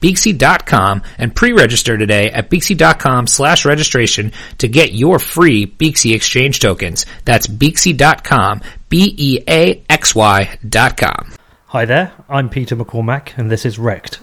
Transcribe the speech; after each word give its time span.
Beaxy.com 0.00 1.02
and 1.18 1.34
pre-register 1.34 1.98
today 1.98 2.30
at 2.30 2.50
Beaxy.com 2.50 3.26
slash 3.26 3.64
registration 3.64 4.32
to 4.58 4.68
get 4.68 4.92
your 4.92 5.18
free 5.18 5.66
Beaxy 5.66 6.14
exchange 6.14 6.60
tokens. 6.60 7.06
That's 7.24 7.46
Beaxy.com, 7.46 8.60
B-E-A-X-Y 8.88 10.58
dot 10.68 10.96
com. 10.96 11.32
Hi 11.66 11.84
there, 11.84 12.12
I'm 12.28 12.48
Peter 12.48 12.74
McCormack, 12.76 13.36
and 13.36 13.50
this 13.50 13.66
is 13.66 13.78
Wrecked. 13.78 14.20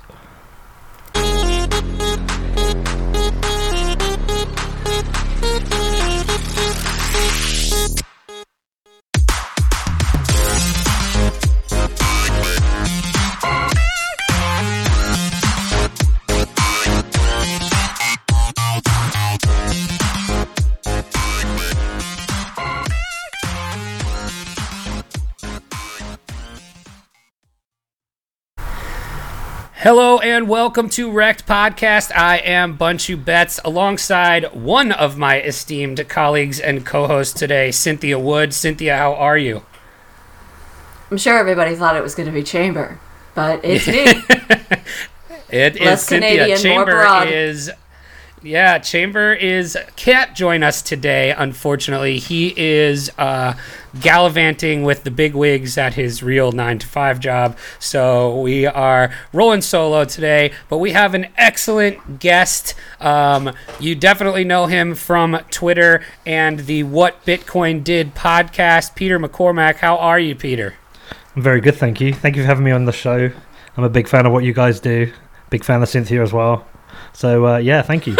Hello 29.86 30.18
and 30.18 30.50
welcome 30.50 30.90
to 30.90 31.12
Wrecked 31.12 31.46
Podcast. 31.46 32.12
I 32.16 32.38
am 32.38 32.76
Bunchu 32.76 33.24
Betts 33.24 33.60
alongside 33.64 34.52
one 34.52 34.92
of 34.92 35.16
my 35.16 35.40
esteemed 35.40 36.10
colleagues 36.10 36.60
and 36.60 36.84
co-hosts 36.84 37.38
today, 37.40 37.70
Cynthia 37.70 38.18
Wood. 38.18 38.52
Cynthia, 38.52 38.98
how 38.98 39.14
are 39.14 39.38
you? 39.38 39.64
I'm 41.12 41.20
sure 41.20 41.38
everybody 41.38 41.76
thought 41.76 41.96
it 41.96 42.02
was 42.02 42.16
going 42.16 42.26
to 42.26 42.32
be 42.32 42.42
Chamber, 42.42 43.00
but 43.36 43.64
it's 43.64 43.86
me. 43.88 44.24
It 45.50 45.76
is 45.76 45.86
Less 45.86 46.08
Cynthia 46.08 46.32
Canadian, 46.32 46.48
more 46.48 46.58
Chamber 46.58 47.02
broad. 47.04 47.28
is 47.28 47.70
yeah, 48.46 48.78
Chamber 48.78 49.34
is 49.34 49.76
can't 49.96 50.36
join 50.36 50.62
us 50.62 50.84
today. 50.84 51.32
Unfortunately, 51.32 52.20
he 52.20 52.54
is 52.56 53.12
uh, 53.18 53.56
gallivanting 54.00 54.84
with 54.84 55.04
the 55.04 55.10
big 55.10 55.34
wigs 55.34 55.78
at 55.80 55.96
his 55.96 56.22
real 56.22 56.52
nine 56.52 56.78
to 56.78 56.86
five 56.86 57.20
job. 57.20 57.58
So 57.80 58.40
we 58.40 58.68
are 58.68 59.12
rolling 59.34 59.62
solo 59.62 60.06
today, 60.06 60.54
but 60.70 60.78
we 60.78 60.92
have 60.92 61.16
an 61.16 61.28
excellent 61.38 62.20
guest. 62.20 62.76
Um, 63.00 63.52
you 63.80 63.96
definitely 63.96 64.44
know 64.44 64.68
him 64.68 64.94
from 64.94 65.40
Twitter 65.50 66.04
and 66.26 66.60
the 66.60 66.84
What 66.84 67.26
Bitcoin 67.26 67.84
Did 67.84 68.14
podcast. 68.14 68.96
Peter 68.96 69.20
McCormack, 69.20 69.78
how 69.78 69.98
are 69.98 70.20
you, 70.20 70.36
Peter? 70.36 70.76
I'm 71.36 71.42
very 71.42 71.62
good, 71.62 71.76
thank 71.76 72.00
you. 72.00 72.14
Thank 72.14 72.36
you 72.36 72.44
for 72.44 72.48
having 72.48 72.64
me 72.64 72.72
on 72.72 72.86
the 72.86 72.94
show. 72.94 73.32
I'm 73.76 73.84
a 73.84 73.90
big 73.90 74.08
fan 74.08 74.28
of 74.28 74.32
what 74.32 74.44
you 74.44 74.54
guys 74.54 74.80
do. 74.80 75.12
Big 75.50 75.64
fan 75.64 75.82
of 75.82 75.90
Cynthia 75.90 76.22
as 76.22 76.32
well. 76.32 76.66
So 77.14 77.48
uh, 77.48 77.58
yeah, 77.58 77.82
thank 77.82 78.06
you. 78.06 78.16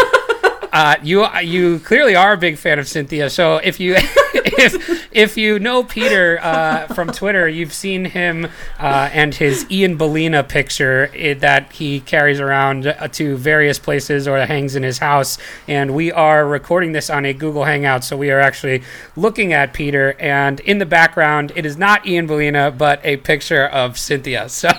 Uh, 0.76 0.94
you 1.02 1.26
you 1.40 1.78
clearly 1.78 2.14
are 2.14 2.34
a 2.34 2.36
big 2.36 2.58
fan 2.58 2.78
of 2.78 2.86
Cynthia. 2.86 3.30
So 3.30 3.56
if 3.56 3.80
you 3.80 3.96
if 4.58 5.08
if 5.12 5.36
you 5.36 5.58
know 5.58 5.82
Peter 5.82 6.38
uh, 6.40 6.86
from 6.94 7.08
Twitter, 7.08 7.48
you've 7.48 7.72
seen 7.72 8.04
him 8.04 8.44
uh, 8.78 9.10
and 9.12 9.34
his 9.34 9.68
Ian 9.68 9.98
Balina 9.98 10.48
picture 10.48 11.10
i 11.12 11.34
that 11.34 11.72
he 11.72 11.98
carries 11.98 12.38
around 12.38 12.86
uh, 12.86 13.08
to 13.08 13.36
various 13.36 13.80
places 13.80 14.28
or 14.28 14.38
hangs 14.46 14.76
in 14.76 14.84
his 14.84 14.98
house. 14.98 15.36
And 15.66 15.94
we 15.94 16.12
are 16.12 16.46
recording 16.46 16.92
this 16.92 17.10
on 17.10 17.24
a 17.24 17.32
Google 17.32 17.64
Hangout, 17.64 18.04
so 18.04 18.16
we 18.16 18.30
are 18.30 18.38
actually 18.38 18.84
looking 19.16 19.52
at 19.52 19.72
Peter. 19.72 20.14
And 20.20 20.60
in 20.60 20.78
the 20.78 20.86
background, 20.86 21.52
it 21.56 21.66
is 21.66 21.76
not 21.76 22.06
Ian 22.06 22.28
Balina, 22.28 22.76
but 22.76 23.00
a 23.04 23.16
picture 23.16 23.66
of 23.66 23.98
Cynthia. 23.98 24.48
So 24.56 24.70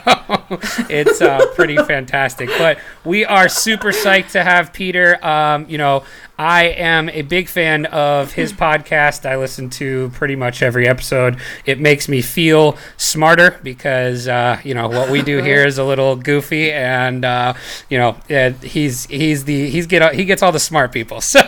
it's 0.90 1.22
uh, 1.22 1.46
pretty 1.56 1.78
fantastic. 1.78 2.50
But 2.58 2.80
we 3.06 3.26
are 3.26 3.48
super 3.48 3.92
psyched 3.92 4.32
to 4.32 4.44
have 4.44 4.74
Peter. 4.74 5.24
Um, 5.26 5.66
you 5.70 5.78
know, 5.78 6.04
I 6.38 6.66
am 6.66 7.10
a 7.10 7.24
big 7.24 7.48
fan 7.50 7.86
of 7.88 8.34
his 8.34 8.54
podcast. 8.68 9.28
I 9.28 9.38
listen 9.38 9.70
to 9.72 10.10
pretty 10.10 10.36
much 10.36 10.62
every 10.62 10.88
episode. 10.88 11.40
It 11.66 11.80
makes 11.80 12.08
me 12.08 12.22
feel 12.22 12.78
smarter 12.98 13.60
because 13.64 14.28
uh, 14.28 14.60
you 14.64 14.74
know 14.74 14.88
what 14.88 15.10
we 15.10 15.22
do 15.22 15.38
here 15.44 15.66
is 15.66 15.78
a 15.78 15.84
little 15.84 16.16
goofy, 16.16 16.72
and 16.72 17.26
uh, 17.26 17.54
you 17.90 17.98
know 17.98 18.18
uh, 18.30 18.52
he's 18.62 19.06
he's 19.06 19.46
the 19.46 19.70
he's 19.70 19.88
get 19.88 20.14
he 20.14 20.26
gets 20.26 20.44
all 20.44 20.52
the 20.52 20.60
smart 20.60 20.92
people. 20.92 21.22
So 21.28 21.42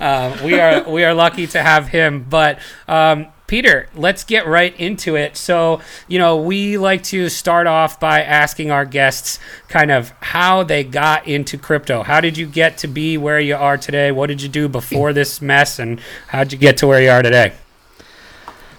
uh, 0.00 0.36
we 0.44 0.58
are 0.60 0.82
we 0.88 1.04
are 1.04 1.14
lucky 1.14 1.46
to 1.48 1.62
have 1.62 1.88
him. 1.88 2.26
But 2.28 2.58
um, 2.88 3.28
Peter, 3.46 3.88
let's 3.94 4.24
get 4.24 4.46
right 4.46 4.78
into 4.78 5.14
it. 5.14 5.36
So, 5.36 5.80
you 6.08 6.18
know, 6.18 6.36
we 6.36 6.78
like 6.78 7.02
to 7.04 7.28
start 7.28 7.66
off 7.66 8.00
by 8.00 8.22
asking 8.22 8.70
our 8.70 8.84
guests 8.84 9.38
kind 9.68 9.90
of 9.90 10.10
how 10.20 10.62
they 10.62 10.82
got 10.82 11.26
into 11.26 11.56
crypto. 11.56 12.02
How 12.02 12.20
did 12.20 12.36
you 12.36 12.46
get 12.46 12.78
to 12.78 12.88
be 12.88 13.16
where 13.16 13.38
you 13.38 13.54
are 13.54 13.78
today? 13.78 14.10
What 14.10 14.26
did 14.26 14.42
you 14.42 14.48
do 14.48 14.68
before 14.68 15.12
this 15.12 15.40
mess? 15.40 15.78
And 15.78 16.00
how'd 16.28 16.52
you 16.52 16.58
get 16.58 16.76
to 16.78 16.86
where 16.86 17.00
you 17.00 17.10
are 17.10 17.22
today? 17.22 17.52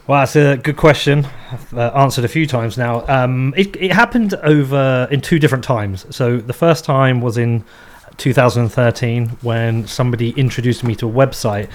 Well, 0.06 0.22
that's 0.22 0.36
a 0.38 0.56
good 0.58 0.78
question. 0.78 1.28
I've 1.52 1.74
uh, 1.74 1.92
answered 1.94 2.24
a 2.24 2.30
few 2.30 2.48
times 2.48 2.78
now. 2.78 3.06
Um, 3.08 3.54
it, 3.58 3.76
it 3.76 3.92
happened 3.92 4.34
over 4.36 5.08
in 5.12 5.20
two 5.20 5.38
different 5.38 5.66
times. 5.66 6.06
So 6.16 6.38
the 6.38 6.54
first 6.54 6.86
time 6.86 7.20
was 7.20 7.38
in 7.38 7.66
2013 8.16 9.30
when 9.42 9.86
somebody 9.86 10.32
introduced 10.32 10.84
me 10.84 10.96
to 10.96 11.10
a 11.10 11.12
website 11.12 11.70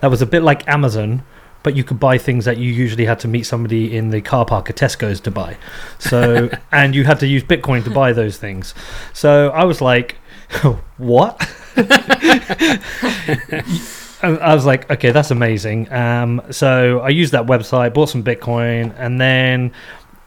that 0.00 0.10
was 0.10 0.22
a 0.22 0.26
bit 0.26 0.42
like 0.42 0.68
Amazon, 0.68 1.22
but 1.62 1.76
you 1.76 1.84
could 1.84 2.00
buy 2.00 2.18
things 2.18 2.44
that 2.44 2.58
you 2.58 2.72
usually 2.72 3.04
had 3.04 3.20
to 3.20 3.28
meet 3.28 3.44
somebody 3.44 3.96
in 3.96 4.10
the 4.10 4.20
car 4.20 4.44
park 4.44 4.70
at 4.70 4.76
Tesco's 4.76 5.20
to 5.22 5.30
buy. 5.30 5.56
So, 5.98 6.50
and 6.72 6.94
you 6.94 7.04
had 7.04 7.20
to 7.20 7.26
use 7.26 7.42
Bitcoin 7.42 7.84
to 7.84 7.90
buy 7.90 8.12
those 8.12 8.36
things. 8.36 8.74
So 9.12 9.50
I 9.50 9.64
was 9.64 9.80
like, 9.80 10.16
what? 10.96 11.48
And 14.20 14.38
I 14.40 14.54
was 14.54 14.66
like, 14.66 14.90
okay, 14.90 15.12
that's 15.12 15.30
amazing. 15.30 15.92
Um, 15.92 16.42
so 16.50 17.00
I 17.00 17.10
used 17.10 17.32
that 17.32 17.46
website, 17.46 17.94
bought 17.94 18.08
some 18.08 18.24
Bitcoin, 18.24 18.92
and 18.98 19.20
then 19.20 19.72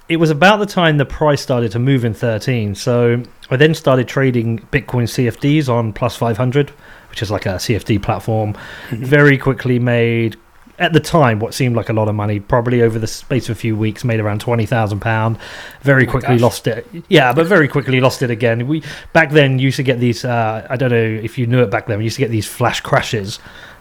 it 0.07 0.17
was 0.17 0.29
about 0.29 0.57
the 0.57 0.65
time 0.65 0.97
the 0.97 1.05
price 1.05 1.41
started 1.41 1.71
to 1.73 1.79
move 1.79 2.05
in 2.05 2.13
13. 2.13 2.75
So 2.75 3.23
I 3.49 3.57
then 3.57 3.73
started 3.73 4.07
trading 4.07 4.59
Bitcoin 4.71 5.03
CFDs 5.03 5.67
on 5.67 5.93
Plus 5.93 6.15
500, 6.15 6.69
which 7.09 7.21
is 7.21 7.31
like 7.31 7.45
a 7.45 7.55
CFD 7.55 8.01
platform. 8.01 8.55
Very 8.91 9.37
quickly 9.37 9.79
made, 9.79 10.37
at 10.79 10.93
the 10.93 10.99
time, 10.99 11.39
what 11.39 11.53
seemed 11.53 11.75
like 11.75 11.89
a 11.89 11.93
lot 11.93 12.07
of 12.07 12.15
money. 12.15 12.39
Probably 12.39 12.81
over 12.81 12.97
the 12.99 13.07
space 13.07 13.49
of 13.49 13.55
a 13.57 13.59
few 13.59 13.75
weeks, 13.75 14.03
made 14.03 14.19
around 14.19 14.41
twenty 14.41 14.65
thousand 14.65 14.99
pound. 14.99 15.37
Very 15.81 16.07
Oh 16.07 16.11
quickly 16.11 16.35
gosh. 16.35 16.41
lost 16.41 16.67
it. 16.67 16.87
Yeah, 17.07 17.33
but 17.33 17.47
very 17.47 17.67
quickly 17.67 17.99
lost 18.01 18.21
it 18.21 18.29
again. 18.31 18.67
We 18.67 18.83
back 19.13 19.31
then 19.31 19.59
used 19.59 19.77
to 19.77 19.83
get 19.83 19.99
these. 19.99 20.23
Uh, 20.25 20.65
I 20.69 20.75
don't 20.75 20.89
know 20.91 20.97
if 20.97 21.37
you 21.37 21.47
knew 21.47 21.61
it 21.61 21.69
back 21.71 21.87
then. 21.87 21.97
We 21.97 22.05
used 22.05 22.15
to 22.17 22.21
get 22.21 22.31
these 22.31 22.47
flash 22.47 22.81
crashes. 22.81 23.39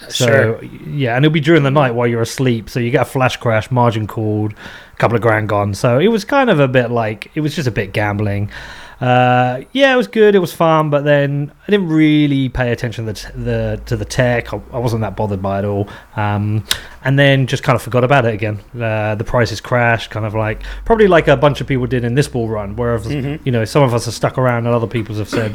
So 0.09 0.27
Sure. 0.27 0.63
yeah, 0.65 1.15
and 1.17 1.25
it'll 1.25 1.33
be 1.33 1.41
during 1.41 1.63
the 1.63 1.71
night 1.71 1.93
while 1.95 2.07
you're 2.07 2.23
asleep. 2.23 2.71
So 2.71 2.81
you 2.81 2.91
get 2.91 3.03
a 3.03 3.05
flash 3.05 3.37
crash, 3.37 3.71
margin 3.71 4.07
called, 4.07 4.53
a 4.55 4.97
couple 4.97 5.15
of 5.15 5.23
grand 5.23 5.49
gone. 5.49 5.75
So 5.75 5.99
it 5.99 6.09
was 6.09 6.25
kind 6.25 6.49
of 6.51 6.59
a 6.59 6.69
bit 6.69 6.91
like 6.91 7.31
it 7.35 7.41
was 7.41 7.55
just 7.55 7.69
a 7.69 7.71
bit 7.71 7.93
gambling. 7.93 8.51
Uh, 9.01 9.63
yeah, 9.73 9.95
it 9.95 9.97
was 9.97 10.09
good. 10.09 10.35
It 10.35 10.41
was 10.41 10.53
fun, 10.53 10.91
but 10.91 11.05
then 11.05 11.51
I 11.67 11.71
didn't 11.71 11.89
really 11.89 12.51
pay 12.51 12.71
attention 12.71 13.07
to 13.07 13.13
the, 13.13 13.33
the 13.39 13.81
to 13.87 13.97
the 13.97 14.05
tech. 14.05 14.53
I, 14.53 14.61
I 14.73 14.79
wasn't 14.79 15.01
that 15.01 15.17
bothered 15.17 15.41
by 15.41 15.61
it 15.61 15.65
all. 15.65 15.89
Um, 16.17 16.65
and 17.03 17.19
then 17.19 17.47
just 17.47 17.63
kind 17.63 17.77
of 17.77 17.83
forgot 17.83 18.05
about 18.05 18.27
it 18.27 18.35
again. 18.35 18.59
Uh, 18.79 19.15
the 19.15 19.25
prices 19.25 19.61
crashed, 19.61 20.11
kind 20.11 20.27
of 20.27 20.35
like 20.35 20.63
probably 20.85 21.07
like 21.07 21.29
a 21.29 21.37
bunch 21.37 21.63
of 21.63 21.67
people 21.67 21.87
did 21.87 22.05
in 22.05 22.15
this 22.15 22.29
bull 22.29 22.49
run, 22.49 22.77
where 22.77 22.99
Mhm. 22.99 23.41
you 23.45 23.53
know 23.53 23.65
some 23.65 23.83
of 23.83 23.95
us 23.95 24.07
are 24.07 24.11
stuck 24.13 24.37
around 24.37 24.67
and 24.67 24.75
other 24.75 24.87
people 24.87 25.15
have 25.17 25.31
said, 25.31 25.55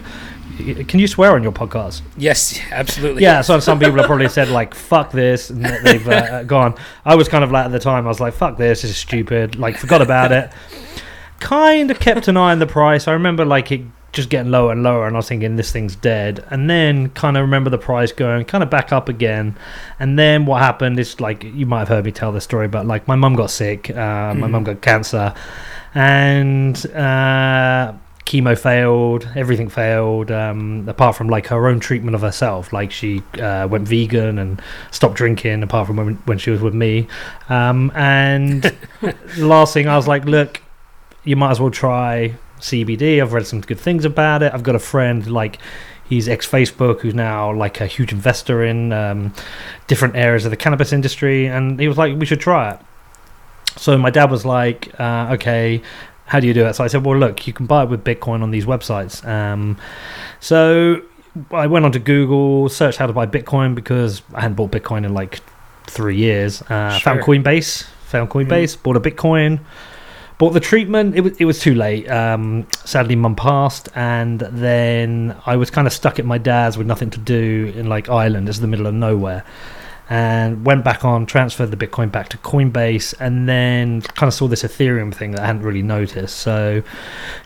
"Can 0.88 1.00
you 1.00 1.08
swear 1.08 1.34
on 1.36 1.44
your 1.44 1.52
podcast?" 1.52 2.02
Yes, 2.18 2.60
absolutely. 2.72 3.22
Yeah, 3.22 3.42
so 3.42 3.60
some 3.60 3.78
people 3.78 3.96
have 3.98 4.08
probably 4.08 4.28
said 4.30 4.50
like 4.50 4.74
"fuck 4.74 5.12
this" 5.12 5.52
and 5.52 5.64
they've 5.84 6.08
uh, 6.08 6.44
gone. 6.46 6.74
I 7.06 7.14
was 7.14 7.28
kind 7.30 7.44
of 7.44 7.52
like 7.52 7.66
at 7.66 7.72
the 7.72 7.80
time, 7.80 8.06
I 8.06 8.10
was 8.10 8.20
like 8.20 8.34
"fuck 8.34 8.58
this, 8.58 8.82
this 8.82 8.90
is 8.90 8.98
stupid." 8.98 9.60
Like 9.60 9.78
forgot 9.78 10.02
about 10.02 10.32
it. 10.32 10.50
Kind 11.40 11.92
of 11.92 12.00
kept 12.00 12.28
an 12.28 12.38
eye 12.38 12.52
on 12.52 12.60
the 12.60 12.68
price. 12.68 13.08
I 13.08 13.14
remember 13.14 13.46
like 13.46 13.72
it 13.72 13.82
just 14.14 14.30
getting 14.30 14.50
lower 14.52 14.72
and 14.72 14.82
lower, 14.82 15.06
and 15.06 15.16
I 15.16 15.20
was 15.20 15.28
thinking 15.28 15.58
this 15.58 15.72
thing's 15.72 15.96
dead. 15.96 16.44
And 16.50 16.70
then 16.70 17.10
kind 17.10 17.38
of 17.38 17.42
remember 17.42 17.70
the 17.70 17.78
price 17.78 18.12
going 18.12 18.46
kind 18.46 18.64
of 18.64 18.70
back 18.70 18.92
up 18.94 19.10
again. 19.10 19.58
And 20.00 20.18
then 20.18 20.46
what 20.46 20.62
happened 20.62 21.00
is 21.00 21.20
like 21.20 21.44
you 21.44 21.66
might 21.66 21.80
have 21.80 21.90
heard 21.90 22.06
me 22.06 22.12
tell 22.12 22.32
this 22.32 22.46
story, 22.46 22.68
but 22.68 22.88
like 22.88 23.08
my 23.08 23.16
mum 23.16 23.36
got 23.36 23.52
sick. 23.52 23.90
Uh, 23.90 24.34
My 24.34 24.48
mum 24.48 24.64
got 24.64 24.82
cancer, 24.82 25.34
and 25.94 26.78
uh, 26.96 27.94
chemo 28.26 28.58
failed, 28.58 29.30
everything 29.36 29.70
failed, 29.70 30.32
um, 30.32 30.88
apart 30.88 31.16
from 31.16 31.28
like 31.28 31.48
her 31.48 31.68
own 31.68 31.80
treatment 31.80 32.16
of 32.16 32.22
herself. 32.22 32.74
Like 32.74 32.92
she 32.92 33.22
uh, 33.40 33.68
went 33.70 33.88
vegan 33.88 34.40
and 34.40 34.62
stopped 34.92 35.16
drinking, 35.16 35.62
apart 35.62 35.88
from 35.88 35.98
when, 35.98 36.16
when 36.26 36.38
she 36.38 36.50
was 36.52 36.62
with 36.62 36.74
me. 36.74 37.08
Um, 37.50 37.92
and 37.96 38.64
the 39.02 39.46
last 39.46 39.74
thing 39.74 39.88
I 39.88 39.96
was 39.96 40.08
like, 40.08 40.26
look, 40.26 40.62
you 41.26 41.36
might 41.36 41.52
as 41.52 41.60
well 41.60 41.72
try 41.72 42.36
CBD. 42.60 43.22
I've 43.22 43.34
read 43.34 43.46
some 43.46 43.62
good 43.62 43.80
things 43.80 44.06
about 44.06 44.44
it. 44.44 44.54
I've 44.54 44.64
got 44.64 44.76
a 44.76 44.80
friend 44.80 45.30
like 45.30 45.60
he's 46.08 46.30
ex 46.30 46.48
Facebook 46.48 47.02
who's 47.02 47.14
now 47.16 47.54
like 47.54 47.82
a 47.82 47.88
huge 47.88 48.12
investor 48.12 48.64
in 48.64 48.94
um, 48.94 49.34
different 49.88 50.16
areas 50.16 50.46
of 50.46 50.52
the 50.52 50.58
cannabis 50.58 50.94
industry, 50.94 51.48
and 51.48 51.80
he 51.80 51.88
was 51.88 51.98
like, 51.98 52.18
we 52.18 52.26
should 52.26 52.40
try 52.40 52.72
it. 52.72 52.80
So 53.78 53.98
my 53.98 54.10
dad 54.10 54.32
was 54.32 54.46
like, 54.46 54.98
uh, 55.00 55.32
okay, 55.34 55.82
how 56.26 56.40
do 56.40 56.48
you 56.48 56.54
do 56.54 56.66
it? 56.66 56.76
So 56.76 56.84
I 56.84 56.88
said, 56.88 57.06
well, 57.06 57.18
look, 57.18 57.46
you 57.46 57.54
can 57.54 57.66
buy 57.66 57.84
it 57.84 57.90
with 57.90 58.04
Bitcoin 58.04 58.42
on 58.42 58.52
these 58.52 58.66
websites. 58.66 59.26
Um, 59.28 59.78
so 60.40 61.02
I 61.52 61.68
went 61.68 61.86
onto 61.86 62.00
Google, 62.00 62.70
searched 62.70 62.98
how 62.98 63.08
to 63.08 63.14
buy 63.14 63.26
Bitcoin 63.26 63.76
because 63.76 64.22
I 64.34 64.42
hadn't 64.42 64.56
bought 64.56 64.72
Bitcoin 64.72 65.06
in 65.06 65.14
like 65.14 65.42
three 65.88 66.16
years. 66.16 66.62
Uh, 66.64 66.98
Found 67.04 67.22
Coinbase, 67.22 67.84
found 68.06 68.30
Coinbase, 68.30 68.82
bought 68.82 68.96
a 68.96 69.02
Bitcoin. 69.02 69.60
Bought 70.38 70.52
the 70.52 70.60
treatment. 70.60 71.16
It 71.16 71.22
was 71.22 71.38
it 71.38 71.46
was 71.46 71.60
too 71.60 71.76
late. 71.76 72.10
Um, 72.10 72.68
sadly, 72.84 73.16
mum 73.16 73.36
passed, 73.38 73.88
and 73.96 74.42
then 74.42 75.36
I 75.46 75.56
was 75.56 75.70
kind 75.70 75.88
of 75.88 75.94
stuck 75.94 76.20
at 76.20 76.26
my 76.26 76.38
dad's 76.38 76.78
with 76.78 76.88
nothing 76.88 77.10
to 77.12 77.20
do 77.20 77.72
in 77.76 77.88
like 77.88 78.10
Ireland. 78.10 78.50
It's 78.50 78.60
the 78.60 78.68
middle 78.68 78.86
of 78.86 78.94
nowhere, 78.94 79.46
and 80.10 80.66
went 80.66 80.84
back 80.84 81.06
on, 81.06 81.26
transferred 81.26 81.72
the 81.72 81.78
Bitcoin 81.78 82.12
back 82.12 82.28
to 82.30 82.38
Coinbase, 82.40 83.14
and 83.22 83.48
then 83.48 84.02
kind 84.02 84.28
of 84.28 84.34
saw 84.34 84.48
this 84.50 84.64
Ethereum 84.64 85.16
thing 85.16 85.32
that 85.32 85.40
I 85.40 85.46
hadn't 85.46 85.62
really 85.62 85.84
noticed. 85.84 86.36
So, 86.36 86.84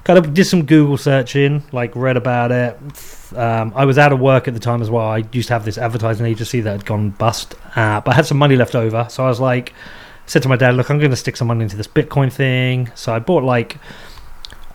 kind 0.04 0.18
of 0.18 0.34
did 0.34 0.46
some 0.46 0.66
Google 0.66 0.98
searching, 0.98 1.64
like 1.72 1.96
read 1.96 2.18
about 2.18 2.52
it. 2.52 2.76
Um, 3.38 3.72
I 3.76 3.86
was 3.86 4.00
out 4.00 4.12
of 4.12 4.20
work 4.20 4.48
at 4.48 4.56
the 4.56 4.60
time 4.60 4.82
as 4.82 4.90
well. 4.90 5.06
I 5.06 5.24
used 5.32 5.50
to 5.50 5.54
have 5.54 5.64
this 5.64 5.78
advertising 5.78 6.26
agency 6.26 6.62
that 6.62 6.72
had 6.72 6.86
gone 6.86 7.12
bust, 7.12 7.54
uh, 7.76 8.02
but 8.02 8.14
I 8.14 8.16
had 8.16 8.26
some 8.26 8.40
money 8.40 8.56
left 8.56 8.74
over, 8.74 9.06
so 9.12 9.24
I 9.24 9.28
was 9.28 9.40
like 9.40 9.74
said 10.30 10.44
to 10.44 10.50
my 10.50 10.56
dad, 10.56 10.76
"Look, 10.76 10.90
I'm 10.90 11.00
going 11.00 11.12
to 11.12 11.18
stick 11.18 11.36
some 11.36 11.48
money 11.48 11.64
into 11.64 11.76
this 11.76 11.88
Bitcoin 11.88 12.32
thing." 12.32 12.92
So 12.96 13.14
I 13.14 13.20
bought 13.20 13.44
like 13.44 13.78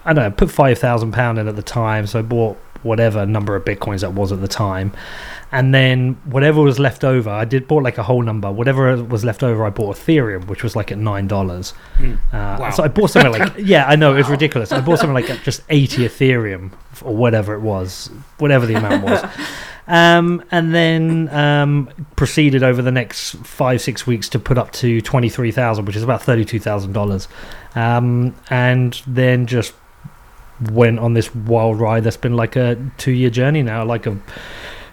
I 0.04 0.12
don't 0.12 0.24
know, 0.24 0.30
put 0.30 0.50
five 0.50 0.78
thousand 0.78 1.12
pound 1.12 1.38
in 1.38 1.48
at 1.48 1.56
the 1.56 1.62
time. 1.62 2.06
So 2.06 2.18
I 2.18 2.22
bought 2.22 2.58
whatever 2.82 3.24
number 3.24 3.56
of 3.56 3.64
bitcoins 3.64 4.00
that 4.00 4.12
was 4.12 4.30
at 4.30 4.42
the 4.42 4.48
time, 4.48 4.92
and 5.50 5.72
then 5.74 6.18
whatever 6.24 6.60
was 6.60 6.78
left 6.78 7.02
over, 7.02 7.30
I 7.30 7.46
did 7.46 7.66
bought 7.66 7.82
like 7.82 7.96
a 7.96 8.02
whole 8.02 8.20
number. 8.20 8.52
Whatever 8.52 9.02
was 9.02 9.24
left 9.24 9.42
over, 9.42 9.64
I 9.64 9.70
bought 9.70 9.96
Ethereum, 9.96 10.48
which 10.48 10.62
was 10.62 10.76
like 10.76 10.92
at 10.92 10.98
nine 10.98 11.26
dollars. 11.26 11.70
Hmm. 11.96 12.14
Uh, 12.32 12.56
Wow. 12.60 12.70
So 12.70 12.82
I 12.82 12.88
bought 12.88 13.10
something 13.10 13.32
like 13.32 13.54
yeah, 13.58 13.86
I 13.86 13.96
know 13.96 14.12
it 14.12 14.18
was 14.18 14.28
ridiculous. 14.28 14.72
I 14.72 14.80
bought 14.80 14.98
something 14.98 15.14
like 15.14 15.42
just 15.42 15.62
eighty 15.70 16.06
Ethereum 16.06 16.72
or 17.02 17.14
whatever 17.16 17.54
it 17.54 17.60
was, 17.60 18.10
whatever 18.38 18.66
the 18.66 18.74
amount 18.74 19.04
was. 19.04 19.24
Um, 19.86 20.42
and 20.50 20.74
then 20.74 21.28
um, 21.28 21.90
proceeded 22.16 22.62
over 22.62 22.80
the 22.80 22.90
next 22.90 23.36
five 23.44 23.82
six 23.82 24.06
weeks 24.06 24.30
to 24.30 24.38
put 24.38 24.56
up 24.56 24.72
to 24.72 25.00
twenty 25.02 25.28
three 25.28 25.50
thousand, 25.50 25.84
which 25.84 25.96
is 25.96 26.02
about 26.02 26.22
thirty 26.22 26.44
two 26.44 26.58
thousand 26.58 26.92
dollars, 26.92 27.28
um, 27.74 28.34
and 28.48 29.02
then 29.06 29.46
just 29.46 29.74
went 30.70 30.98
on 30.98 31.12
this 31.12 31.34
wild 31.34 31.78
ride. 31.80 32.04
That's 32.04 32.16
been 32.16 32.34
like 32.34 32.56
a 32.56 32.78
two 32.96 33.12
year 33.12 33.30
journey 33.30 33.62
now. 33.62 33.84
Like 33.84 34.06
a 34.06 34.18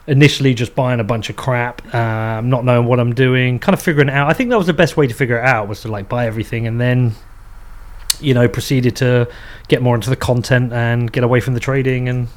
initially 0.08 0.54
just 0.54 0.76
buying 0.76 1.00
a 1.00 1.04
bunch 1.04 1.30
of 1.30 1.36
crap, 1.36 1.94
um, 1.94 2.50
not 2.50 2.66
knowing 2.66 2.88
what 2.88 3.00
I'm 3.00 3.14
doing, 3.14 3.60
kind 3.60 3.74
of 3.74 3.82
figuring 3.82 4.10
out. 4.10 4.30
I 4.30 4.34
think 4.34 4.50
that 4.50 4.58
was 4.58 4.68
the 4.68 4.74
best 4.74 4.98
way 4.98 5.08
to 5.08 5.14
figure 5.14 5.38
it 5.38 5.46
out 5.46 5.68
was 5.68 5.82
to 5.82 5.88
like 5.88 6.10
buy 6.10 6.26
everything 6.28 6.68
and 6.68 6.82
then 6.82 7.14
you 8.20 8.34
know 8.34 8.48
proceeded 8.48 8.96
to 8.98 9.28
get 9.68 9.82
more 9.82 9.96
into 9.96 10.10
the 10.10 10.16
content 10.16 10.74
and 10.74 11.12
get 11.12 11.24
away 11.24 11.40
from 11.40 11.54
the 11.54 11.60
trading 11.60 12.10
and 12.10 12.28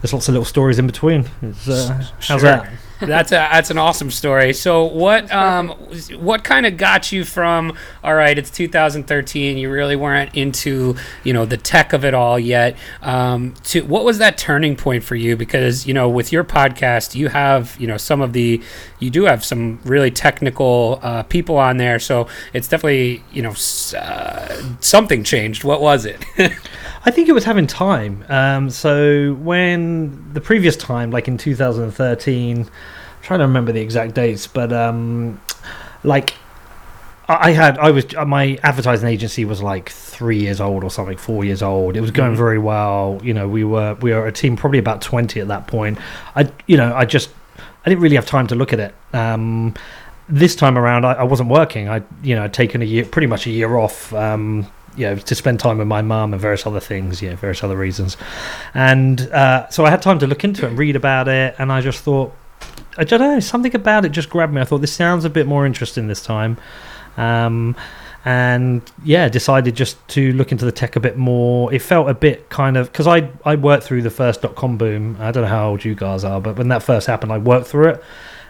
there's 0.00 0.12
lots 0.12 0.28
of 0.28 0.34
little 0.34 0.44
stories 0.44 0.78
in 0.78 0.86
between. 0.86 1.26
It's, 1.42 1.68
uh, 1.68 2.04
how's 2.20 2.24
Sure. 2.24 2.38
that? 2.40 2.72
That's 3.00 3.32
a 3.32 3.36
that's 3.36 3.70
an 3.70 3.78
awesome 3.78 4.10
story. 4.10 4.52
So 4.52 4.84
what 4.84 5.30
um 5.32 5.70
what 6.18 6.44
kind 6.44 6.66
of 6.66 6.76
got 6.76 7.12
you 7.12 7.24
from 7.24 7.76
all 8.04 8.14
right, 8.14 8.38
it's 8.38 8.50
2013, 8.50 9.58
you 9.58 9.70
really 9.70 9.96
weren't 9.96 10.34
into, 10.34 10.96
you 11.24 11.32
know, 11.32 11.44
the 11.44 11.56
tech 11.56 11.92
of 11.92 12.04
it 12.04 12.14
all 12.14 12.38
yet. 12.38 12.76
Um 13.02 13.54
to 13.64 13.82
what 13.82 14.04
was 14.04 14.18
that 14.18 14.38
turning 14.38 14.76
point 14.76 15.04
for 15.04 15.16
you 15.16 15.36
because, 15.36 15.86
you 15.86 15.94
know, 15.94 16.08
with 16.08 16.32
your 16.32 16.44
podcast, 16.44 17.14
you 17.14 17.28
have, 17.28 17.76
you 17.80 17.86
know, 17.86 17.96
some 17.96 18.20
of 18.20 18.32
the 18.32 18.62
you 18.98 19.10
do 19.10 19.24
have 19.24 19.44
some 19.44 19.80
really 19.84 20.10
technical 20.10 21.00
uh, 21.02 21.22
people 21.24 21.56
on 21.56 21.78
there, 21.78 21.98
so 21.98 22.28
it's 22.52 22.68
definitely, 22.68 23.24
you 23.32 23.42
know, 23.42 23.54
uh, 23.98 24.62
something 24.80 25.24
changed. 25.24 25.64
What 25.64 25.80
was 25.80 26.04
it? 26.04 26.24
I 27.04 27.10
think 27.10 27.28
it 27.28 27.32
was 27.32 27.44
having 27.44 27.66
time. 27.66 28.24
Um, 28.28 28.68
so 28.68 29.34
when 29.34 30.32
the 30.34 30.40
previous 30.40 30.76
time, 30.76 31.10
like 31.10 31.28
in 31.28 31.38
2013, 31.38 32.68
I'm 33.20 33.24
trying 33.24 33.40
to 33.40 33.46
remember 33.46 33.72
the 33.72 33.80
exact 33.80 34.14
dates, 34.14 34.46
but 34.46 34.72
um, 34.72 35.40
like 36.04 36.34
I 37.28 37.52
had, 37.52 37.78
I 37.78 37.90
was 37.90 38.06
uh, 38.16 38.24
my 38.24 38.58
advertising 38.62 39.08
agency 39.08 39.44
was 39.44 39.62
like 39.62 39.90
three 39.90 40.38
years 40.40 40.60
old 40.60 40.82
or 40.82 40.90
something, 40.90 41.16
four 41.16 41.44
years 41.44 41.62
old. 41.62 41.96
It 41.96 42.00
was 42.00 42.10
going 42.10 42.32
Mhm. 42.32 42.36
very 42.38 42.58
well. 42.58 43.20
You 43.22 43.34
know, 43.34 43.46
we 43.46 43.62
were 43.62 43.94
we 44.00 44.12
were 44.12 44.26
a 44.26 44.32
team 44.32 44.56
probably 44.56 44.78
about 44.78 45.00
20 45.02 45.38
at 45.40 45.48
that 45.48 45.66
point. 45.66 45.98
I, 46.34 46.50
you 46.66 46.76
know, 46.76 46.94
I 46.94 47.04
just 47.04 47.30
I 47.84 47.88
didn't 47.88 48.00
really 48.02 48.16
have 48.16 48.26
time 48.26 48.46
to 48.48 48.54
look 48.54 48.72
at 48.72 48.80
it. 48.80 48.94
Um, 49.12 49.74
this 50.28 50.56
time 50.56 50.78
around, 50.78 51.04
I, 51.04 51.12
I 51.14 51.22
wasn't 51.24 51.50
working. 51.50 51.88
I, 51.88 52.02
you 52.22 52.34
know, 52.36 52.44
I'd 52.44 52.52
taken 52.54 52.82
a 52.82 52.84
year, 52.84 53.04
pretty 53.04 53.26
much 53.26 53.46
a 53.46 53.50
year 53.50 53.76
off. 53.76 54.12
Um, 54.14 54.66
you 54.96 55.06
know, 55.06 55.14
to 55.14 55.34
spend 55.36 55.60
time 55.60 55.78
with 55.78 55.86
my 55.86 56.02
mum 56.02 56.32
and 56.32 56.42
various 56.42 56.66
other 56.66 56.80
things, 56.80 57.22
you 57.22 57.30
know, 57.30 57.36
various 57.36 57.62
other 57.62 57.76
reasons. 57.76 58.16
And 58.74 59.20
uh, 59.30 59.68
so 59.68 59.84
I 59.84 59.90
had 59.90 60.02
time 60.02 60.18
to 60.18 60.26
look 60.26 60.42
into 60.42 60.66
it 60.66 60.70
and 60.70 60.78
read 60.78 60.96
about 60.96 61.28
it. 61.28 61.54
And 61.58 61.70
I 61.70 61.80
just 61.80 62.02
thought, 62.02 62.32
I 63.00 63.04
don't 63.04 63.20
know, 63.20 63.40
something 63.40 63.74
about 63.74 64.04
it 64.04 64.12
just 64.12 64.28
grabbed 64.28 64.52
me. 64.52 64.60
I 64.60 64.64
thought 64.64 64.82
this 64.82 64.92
sounds 64.92 65.24
a 65.24 65.30
bit 65.30 65.46
more 65.46 65.64
interesting 65.64 66.06
this 66.06 66.22
time. 66.22 66.58
Um, 67.16 67.74
and 68.26 68.82
yeah, 69.02 69.30
decided 69.30 69.74
just 69.74 69.96
to 70.08 70.34
look 70.34 70.52
into 70.52 70.66
the 70.66 70.72
tech 70.72 70.94
a 70.96 71.00
bit 71.00 71.16
more. 71.16 71.72
It 71.72 71.80
felt 71.80 72.10
a 72.10 72.14
bit 72.14 72.50
kind 72.50 72.76
of 72.76 72.92
because 72.92 73.06
I 73.06 73.30
I 73.44 73.56
worked 73.56 73.84
through 73.84 74.02
the 74.02 74.10
first 74.10 74.42
dot 74.42 74.54
com 74.54 74.76
boom. 74.76 75.16
I 75.18 75.30
don't 75.32 75.44
know 75.44 75.48
how 75.48 75.70
old 75.70 75.82
you 75.82 75.94
guys 75.94 76.24
are, 76.24 76.40
but 76.40 76.56
when 76.56 76.68
that 76.68 76.82
first 76.82 77.06
happened, 77.06 77.32
I 77.32 77.38
worked 77.38 77.66
through 77.68 77.88
it, 77.88 78.04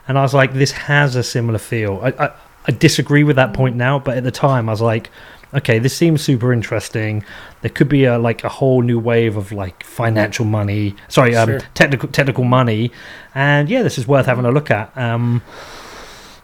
and 0.09 0.19
I 0.19 0.23
was 0.23 0.35
like, 0.35 0.53
this 0.53 0.73
has 0.73 1.15
a 1.15 1.23
similar 1.23 1.59
feel. 1.59 2.01
I 2.03 2.09
I, 2.27 2.31
I 2.67 2.73
disagree 2.73 3.23
with 3.23 3.37
that 3.37 3.55
point 3.55 3.77
now, 3.77 4.01
but 4.01 4.17
at 4.17 4.25
the 4.25 4.33
time, 4.33 4.69
I 4.69 4.73
was 4.73 4.83
like, 4.83 5.11
okay, 5.55 5.79
this 5.79 5.97
seems 5.97 6.23
super 6.23 6.53
interesting. 6.53 7.25
There 7.63 7.71
could 7.71 7.89
be 7.89 8.05
a 8.05 8.19
like 8.19 8.45
a 8.45 8.49
whole 8.49 8.83
new 8.83 8.99
wave 8.99 9.37
of 9.37 9.53
like 9.53 9.85
financial 9.85 10.45
money. 10.45 10.95
Sorry, 11.09 11.35
um, 11.37 11.49
Sure. 11.49 11.61
technical 11.75 12.09
technical 12.09 12.45
money, 12.45 12.91
and 13.35 13.69
yeah, 13.69 13.83
this 13.83 13.99
is 13.99 14.07
worth 14.09 14.27
having 14.27 14.45
a 14.45 14.51
look 14.51 14.71
at. 14.71 14.97
Um, 14.97 15.43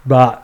but 0.04 0.42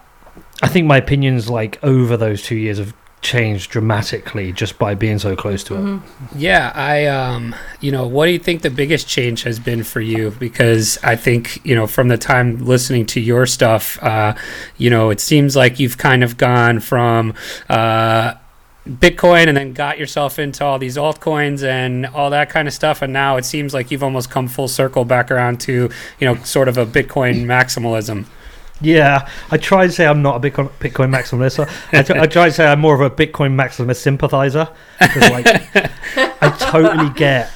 I 0.63 0.69
think 0.69 0.87
my 0.87 0.97
opinions 0.97 1.49
like 1.51 1.83
over 1.83 2.17
those 2.17 2.43
two 2.43 2.57
years 2.57 2.79
have 2.79 2.95
changed 3.21 3.71
dramatically 3.71 4.51
just 4.51 4.81
by 4.81 4.97
being 4.97 5.17
so 5.17 5.37
close 5.37 5.63
to 5.63 5.75
it. 5.77 5.79
Mhm. 5.81 6.01
Yeah, 6.35 6.73
I 6.75 7.07
um 7.07 7.55
you 7.81 7.93
know, 7.93 8.05
what 8.05 8.27
do 8.27 8.33
you 8.33 8.39
think 8.41 8.63
the 8.63 8.71
biggest 8.71 9.07
change 9.07 9.45
has 9.45 9.61
been 9.61 9.85
for 9.85 10.01
you 10.01 10.35
because 10.41 10.99
I 11.05 11.15
think, 11.15 11.61
you 11.65 11.77
know, 11.77 11.87
from 11.87 12.09
the 12.09 12.19
time 12.19 12.65
listening 12.65 13.07
to 13.07 13.21
your 13.21 13.47
stuff, 13.47 13.97
uh 14.03 14.35
you 14.77 14.91
know, 14.91 15.11
it 15.11 15.21
seems 15.21 15.55
like 15.55 15.79
you've 15.79 15.99
kind 15.99 16.25
of 16.25 16.37
gone 16.37 16.81
from 16.81 17.35
uh 17.69 18.35
Bitcoin 18.89 19.47
and 19.47 19.57
then 19.57 19.73
got 19.73 19.99
yourself 19.99 20.39
into 20.39 20.65
all 20.65 20.79
these 20.79 20.97
altcoins 20.97 21.63
and 21.63 22.07
all 22.07 22.31
that 22.31 22.51
kind 22.51 22.67
of 22.67 22.75
stuff 22.75 23.01
and 23.01 23.13
now 23.13 23.37
it 23.37 23.45
seems 23.45 23.73
like 23.73 23.91
you've 23.93 24.03
almost 24.03 24.29
come 24.29 24.49
full 24.49 24.67
circle 24.67 25.05
back 25.05 25.31
around 25.31 25.61
to, 25.61 25.89
you 26.19 26.27
know, 26.27 26.35
sort 26.43 26.67
of 26.69 26.77
a 26.77 26.85
Bitcoin 26.85 27.45
maximalism. 27.45 28.27
Yeah, 28.81 29.29
I 29.53 29.59
try 29.59 29.87
to 29.87 29.93
say 29.93 30.07
I'm 30.07 30.23
not 30.23 30.45
a 30.45 30.51
Bitcoin, 30.51 30.69
Bitcoin 30.81 31.15
maximalist. 31.15 31.65
I, 31.93 32.23
I, 32.23 32.27
try- 32.27 32.47
to 32.47 32.53
say 32.53 32.67
I'm 32.67 32.81
more 32.81 32.95
of 32.95 33.01
a 33.01 33.11
Bitcoin 33.15 33.55
maximalist 33.55 33.99
sympathizer. 33.99 34.69
like, 35.01 35.47
I 36.43 36.57
totally 36.59 37.11
get, 37.11 37.53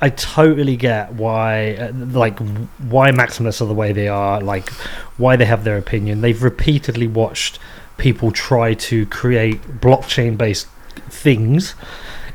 I 0.00 0.08
totally 0.08 0.76
get 0.76 1.12
why, 1.12 1.74
uh, 1.74 1.92
like, 1.92 2.38
why 2.78 3.10
maximalists 3.10 3.60
are 3.60 3.66
the 3.66 3.74
way 3.74 3.92
they 3.92 4.08
are. 4.08 4.40
Like, 4.40 4.70
why 5.18 5.36
they 5.36 5.44
have 5.44 5.64
their 5.64 5.76
opinion. 5.76 6.22
They've 6.22 6.42
repeatedly 6.42 7.08
watched 7.08 7.58
people 7.98 8.32
try 8.32 8.74
to 8.74 9.06
create 9.06 9.62
blockchain-based 9.80 10.66
things 11.08 11.74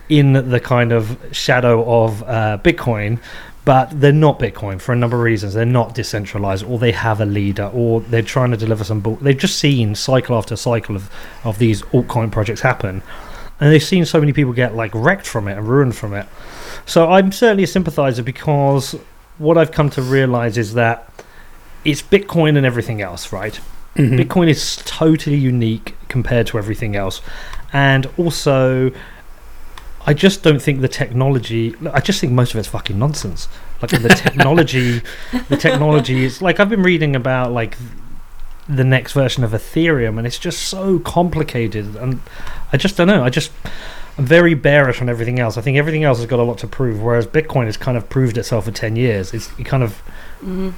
in 0.07 0.33
the 0.33 0.59
kind 0.59 0.91
of 0.91 1.17
shadow 1.31 2.03
of 2.03 2.23
uh, 2.23 2.57
Bitcoin, 2.63 3.19
but 3.63 4.01
they're 4.01 4.11
not 4.11 4.39
Bitcoin 4.39 4.81
for 4.81 4.93
a 4.93 4.95
number 4.95 5.17
of 5.17 5.23
reasons. 5.23 5.53
They're 5.53 5.65
not 5.65 5.93
decentralized, 5.93 6.65
or 6.65 6.79
they 6.79 6.91
have 6.91 7.21
a 7.21 7.25
leader, 7.25 7.69
or 7.73 8.01
they're 8.01 8.23
trying 8.23 8.51
to 8.51 8.57
deliver 8.57 8.83
some. 8.83 9.01
Bull- 9.01 9.17
they've 9.17 9.37
just 9.37 9.59
seen 9.59 9.93
cycle 9.93 10.35
after 10.35 10.55
cycle 10.55 10.95
of 10.95 11.11
of 11.43 11.59
these 11.59 11.83
altcoin 11.83 12.31
projects 12.31 12.61
happen, 12.61 13.03
and 13.59 13.71
they've 13.71 13.83
seen 13.83 14.05
so 14.05 14.19
many 14.19 14.33
people 14.33 14.53
get 14.53 14.75
like 14.75 14.91
wrecked 14.95 15.27
from 15.27 15.47
it 15.47 15.57
and 15.57 15.67
ruined 15.67 15.95
from 15.95 16.13
it. 16.13 16.25
So 16.85 17.11
I'm 17.11 17.31
certainly 17.31 17.63
a 17.63 17.67
sympathizer 17.67 18.23
because 18.23 18.95
what 19.37 19.57
I've 19.57 19.71
come 19.71 19.91
to 19.91 20.01
realize 20.01 20.57
is 20.57 20.73
that 20.73 21.07
it's 21.85 22.01
Bitcoin 22.01 22.57
and 22.57 22.65
everything 22.65 23.01
else, 23.01 23.31
right? 23.31 23.59
Mhm. 23.95 24.19
Bitcoin 24.19 24.49
is 24.49 24.77
totally 24.85 25.35
unique 25.37 25.95
compared 26.07 26.47
to 26.47 26.57
everything 26.57 26.95
else, 26.95 27.21
and 27.73 28.07
also 28.17 28.91
I 30.07 30.13
just 30.13 30.41
don't 30.43 30.61
think 30.61 30.81
the 30.81 30.87
technology. 30.87 31.75
I 31.93 31.99
just 31.99 32.19
think 32.21 32.31
most 32.33 32.53
of 32.53 32.59
it's 32.59 32.67
fucking 32.69 32.97
nonsense. 32.97 33.47
Like 33.81 33.91
the 33.91 34.09
technology, 34.25 35.01
the 35.49 35.57
technology 35.57 36.23
is 36.23 36.41
like 36.41 36.59
I've 36.59 36.69
been 36.69 36.83
reading 36.83 37.15
about 37.15 37.51
like 37.51 37.77
the 38.67 38.83
next 38.83 39.13
version 39.13 39.43
of 39.43 39.51
Ethereum, 39.51 40.17
and 40.17 40.25
it's 40.27 40.39
just 40.39 40.59
so 40.63 40.99
complicated, 40.99 41.95
and 41.95 42.21
I 42.71 42.77
just 42.77 42.95
don't 42.97 43.07
know. 43.07 43.23
I 43.23 43.29
just 43.29 43.51
I'm 44.17 44.25
very 44.25 44.53
bearish 44.53 45.01
on 45.01 45.09
everything 45.09 45.39
else. 45.39 45.57
I 45.57 45.61
think 45.61 45.77
everything 45.77 46.03
else 46.03 46.19
has 46.19 46.27
got 46.27 46.39
a 46.39 46.43
lot 46.43 46.57
to 46.59 46.67
prove, 46.67 47.01
whereas 47.01 47.25
Bitcoin 47.27 47.65
has 47.65 47.77
kind 47.77 47.97
of 47.97 48.07
proved 48.09 48.37
itself 48.37 48.65
for 48.65 48.71
ten 48.71 48.95
years. 48.95 49.33
It's 49.33 49.49
it 49.59 49.65
kind 49.65 49.83
of 49.83 50.01
Mhm. 50.45 50.73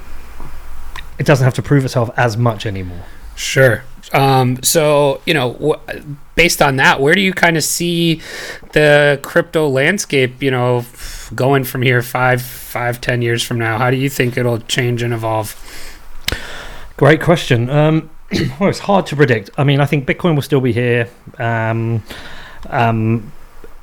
It 1.18 1.26
doesn't 1.26 1.44
have 1.44 1.54
to 1.54 1.62
prove 1.62 1.84
itself 1.84 2.10
as 2.16 2.36
much 2.36 2.66
anymore. 2.66 3.04
Sure. 3.36 3.84
Um, 4.12 4.62
so, 4.62 5.22
you 5.24 5.32
know, 5.32 5.52
wh- 5.54 5.94
based 6.34 6.60
on 6.60 6.76
that, 6.76 7.00
where 7.00 7.14
do 7.14 7.20
you 7.20 7.32
kind 7.32 7.56
of 7.56 7.64
see 7.64 8.20
the 8.72 9.18
crypto 9.22 9.68
landscape, 9.68 10.42
you 10.42 10.50
know, 10.50 10.78
f- 10.78 11.30
going 11.34 11.64
from 11.64 11.82
here 11.82 12.02
five, 12.02 12.42
five, 12.42 13.00
ten 13.00 13.22
years 13.22 13.42
from 13.42 13.58
now? 13.58 13.78
How 13.78 13.90
do 13.90 13.96
you 13.96 14.10
think 14.10 14.36
it'll 14.36 14.58
change 14.60 15.02
and 15.02 15.14
evolve? 15.14 15.56
Great 16.96 17.22
question. 17.22 17.70
Um, 17.70 18.10
well, 18.60 18.68
it's 18.68 18.80
hard 18.80 19.06
to 19.06 19.16
predict. 19.16 19.50
I 19.56 19.64
mean, 19.64 19.80
I 19.80 19.86
think 19.86 20.06
Bitcoin 20.06 20.34
will 20.34 20.42
still 20.42 20.60
be 20.60 20.72
here, 20.72 21.08
um, 21.38 22.02
um, 22.68 23.32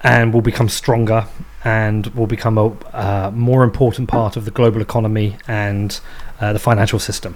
and 0.01 0.33
will 0.33 0.41
become 0.41 0.69
stronger, 0.69 1.25
and 1.63 2.07
will 2.07 2.27
become 2.27 2.57
a 2.57 2.67
uh, 2.93 3.31
more 3.33 3.63
important 3.63 4.07
part 4.07 4.37
of 4.37 4.45
the 4.45 4.51
global 4.51 4.81
economy 4.81 5.37
and 5.47 5.99
uh, 6.39 6.53
the 6.53 6.59
financial 6.59 6.99
system. 6.99 7.35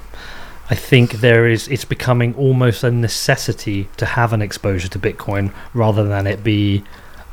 I 0.69 0.75
think 0.75 1.13
there 1.13 1.47
is. 1.47 1.67
It's 1.67 1.85
becoming 1.85 2.33
almost 2.35 2.83
a 2.83 2.91
necessity 2.91 3.89
to 3.97 4.05
have 4.05 4.31
an 4.31 4.41
exposure 4.41 4.87
to 4.87 4.99
Bitcoin 4.99 5.53
rather 5.73 6.07
than 6.07 6.25
it 6.25 6.43
be 6.43 6.83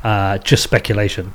uh, 0.03 0.39
just 0.39 0.63
speculation. 0.63 1.33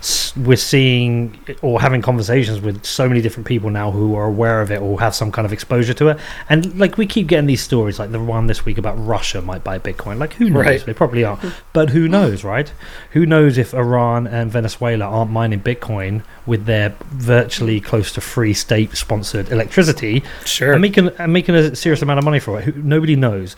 S- 0.00 0.36
We're 0.36 0.56
seeing 0.56 1.38
or 1.62 1.80
having 1.80 2.02
conversations 2.02 2.60
with 2.60 2.84
so 2.84 3.08
many 3.08 3.20
different 3.20 3.46
people 3.46 3.70
now 3.70 3.90
who 3.90 4.14
are 4.16 4.24
aware 4.26 4.60
of 4.60 4.70
it 4.70 4.80
or 4.80 4.98
have 5.00 5.14
some 5.14 5.30
kind 5.32 5.46
of 5.46 5.52
exposure 5.52 5.94
to 5.94 6.08
it. 6.08 6.18
And 6.48 6.78
like 6.78 6.96
we 6.98 7.06
keep 7.06 7.26
getting 7.28 7.46
these 7.46 7.60
stories, 7.62 7.98
like 7.98 8.10
the 8.12 8.20
one 8.22 8.46
this 8.46 8.64
week 8.64 8.78
about 8.78 8.94
Russia 8.94 9.40
might 9.40 9.62
buy 9.64 9.78
Bitcoin. 9.78 10.18
Like 10.18 10.32
who 10.34 10.50
knows? 10.50 10.64
Right. 10.64 10.84
They 10.86 10.94
probably 10.94 11.24
are, 11.24 11.38
but 11.72 11.90
who 11.90 12.08
knows, 12.08 12.42
right? 12.44 12.72
Who 13.12 13.24
knows 13.26 13.56
if 13.58 13.72
Iran 13.74 14.26
and 14.26 14.50
Venezuela 14.50 15.04
aren't 15.04 15.30
mining 15.30 15.60
Bitcoin 15.60 16.22
with 16.46 16.64
their 16.66 16.94
virtually 17.10 17.80
close 17.80 18.10
to 18.12 18.20
free 18.20 18.54
state-sponsored 18.54 19.50
electricity 19.52 20.22
Sure. 20.44 20.72
and 20.72 20.82
making 20.82 21.08
and 21.18 21.32
making 21.32 21.54
a 21.54 21.76
serious 21.76 22.02
amount 22.02 22.18
of 22.18 22.24
money 22.24 22.40
for 22.40 22.58
it. 22.58 22.64
Who, 22.64 22.72
nobody 22.82 23.16
knows, 23.16 23.54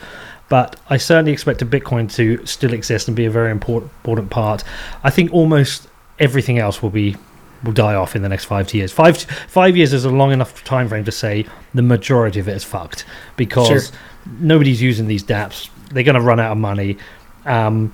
but 0.50 0.76
I 0.90 0.98
certainly 0.98 1.32
expect 1.32 1.62
a 1.62 1.66
Bitcoin 1.66 2.12
to 2.16 2.44
still 2.44 2.74
exist 2.74 3.08
and 3.08 3.16
be 3.16 3.24
a 3.24 3.30
very 3.30 3.50
important 3.50 3.90
important 4.02 4.28
part. 4.30 4.62
I 5.02 5.08
think 5.08 5.32
almost 5.32 5.88
everything 6.18 6.58
else 6.58 6.82
will 6.82 6.90
be 6.90 7.16
will 7.64 7.72
die 7.72 7.94
off 7.94 8.14
in 8.16 8.22
the 8.22 8.28
next 8.28 8.44
five 8.46 8.66
to 8.68 8.76
years. 8.76 8.92
Five 8.92 9.16
five 9.48 9.76
years 9.76 9.92
is 9.94 10.04
a 10.04 10.10
long 10.10 10.32
enough 10.32 10.62
time 10.64 10.88
frame 10.88 11.04
to 11.04 11.12
say 11.12 11.46
the 11.72 11.82
majority 11.82 12.40
of 12.40 12.48
it 12.48 12.56
is 12.56 12.64
fucked 12.64 13.04
because 13.36 13.66
Sure. 13.90 13.98
nobody's 14.40 14.82
using 14.82 15.06
these 15.06 15.22
DApps. 15.24 15.70
They're 15.90 16.04
going 16.04 16.14
to 16.14 16.20
run 16.20 16.38
out 16.40 16.52
of 16.52 16.58
money. 16.58 16.98
Um, 17.46 17.92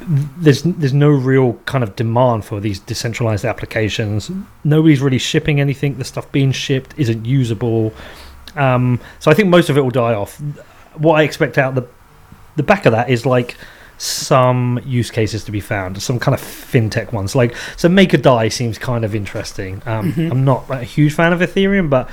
there's 0.00 0.62
there's 0.62 0.92
no 0.92 1.10
real 1.10 1.54
kind 1.66 1.84
of 1.84 1.94
demand 1.96 2.44
for 2.44 2.60
these 2.60 2.80
decentralized 2.80 3.44
applications. 3.44 4.30
Nobody's 4.64 5.00
really 5.00 5.18
shipping 5.18 5.60
anything. 5.60 5.98
The 5.98 6.04
stuff 6.04 6.30
being 6.32 6.50
shipped 6.52 6.94
isn't 6.98 7.24
usable. 7.24 7.92
Um, 8.56 9.00
so 9.20 9.30
I 9.30 9.34
think 9.34 9.48
most 9.48 9.70
of 9.70 9.76
it 9.78 9.80
will 9.82 9.90
die 9.90 10.14
off. 10.14 10.40
What 10.96 11.14
I 11.14 11.22
expect 11.22 11.58
out 11.58 11.74
the 11.74 11.86
the 12.56 12.62
back 12.62 12.84
of 12.86 12.92
that 12.92 13.08
is 13.08 13.24
like 13.24 13.56
some 13.98 14.80
use 14.84 15.10
cases 15.10 15.44
to 15.44 15.52
be 15.52 15.60
found, 15.60 16.02
some 16.02 16.18
kind 16.18 16.34
of 16.34 16.40
fintech 16.40 17.12
ones. 17.12 17.34
Like 17.34 17.54
so, 17.76 17.88
Maker 17.88 18.16
Dai 18.18 18.48
seems 18.48 18.76
kind 18.78 19.04
of 19.04 19.14
interesting. 19.14 19.80
Um, 19.86 20.12
Mhm. 20.12 20.30
I'm 20.30 20.44
not 20.44 20.64
a 20.70 20.82
huge 20.82 21.14
fan 21.14 21.32
of 21.32 21.40
Ethereum, 21.40 21.88
but 21.88 22.08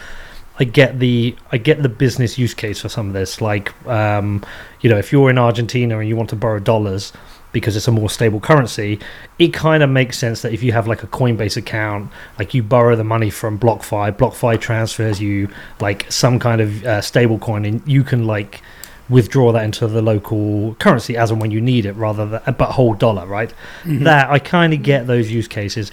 I 0.59 0.65
get 0.65 1.00
the 1.00 1.36
I 1.51 1.57
get 1.57 1.81
the 1.81 1.89
business 1.89 2.38
use 2.38 2.53
case 2.53 2.79
for 2.81 2.89
some 2.89 3.07
of 3.07 3.13
this. 3.13 3.41
Like, 3.41 3.74
um, 3.88 4.43
you 4.81 4.89
know, 4.89 4.98
if 4.98 5.12
you're 5.12 5.29
in 5.29 5.38
Argentina 5.38 5.98
and 6.00 6.07
you 6.07 6.15
want 6.15 6.29
to 6.29 6.36
borrow 6.36 6.59
dollars 6.59 7.12
because 7.51 7.75
it's 7.75 7.88
a 7.88 7.91
more 7.91 8.10
stable 8.10 8.39
currency, 8.39 9.00
it 9.39 9.53
kind 9.53 9.82
of 9.84 9.89
makes 9.89 10.18
sense 10.18 10.41
that 10.44 10.53
if 10.53 10.62
you 10.62 10.72
have 10.72 10.88
like 10.88 11.01
a 11.03 11.08
Coinbase 11.08 11.58
account, 11.58 12.12
like 12.38 12.53
you 12.53 12.62
borrow 12.62 12.96
the 12.96 13.03
money 13.03 13.29
from 13.29 13.58
BlockFi, 13.60 14.12
BlockFi 14.18 14.60
transfers 14.62 15.20
you 15.20 15.50
like 15.79 16.06
some 16.12 16.39
kind 16.39 16.62
of 16.62 16.86
uh, 16.86 17.01
stable 17.01 17.39
coin, 17.39 17.65
and 17.65 17.82
you 17.88 18.03
can 18.03 18.25
like 18.27 18.62
withdraw 19.10 19.51
that 19.51 19.63
into 19.63 19.88
the 19.88 20.01
local 20.03 20.75
currency 20.75 21.18
as 21.18 21.32
and 21.32 21.41
when 21.41 21.50
you 21.50 21.60
need 21.60 21.86
it, 21.86 21.94
rather 21.94 22.25
than 22.27 22.56
but 22.58 22.72
hold 22.72 23.00
dollar, 23.00 23.25
right? 23.25 23.51
Mhm. 23.84 24.03
That 24.03 24.29
I 24.29 24.38
kind 24.39 24.72
of 24.74 24.84
get 24.84 25.08
those 25.08 25.32
use 25.32 25.48
cases. 25.48 25.91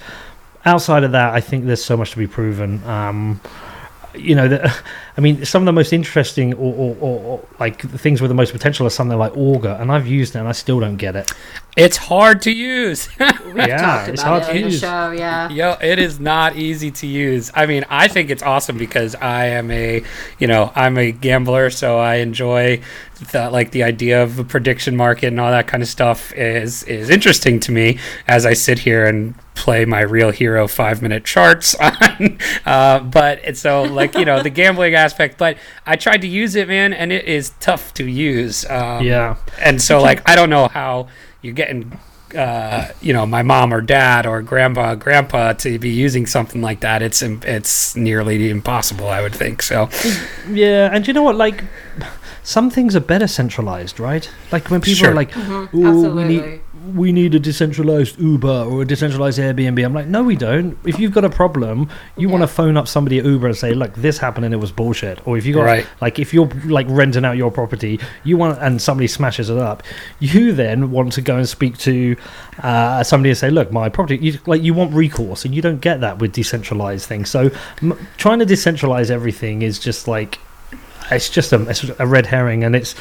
Outside 0.65 1.03
of 1.03 1.13
that, 1.13 1.33
I 1.33 1.41
think 1.41 1.65
there's 1.65 1.83
so 1.83 1.97
much 1.97 2.11
to 2.11 2.17
be 2.17 2.27
proven. 2.27 2.83
Um, 2.83 3.41
you 4.13 4.35
know, 4.35 4.47
the, 4.47 4.73
I 5.17 5.21
mean, 5.21 5.43
some 5.45 5.63
of 5.63 5.65
the 5.65 5.73
most 5.73 5.93
interesting 5.93 6.53
or, 6.53 6.73
or, 6.75 6.95
or, 6.99 7.19
or 7.21 7.47
like 7.59 7.81
the 7.81 7.97
things 7.97 8.21
with 8.21 8.29
the 8.29 8.35
most 8.35 8.51
potential 8.51 8.85
are 8.85 8.91
something 8.91 9.17
like 9.17 9.35
Augur, 9.35 9.75
and 9.79 9.91
I've 9.91 10.05
used 10.07 10.35
it 10.35 10.39
and 10.39 10.47
I 10.47 10.51
still 10.51 10.79
don't 10.79 10.97
get 10.97 11.15
it. 11.15 11.31
It's 11.75 11.97
hard 11.97 12.41
to 12.43 12.51
use. 12.51 13.07
We've 13.19 13.55
Yeah, 13.67 13.77
talked 13.77 14.09
it's 14.09 14.21
about 14.21 14.43
hard 14.43 14.43
it 14.43 14.45
to 14.45 14.49
on 14.51 14.55
the 14.55 14.61
use. 14.71 14.79
show, 14.79 15.11
yeah. 15.11 15.49
Yo, 15.49 15.71
it 15.81 15.99
is 15.99 16.19
not 16.19 16.55
easy 16.55 16.89
to 16.91 17.07
use. 17.07 17.51
I 17.53 17.65
mean, 17.67 17.85
I 17.89 18.07
think 18.07 18.29
it's 18.31 18.41
awesome 18.43 18.77
because 18.79 19.13
I 19.15 19.45
am 19.47 19.69
a, 19.71 20.03
you 20.39 20.47
know, 20.47 20.71
I'm 20.75 20.97
a 20.97 21.11
gambler, 21.11 21.69
so 21.69 21.99
I 21.99 22.15
enjoy 22.15 22.81
the, 23.31 23.49
like 23.51 23.71
the 23.71 23.83
idea 23.83 24.21
of 24.23 24.37
a 24.39 24.43
prediction 24.43 24.95
market 24.95 25.27
and 25.27 25.39
all 25.39 25.49
that 25.51 25.67
kind 25.67 25.81
of 25.81 25.89
stuff 25.89 26.31
is 26.33 26.83
is 26.83 27.09
interesting 27.09 27.59
to 27.61 27.71
me 27.71 27.97
as 28.27 28.45
I 28.45 28.53
sit 28.53 28.79
here 28.79 29.05
and 29.05 29.33
play 29.55 29.85
my 29.85 30.01
real 30.01 30.29
hero 30.29 30.67
five 30.67 31.01
minute 31.01 31.25
charts 31.25 31.73
on. 31.79 32.37
Uh, 32.65 32.99
but 32.99 33.39
it's 33.43 33.59
so 33.59 33.83
like 33.83 34.15
you 34.15 34.25
know 34.25 34.41
the 34.43 34.49
gambling 34.61 34.95
aspect. 35.07 35.37
But 35.37 35.57
I 35.85 35.95
tried 35.95 36.21
to 36.21 36.27
use 36.27 36.55
it, 36.55 36.67
man, 36.67 36.93
and 36.93 37.11
it 37.11 37.25
is 37.25 37.51
tough 37.59 37.93
to 37.95 38.03
use. 38.05 38.65
Um, 38.69 39.03
yeah, 39.05 39.35
and 39.59 39.81
so 39.81 40.01
like 40.01 40.19
I 40.29 40.35
don't 40.35 40.49
know 40.49 40.67
how 40.67 41.07
you're 41.41 41.53
getting 41.63 41.97
uh, 42.35 42.91
you 43.01 43.13
know 43.13 43.25
my 43.25 43.41
mom 43.41 43.73
or 43.73 43.81
dad 43.81 44.25
or 44.25 44.41
grandpa 44.41 44.95
grandpa 44.95 45.53
to 45.53 45.79
be 45.79 45.89
using 46.05 46.25
something 46.27 46.61
like 46.61 46.81
that 46.81 47.01
it's 47.01 47.21
it's 47.23 47.95
nearly 47.95 48.49
impossible 48.49 49.07
I 49.07 49.21
would 49.21 49.33
think 49.33 49.61
so 49.61 49.87
yeah, 50.51 50.89
and 50.93 51.07
you 51.07 51.13
know 51.13 51.23
what? 51.23 51.37
Like, 51.37 51.63
some 52.43 52.69
things 52.69 52.95
are 52.97 53.05
better 53.13 53.27
centralized, 53.27 53.97
right? 53.99 54.29
Like 54.51 54.69
when 54.69 54.81
people 54.81 54.97
Sure. 55.03 55.11
are 55.11 55.15
like, 55.23 55.31
Mhm, 55.31 55.73
"Ooh, 55.73 56.09
we 56.17 56.23
need 56.25 56.43
we 56.95 57.11
need 57.11 57.35
a 57.35 57.39
decentralized 57.39 58.19
Uber 58.19 58.63
or 58.69 58.81
a 58.81 58.85
decentralized 58.85 59.39
Airbnb." 59.39 59.83
I'm 59.83 59.93
like, 59.93 60.07
no, 60.07 60.23
we 60.23 60.35
don't. 60.35 60.77
If 60.85 60.99
you've 60.99 61.13
got 61.13 61.25
a 61.25 61.29
problem, 61.29 61.89
you 62.15 62.29
want 62.29 62.43
to 62.43 62.47
phone 62.47 62.77
up 62.77 62.87
somebody 62.87 63.19
at 63.19 63.25
Uber 63.25 63.47
and 63.47 63.55
say, 63.57 63.73
"Look, 63.73 63.93
this 63.95 64.17
happened 64.17 64.45
and 64.45 64.53
it 64.53 64.57
was 64.57 64.71
bullshit." 64.71 65.25
Or 65.27 65.37
if 65.37 65.45
you 65.45 65.53
got 65.53 65.63
Right. 65.63 65.87
like 66.01 66.19
if 66.19 66.33
you're 66.33 66.47
like 66.65 66.87
renting 66.89 67.25
out 67.25 67.37
your 67.37 67.51
property, 67.51 67.99
you 68.23 68.37
want 68.37 68.59
and 68.61 68.81
somebody 68.81 69.07
smashes 69.07 69.49
it 69.49 69.57
up, 69.57 69.83
you 70.19 70.53
then 70.53 70.91
want 70.91 71.13
to 71.13 71.21
go 71.21 71.35
and 71.37 71.47
speak 71.47 71.77
to 71.79 72.15
uh, 72.63 73.03
somebody 73.03 73.29
and 73.29 73.37
say, 73.37 73.49
"Look, 73.49 73.71
my 73.71 73.89
property." 73.89 74.17
You, 74.17 74.39
like 74.45 74.61
you 74.63 74.73
want 74.73 74.93
recourse, 74.93 75.45
and 75.45 75.53
you 75.53 75.61
don't 75.61 75.81
get 75.81 76.01
that 76.01 76.19
with 76.19 76.31
decentralized 76.33 77.05
things. 77.07 77.29
So 77.29 77.51
m- 77.81 77.97
trying 78.17 78.39
to 78.39 78.45
decentralize 78.45 79.09
everything 79.11 79.61
is 79.61 79.79
just 79.79 80.07
like 80.07 80.39
it's 81.09 81.29
just 81.29 81.53
a, 81.53 81.61
it's 81.69 81.83
a 81.99 82.05
red 82.07 82.25
herring, 82.25 82.63
and 82.63 82.75
it's 82.75 82.93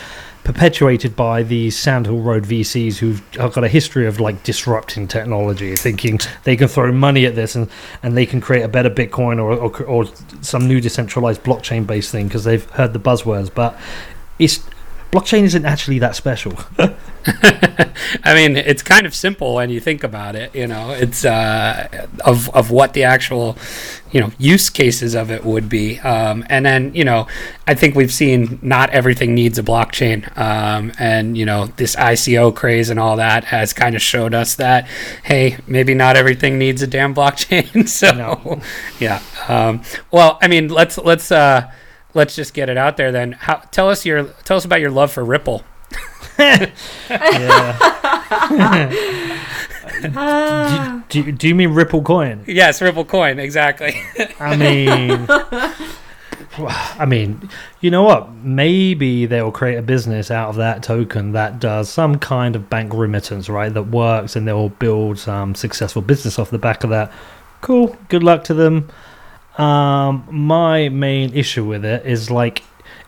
perpetuated 0.47 1.17
by 1.17 1.43
these 1.43 1.77
Sandhill 1.77 2.21
Road 2.21 2.45
VCs 2.45 2.99
who've 2.99 3.21
got 3.33 3.65
a 3.65 3.69
history 3.69 4.07
of 4.07 4.21
like 4.21 4.45
disrupting 4.45 5.09
technology, 5.09 5.75
thinking 5.75 6.21
they 6.45 6.55
can 6.57 6.69
throw 6.69 6.93
money 6.93 7.27
at 7.27 7.35
this 7.35 7.57
and, 7.57 7.69
and 8.05 8.17
they 8.17 8.27
can 8.27 8.41
create 8.41 8.63
a 8.63 8.69
better 8.69 8.89
Bitcoin 8.89 9.43
or, 9.43 9.51
or, 9.55 9.83
or 9.83 10.05
some 10.43 10.69
new 10.69 10.81
decentralized 10.81 11.43
blockchain 11.43 11.85
based 11.85 12.13
thing 12.13 12.29
because 12.29 12.45
they've 12.45 12.65
heard 12.71 12.93
the 12.93 13.01
buzzwords. 13.01 13.53
But 13.53 13.77
it's 14.39 14.61
blockchain 15.13 15.43
isn't 15.45 15.65
actually 15.65 15.99
that 16.01 16.17
special. 16.17 16.53
I 18.23 18.35
mean 18.35 18.57
it's 18.57 18.83
kind 18.83 19.05
of 19.05 19.15
simple 19.15 19.55
when 19.55 19.69
you 19.69 19.81
think 19.81 20.05
about 20.05 20.37
it 20.37 20.55
you 20.55 20.69
know 20.69 20.91
it's 20.91 21.25
uh, 21.25 22.07
of 22.25 22.49
of 22.55 22.71
what 22.71 22.93
the 22.93 23.03
actual 23.03 23.57
you 24.13 24.21
know 24.21 24.31
use 24.39 24.71
cases 24.71 25.15
of 25.17 25.31
it 25.33 25.45
would 25.45 25.69
be 25.69 25.99
um, 26.01 26.45
and 26.49 26.65
then 26.65 26.95
you 26.95 27.03
know 27.05 27.27
I 27.67 27.75
think 27.75 27.97
we've 27.97 28.13
seen 28.13 28.61
not 28.63 28.91
everything 28.91 29.35
needs 29.35 29.59
a 29.59 29.65
blockchain 29.65 30.37
um, 30.39 30.93
and 31.01 31.37
you 31.37 31.45
know 31.45 31.67
this 31.77 31.97
ICO 31.97 32.55
craze 32.55 32.91
and 32.91 33.01
all 33.01 33.17
that 33.17 33.45
has 33.47 33.73
kind 33.73 33.97
of 33.97 34.03
showed 34.03 34.33
us 34.33 34.55
that 34.57 34.87
hey 35.25 35.59
maybe 35.67 35.95
not 35.95 36.15
everything 36.17 36.59
needs 36.59 36.81
a 36.83 36.87
damn 36.87 37.13
blockchain 37.15 37.89
so 37.89 38.13
No. 38.15 38.61
yeah 39.01 39.21
um, 39.49 39.83
well 40.13 40.39
I 40.41 40.47
mean 40.47 40.69
let's 40.69 40.97
let's 40.99 41.33
uh, 41.33 41.69
let's 42.17 42.35
just 42.35 42.55
get 42.55 42.69
it 42.69 42.77
out 42.77 42.97
there 42.97 43.13
then 43.13 43.33
How, 43.33 43.57
tell 43.71 43.89
us 43.89 44.05
your 44.05 44.25
tell 44.45 44.57
us 44.57 44.65
about 44.65 44.81
your 44.81 44.91
love 44.91 45.13
for 45.13 45.25
Ripple 45.25 45.63
yeah. 46.39 47.79
Ah. 50.15 51.05
do, 51.09 51.23
do, 51.23 51.33
do 51.33 51.49
you 51.49 51.55
mean 51.55 51.71
Ripple 51.71 52.03
coin? 52.03 52.43
yes 52.47 52.83
Ripple 52.83 53.05
coin 53.05 53.39
exactly 53.39 53.95
I 54.41 54.57
mean, 54.57 55.27
I 56.99 57.05
mean, 57.07 57.49
you 57.81 57.91
know 57.91 58.03
what? 58.03 58.33
Maybe 58.33 59.27
they'll 59.27 59.53
create 59.53 59.77
a 59.77 59.83
business 59.83 60.31
out 60.31 60.49
of 60.49 60.57
that 60.57 60.83
token 60.83 61.33
that 61.33 61.61
does 61.61 61.89
some 61.91 62.19
kind 62.19 62.57
of 62.57 62.71
bank 62.71 62.95
remittance, 62.95 63.49
right? 63.49 63.73
That 63.73 63.85
works, 63.85 64.37
and 64.37 64.47
they'll 64.49 64.71
build 64.71 65.19
some 65.19 65.55
successful 65.55 66.03
business 66.03 66.39
off 66.39 66.51
the 66.51 66.59
back 66.59 66.85
of 66.85 66.91
that. 66.91 67.13
Cool. 67.61 67.97
Good 68.09 68.23
luck 68.23 68.45
to 68.45 68.55
them. 68.55 68.91
Um, 69.57 70.27
my 70.31 70.89
main 70.91 71.35
issue 71.35 71.65
with 71.65 71.85
it 71.85 72.05
is 72.07 72.31
like, 72.31 72.63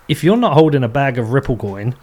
if 0.08 0.24
you're 0.24 0.36
not 0.36 0.54
holding 0.54 0.82
a 0.82 0.88
bag 0.88 1.18
of 1.18 1.32
Ripple 1.32 1.56
coin, 1.56 1.94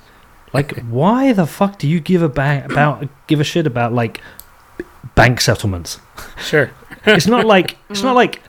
like, 0.54 0.80
why 0.84 1.34
the 1.34 1.46
fuck 1.46 1.80
do 1.80 1.88
you 1.88 2.00
give 2.00 2.22
a 2.22 2.30
bag 2.30 2.72
about 2.72 3.08
give 3.28 3.40
a 3.40 3.44
shit 3.44 3.68
about 3.68 3.94
like 3.94 4.22
bank 5.16 5.42
settlements? 5.42 6.00
Sure. 6.38 6.72
it's 7.06 7.28
not 7.28 7.46
like 7.46 7.78
it's 7.90 8.04
not 8.04 8.16
like 8.16 8.42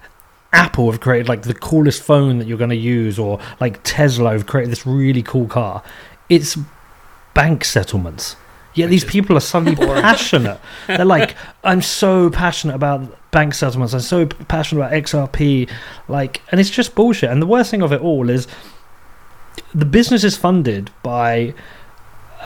Apple 0.53 0.91
have 0.91 1.01
created 1.01 1.29
like 1.29 1.43
the 1.43 1.55
coolest 1.55 2.03
phone 2.03 2.39
that 2.39 2.47
you're 2.47 2.59
going 2.59 2.71
to 2.71 2.77
use, 2.77 3.19
or 3.19 3.41
like 3.61 3.81
Tesla 3.83 4.33
have 4.33 4.47
created 4.47 4.71
this 4.71 4.87
really 4.87 5.23
cool 5.23 5.47
car. 5.47 5.83
It's 6.29 6.57
bank 7.35 7.65
settlements. 7.65 8.37
Yeah, 8.75 8.87
these 8.87 9.05
people 9.05 9.37
are 9.37 9.41
suddenly 9.41 9.75
passionate. 9.75 10.61
They're 10.87 11.05
like, 11.05 11.35
I'm 11.65 11.81
so 11.81 12.29
passionate 12.31 12.75
about 12.75 13.17
bank 13.37 13.53
settlements. 13.53 13.93
I'm 13.93 14.01
so 14.01 14.25
passionate 14.25 14.81
about 14.81 14.93
XRP. 14.93 15.69
Like, 16.09 16.41
and 16.51 16.59
it's 16.59 16.71
just 16.71 16.95
bullshit. 16.95 17.29
And 17.29 17.43
the 17.43 17.47
worst 17.47 17.71
thing 17.71 17.83
of 17.83 17.93
it 17.93 18.01
all 18.01 18.31
is 18.31 18.49
the 19.75 19.85
business 19.85 20.25
is 20.25 20.39
funded 20.39 20.91
by 21.03 21.53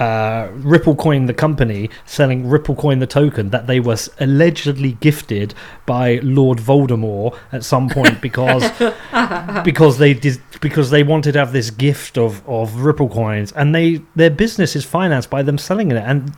uh, 0.00 0.48
Ripple 0.52 0.96
Coin, 0.96 1.26
the 1.26 1.34
company, 1.34 1.90
selling 2.06 2.48
Ripple 2.48 2.74
Coin, 2.74 2.98
the 2.98 3.06
token 3.06 3.50
that 3.50 3.68
they 3.68 3.78
were 3.78 3.98
allegedly 4.18 4.92
gifted 4.94 5.54
by 5.86 6.18
Lord 6.24 6.58
Voldemort 6.58 7.38
at 7.52 7.62
some 7.62 7.88
point 7.88 8.20
because 8.20 8.64
because 9.64 9.98
they 9.98 10.12
did 10.12 10.40
because 10.60 10.90
they 10.90 11.04
wanted 11.04 11.32
to 11.32 11.38
have 11.38 11.52
this 11.52 11.70
gift 11.70 12.18
of 12.18 12.42
of 12.48 12.80
Ripple 12.80 13.08
coins, 13.08 13.52
and 13.52 13.72
they 13.72 14.00
their 14.16 14.30
business 14.30 14.74
is 14.74 14.84
financed 14.84 15.30
by 15.30 15.42
them 15.42 15.56
selling 15.56 15.92
it, 15.92 15.96
and 15.98 16.34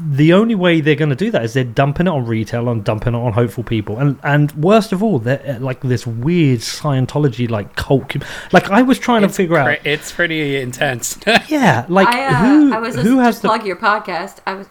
the 0.00 0.32
only 0.32 0.54
way 0.54 0.80
they're 0.80 0.94
going 0.94 1.10
to 1.10 1.16
do 1.16 1.30
that 1.30 1.44
is 1.44 1.54
they're 1.54 1.64
dumping 1.64 2.06
it 2.06 2.10
on 2.10 2.24
retail 2.26 2.68
and 2.68 2.84
dumping 2.84 3.14
it 3.14 3.18
on 3.18 3.32
hopeful 3.32 3.62
people 3.64 3.98
and 3.98 4.18
and 4.22 4.52
worst 4.52 4.92
of 4.92 5.02
all 5.02 5.18
they're 5.18 5.42
uh, 5.56 5.58
like 5.60 5.80
this 5.80 6.06
weird 6.06 6.60
scientology 6.60 7.48
like 7.48 7.76
cult 7.76 8.14
like 8.52 8.70
i 8.70 8.82
was 8.82 8.98
trying 8.98 9.22
It's 9.24 9.34
to 9.36 9.42
figure 9.42 9.56
out 9.56 9.78
It's 9.84 10.12
pretty 10.12 10.56
intense. 10.60 11.18
yeah 11.48 11.86
like 11.88 12.08
I, 12.08 12.26
uh, 12.26 12.34
who 12.36 12.72
I 12.74 12.78
was 12.78 12.94
who 12.96 13.18
has 13.18 13.36
to 13.36 13.42
the 13.42 13.48
plug 13.48 13.66
your 13.66 13.76
podcast. 13.76 14.38
I 14.46 14.54
was 14.54 14.68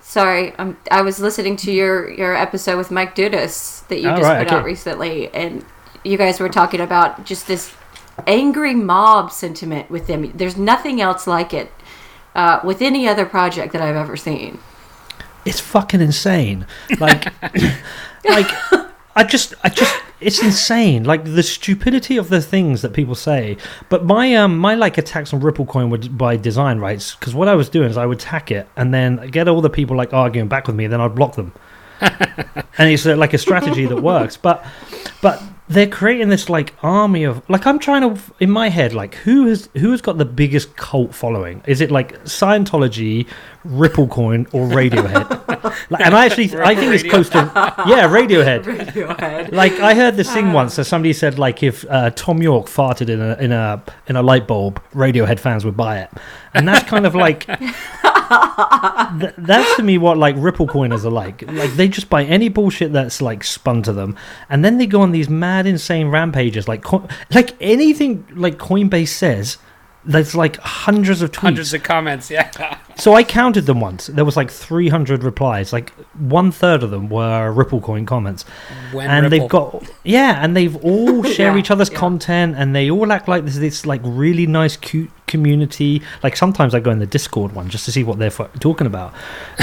sorry. 0.00 0.52
Um, 0.56 0.76
I 0.90 1.02
was 1.02 1.20
listening 1.20 1.56
to 1.58 1.72
your 1.72 2.10
your 2.10 2.34
episode 2.34 2.76
with 2.78 2.90
Mike 2.90 3.14
Dudas 3.14 3.86
that 3.88 4.00
you 4.00 4.08
Oh, 4.08 4.16
just 4.16 4.28
right, 4.28 4.46
put 4.46 4.52
out 4.56 4.64
recently, 4.64 5.28
and 5.34 5.64
you 6.04 6.16
guys 6.16 6.40
were 6.40 6.48
talking 6.48 6.80
about 6.80 7.24
just 7.24 7.46
this 7.46 7.72
angry 8.26 8.74
mob 8.74 9.30
sentiment 9.32 9.90
with 9.90 10.06
them. 10.06 10.30
There's 10.34 10.56
nothing 10.56 11.00
else 11.00 11.26
like 11.26 11.52
it 11.54 11.70
uh, 12.40 12.60
with 12.64 12.80
any 12.80 13.06
other 13.06 13.26
project 13.26 13.72
that 13.74 13.82
I've 13.82 13.96
ever 14.04 14.16
seen. 14.16 14.58
it's 15.44 15.60
fucking 15.60 16.00
insane. 16.00 16.66
Like 16.98 17.22
like 18.36 18.50
i 19.16 19.24
just 19.24 19.54
i 19.64 19.68
just 19.68 19.94
it's 20.20 20.42
insane. 20.42 21.04
Like 21.04 21.22
the 21.24 21.42
stupidity 21.42 22.16
of 22.16 22.28
the 22.28 22.40
things 22.40 22.80
that 22.82 22.92
people 22.92 23.14
say. 23.14 23.56
But 23.88 24.04
my 24.04 24.34
um 24.36 24.52
my 24.58 24.74
like 24.74 24.96
attacks 24.98 25.32
on 25.34 25.40
ripple 25.40 25.66
coin 25.66 25.90
were 25.90 25.98
by 26.24 26.36
design 26.36 26.78
rights 26.78 27.14
because 27.14 27.34
what 27.34 27.48
i 27.48 27.54
was 27.54 27.68
doing 27.76 27.90
is 27.90 27.96
i 27.96 28.06
would 28.10 28.20
tack 28.20 28.50
it 28.50 28.68
and 28.76 28.92
then 28.94 29.10
get 29.36 29.48
all 29.48 29.60
the 29.60 29.70
people 29.78 29.94
like 29.96 30.12
arguing 30.12 30.48
back 30.48 30.66
with 30.66 30.76
me 30.76 30.86
then 30.86 31.00
i'd 31.00 31.14
block 31.14 31.34
them. 31.36 31.52
And 32.78 32.88
it's 32.90 33.04
uh, 33.04 33.14
like 33.24 33.34
a 33.34 33.38
strategy 33.38 33.84
that 33.86 34.00
works. 34.02 34.36
But 34.38 34.64
but 35.20 35.42
they're 35.70 35.86
creating 35.86 36.28
this 36.28 36.50
like 36.50 36.74
army 36.82 37.24
of 37.24 37.48
like 37.48 37.66
i'm 37.66 37.78
trying 37.78 38.02
to 38.02 38.20
in 38.40 38.50
my 38.50 38.68
head 38.68 38.92
like 38.92 39.14
who 39.16 39.46
has 39.46 39.68
who 39.78 39.90
has 39.92 40.00
got 40.00 40.18
the 40.18 40.24
biggest 40.24 40.76
cult 40.76 41.14
following 41.14 41.62
is 41.66 41.80
it 41.80 41.90
like 41.90 42.22
scientology 42.24 43.26
ripple 43.64 44.08
coin 44.08 44.46
or 44.52 44.66
radiohead 44.66 45.28
like, 45.90 46.00
and 46.00 46.14
i 46.14 46.26
actually 46.26 46.52
i 46.60 46.74
think 46.74 46.92
it's 46.92 47.04
close 47.04 47.28
to 47.28 47.38
yeah 47.86 48.08
radiohead 48.08 48.64
Radiohead. 48.64 49.52
like 49.52 49.72
I 49.80 49.94
heard 49.94 50.16
this 50.16 50.32
thing 50.32 50.52
once. 50.52 50.76
that 50.76 50.84
somebody 50.84 51.12
said 51.12 51.38
like 51.38 51.62
if 51.62 51.84
uh, 51.88 52.10
Thom 52.10 52.42
Yorke 52.42 52.66
farted 52.66 53.08
in 53.08 53.20
a 53.20 53.36
in 53.40 53.52
a 53.52 53.82
in 54.06 54.16
a 54.16 54.22
light 54.22 54.46
bulb, 54.46 54.82
Radiohead 54.92 55.38
fans 55.38 55.64
would 55.64 55.76
buy 55.76 55.98
it, 55.98 56.10
and 56.54 56.66
that's 56.66 56.88
kind 56.88 57.06
of 57.06 57.14
like 57.14 57.46
th- 59.20 59.34
that's 59.38 59.76
to 59.76 59.82
me 59.82 59.98
what 59.98 60.16
like 60.18 60.34
Ripple 60.38 60.66
coiners 60.66 61.04
are 61.04 61.10
like. 61.10 61.42
Like 61.50 61.72
they 61.72 61.88
just 61.88 62.08
buy 62.08 62.24
any 62.24 62.48
bullshit 62.48 62.92
that's 62.92 63.20
like 63.20 63.42
spun 63.44 63.82
to 63.82 63.92
them, 63.92 64.16
and 64.48 64.64
then 64.64 64.78
they 64.78 64.86
go 64.86 65.00
on 65.00 65.12
these 65.12 65.28
mad, 65.28 65.66
insane 65.66 66.08
rampages. 66.08 66.68
Like 66.68 66.82
co- 66.82 67.08
like 67.34 67.54
anything 67.60 68.26
like 68.34 68.58
Coinbase 68.58 69.08
says. 69.08 69.58
There's 70.04 70.34
like 70.34 70.56
hundreds 70.56 71.20
of 71.20 71.30
tweets. 71.30 71.36
Hundreds 71.40 71.74
of 71.74 71.82
comments. 71.82 72.30
Yeah. 72.30 72.78
So 72.96 73.14
I 73.14 73.22
counted 73.22 73.66
them 73.66 73.80
once. 73.80 74.06
There 74.06 74.24
was 74.24 74.36
like 74.36 74.50
300 74.50 75.22
replies. 75.22 75.72
Like 75.72 75.90
one 76.18 76.50
third 76.52 76.82
of 76.82 76.90
them 76.90 77.08
were 77.10 77.50
Ripple 77.52 77.80
coin 77.80 78.06
comments 78.06 78.44
When 78.92 79.08
and 79.10 79.30
they've 79.30 79.48
got 79.48 79.84
yeah, 80.04 80.42
and 80.42 80.56
they've 80.56 80.76
all 80.76 81.22
share 81.36 81.52
Yeah, 81.52 81.58
each 81.58 81.70
other's 81.70 81.90
yeah. 81.90 81.98
content, 81.98 82.56
and 82.56 82.74
they 82.74 82.90
all 82.90 83.12
act 83.12 83.28
like 83.28 83.44
this 83.44 83.56
this 83.58 83.84
like 83.84 84.00
really 84.04 84.46
nice, 84.46 84.76
cute 84.76 85.10
community. 85.26 86.02
Like 86.22 86.36
sometimes 86.36 86.74
I 86.74 86.80
go 86.80 86.90
in 86.90 86.98
the 86.98 87.06
Discord 87.06 87.52
one 87.52 87.68
just 87.68 87.84
to 87.84 87.92
see 87.92 88.02
what 88.02 88.18
they're 88.18 88.30
fu- 88.30 88.48
talking 88.58 88.86
about. 88.86 89.12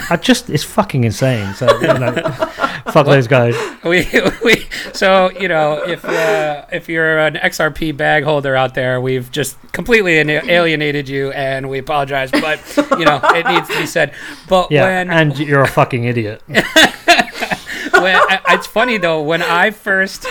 I 0.09 0.17
just 0.17 0.49
it's 0.49 0.63
fucking 0.63 1.03
insane. 1.03 1.53
So 1.55 1.65
you 1.81 1.87
know, 1.87 2.13
fuck 2.91 3.05
those 3.05 3.27
guys. 3.27 3.55
we, 3.83 4.07
we 4.43 4.65
so 4.93 5.31
you 5.31 5.47
know 5.47 5.83
if 5.85 6.03
uh, 6.05 6.65
if 6.71 6.89
you're 6.89 7.19
an 7.19 7.35
XRP 7.35 7.95
bag 7.95 8.23
holder 8.23 8.55
out 8.55 8.73
there, 8.73 8.99
we've 9.01 9.31
just 9.31 9.57
completely 9.71 10.13
alienated 10.17 11.09
you, 11.09 11.31
and 11.31 11.69
we 11.69 11.79
apologize. 11.79 12.31
But 12.31 12.61
you 12.97 13.05
know 13.05 13.19
it 13.23 13.45
needs 13.47 13.67
to 13.69 13.77
be 13.79 13.85
said. 13.85 14.13
But 14.47 14.71
Yeah, 14.71 14.85
when 14.85 15.09
and 15.09 15.37
you're 15.37 15.63
a 15.63 15.67
fucking 15.67 16.03
idiot. 16.05 16.41
when 16.47 18.19
it's 18.49 18.67
funny 18.67 18.97
though 18.97 19.21
when 19.21 19.41
I 19.41 19.71
first, 19.71 20.25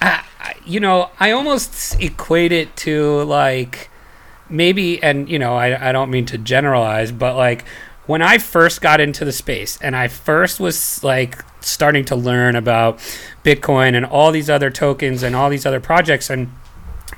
I, 0.00 0.24
you 0.64 0.80
know, 0.80 1.10
I 1.18 1.30
almost 1.32 2.00
equate 2.00 2.52
it 2.52 2.76
to 2.78 3.22
like 3.24 3.90
maybe, 4.48 5.02
and 5.02 5.28
you 5.28 5.38
know, 5.38 5.54
I 5.54 5.90
I 5.90 5.92
don't 5.92 6.10
mean 6.10 6.26
to 6.26 6.38
generalize, 6.38 7.12
but 7.12 7.36
like 7.36 7.64
when 8.06 8.22
I 8.22 8.38
first 8.38 8.80
got 8.80 9.00
into 9.00 9.24
the 9.24 9.32
space 9.32 9.78
and 9.80 9.96
I 9.96 10.08
first 10.08 10.60
was 10.60 11.02
like 11.02 11.42
starting 11.64 12.04
to 12.06 12.16
learn 12.16 12.56
about 12.56 12.98
Bitcoin 13.44 13.94
and 13.94 14.04
all 14.06 14.30
these 14.30 14.50
other 14.50 14.70
tokens 14.70 15.22
and 15.22 15.34
all 15.34 15.50
these 15.50 15.66
other 15.66 15.80
projects 15.80 16.30
and 16.30 16.50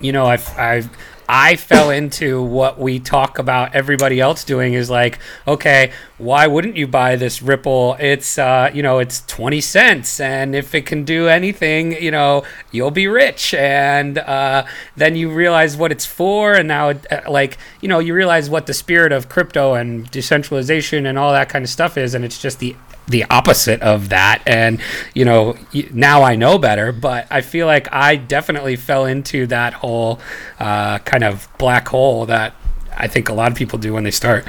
you 0.01 0.13
know, 0.13 0.27
I've, 0.27 0.59
I've, 0.59 0.91
I 1.29 1.57
fell 1.57 1.91
into 1.91 2.41
what 2.41 2.79
we 2.79 3.01
talk 3.01 3.39
about 3.39 3.75
everybody 3.75 4.21
else 4.21 4.45
doing 4.45 4.75
is 4.75 4.89
like, 4.89 5.19
okay, 5.47 5.93
why 6.19 6.47
wouldn't 6.47 6.77
you 6.77 6.87
buy 6.87 7.17
this 7.17 7.43
Ripple? 7.43 7.97
It's, 7.99 8.39
uh, 8.39 8.71
you 8.73 8.83
know, 8.83 9.01
it's 9.01 9.27
20 9.27 9.61
cents. 9.61 10.21
And 10.21 10.55
if 10.55 10.73
it 10.73 10.87
can 10.87 11.05
do 11.05 11.27
anything, 11.27 12.01
you 12.01 12.13
know, 12.13 12.45
you'll 12.71 12.93
be 12.93 13.09
rich. 13.09 13.55
And 13.55 14.19
uh, 14.19 14.67
then 14.97 15.17
you 15.17 15.33
realize 15.33 15.77
what 15.77 15.91
it's 15.91 16.07
for. 16.07 16.55
And 16.55 16.69
now, 16.69 16.91
uh, 16.91 17.23
like, 17.29 17.59
you 17.81 17.89
know, 17.89 17.99
you 17.99 18.15
realize 18.15 18.49
what 18.49 18.67
the 18.67 18.75
spirit 18.75 19.11
of 19.11 19.29
crypto 19.29 19.75
and 19.75 20.09
decentralization 20.13 21.07
and 21.07 21.19
all 21.19 21.33
that 21.33 21.49
kind 21.49 21.65
of 21.65 21.71
stuff 21.71 21.99
is. 21.99 22.15
And 22.15 22.25
it's 22.25 22.41
just 22.41 22.61
the 22.61 22.77
the 23.09 23.25
opposite 23.31 23.81
of 23.83 24.09
that 24.09 24.43
and 24.47 24.81
you 25.15 25.25
know 25.25 25.57
now 25.93 26.23
i 26.23 26.35
know 26.35 26.59
better 26.59 26.91
but 26.91 27.27
i 27.31 27.41
feel 27.41 27.67
like 27.67 27.87
i 27.93 28.17
definitely 28.17 28.75
fell 28.77 29.05
into 29.07 29.47
that 29.47 29.73
whole 29.75 30.19
uh, 30.59 30.99
kind 31.01 31.23
of 31.23 31.49
black 31.59 31.87
hole 31.89 32.27
that 32.27 32.53
i 32.97 33.07
think 33.07 33.29
a 33.29 33.33
lot 33.33 33.51
of 33.53 33.57
people 33.57 33.79
do 33.79 33.93
when 33.93 34.05
they 34.05 34.11
start 34.11 34.45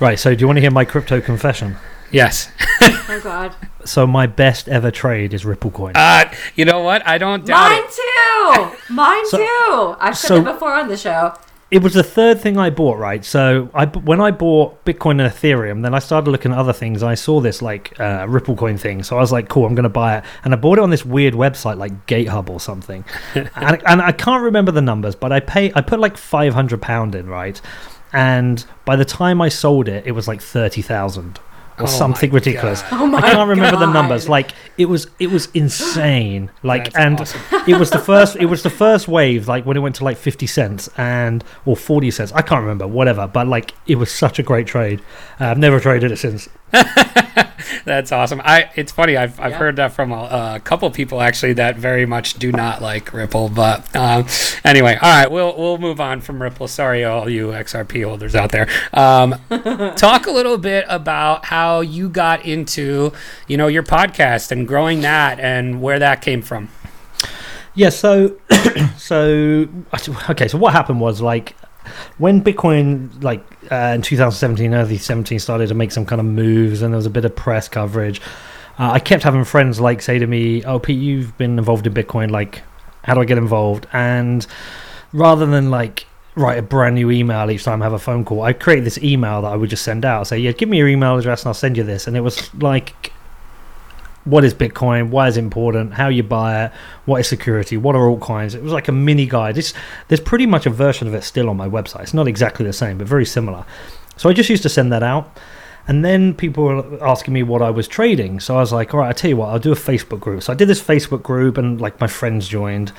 Right. 0.00 0.18
So 0.18 0.34
do 0.34 0.40
you 0.40 0.48
want 0.48 0.56
to 0.56 0.60
hear 0.60 0.72
my 0.72 0.84
crypto 0.84 1.20
confession? 1.20 1.76
yes 2.10 2.50
Oh 2.82 3.20
God. 3.22 3.54
So 3.84 4.04
my 4.06 4.26
best 4.26 4.68
ever 4.68 4.90
trade 4.90 5.32
is 5.32 5.44
Ripple 5.44 5.70
coin. 5.70 5.92
uh, 5.94 6.24
you 6.56 6.64
know 6.64 6.80
what 6.80 7.06
i 7.06 7.18
don't 7.18 7.46
doubt 7.46 7.70
Mine 7.70 7.84
it 7.84 8.78
too. 8.88 8.94
Mine 8.94 9.26
So- 9.26 9.38
too. 9.38 9.96
I've 10.00 10.18
said 10.18 10.28
so- 10.28 10.36
it 10.38 10.44
before 10.44 10.74
on 10.74 10.88
the 10.88 10.96
show. 10.96 11.34
It 11.72 11.82
was 11.82 11.94
the 11.94 12.02
third 12.02 12.38
thing 12.38 12.58
I 12.58 12.68
bought, 12.68 12.98
right? 12.98 13.24
So 13.24 13.70
I 13.72 13.86
when 13.86 14.20
I 14.20 14.30
bought 14.30 14.84
Bitcoin 14.84 15.12
and 15.12 15.32
Ethereum, 15.32 15.82
then 15.82 15.94
I 15.94 16.00
started 16.00 16.30
looking 16.30 16.52
at 16.52 16.58
other 16.58 16.74
things. 16.74 17.02
I 17.02 17.14
saw 17.14 17.40
this 17.40 17.62
like 17.62 17.98
uh, 17.98 18.26
Ripple 18.28 18.56
coin 18.56 18.76
thing, 18.76 19.02
so 19.02 19.16
I 19.16 19.20
was 19.20 19.32
like, 19.32 19.48
"Cool, 19.48 19.64
I'm 19.64 19.74
going 19.74 19.84
to 19.84 19.88
buy 19.88 20.18
it." 20.18 20.24
And 20.44 20.52
I 20.52 20.58
bought 20.58 20.76
it 20.76 20.82
on 20.82 20.90
this 20.90 21.06
weird 21.06 21.32
website 21.32 21.78
like 21.78 22.06
GateHub 22.06 22.50
or 22.50 22.60
something, 22.60 23.06
and, 23.34 23.82
and 23.86 24.02
I 24.02 24.12
can't 24.12 24.44
remember 24.44 24.70
the 24.70 24.82
numbers, 24.82 25.14
but 25.14 25.32
I 25.32 25.40
pay 25.40 25.72
I 25.74 25.80
put 25.80 25.98
like 25.98 26.18
five 26.18 26.52
hundred 26.52 26.82
pound 26.82 27.14
in, 27.14 27.26
right? 27.26 27.58
And 28.12 28.62
by 28.84 28.96
the 28.96 29.06
time 29.06 29.40
I 29.40 29.48
sold 29.48 29.88
it, 29.88 30.06
it 30.06 30.12
was 30.12 30.28
like 30.28 30.42
thirty 30.42 30.82
thousand 30.82 31.40
or 31.82 31.88
Oh 31.88 31.90
something 31.90 32.30
ridiculous. 32.30 32.82
Oh 32.90 33.14
I 33.16 33.20
can't 33.32 33.48
remember 33.48 33.78
the 33.78 33.92
numbers. 33.92 34.28
Like 34.28 34.52
it 34.78 34.86
was, 34.86 35.08
it 35.18 35.30
was 35.30 35.48
insane. 35.54 36.50
Like, 36.62 36.84
That's 36.92 36.96
and 36.96 37.20
awesome. 37.20 37.40
it 37.66 37.78
was 37.78 37.90
the 37.90 37.98
first, 37.98 38.36
it 38.36 38.46
was 38.46 38.62
the 38.62 38.70
first 38.70 39.08
wave. 39.08 39.48
Like 39.48 39.66
when 39.66 39.76
it 39.76 39.80
went 39.80 39.96
to 39.96 40.04
like 40.04 40.16
fifty 40.16 40.46
cents 40.46 40.88
and 40.96 41.42
or 41.66 41.76
forty 41.76 42.10
cents. 42.10 42.32
I 42.32 42.42
can't 42.42 42.60
remember, 42.62 42.86
whatever. 42.86 43.26
But 43.26 43.48
like, 43.48 43.74
it 43.86 43.96
was 43.96 44.10
such 44.12 44.38
a 44.38 44.42
great 44.42 44.66
trade. 44.66 45.00
Uh, 45.40 45.46
I've 45.46 45.58
never 45.58 45.80
traded 45.80 46.12
it 46.12 46.16
since. 46.18 46.48
That's 47.84 48.12
awesome. 48.12 48.40
I 48.44 48.70
it's 48.76 48.92
funny. 48.92 49.16
I've, 49.16 49.38
I've 49.40 49.52
Yeah. 49.52 49.58
heard 49.58 49.76
that 49.76 49.92
from 49.92 50.12
a, 50.12 50.54
a 50.56 50.60
couple 50.62 50.90
people 50.90 51.20
actually 51.20 51.54
that 51.54 51.76
very 51.76 52.06
much 52.06 52.34
do 52.34 52.52
not 52.52 52.80
like 52.82 53.12
Ripple. 53.12 53.48
But 53.48 53.94
um, 53.96 54.26
anyway, 54.64 54.98
all 55.00 55.10
right, 55.10 55.30
we'll 55.30 55.56
we'll 55.56 55.78
move 55.78 56.00
on 56.00 56.20
from 56.20 56.40
Ripple. 56.40 56.68
Sorry, 56.68 57.04
all 57.04 57.28
you 57.28 57.48
XRP 57.48 58.04
holders 58.04 58.34
out 58.34 58.50
there. 58.50 58.68
Um, 58.92 59.34
talk 59.96 60.26
a 60.26 60.30
little 60.30 60.58
bit 60.58 60.84
about 60.88 61.46
how 61.46 61.80
you 61.80 62.08
got 62.08 62.44
into 62.44 63.12
you 63.48 63.56
know 63.56 63.66
your 63.68 63.82
podcast 63.82 64.50
and 64.52 64.66
growing 64.66 65.00
that 65.00 65.40
and 65.40 65.80
where 65.82 65.98
that 65.98 66.20
came 66.22 66.42
from. 66.42 66.68
Yeah, 67.74 67.88
so 67.88 68.36
so 68.98 69.66
okay, 70.30 70.48
so 70.48 70.58
what 70.58 70.72
happened 70.72 71.00
was 71.00 71.20
like 71.20 71.56
when 72.18 72.42
Bitcoin 72.42 73.22
like 73.22 73.44
uh, 73.70 73.92
in 73.94 74.02
2017, 74.02 74.74
early 74.74 74.98
17 74.98 75.38
started 75.38 75.68
to 75.68 75.74
make 75.74 75.92
some 75.92 76.06
kind 76.06 76.20
of 76.20 76.26
moves, 76.26 76.82
and 76.82 76.92
there 76.92 76.96
was 76.96 77.06
a 77.06 77.10
bit 77.10 77.24
of 77.24 77.34
press 77.34 77.68
coverage. 77.68 78.20
Uh, 78.78 78.90
I 78.92 78.98
kept 78.98 79.22
having 79.22 79.44
friends 79.44 79.80
like 79.80 80.02
say 80.02 80.18
to 80.18 80.26
me, 80.26 80.64
"Oh, 80.64 80.78
Pete, 80.78 80.98
you've 80.98 81.36
been 81.38 81.58
involved 81.58 81.86
in 81.86 81.94
Bitcoin. 81.94 82.30
Like, 82.30 82.62
how 83.04 83.14
do 83.14 83.20
I 83.20 83.24
get 83.24 83.38
involved?" 83.38 83.86
And 83.92 84.46
rather 85.12 85.46
than 85.46 85.70
like 85.70 86.06
write 86.34 86.58
a 86.58 86.62
brand 86.62 86.94
new 86.94 87.10
email 87.10 87.50
each 87.50 87.64
time 87.64 87.82
I 87.82 87.84
have 87.84 87.92
a 87.92 87.98
phone 87.98 88.24
call, 88.24 88.42
I 88.42 88.54
created 88.54 88.84
this 88.84 88.98
email 88.98 89.42
that 89.42 89.52
I 89.52 89.56
would 89.56 89.70
just 89.70 89.84
send 89.84 90.04
out. 90.04 90.26
Say, 90.26 90.38
"Yeah, 90.38 90.52
give 90.52 90.68
me 90.68 90.78
your 90.78 90.88
email 90.88 91.18
address, 91.18 91.42
and 91.42 91.48
I'll 91.48 91.54
send 91.54 91.76
you 91.76 91.84
this." 91.84 92.06
And 92.06 92.16
it 92.16 92.20
was 92.20 92.52
like 92.54 93.12
what 94.24 94.44
is 94.44 94.54
Bitcoin? 94.54 95.10
Why 95.10 95.28
is 95.28 95.36
it 95.36 95.40
important? 95.40 95.94
How 95.94 96.08
you 96.08 96.22
buy 96.22 96.66
it? 96.66 96.72
What 97.06 97.20
is 97.20 97.28
security? 97.28 97.76
What 97.76 97.96
are 97.96 98.06
altcoins? 98.06 98.54
It 98.54 98.62
was 98.62 98.72
like 98.72 98.88
a 98.88 98.92
mini 98.92 99.26
guide. 99.26 99.58
It's, 99.58 99.74
there's 100.08 100.20
pretty 100.20 100.46
much 100.46 100.66
a 100.66 100.70
version 100.70 101.08
of 101.08 101.14
it 101.14 101.22
still 101.24 101.48
on 101.48 101.56
my 101.56 101.68
website. 101.68 102.02
It's 102.02 102.14
not 102.14 102.28
exactly 102.28 102.64
the 102.64 102.72
same, 102.72 102.98
but 102.98 103.06
very 103.06 103.26
similar. 103.26 103.64
So 104.16 104.28
I 104.28 104.32
just 104.32 104.48
used 104.48 104.62
to 104.62 104.68
send 104.68 104.92
that 104.92 105.02
out. 105.02 105.38
And 105.88 106.04
then 106.04 106.34
people 106.34 106.62
were 106.62 107.04
asking 107.04 107.34
me 107.34 107.42
what 107.42 107.60
I 107.60 107.70
was 107.70 107.88
trading. 107.88 108.38
So 108.38 108.56
I 108.56 108.60
was 108.60 108.72
like, 108.72 108.94
all 108.94 109.00
right, 109.00 109.08
I'll 109.08 109.14
tell 109.14 109.30
you 109.30 109.36
what, 109.36 109.48
I'll 109.48 109.58
do 109.58 109.72
a 109.72 109.76
Facebook 109.76 110.20
group. 110.20 110.44
So 110.44 110.52
I 110.52 110.56
did 110.56 110.68
this 110.68 110.80
Facebook 110.80 111.24
group 111.24 111.58
and 111.58 111.80
like 111.80 112.00
my 112.00 112.06
friends 112.06 112.46
joined. 112.46 112.92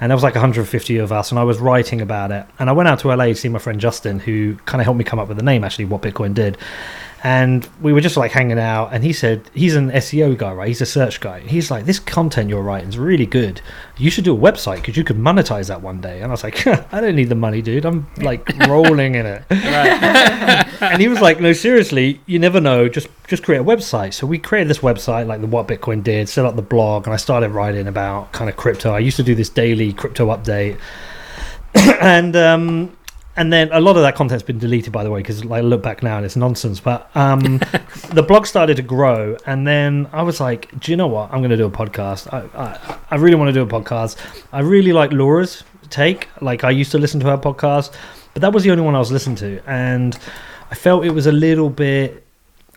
And 0.00 0.12
there 0.12 0.16
was 0.16 0.22
like 0.22 0.36
150 0.36 0.98
of 0.98 1.10
us, 1.10 1.32
and 1.32 1.40
I 1.40 1.42
was 1.42 1.58
writing 1.58 2.00
about 2.00 2.30
it. 2.30 2.46
And 2.60 2.70
I 2.70 2.72
went 2.72 2.88
out 2.88 3.00
to 3.00 3.08
LA 3.08 3.24
to 3.24 3.34
see 3.34 3.48
my 3.48 3.58
friend 3.58 3.80
Justin, 3.80 4.20
who 4.20 4.54
kind 4.64 4.80
of 4.80 4.84
helped 4.84 4.96
me 4.96 5.02
come 5.02 5.18
up 5.18 5.26
with 5.26 5.38
the 5.38 5.42
name, 5.42 5.64
actually, 5.64 5.86
what 5.86 6.02
Bitcoin 6.02 6.34
did 6.34 6.56
and 7.24 7.68
we 7.80 7.92
were 7.92 8.00
just 8.00 8.16
like 8.16 8.30
hanging 8.30 8.58
out 8.58 8.90
and 8.92 9.02
he 9.02 9.12
said 9.12 9.42
he's 9.52 9.74
an 9.74 9.90
seo 9.90 10.36
guy 10.36 10.52
right? 10.52 10.68
He's 10.68 10.80
a 10.80 10.86
search 10.86 11.20
guy. 11.20 11.40
He's 11.40 11.70
like 11.70 11.84
this 11.84 11.98
content 11.98 12.48
you're 12.48 12.62
writing 12.62 12.88
is 12.88 12.98
really 12.98 13.26
good. 13.26 13.60
You 13.96 14.10
should 14.10 14.24
do 14.24 14.36
a 14.36 14.38
website 14.38 14.76
because 14.76 14.96
you 14.96 15.02
could 15.02 15.16
monetize 15.16 15.68
that 15.68 15.82
one 15.82 16.00
day. 16.00 16.20
And 16.20 16.26
i 16.26 16.30
was 16.30 16.44
like 16.44 16.64
i 16.92 17.00
don't 17.00 17.16
need 17.16 17.28
the 17.28 17.34
money 17.34 17.60
dude. 17.60 17.84
I'm 17.84 18.06
like 18.18 18.48
rolling 18.68 19.14
in 19.14 19.26
it. 19.26 19.44
And 20.80 21.02
he 21.02 21.08
was 21.08 21.20
like 21.20 21.40
no 21.40 21.52
seriously 21.52 22.20
you 22.26 22.38
never 22.38 22.60
know. 22.60 22.88
Just 22.88 23.08
just 23.26 23.42
create 23.42 23.58
a 23.58 23.64
website. 23.64 24.14
So 24.14 24.26
we 24.26 24.38
created 24.38 24.68
this 24.68 24.78
website 24.78 25.26
like 25.26 25.40
the 25.40 25.46
what 25.48 25.66
bitcoin 25.66 26.04
did 26.04 26.28
set 26.28 26.44
up 26.44 26.56
the 26.56 26.62
blog 26.62 27.06
and 27.06 27.14
i 27.14 27.16
started 27.16 27.50
writing 27.50 27.88
about 27.88 28.32
kind 28.32 28.48
of 28.48 28.56
crypto. 28.56 28.92
I 28.92 29.00
used 29.00 29.16
to 29.16 29.24
do 29.24 29.34
this 29.34 29.48
daily 29.48 29.92
crypto 29.92 30.26
update. 30.28 30.78
And 32.00 32.34
um 32.36 32.97
and 33.38 33.52
then 33.52 33.70
a 33.72 33.80
lot 33.80 33.96
of 33.96 34.02
that 34.02 34.16
content's 34.16 34.42
been 34.42 34.58
deleted 34.58 34.92
by 34.92 35.04
the 35.04 35.10
way 35.10 35.20
because 35.20 35.44
like, 35.44 35.58
i 35.58 35.60
look 35.60 35.82
back 35.82 36.02
now 36.02 36.16
and 36.16 36.26
it's 36.26 36.36
nonsense. 36.36 36.80
But 36.80 37.10
um 37.14 37.40
the 38.12 38.24
blog 38.26 38.46
started 38.46 38.76
to 38.76 38.82
grow 38.82 39.36
and 39.46 39.66
then 39.66 40.08
i 40.12 40.22
was 40.22 40.40
like 40.40 40.78
do 40.80 40.92
you 40.92 40.96
know 40.96 41.06
what? 41.06 41.32
I'm 41.32 41.38
going 41.38 41.50
to 41.50 41.56
do 41.56 41.66
a 41.66 41.70
podcast. 41.70 42.32
I, 42.32 42.40
I, 42.58 42.98
I 43.12 43.16
really 43.16 43.36
want 43.36 43.48
to 43.48 43.52
do 43.52 43.62
a 43.62 43.66
podcast. 43.66 44.16
I 44.52 44.60
really 44.60 44.92
like 44.92 45.12
laura's 45.12 45.62
take. 45.88 46.28
Like 46.40 46.64
i 46.64 46.70
used 46.70 46.90
to 46.92 46.98
listen 46.98 47.20
to 47.20 47.26
her 47.26 47.38
podcast 47.38 47.94
but 48.34 48.42
that 48.42 48.52
was 48.52 48.64
the 48.64 48.70
only 48.70 48.82
one 48.82 48.94
i 48.94 48.98
was 48.98 49.12
listening 49.12 49.36
to. 49.36 49.62
And 49.66 50.18
i 50.70 50.74
felt 50.74 51.04
it 51.04 51.12
was 51.12 51.26
a 51.26 51.32
little 51.32 51.70
bit 51.70 52.24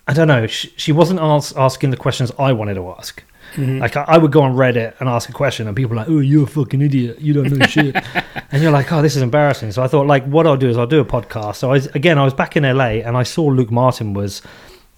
i 0.08 0.14
don't 0.14 0.28
know 0.28 0.48
she, 0.48 0.74
she 0.78 0.92
wasn't 0.92 1.20
ask, 1.20 1.56
asking 1.58 1.90
the 1.90 1.98
questions 1.98 2.32
i 2.40 2.52
wanted 2.52 2.76
to 2.76 2.90
ask 2.92 3.24
like 3.58 3.98
I, 3.98 4.04
I 4.08 4.18
would 4.18 4.32
go 4.32 4.42
on 4.42 4.56
Reddit 4.56 5.00
and 5.00 5.10
ask 5.10 5.30
a 5.30 5.34
question, 5.34 5.68
and 5.68 5.76
people 5.76 5.94
are 5.94 5.98
like, 5.98 6.10
"Oh, 6.10 6.20
you're 6.20 6.44
a 6.44 6.48
fucking 6.48 6.82
idiot. 6.82 7.20
You 7.20 7.34
don't 7.34 7.52
know 7.52 7.66
shit." 7.66 7.96
and 8.52 8.62
you're 8.62 8.72
like, 8.72 8.92
"Oh, 8.92 9.02
this 9.02 9.16
is 9.16 9.22
embarrassing." 9.22 9.72
So 9.72 9.84
I 9.84 9.88
thought, 9.88 10.08
like, 10.08 10.26
what 10.26 10.48
I'll 10.48 10.58
do 10.58 10.70
is 10.70 10.78
I'll 10.78 10.88
do 10.88 11.00
a 11.00 11.06
podcast. 11.06 11.56
So 11.58 11.70
I 11.70 11.74
was, 11.74 11.88
again, 11.88 12.18
I 12.18 12.24
was 12.24 12.34
back 12.34 12.56
in 12.56 12.64
LA, 12.64 13.02
and 13.06 13.18
I 13.18 13.24
saw 13.24 13.46
Luke 13.46 13.72
Martin 13.72 14.14
was 14.14 14.42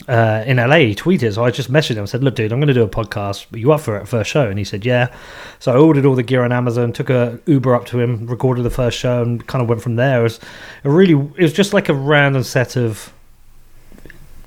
uh, 0.07 0.43
in 0.45 0.57
LA. 0.57 0.77
He 0.77 0.95
tweeted, 0.95 1.33
so 1.33 1.45
I 1.45 1.51
just 1.51 1.71
messaged 1.71 1.91
him 1.91 1.99
and 1.99 2.09
said, 2.09 2.23
"Look, 2.23 2.35
dude, 2.35 2.51
I'm 2.51 2.59
going 2.59 2.67
to 2.67 2.73
do 2.73 2.83
a 2.83 2.89
podcast. 2.89 3.53
Are 3.53 3.57
you 3.57 3.71
up 3.71 3.81
for 3.81 3.97
it? 3.97 4.07
First 4.07 4.29
show?" 4.29 4.49
And 4.49 4.57
he 4.57 4.65
said, 4.65 4.85
"Yeah." 4.85 5.13
So 5.59 5.73
I 5.73 5.77
ordered 5.77 6.05
all 6.05 6.15
the 6.15 6.23
gear 6.23 6.43
on 6.43 6.51
Amazon, 6.51 6.91
took 6.93 7.09
a 7.09 7.39
Uber 7.45 7.73
up 7.73 7.85
to 7.87 7.99
him, 7.99 8.27
recorded 8.27 8.63
the 8.63 8.69
first 8.69 8.97
show, 8.97 9.21
and 9.21 9.45
kind 9.47 9.61
of 9.61 9.69
went 9.69 9.81
from 9.81 9.95
there. 9.95 10.19
It 10.19 10.23
was 10.23 10.39
a 10.83 10.89
really, 10.89 11.13
it 11.13 11.41
was 11.41 11.53
just 11.53 11.73
like 11.73 11.89
a 11.89 11.93
random 11.93 12.43
set 12.43 12.75
of 12.75 13.12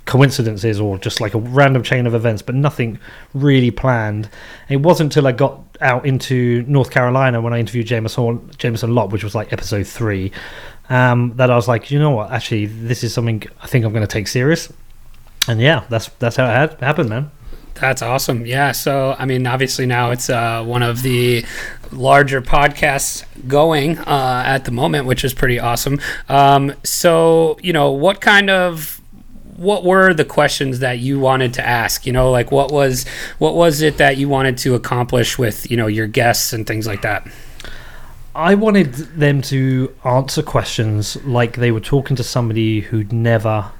coincidences 0.07 0.81
or 0.81 0.99
just 0.99 1.21
like 1.21 1.35
a 1.35 1.39
random 1.39 1.83
chain 1.83 2.07
of 2.07 2.15
events, 2.15 2.41
but 2.41 2.55
nothing 2.55 2.99
really 3.35 3.71
planned. 3.71 4.29
It 4.69 4.79
wasn't 4.79 5.13
until 5.13 5.27
I 5.27 5.33
got 5.33 5.61
out 5.81 6.07
into 6.07 6.65
North 6.67 6.91
Carolina 6.91 7.41
when 7.41 7.53
I 7.53 7.59
interviewed 7.59 7.87
Jameson 7.87 8.51
Jameson 8.57 8.95
Lopp, 8.95 9.13
which 9.13 9.25
was 9.25 9.35
like 9.35 9.53
episode 9.53 9.87
three, 9.87 10.33
um, 10.89 11.33
that 11.37 11.51
I 11.51 11.57
was 11.57 11.69
like, 11.69 11.91
you 11.91 11.99
know 11.99 12.13
what? 12.13 12.31
Actually, 12.31 12.67
this 12.67 13.05
is 13.05 13.13
something 13.13 13.43
I 13.61 13.67
think 13.67 13.85
I'm 13.85 13.93
going 13.93 14.07
to 14.07 14.13
take 14.13 14.29
serious. 14.29 14.73
And 15.49 15.61
yeah, 15.61 15.85
that's 15.89 16.09
that's 16.19 16.37
how 16.37 16.45
it 16.45 16.55
had 16.55 16.81
happened, 16.81 17.11
man. 17.11 17.31
That's 17.75 18.01
awesome. 18.01 18.47
Yeah. 18.47 18.73
So, 18.73 19.15
I 19.19 19.27
mean, 19.27 19.47
obviously 19.47 19.85
now 19.85 20.11
it's 20.11 20.31
uh, 20.31 20.65
one 20.65 20.83
of 20.83 21.03
the 21.03 21.45
larger 21.93 22.41
podcasts 22.41 23.23
going 23.47 23.99
uh, 23.99 24.43
at 24.47 24.65
the 24.65 24.71
moment, 24.71 25.05
which 25.07 25.25
is 25.25 25.35
pretty 25.35 25.61
awesome. 25.61 26.01
Um, 26.29 26.73
so, 26.85 27.59
you 27.63 27.75
know, 27.75 27.91
what 27.91 28.23
kind 28.23 28.49
of 28.49 29.03
what 29.57 29.85
were 29.85 30.13
the 30.13 30.25
questions 30.25 30.81
that 30.81 30.99
you 30.99 31.19
wanted 31.19 31.55
to 31.55 31.67
ask 31.67 32.07
you 32.07 32.13
know 32.13 32.31
like 32.31 32.53
what 32.53 32.71
was 32.71 33.07
what 33.39 33.55
was 33.55 33.81
it 33.81 33.97
that 33.97 34.17
you 34.17 34.29
wanted 34.29 34.57
to 34.59 34.75
accomplish 34.75 35.39
with 35.39 35.71
you 35.71 35.77
know 35.77 35.87
your 35.87 36.07
guests 36.07 36.53
and 36.53 36.67
things 36.67 36.87
like 36.87 37.03
that 37.03 37.27
I 38.37 38.55
wanted 38.55 38.93
them 38.93 39.41
to 39.43 39.95
answer 40.05 40.43
questions 40.43 41.17
like 41.25 41.57
they 41.57 41.73
were 41.73 41.81
talking 41.81 42.17
to 42.17 42.23
somebody 42.23 42.81
who'd 42.81 43.11
never 43.11 43.73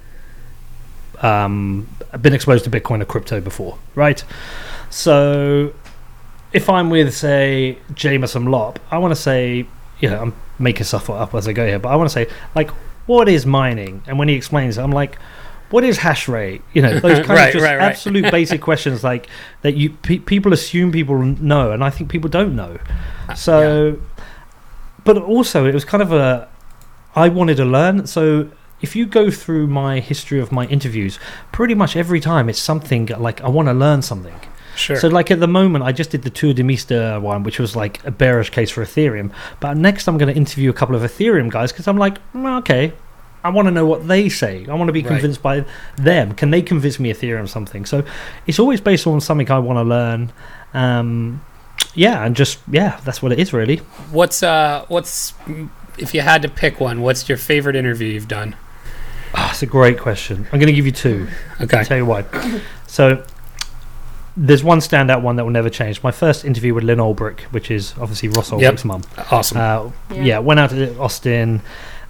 um, 1.21 1.87
been 2.23 2.33
exposed 2.33 2.65
to 2.65 2.71
Bitcoin 2.71 3.03
or 3.03 3.05
crypto 3.05 3.39
before, 3.43 3.79
right? 3.95 4.25
So 4.89 5.75
if 6.55 6.71
I'm 6.71 6.89
with, 6.89 7.15
say, 7.15 7.77
Jameson 7.93 8.47
Lopp, 8.47 8.79
I 8.91 8.97
want 8.97 9.15
to 9.15 9.21
say, 9.21 9.67
you 10.01 10.09
know, 10.09 10.23
I'm 10.23 10.35
making 10.59 10.85
stuff 10.85 11.11
up 11.11 11.35
as 11.35 11.47
I 11.47 11.53
go 11.53 11.67
here, 11.67 11.79
but 11.79 11.91
I 11.91 11.97
want 11.97 12.09
to 12.09 12.15
say, 12.15 12.27
like, 12.55 12.71
what 13.05 13.29
is 13.29 13.45
mining? 13.45 14.03
And 14.07 14.19
when 14.19 14.29
he 14.29 14.35
explains 14.35 14.79
it, 14.79 14.83
I'm 14.83 14.91
like, 14.91 15.19
what 15.71 15.85
is 15.85 15.99
hash 15.99 16.29
rate? 16.29 16.63
You 16.73 16.83
know, 16.83 17.01
those 17.01 17.19
kind 17.27 17.31
Right, 17.31 17.47
of 17.49 17.53
just 17.55 17.65
right, 17.65 17.77
right. 17.77 17.91
absolute 17.91 18.31
basic 18.39 18.61
questions 18.61 19.03
like 19.05 19.27
that 19.63 19.75
you 19.77 19.91
pe- 19.91 20.19
people 20.19 20.53
assume 20.53 20.93
people 20.93 21.19
know, 21.23 21.73
and 21.73 21.83
I 21.85 21.91
think 21.91 22.11
people 22.11 22.31
don't 22.31 22.55
know. 22.55 22.79
So, 23.35 23.99
but 25.05 25.17
also 25.19 25.67
it 25.67 25.75
was 25.75 25.85
kind 25.85 26.03
of 26.03 26.13
a 26.13 26.49
I 27.15 27.29
wanted 27.29 27.57
to 27.59 27.65
learn. 27.65 28.07
So 28.07 28.51
if 28.81 28.95
you 28.95 29.07
go 29.07 29.31
through 29.31 29.67
my 29.69 30.01
history 30.01 30.39
of 30.39 30.53
my 30.53 30.67
interviews, 30.67 31.19
pretty 31.53 31.75
much 31.75 31.97
every 31.97 32.21
time 32.21 32.49
it's 32.49 32.59
something 32.59 33.07
like 33.07 33.41
I 33.41 33.49
want 33.49 33.69
to 33.69 33.73
learn 33.75 34.03
something. 34.03 34.39
sure 34.77 34.97
So 34.97 35.09
like 35.09 35.31
at 35.31 35.41
the 35.41 35.49
moment, 35.49 35.83
I 35.85 35.93
just 35.93 36.11
did 36.11 36.23
the 36.23 36.31
Tuur 36.31 36.55
Demeester 36.55 37.21
one, 37.21 37.43
which 37.43 37.59
was 37.59 37.75
like 37.75 38.05
a 38.05 38.11
bearish 38.11 38.51
case 38.51 38.71
for 38.71 38.85
Ethereum. 38.85 39.33
But 39.61 39.77
next, 39.79 40.07
I'm 40.09 40.19
going 40.19 40.33
to 40.33 40.37
interview 40.39 40.69
a 40.71 40.75
couple 40.75 40.95
of 40.95 41.03
Ethereum 41.03 41.51
guys 41.51 41.73
because 41.73 41.89
I'm 41.89 41.97
like, 41.97 42.19
mm, 42.35 42.59
okay, 42.59 42.93
I 43.47 43.51
want 43.51 43.67
to 43.69 43.73
know 43.73 43.87
what 43.87 44.07
they 44.09 44.29
say. 44.29 44.67
I 44.69 44.75
want 44.75 44.89
to 44.89 44.93
be 44.93 45.03
Right. 45.03 45.09
convinced 45.13 45.43
by 45.43 45.65
them. 45.97 46.33
Can 46.35 46.51
they 46.51 46.63
convince 46.63 46.99
me 46.99 47.13
Ethereum 47.13 47.49
something? 47.49 47.85
So 47.87 48.03
it's 48.47 48.59
always 48.59 48.81
based 48.81 49.07
on 49.07 49.21
something 49.21 49.51
I 49.51 49.59
want 49.59 49.79
to 49.79 49.83
learn. 49.97 50.33
Um, 50.75 51.41
yeah, 51.95 52.25
and 52.25 52.35
just 52.37 52.59
yeah, 52.71 52.99
that's 53.05 53.21
what 53.23 53.33
it 53.33 53.39
is 53.39 53.53
really. 53.53 53.79
what's 54.11 54.43
uh 54.43 54.85
what's 54.89 55.35
if 55.99 56.13
you 56.15 56.21
had 56.21 56.43
to 56.43 56.49
pick 56.49 56.79
one 56.81 57.01
what's 57.01 57.27
your 57.29 57.39
favorite 57.39 57.75
interview 57.77 58.09
you've 58.09 58.29
done 58.29 58.55
Oh, 59.39 59.49
it's 59.51 59.63
a 59.63 59.67
great 59.67 59.99
question. 59.99 60.47
I'm 60.53 60.59
going 60.61 60.67
to 60.69 60.73
give 60.73 60.87
you 60.87 60.93
two. 60.93 61.27
okay 61.61 61.79
I'll 61.79 61.85
tell 61.85 61.97
you 61.99 62.07
why. 62.07 62.25
So 62.87 63.23
there's 64.37 64.63
one 64.63 64.79
standout 64.81 65.23
one 65.23 65.37
that 65.37 65.45
will 65.45 65.53
never 65.53 65.71
change. 65.71 66.03
My 66.03 66.11
first 66.13 66.45
interview 66.45 66.75
with 66.75 66.85
Lynn 66.85 66.99
Ulbricht, 66.99 67.41
which 67.53 67.71
is 67.71 67.95
obviously 68.01 68.29
Ross 68.29 68.51
Yep. 68.53 68.61
Ulbricht's 68.61 68.85
mum. 68.85 69.03
awesome 69.31 69.59
Uh, 69.59 69.91
Yeah. 70.15 70.23
yeah. 70.23 70.39
went 70.39 70.61
out 70.61 70.71
to 70.71 70.97
Austin, 70.99 71.61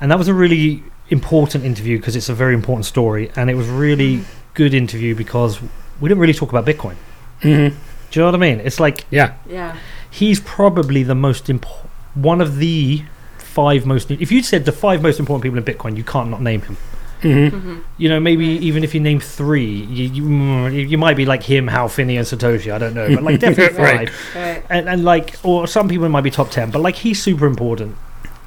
and 0.01 0.11
that 0.11 0.19
was 0.19 0.29
a 0.29 0.35
really 0.35 0.83
important 1.11 1.65
interview 1.65 1.99
because 1.99 2.17
it's 2.17 2.29
a 2.29 2.35
very 2.35 2.55
important 2.55 2.87
story, 2.87 3.31
and 3.37 3.49
it 3.51 3.55
was 3.55 3.69
really 3.69 4.23
good 4.55 4.75
interview 4.75 5.15
because 5.15 5.61
we 6.01 6.09
didn't 6.09 6.21
really 6.21 6.35
talk 6.35 6.51
about 6.53 6.65
Bitcoin. 6.67 6.95
hmm 7.43 7.69
Do 8.11 8.13
you 8.13 8.21
know 8.23 8.27
what 8.27 8.35
I 8.35 8.39
mean? 8.39 8.61
It's 8.61 8.81
like 8.81 9.05
yeah 9.11 9.35
Yeah. 9.49 9.77
he's 10.11 10.41
probably 10.41 11.03
the 11.03 11.15
most 11.15 11.49
important, 11.51 11.91
one 12.15 12.41
of 12.41 12.57
the 12.59 13.03
five 13.39 13.87
most. 13.87 14.11
If 14.11 14.31
you 14.33 14.43
said 14.43 14.65
the 14.65 14.73
five 14.73 15.03
most 15.03 15.19
important 15.21 15.43
people 15.43 15.59
in 15.59 15.65
Bitcoin, 15.65 15.97
you 15.97 16.05
can't 16.05 16.31
not 16.31 16.43
name 16.43 16.63
him. 16.63 16.77
hmm 17.23 17.79
You 17.99 18.09
know, 18.11 18.21
maybe 18.21 18.45
even 18.69 18.85
if 18.85 18.95
you 18.95 19.01
name 19.01 19.21
three, 19.21 19.65
you, 19.65 20.05
you 20.17 20.23
mm, 20.23 20.89
you 20.91 20.99
might 20.99 21.17
be 21.17 21.25
like 21.27 21.43
him, 21.43 21.67
Hal 21.69 21.89
Finney, 21.89 22.17
and 22.19 22.27
Satoshi. 22.27 22.71
I 22.73 22.79
don't 22.79 22.95
know, 22.95 23.09
but 23.15 23.23
like 23.23 23.41
definitely 23.47 23.79
Right. 23.83 24.11
five. 24.11 24.35
Right. 24.35 24.63
and, 24.71 24.89
and 24.89 25.05
like 25.05 25.37
or 25.43 25.67
some 25.67 25.89
people 25.89 26.09
might 26.09 26.23
be 26.25 26.31
top 26.31 26.51
10 26.51 26.71
but 26.71 26.81
like 26.83 26.97
he's 26.97 27.23
super 27.23 27.47
important 27.47 27.97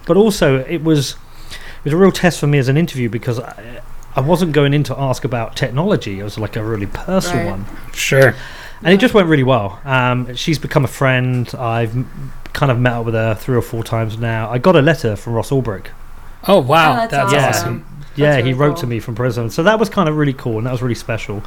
but 0.06 0.16
also 0.18 0.58
it 0.76 0.84
was 0.84 1.16
it 1.80 1.84
was 1.86 1.94
a 1.94 1.98
real 1.98 2.12
test 2.12 2.40
for 2.40 2.48
me 2.48 2.58
as 2.58 2.68
an 2.68 2.78
interview 2.78 3.10
because 3.10 3.40
I, 3.40 3.82
I 4.16 4.22
wasn't 4.22 4.52
going 4.54 4.74
in 4.74 4.84
to 4.86 5.00
ask 5.00 5.24
about 5.24 5.56
technology. 5.56 6.20
It 6.20 6.24
was 6.24 6.38
like 6.38 6.56
a 6.56 6.64
really 6.64 6.88
personal 6.88 7.44
Right. 7.46 7.52
one, 7.52 7.66
Sure. 7.94 8.34
and 8.84 8.94
it 8.94 8.98
just 9.00 9.14
went 9.14 9.28
really 9.28 9.44
well. 9.44 9.80
Um, 9.86 10.36
she's 10.36 10.60
become 10.60 10.84
a 10.84 10.88
friend. 10.90 11.50
I've 11.58 11.94
kind 12.54 12.72
of 12.72 12.80
met 12.80 12.94
up 12.94 13.06
with 13.06 13.14
her 13.14 13.36
three 13.36 13.56
or 13.56 13.62
four 13.62 13.84
times 13.84 14.18
now. 14.18 14.50
I 14.50 14.58
got 14.58 14.76
a 14.76 14.82
letter 14.82 15.16
from 15.16 15.34
Ross 15.34 15.52
Ulbricht. 15.52 15.88
Oh 16.48 16.60
wow, 16.60 16.94
Oh, 16.94 16.96
that's 16.96 17.12
that's, 17.12 17.34
awesome. 17.34 17.40
awesome. 17.48 17.86
Yeah, 18.16 18.32
That's 18.32 18.38
he 18.38 18.54
really 18.54 18.54
wrote 18.54 18.78
to 18.78 18.88
me 18.88 19.00
from 19.00 19.16
prison. 19.16 19.50
So 19.50 19.64
that 19.64 19.80
was 19.80 19.88
kind 19.90 20.10
of 20.10 20.18
really 20.18 20.34
cool 20.34 20.58
and 20.58 20.66
that 20.68 20.72
was 20.72 20.82
really 20.82 20.96
special. 20.96 21.42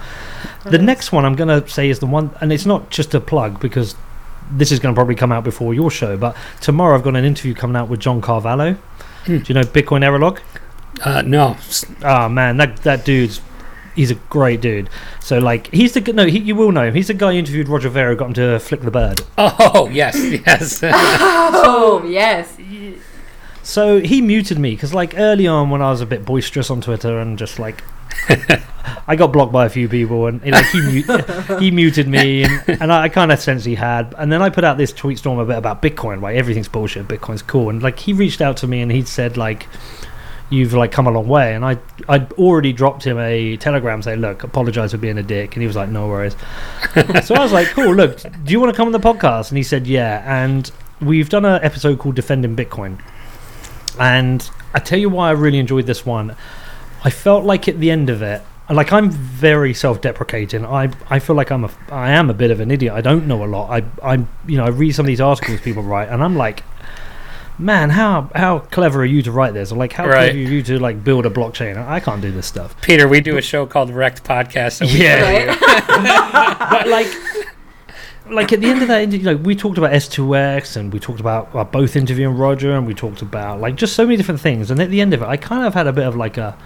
The 0.64 0.78
next 0.78 1.12
one 1.12 1.24
I'm 1.26 1.34
going 1.34 1.48
to 1.62 1.68
say 1.68 1.90
is 1.90 1.98
the 1.98 2.06
one, 2.06 2.30
and 2.40 2.50
it's 2.52 2.64
not 2.64 2.88
just 2.88 3.12
a 3.14 3.20
plug 3.20 3.60
because 3.60 3.94
this 4.50 4.72
is 4.72 4.78
going 4.78 4.94
to 4.94 4.96
probably 4.98 5.14
come 5.14 5.32
out 5.32 5.44
before 5.44 5.74
your 5.74 5.90
show, 5.90 6.16
but 6.16 6.34
tomorrow 6.60 6.94
I've 6.94 7.02
got 7.02 7.16
an 7.16 7.24
interview 7.24 7.52
coming 7.54 7.76
out 7.76 7.88
with 7.88 8.00
John 8.00 8.20
Carvalho. 8.22 8.76
Hmm. 9.26 9.38
Do 9.38 9.44
you 9.46 9.54
know 9.54 9.62
BitcoinErrorLog? 9.62 10.40
Uh, 11.04 11.22
no. 11.22 11.56
Oh 12.02 12.28
man, 12.28 12.56
that 12.58 12.76
that 12.78 13.04
dude's 13.04 13.40
he's 13.94 14.10
a 14.10 14.14
great 14.14 14.60
dude. 14.60 14.88
So 15.20 15.38
like 15.38 15.68
he's 15.68 15.92
the 15.94 16.00
g- 16.00 16.12
no, 16.12 16.26
he, 16.26 16.38
you 16.38 16.54
will 16.54 16.72
know 16.72 16.84
him. 16.84 16.94
He's 16.94 17.08
the 17.08 17.14
guy 17.14 17.32
who 17.32 17.38
interviewed 17.38 17.68
Roger 17.68 17.88
Ver, 17.88 18.14
got 18.14 18.28
him 18.28 18.34
to 18.34 18.58
flick 18.58 18.82
the 18.82 18.90
bird. 18.90 19.20
Oh 19.38 19.88
yes, 19.92 20.16
yes. 20.46 20.82
Oh 21.64 22.02
yes. 22.06 22.56
So 23.62 24.00
he 24.00 24.20
muted 24.20 24.58
me 24.58 24.72
because, 24.72 24.92
like, 24.92 25.16
early 25.16 25.46
on 25.46 25.70
when 25.70 25.82
I 25.82 25.90
was 25.90 26.00
a 26.00 26.06
bit 26.06 26.24
boisterous 26.24 26.70
on 26.70 26.80
Twitter 26.80 27.20
and 27.20 27.38
just 27.38 27.58
like, 27.58 27.82
I 29.08 29.16
got 29.16 29.32
blocked 29.32 29.52
by 29.52 29.66
a 29.66 29.68
few 29.68 29.88
people 29.88 30.26
and 30.26 30.44
like 30.44 30.66
he 30.66 30.80
mute, 30.80 31.06
he 31.60 31.70
muted 31.70 32.08
me 32.08 32.44
and, 32.44 32.82
and 32.82 32.92
I, 32.92 33.08
kind 33.08 33.32
of 33.32 33.40
sensed 33.40 33.66
he 33.66 33.74
had. 33.74 34.14
And 34.18 34.30
then 34.30 34.42
I 34.42 34.50
put 34.50 34.64
out 34.64 34.78
this 34.78 34.92
tweet 34.92 35.18
storm 35.18 35.38
a 35.38 35.44
bit 35.44 35.56
about 35.56 35.82
Bitcoin, 35.82 36.20
like 36.20 36.36
everything's 36.36 36.68
bullshit, 36.68 37.08
Bitcoin's 37.08 37.42
cool. 37.42 37.70
And 37.70 37.82
like 37.82 37.98
he 37.98 38.12
reached 38.12 38.40
out 38.40 38.56
to 38.58 38.66
me 38.66 38.80
and 38.80 38.92
he 38.92 39.02
said 39.02 39.36
like, 39.36 39.66
you've 40.50 40.74
like 40.74 40.92
come 40.92 41.06
a 41.06 41.10
long 41.10 41.26
way. 41.26 41.54
And 41.54 41.64
I 41.64 41.78
I'd 42.08 42.32
already 42.34 42.72
dropped 42.72 43.04
him 43.04 43.18
a 43.18 43.56
telegram 43.56 44.02
saying, 44.02 44.20
look, 44.20 44.44
apologize 44.44 44.92
for 44.92 44.98
being 44.98 45.18
a 45.18 45.22
dick. 45.22 45.54
And 45.54 45.62
he 45.62 45.66
was 45.66 45.76
like, 45.76 45.88
no 45.88 46.06
worries. 46.08 46.36
so 47.24 47.34
I 47.34 47.40
was 47.42 47.52
like, 47.52 47.68
cool. 47.68 47.94
Look, 47.94 48.20
do 48.20 48.52
you 48.52 48.60
want 48.60 48.72
to 48.72 48.76
come 48.76 48.86
on 48.86 48.92
the 48.92 49.00
podcast? 49.00 49.48
And 49.48 49.56
he 49.56 49.64
said, 49.64 49.86
yeah. 49.86 50.42
And 50.42 50.70
we've 51.00 51.28
done 51.28 51.44
an 51.44 51.62
episode 51.64 51.98
called 51.98 52.14
Defending 52.14 52.54
Bitcoin. 52.54 53.00
And 53.98 54.48
I 54.74 54.78
tell 54.78 54.98
you 54.98 55.08
why 55.10 55.28
I 55.28 55.32
really 55.32 55.58
enjoyed 55.58 55.86
this 55.86 56.04
one. 56.06 56.36
I 57.04 57.10
felt 57.10 57.44
like 57.44 57.68
at 57.68 57.78
the 57.80 57.90
end 57.90 58.08
of 58.10 58.22
it, 58.22 58.42
like 58.70 58.92
I'm 58.92 59.10
very 59.10 59.74
self-deprecating. 59.74 60.64
I 60.64 60.90
I 61.10 61.18
feel 61.18 61.36
like 61.36 61.50
I'm 61.50 61.64
a 61.64 61.70
I 61.90 62.10
am 62.12 62.30
a 62.30 62.34
bit 62.34 62.50
of 62.50 62.60
an 62.60 62.70
idiot. 62.70 62.94
I 62.94 63.00
don't 63.00 63.26
know 63.26 63.44
a 63.44 63.46
lot. 63.46 63.70
I 63.70 63.84
I'm 64.02 64.28
you 64.46 64.56
know 64.56 64.64
I 64.64 64.68
read 64.68 64.92
some 64.94 65.04
of 65.04 65.08
these 65.08 65.20
articles 65.20 65.60
people 65.60 65.82
write, 65.82 66.08
and 66.08 66.22
I'm 66.22 66.36
like, 66.36 66.62
man, 67.58 67.90
how 67.90 68.30
how 68.34 68.60
clever 68.60 69.00
are 69.00 69.04
you 69.04 69.20
to 69.22 69.32
write 69.32 69.52
this? 69.52 69.72
Or 69.72 69.76
like 69.76 69.92
how 69.92 70.04
Right. 70.06 70.30
clever 70.32 70.38
are 70.38 70.52
you 70.52 70.62
to 70.62 70.78
like 70.78 71.04
build 71.04 71.26
a 71.26 71.30
blockchain? 71.30 71.76
I 71.76 72.00
can't 72.00 72.22
do 72.22 72.30
this 72.30 72.46
stuff. 72.46 72.80
Peter, 72.80 73.08
we 73.08 73.20
do 73.20 73.36
a 73.36 73.42
show 73.42 73.66
called 73.66 73.90
Wrecked 73.90 74.24
Podcast. 74.24 74.74
So 74.78 74.84
Yeah. 74.86 75.56
But 76.72 76.88
like 76.88 77.08
like 78.32 78.52
at 78.52 78.60
the 78.60 78.66
end 78.66 78.82
of 78.82 78.88
that 78.88 79.02
interview, 79.02 79.34
like 79.34 79.44
we 79.46 79.54
talked 79.54 79.78
about 79.78 79.92
S2X 79.92 80.76
and 80.76 80.92
we 80.92 80.98
talked 80.98 81.20
about 81.20 81.54
uh, 81.54 81.64
both 81.64 81.96
interviewing 81.96 82.36
Roger 82.36 82.72
and 82.72 82.86
we 82.86 82.94
talked 82.94 83.22
about 83.22 83.60
like 83.60 83.76
just 83.76 83.94
so 83.94 84.04
many 84.04 84.16
different 84.16 84.40
things. 84.40 84.70
And 84.70 84.80
at 84.80 84.90
the 84.90 85.00
end 85.00 85.14
of 85.14 85.22
it, 85.22 85.26
I 85.26 85.36
kind 85.36 85.64
of 85.66 85.74
had 85.74 85.86
a 85.86 85.92
bit 85.92 86.06
of 86.06 86.16
like 86.16 86.36
a, 86.38 86.56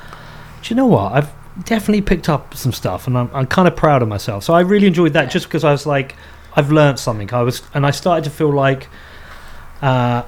do 0.62 0.68
you 0.72 0.76
know 0.76 0.86
what? 0.86 1.12
I've 1.12 1.30
definitely 1.64 2.02
picked 2.02 2.28
up 2.28 2.54
some 2.54 2.72
stuff 2.72 3.06
and 3.06 3.16
I'm, 3.16 3.30
I'm 3.34 3.46
kind 3.46 3.66
of 3.68 3.76
proud 3.76 4.02
of 4.02 4.08
myself. 4.08 4.44
So 4.44 4.54
I 4.54 4.60
really 4.60 4.86
enjoyed 4.86 5.12
that 5.14 5.30
just 5.30 5.46
because 5.46 5.64
I 5.64 5.72
was 5.72 5.86
like, 5.86 6.14
I've 6.54 6.70
learned 6.72 6.98
something. 6.98 7.32
I 7.32 7.42
was, 7.42 7.62
and 7.74 7.84
I 7.86 7.90
started 7.90 8.24
to 8.24 8.30
feel 8.30 8.52
like, 8.52 8.88
uh, 9.82 10.22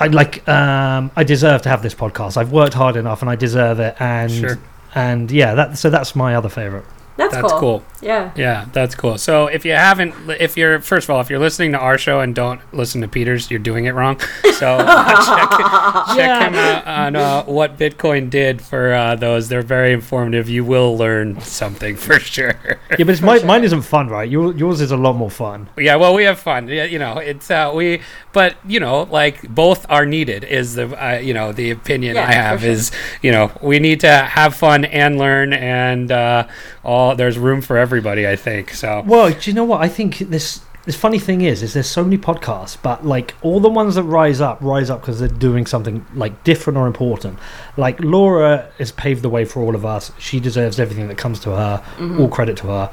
I 0.00 0.06
like, 0.08 0.46
um, 0.48 1.10
I 1.14 1.24
deserve 1.24 1.62
to 1.62 1.68
have 1.68 1.82
this 1.82 1.94
podcast. 1.94 2.36
I've 2.36 2.50
worked 2.52 2.74
hard 2.74 2.96
enough 2.96 3.20
and 3.22 3.30
I 3.30 3.36
deserve 3.36 3.78
it. 3.80 3.94
And, 4.00 4.30
Sure. 4.32 4.58
and 4.94 5.30
yeah, 5.30 5.54
that, 5.54 5.78
so 5.78 5.90
that's 5.90 6.16
my 6.16 6.34
other 6.34 6.48
favorite. 6.48 6.84
That's, 7.16 7.34
That's 7.34 7.50
cool. 7.52 7.60
cool. 7.60 7.84
Yeah. 8.02 8.32
Yeah, 8.36 8.66
that's 8.72 8.94
cool. 8.96 9.16
So 9.16 9.46
if 9.46 9.64
you 9.64 9.72
haven't, 9.72 10.14
if 10.40 10.56
you're 10.56 10.80
first 10.80 11.04
of 11.06 11.10
all, 11.14 11.20
if 11.20 11.30
you're 11.30 11.38
listening 11.38 11.72
to 11.72 11.78
our 11.78 11.96
show 11.98 12.20
and 12.20 12.34
don't 12.34 12.60
listen 12.74 13.00
to 13.02 13.08
Peter's, 13.08 13.50
you're 13.50 13.60
doing 13.60 13.84
it 13.84 13.92
wrong. 13.94 14.18
So 14.58 14.76
uh, 14.80 15.36
check, 15.36 16.16
check 16.16 16.18
Yeah. 16.18 16.46
him 16.48 16.54
out 16.54 16.86
on 16.86 17.16
uh, 17.16 17.44
what 17.44 17.78
Bitcoin 17.78 18.28
did 18.28 18.60
for 18.60 18.92
uh, 18.92 19.14
those. 19.14 19.48
They're 19.48 19.62
very 19.62 19.92
informative. 19.92 20.48
You 20.48 20.64
will 20.64 20.96
learn 20.96 21.40
something 21.40 21.94
for 21.96 22.18
sure. 22.18 22.54
Yeah, 22.98 23.04
but 23.04 23.10
it's 23.10 23.22
my, 23.22 23.38
sure. 23.38 23.46
mine 23.46 23.64
isn't 23.64 23.82
fun, 23.82 24.08
right? 24.08 24.28
Yours 24.28 24.80
is 24.80 24.90
a 24.90 24.96
lot 24.96 25.14
more 25.14 25.30
fun. 25.30 25.68
yeah, 25.78 25.96
well, 25.96 26.14
we 26.14 26.24
have 26.24 26.38
fun. 26.40 26.68
Yeah, 26.68 26.84
you 26.84 26.98
know, 26.98 27.18
it's 27.18 27.50
uh, 27.50 27.70
we, 27.74 28.00
but 28.32 28.56
you 28.66 28.80
know, 28.80 29.04
like 29.04 29.42
both 29.48 29.86
are 29.88 30.06
needed. 30.06 30.44
Is 30.44 30.74
the 30.74 30.86
uh, 31.02 31.18
you 31.18 31.34
know 31.34 31.52
the 31.52 31.70
opinion 31.70 32.16
Yeah, 32.16 32.28
I 32.28 32.32
have 32.32 32.60
sure. 32.62 32.70
is 32.70 32.90
you 33.22 33.30
know 33.30 33.52
we 33.62 33.78
need 33.78 34.00
to 34.00 34.10
have 34.10 34.54
fun 34.56 34.84
and 34.84 35.18
learn 35.18 35.52
and 35.52 36.10
uh, 36.10 36.48
all. 36.84 37.14
There's 37.14 37.38
room 37.38 37.60
for 37.62 37.78
everybody. 37.92 38.26
I 38.26 38.36
think 38.36 38.70
so. 38.70 39.02
Well, 39.06 39.30
do 39.30 39.50
you 39.50 39.54
know 39.54 39.64
what? 39.64 39.82
I 39.82 39.88
think 39.88 40.18
this 40.18 40.62
this 40.84 40.96
funny 40.96 41.18
thing 41.18 41.42
is, 41.42 41.62
is 41.62 41.74
there's 41.74 41.86
so 41.86 42.02
many 42.02 42.18
podcasts, 42.18 42.76
but 42.82 43.04
like 43.06 43.34
all 43.42 43.60
the 43.60 43.68
ones 43.68 43.94
that 43.96 44.02
rise 44.04 44.40
up, 44.40 44.58
rise 44.62 44.88
up 44.90 45.00
because 45.00 45.20
they're 45.20 45.28
doing 45.28 45.66
something 45.66 46.04
like 46.14 46.42
different 46.42 46.76
or 46.78 46.86
important. 46.86 47.38
Like 47.76 48.00
Laura 48.00 48.68
has 48.78 48.90
paved 48.92 49.22
the 49.22 49.28
way 49.28 49.44
for 49.44 49.60
all 49.62 49.74
of 49.76 49.84
us. 49.84 50.10
She 50.18 50.40
deserves 50.40 50.80
everything 50.80 51.06
that 51.08 51.18
comes 51.18 51.38
to 51.40 51.50
her. 51.50 51.82
Mm-hmm. 51.98 52.20
All 52.20 52.28
credit 52.28 52.56
to 52.58 52.66
her. 52.68 52.90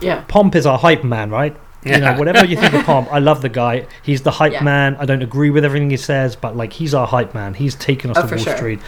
Yeah. 0.00 0.24
Pomp 0.26 0.54
is 0.56 0.64
our 0.66 0.78
hype 0.78 1.04
man, 1.04 1.30
right? 1.30 1.54
You 1.82 1.98
know, 1.98 2.18
whatever 2.18 2.44
you 2.44 2.56
think 2.56 2.74
of 2.74 2.84
Pomp, 2.84 3.10
I 3.10 3.20
love 3.20 3.40
the 3.40 3.48
guy. 3.48 3.86
He's 4.02 4.20
the 4.20 4.30
hype 4.32 4.52
Yeah. 4.52 4.62
man. 4.62 4.96
I 4.96 5.06
don't 5.06 5.22
agree 5.22 5.48
with 5.48 5.64
everything 5.64 5.88
he 5.88 5.96
says, 5.96 6.36
but 6.36 6.54
like 6.54 6.74
he's 6.74 6.94
our 6.94 7.06
hype 7.06 7.32
man. 7.32 7.54
He's 7.54 7.74
taken 7.74 8.10
us 8.10 8.18
Oh, 8.18 8.26
to 8.26 8.34
Wall 8.34 8.44
sure. 8.44 8.56
Street. 8.56 8.80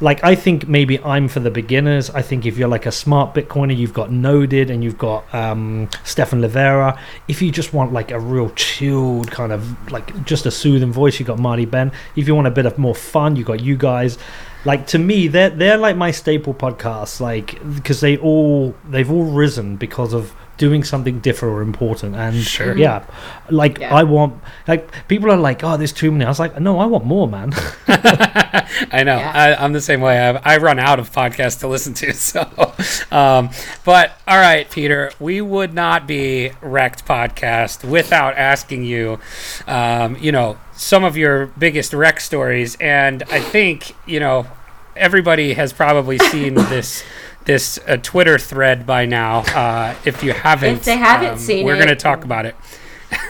Like 0.00 0.22
I 0.24 0.34
think 0.34 0.68
maybe 0.68 0.98
I'm 1.02 1.28
for 1.28 1.40
the 1.40 1.50
beginners. 1.50 2.10
I 2.10 2.22
think 2.22 2.46
if 2.46 2.56
you're 2.56 2.68
like 2.68 2.86
a 2.86 2.92
smart 2.92 3.34
Bitcoiner, 3.34 3.76
you've 3.76 3.94
got 3.94 4.10
Noded 4.10 4.70
and 4.70 4.82
you've 4.82 4.98
got 4.98 5.32
um, 5.34 5.88
Stephan 6.04 6.40
Livera. 6.40 6.98
If 7.28 7.42
you 7.42 7.50
just 7.50 7.72
want 7.72 7.92
like 7.92 8.10
a 8.10 8.20
real 8.20 8.50
chilled 8.50 9.30
kind 9.30 9.52
of 9.52 9.92
like 9.92 10.24
just 10.24 10.46
a 10.46 10.50
soothing 10.50 10.92
voice, 10.92 11.18
you 11.18 11.26
got 11.26 11.38
Marty 11.38 11.64
Bent. 11.64 11.92
If 12.16 12.26
you 12.26 12.34
want 12.34 12.46
a 12.46 12.52
bit 12.52 12.66
of 12.66 12.78
more 12.78 12.94
fun, 12.94 13.36
you 13.36 13.44
got 13.44 13.60
you 13.60 13.76
guys. 13.76 14.18
Like 14.64 14.86
to 14.88 14.98
me, 14.98 15.28
they're 15.28 15.50
they're 15.50 15.76
like 15.76 15.96
my 15.96 16.10
staple 16.10 16.54
podcasts. 16.54 17.20
Like 17.20 17.58
because 17.74 18.00
they 18.00 18.16
all 18.16 18.74
they've 18.88 19.10
all 19.10 19.24
risen 19.24 19.76
because 19.76 20.12
of 20.12 20.34
doing 20.56 20.84
something 20.84 21.18
different 21.20 21.54
or 21.54 21.62
important. 21.62 22.14
And 22.14 22.36
Sure. 22.36 22.76
yeah, 22.76 23.04
like 23.50 23.78
Yeah. 23.78 23.94
I 23.94 24.04
want 24.04 24.40
like 24.68 24.88
people 25.08 25.30
are 25.30 25.36
like, 25.36 25.64
oh, 25.64 25.76
there's 25.76 25.92
too 25.92 26.10
many. 26.12 26.24
I 26.24 26.28
was 26.28 26.38
like, 26.38 26.60
no, 26.60 26.78
I 26.78 26.86
want 26.86 27.04
more, 27.04 27.26
man. 27.28 27.52
I 27.88 29.02
know. 29.04 29.16
Yeah. 29.16 29.32
I, 29.34 29.64
I'm 29.64 29.72
the 29.72 29.80
same 29.80 30.00
way. 30.00 30.18
I've, 30.18 30.40
I 30.44 30.56
run 30.58 30.78
out 30.78 30.98
of 30.98 31.10
podcasts 31.12 31.60
to 31.60 31.68
listen 31.68 31.94
to. 31.94 32.12
So, 32.24 32.40
um, 33.10 33.50
but 33.84 34.12
all 34.26 34.38
right, 34.38 34.70
Peter, 34.70 35.12
we 35.20 35.40
would 35.40 35.74
not 35.74 36.06
be 36.06 36.50
Wrecked 36.62 37.04
Podcast 37.06 37.88
without 37.88 38.36
asking 38.36 38.84
you, 38.84 39.18
um, 39.66 40.16
you 40.20 40.32
know, 40.32 40.58
some 40.74 41.04
of 41.04 41.16
your 41.16 41.46
biggest 41.46 41.92
wreck 41.92 42.20
stories. 42.20 42.76
And 42.80 43.22
I 43.30 43.40
think, 43.40 43.94
you 44.06 44.20
know, 44.20 44.46
everybody 44.96 45.54
has 45.54 45.72
probably 45.72 46.18
seen 46.18 46.54
this. 46.70 47.02
This 47.44 47.78
uh, 47.86 47.98
Twitter 48.02 48.38
thread 48.38 48.86
by 48.86 49.04
now. 49.06 49.40
Uh, 49.40 49.94
if 50.04 50.22
you 50.22 50.32
haven't, 50.32 50.76
If 50.76 50.84
they 50.84 50.96
haven't 50.96 51.30
um, 51.32 51.38
seen 51.38 51.66
we're 51.66 51.74
it- 51.74 51.78
going 51.78 51.88
to 51.88 51.96
talk 51.96 52.24
about 52.24 52.46
it. 52.46 52.54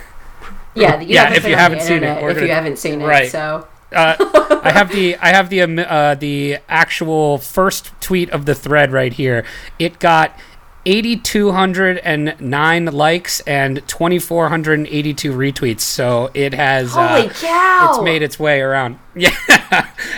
Yeah. 0.76 1.00
Yeah, 1.00 1.32
if 1.34 1.46
you 1.46 1.54
haven't 1.54 1.82
seen 1.82 2.02
it, 2.02 2.20
we're 2.20 2.30
if 2.30 2.34
gonna- 2.36 2.48
you 2.48 2.52
haven't 2.52 2.78
seen 2.80 3.00
it, 3.00 3.06
Right. 3.06 3.30
so 3.30 3.68
uh, 3.92 4.16
I 4.64 4.72
have 4.72 4.90
the 4.90 5.16
I 5.18 5.28
have 5.28 5.48
the 5.48 5.62
um, 5.62 5.78
uh, 5.78 6.16
the 6.16 6.58
actual 6.68 7.38
first 7.38 7.92
tweet 8.00 8.28
of 8.30 8.44
the 8.44 8.56
thread 8.56 8.90
right 8.90 9.12
here. 9.12 9.44
It 9.78 10.00
got 10.00 10.36
8209 10.84 12.86
likes 12.86 13.40
and 13.40 13.86
2482 13.86 15.32
retweets. 15.32 15.80
So 15.80 16.30
it 16.34 16.54
has 16.54 16.92
holy 16.94 17.28
uh, 17.28 17.32
cow! 17.34 17.88
it's 17.90 18.02
made 18.02 18.22
its 18.22 18.38
way 18.38 18.60
around. 18.60 18.98
Yeah. 19.16 19.30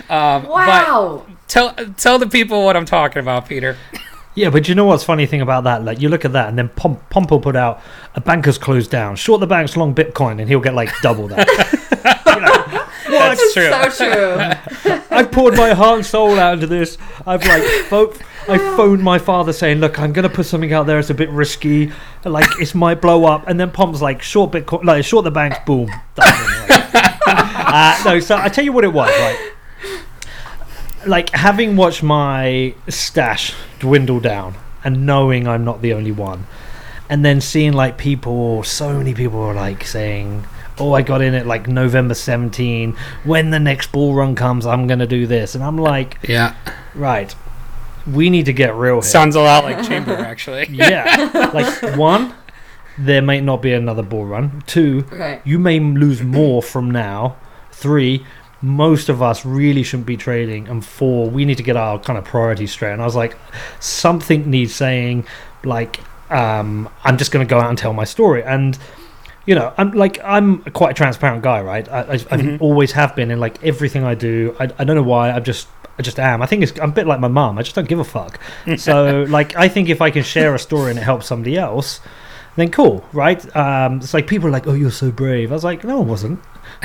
um, 0.09 0.45
wow. 0.47 1.27
Tell 1.49 1.75
tell 1.97 2.19
the 2.19 2.27
people 2.29 2.65
what 2.65 2.77
I'm 2.77 2.85
talking 2.87 3.21
about, 3.21 3.49
Peter. 3.49 3.77
Yeah, 4.35 4.51
but 4.51 4.69
you 4.69 4.75
know 4.75 4.85
what's 4.85 5.03
funny 5.03 5.25
thing 5.25 5.41
about 5.41 5.65
that? 5.65 5.83
Like 5.85 6.01
you 6.01 6.11
look 6.11 6.25
at 6.27 6.33
that, 6.33 6.49
and 6.51 6.59
then 6.59 6.69
Pomp 6.71 7.09
Pomp 7.09 7.31
will 7.31 7.41
put 7.41 7.57
out 7.57 7.81
a 8.15 8.21
banker's 8.21 8.59
closed 8.59 8.91
down, 8.91 9.17
short 9.17 9.41
the 9.41 9.47
banks, 9.47 9.77
long 9.77 9.95
Bitcoin, 9.95 10.41
and 10.41 10.49
he'll 10.49 10.61
get 10.61 10.75
like 10.75 10.91
double 11.03 11.29
that. 11.29 11.83
You 12.37 12.43
know, 12.43 12.51
what? 13.19 13.39
That's 13.39 13.55
true. 13.55 13.71
So 13.91 14.13
true. 14.85 15.01
I've 15.11 15.33
poured 15.33 15.57
my 15.57 15.73
heart 15.73 15.99
and 15.99 16.07
soul 16.07 16.39
out 16.39 16.55
into 16.55 16.67
this. 16.67 16.99
I've 17.27 17.43
like 17.47 17.63
pho- 17.89 18.13
I 18.49 18.59
phoned 18.77 19.03
my 19.03 19.19
father 19.19 19.55
saying, 19.55 19.79
"Look, 19.79 19.99
I'm 19.99 20.13
going 20.13 20.29
to 20.29 20.35
put 20.35 20.45
something 20.45 20.73
out 20.73 20.87
there. 20.87 20.99
It's 20.99 21.09
a 21.09 21.15
bit 21.15 21.31
risky. 21.31 21.93
Like 22.25 22.47
it 22.61 22.75
might 22.75 23.01
blow 23.01 23.25
up." 23.25 23.49
And 23.49 23.59
then 23.59 23.71
Pomp's 23.71 24.03
like, 24.03 24.21
"Short 24.23 24.51
Bitcoin, 24.53 24.85
like 24.85 25.03
short 25.05 25.25
the 25.25 25.31
banks, 25.31 25.57
boom." 25.65 25.87
Done. 26.15 26.27
uh, 27.27 28.03
no, 28.05 28.21
so 28.21 28.37
I 28.37 28.49
tell 28.51 28.65
you 28.65 28.73
what 28.73 28.85
it 28.85 28.93
was, 28.93 29.09
right? 29.09 29.53
Like 31.07 31.31
having 31.31 31.77
watched 31.77 32.03
my 32.03 32.75
stash 32.89 33.55
dwindle 33.79 34.21
down 34.21 34.55
and 34.85 35.07
knowing 35.07 35.47
I'm 35.47 35.65
not 35.65 35.83
the 35.83 35.93
only 35.93 36.13
one, 36.13 36.47
and 37.09 37.25
then 37.25 37.41
seeing 37.41 37.73
like 37.73 37.97
people, 37.99 38.63
so 38.65 38.93
many 38.99 39.15
people 39.15 39.41
are 39.41 39.55
like 39.55 39.85
saying, 39.85 40.45
"Oh, 40.79 40.93
I 40.95 41.03
got 41.03 41.23
in 41.23 41.35
at 41.35 41.47
like 41.47 41.69
November 41.69 42.15
17. 42.15 42.97
When 43.25 43.51
the 43.51 43.59
next 43.61 43.93
bull 43.93 44.15
run 44.15 44.35
comes, 44.35 44.67
I'm 44.67 44.87
gonna 44.87 45.07
do 45.07 45.27
this," 45.27 45.55
and 45.55 45.63
I'm 45.63 45.79
like, 45.79 46.19
Yeah. 46.29 46.55
right. 46.95 47.35
we 48.07 48.31
need 48.31 48.47
to 48.47 48.53
get 48.53 48.73
real 48.75 48.97
here. 48.97 49.03
Sounds 49.03 49.35
a 49.35 49.41
lot 49.41 49.65
like 49.65 49.83
Chamber, 49.87 50.15
actually. 50.15 50.67
yeah, 50.71 51.51
like 51.53 51.97
one, 51.97 52.35
there 52.97 53.21
may 53.23 53.41
not 53.41 53.61
be 53.63 53.73
another 53.73 54.03
bull 54.03 54.25
run. 54.27 54.63
Two, 54.67 55.05
Right. 55.11 55.41
you 55.45 55.59
may 55.59 55.81
lose 55.81 56.23
more 56.23 56.63
from 56.63 56.91
now. 56.91 57.35
Three, 57.73 58.25
most 58.67 59.09
of 59.09 59.23
us 59.23 59.45
really 59.47 59.83
shouldn't 59.85 60.07
be 60.07 60.17
trading. 60.17 60.67
And 60.69 60.85
four, 60.85 61.31
we 61.31 61.45
need 61.45 61.57
to 61.57 61.63
get 61.63 61.77
our 61.77 61.99
kind 62.01 62.19
of 62.19 62.25
priorities 62.25 62.73
straight. 62.73 62.93
And 62.93 63.01
I 63.01 63.05
was 63.05 63.15
like, 63.17 63.37
something 63.81 64.51
needs 64.51 64.75
saying, 64.75 65.25
like, 65.65 66.01
um, 66.31 66.89
I'm 67.05 67.17
just 67.17 67.31
going 67.31 67.47
to 67.47 67.49
go 67.49 67.61
out 67.61 67.69
and 67.71 67.79
tell 67.79 67.93
my 67.93 68.05
story. 68.05 68.43
And 68.43 68.77
you 69.47 69.55
know, 69.55 69.73
I'm 69.79 69.93
like 69.93 70.19
I'm 70.25 70.59
quite 70.73 70.91
a 70.91 70.95
transparent 70.95 71.45
guy, 71.45 71.61
right? 71.63 71.89
I, 71.89 72.01
I, 72.01 72.13
I 72.15 72.17
Mhm. 72.17 72.61
always 72.61 72.91
have 72.93 73.15
been 73.15 73.31
in 73.31 73.39
like 73.39 73.63
everything 73.63 74.03
I 74.03 74.17
do. 74.17 74.57
I, 74.59 74.65
I 74.77 74.83
don't 74.83 74.97
know 74.97 75.05
why. 75.05 75.31
I 75.33 75.39
just 75.39 75.69
I 75.99 76.03
just 76.03 76.19
am. 76.19 76.43
I 76.43 76.47
think 76.47 76.65
it's 76.65 76.77
I'm 76.81 76.91
a 76.91 76.93
bit 76.93 77.07
like 77.07 77.21
my 77.21 77.29
mum. 77.29 77.57
I 77.57 77.63
just 77.63 77.77
don't 77.77 77.87
give 77.87 78.01
a 78.01 78.05
fuck. 78.05 78.41
so 78.77 79.25
like 79.29 79.55
I 79.55 79.69
think 79.69 79.89
if 79.89 80.03
I 80.03 80.11
can 80.11 80.25
share 80.25 80.53
a 80.57 80.59
story 80.59 80.91
and 80.91 80.99
it 80.99 81.03
helps 81.05 81.27
somebody 81.27 81.57
else, 81.57 82.01
then 82.57 82.73
cool, 82.73 83.05
right? 83.13 83.41
Um, 83.57 83.99
it's 83.99 84.13
like 84.15 84.27
people 84.27 84.49
are 84.49 84.51
like, 84.51 84.67
"Oh, 84.67 84.75
you're 84.75 84.91
so 84.91 85.13
brave." 85.13 85.53
I 85.53 85.55
was 85.55 85.63
like, 85.63 85.85
"No, 85.85 85.99
I 86.01 86.05
wasn't." 86.05 86.41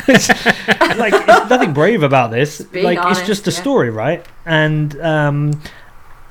It's- 0.07 0.29
like 0.97 1.13
it's 1.13 1.49
nothing 1.49 1.73
brave 1.73 2.03
about 2.03 2.31
this. 2.31 2.61
being 2.61 2.85
Like 2.85 2.99
it's 3.11 3.25
just 3.25 3.47
a 3.47 3.51
yeah. 3.51 3.57
story, 3.59 3.89
right? 3.89 4.25
And 4.45 4.99
um, 5.01 5.61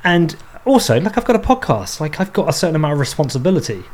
and 0.05 0.37
also 0.65 1.01
like 1.01 1.17
I've 1.19 1.25
got 1.25 1.37
a 1.37 1.41
podcast. 1.41 2.01
Like 2.01 2.21
I've 2.21 2.33
got 2.33 2.49
a 2.49 2.53
certain 2.53 2.77
amount 2.77 2.95
of 2.95 2.99
responsibility. 3.01 3.85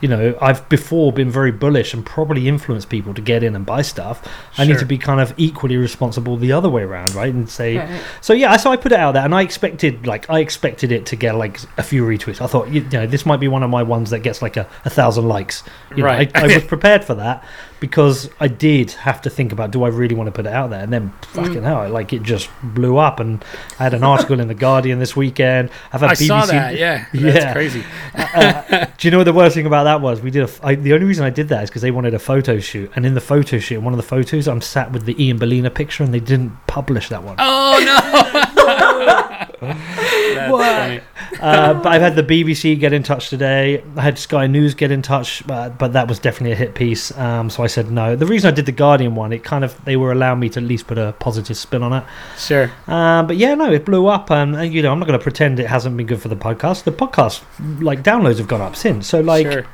You 0.00 0.08
know, 0.08 0.36
I've 0.38 0.68
before 0.68 1.12
been 1.14 1.30
very 1.30 1.52
bullish 1.52 1.94
and 1.94 2.04
probably 2.04 2.46
influenced 2.46 2.90
people 2.90 3.14
to 3.14 3.22
get 3.22 3.42
in 3.42 3.56
and 3.56 3.64
buy 3.64 3.80
stuff. 3.80 4.28
I 4.58 4.66
need 4.66 4.78
to 4.80 4.84
be 4.84 4.98
kind 4.98 5.18
of 5.18 5.32
equally 5.38 5.78
responsible 5.78 6.36
the 6.36 6.52
other 6.52 6.68
way 6.68 6.82
around, 6.82 7.14
right? 7.14 7.32
And 7.32 7.48
say, 7.48 7.78
Right. 7.78 8.02
so 8.20 8.34
yeah, 8.34 8.54
so 8.58 8.70
I 8.70 8.76
put 8.76 8.92
it 8.92 8.98
out 8.98 9.12
there, 9.12 9.24
and 9.24 9.34
I 9.34 9.40
expected 9.40 10.06
like 10.06 10.28
I 10.28 10.40
expected 10.40 10.92
it 10.92 11.06
to 11.06 11.16
get 11.16 11.36
like 11.36 11.58
a 11.78 11.82
few 11.82 12.04
retweets. 12.04 12.42
I 12.42 12.48
thought, 12.48 12.68
you, 12.68 12.82
you 12.82 12.90
know, 12.98 13.06
this 13.06 13.24
might 13.24 13.40
be 13.40 13.48
one 13.48 13.62
of 13.62 13.70
my 13.70 13.82
ones 13.82 14.10
that 14.10 14.18
gets 14.18 14.42
like 14.42 14.58
a, 14.58 14.68
a 14.84 14.90
thousand 14.90 15.26
likes. 15.26 15.62
You 15.92 15.98
know, 15.98 16.04
Right. 16.04 16.30
I, 16.36 16.42
I 16.50 16.54
was 16.54 16.64
prepared 16.74 17.02
for 17.04 17.14
that 17.14 17.42
because 17.84 18.30
I 18.40 18.48
did 18.48 18.92
have 18.92 19.20
to 19.22 19.28
think 19.30 19.52
about, 19.52 19.70
do 19.70 19.84
I 19.84 19.88
really 19.88 20.14
want 20.14 20.28
to 20.28 20.32
put 20.32 20.46
it 20.46 20.52
out 20.54 20.70
there? 20.70 20.80
And 20.82 20.90
then 20.90 21.12
fucking 21.32 21.62
hell, 21.62 21.86
like 21.90 22.14
it 22.14 22.22
just 22.22 22.48
blew 22.62 22.96
up. 22.96 23.20
And 23.20 23.44
I 23.78 23.82
had 23.82 23.92
an 23.92 24.02
article 24.02 24.40
in 24.40 24.48
the 24.48 24.54
Guardian 24.54 24.98
this 25.00 25.14
weekend. 25.14 25.68
I've 25.92 26.00
had 26.00 26.10
I 26.10 26.14
BBC. 26.14 26.26
saw 26.26 26.46
that. 26.46 26.76
Yeah, 26.78 27.04
that's 27.12 27.36
Yeah. 27.44 27.52
crazy. 27.52 27.84
Uh, 28.14 28.86
do 28.96 29.06
you 29.06 29.10
know 29.10 29.18
what 29.18 29.24
the 29.24 29.34
worst 29.34 29.54
thing 29.54 29.66
about 29.66 29.84
that 29.84 30.00
was? 30.00 30.22
We 30.22 30.30
did 30.30 30.40
a. 30.40 30.44
f- 30.44 30.64
I, 30.64 30.76
the 30.76 30.94
only 30.94 31.04
reason 31.04 31.26
I 31.26 31.30
did 31.30 31.48
that 31.50 31.64
is 31.64 31.68
because 31.70 31.82
they 31.82 31.90
wanted 31.90 32.14
a 32.14 32.18
photo 32.18 32.58
shoot, 32.58 32.90
and 32.96 33.04
in 33.04 33.12
the 33.12 33.20
photo 33.20 33.58
shoot, 33.58 33.82
one 33.82 33.92
of 33.92 33.98
the 33.98 34.02
photos, 34.02 34.48
I'm 34.48 34.62
sat 34.62 34.90
with 34.92 35.04
the 35.04 35.22
Ian 35.22 35.38
Balina 35.38 35.72
picture, 35.74 36.02
and 36.04 36.14
they 36.14 36.20
didn't 36.20 36.52
publish 36.66 37.10
that 37.10 37.22
one. 37.22 37.36
Oh 37.38 37.78
no! 37.84 39.60
That's 39.60 40.52
What? 40.52 40.64
funny. 40.64 41.00
Uh, 41.40 41.74
but 41.74 41.86
I've 41.86 42.02
had 42.02 42.16
the 42.16 42.22
BBC 42.22 42.78
get 42.78 42.92
in 42.92 43.02
touch 43.02 43.28
today. 43.28 43.82
I 43.96 44.02
had 44.02 44.18
Sky 44.18 44.46
News 44.46 44.74
get 44.74 44.90
in 44.90 45.02
touch, 45.02 45.48
uh, 45.48 45.70
but 45.70 45.92
that 45.92 46.08
was 46.08 46.18
definitely 46.18 46.52
a 46.52 46.56
hit 46.56 46.74
piece. 46.74 47.16
Um, 47.18 47.50
so 47.50 47.62
I 47.62 47.66
said 47.66 47.90
no. 47.90 48.16
The 48.16 48.26
reason 48.26 48.48
I 48.48 48.50
did 48.52 48.66
the 48.66 48.72
Guardian 48.72 49.14
one, 49.14 49.32
it 49.32 49.44
kind 49.44 49.64
of 49.64 49.82
they 49.84 49.96
were 49.96 50.12
allowing 50.12 50.40
me 50.40 50.48
to 50.50 50.60
at 50.60 50.66
least 50.66 50.86
put 50.86 50.98
a 50.98 51.14
positive 51.18 51.56
spin 51.56 51.82
on 51.82 51.92
it. 51.92 52.04
Sure. 52.38 52.70
Uh, 52.86 53.22
but 53.22 53.36
yeah, 53.36 53.54
no, 53.54 53.72
it 53.72 53.84
blew 53.84 54.06
up, 54.06 54.30
and, 54.30 54.56
and 54.56 54.72
you 54.72 54.82
know 54.82 54.92
I'm 54.92 54.98
not 54.98 55.06
going 55.06 55.18
to 55.18 55.22
pretend 55.22 55.60
it 55.60 55.66
hasn't 55.66 55.96
been 55.96 56.06
good 56.06 56.20
for 56.20 56.28
the 56.28 56.36
podcast. 56.36 56.84
The 56.84 56.92
podcast, 56.92 57.42
like 57.82 58.02
downloads, 58.02 58.38
have 58.38 58.48
gone 58.48 58.60
up 58.60 58.76
since. 58.76 59.06
So 59.06 59.20
like, 59.20 59.50
sure. 59.50 59.66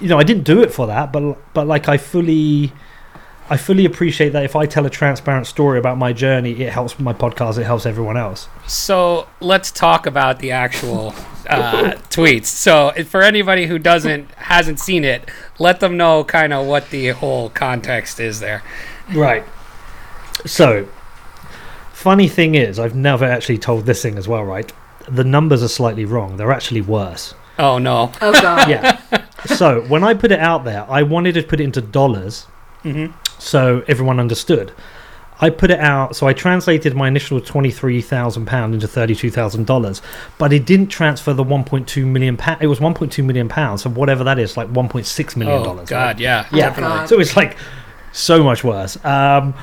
you 0.00 0.08
know, 0.08 0.18
I 0.18 0.24
didn't 0.24 0.44
do 0.44 0.62
it 0.62 0.72
for 0.72 0.86
that, 0.86 1.12
but 1.12 1.36
but 1.54 1.66
like 1.66 1.88
I 1.88 1.96
fully. 1.96 2.72
I 3.50 3.56
fully 3.56 3.84
appreciate 3.84 4.30
that 4.30 4.44
if 4.44 4.54
I 4.56 4.66
tell 4.66 4.86
a 4.86 4.90
transparent 4.90 5.46
story 5.46 5.78
about 5.78 5.98
my 5.98 6.12
journey, 6.12 6.52
it 6.62 6.72
helps 6.72 6.98
my 6.98 7.12
podcast, 7.12 7.58
it 7.58 7.64
helps 7.64 7.86
everyone 7.86 8.16
else. 8.16 8.48
So 8.66 9.28
let's 9.40 9.70
talk 9.70 10.06
about 10.06 10.38
the 10.38 10.52
actual 10.52 11.08
uh, 11.48 11.92
tweets. 12.10 12.46
So 12.46 12.92
for 13.04 13.22
anybody 13.22 13.66
who 13.66 13.78
doesn't 13.78 14.30
hasn't 14.32 14.78
seen 14.80 15.04
it, 15.04 15.28
let 15.58 15.80
them 15.80 15.96
know 15.96 16.24
kind 16.24 16.52
of 16.52 16.66
what 16.66 16.90
the 16.90 17.08
whole 17.08 17.50
context 17.50 18.20
is 18.20 18.40
there. 18.40 18.62
Right. 19.12 19.44
So, 20.46 20.88
funny 21.92 22.28
thing 22.28 22.54
is, 22.54 22.78
I've 22.78 22.94
never 22.94 23.24
actually 23.24 23.58
told 23.58 23.86
this 23.86 24.02
thing 24.02 24.18
as 24.18 24.26
well, 24.26 24.44
right? 24.44 24.72
The 25.08 25.24
numbers 25.24 25.62
are 25.62 25.68
slightly 25.68 26.04
wrong. 26.04 26.36
They're 26.36 26.52
actually 26.52 26.80
worse. 26.80 27.34
Oh 27.58 27.78
no. 27.78 28.12
Oh 28.20 28.32
god. 28.32 28.68
Yeah. 28.68 29.00
so, 29.46 29.82
when 29.82 30.04
I 30.04 30.14
put 30.14 30.32
it 30.32 30.40
out 30.40 30.64
there, 30.64 30.86
I 30.88 31.02
wanted 31.02 31.34
to 31.34 31.42
put 31.42 31.60
it 31.60 31.64
into 31.64 31.80
dollars 31.80 32.46
hmm 32.82 33.06
so 33.42 33.82
everyone 33.88 34.18
understood. 34.20 34.72
I 35.40 35.50
put 35.50 35.72
it 35.72 35.80
out, 35.80 36.14
so 36.14 36.28
I 36.28 36.34
translated 36.34 36.94
my 36.94 37.08
initial 37.08 37.40
£23,000 37.40 38.74
into 38.74 38.86
$32,000, 38.86 40.00
but 40.38 40.52
it 40.52 40.64
didn't 40.66 40.86
transfer 40.86 41.32
the 41.32 41.42
1.2 41.44 42.06
million 42.06 42.36
pounds. 42.36 42.58
It 42.62 42.66
was 42.68 42.78
1.2 42.78 43.24
million 43.24 43.48
pounds, 43.48 43.82
so 43.82 43.90
whatever 43.90 44.22
that 44.24 44.38
is, 44.38 44.56
like 44.56 44.68
one 44.68 44.88
point 44.88 45.06
six 45.06 45.34
million 45.36 45.62
dollars. 45.62 45.88
Oh 45.88 45.90
God, 45.90 46.20
yeah, 46.20 46.46
Yeah. 46.52 46.68
definitely. 46.68 46.96
God. 46.98 47.08
So 47.08 47.18
it's 47.18 47.36
like 47.36 47.56
so 48.12 48.44
much 48.44 48.62
worse. 48.62 49.02
Um, 49.04 49.54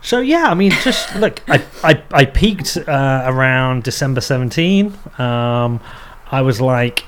so 0.00 0.20
yeah, 0.20 0.44
I 0.48 0.54
mean, 0.54 0.70
just 0.70 1.14
look, 1.16 1.42
I 1.48 1.62
I, 1.84 2.02
I 2.12 2.24
peaked 2.24 2.78
uh, 2.78 3.22
around 3.26 3.82
December 3.82 4.22
17. 4.22 4.86
Um, 5.18 5.80
I 6.30 6.40
was 6.40 6.60
like, 6.62 7.04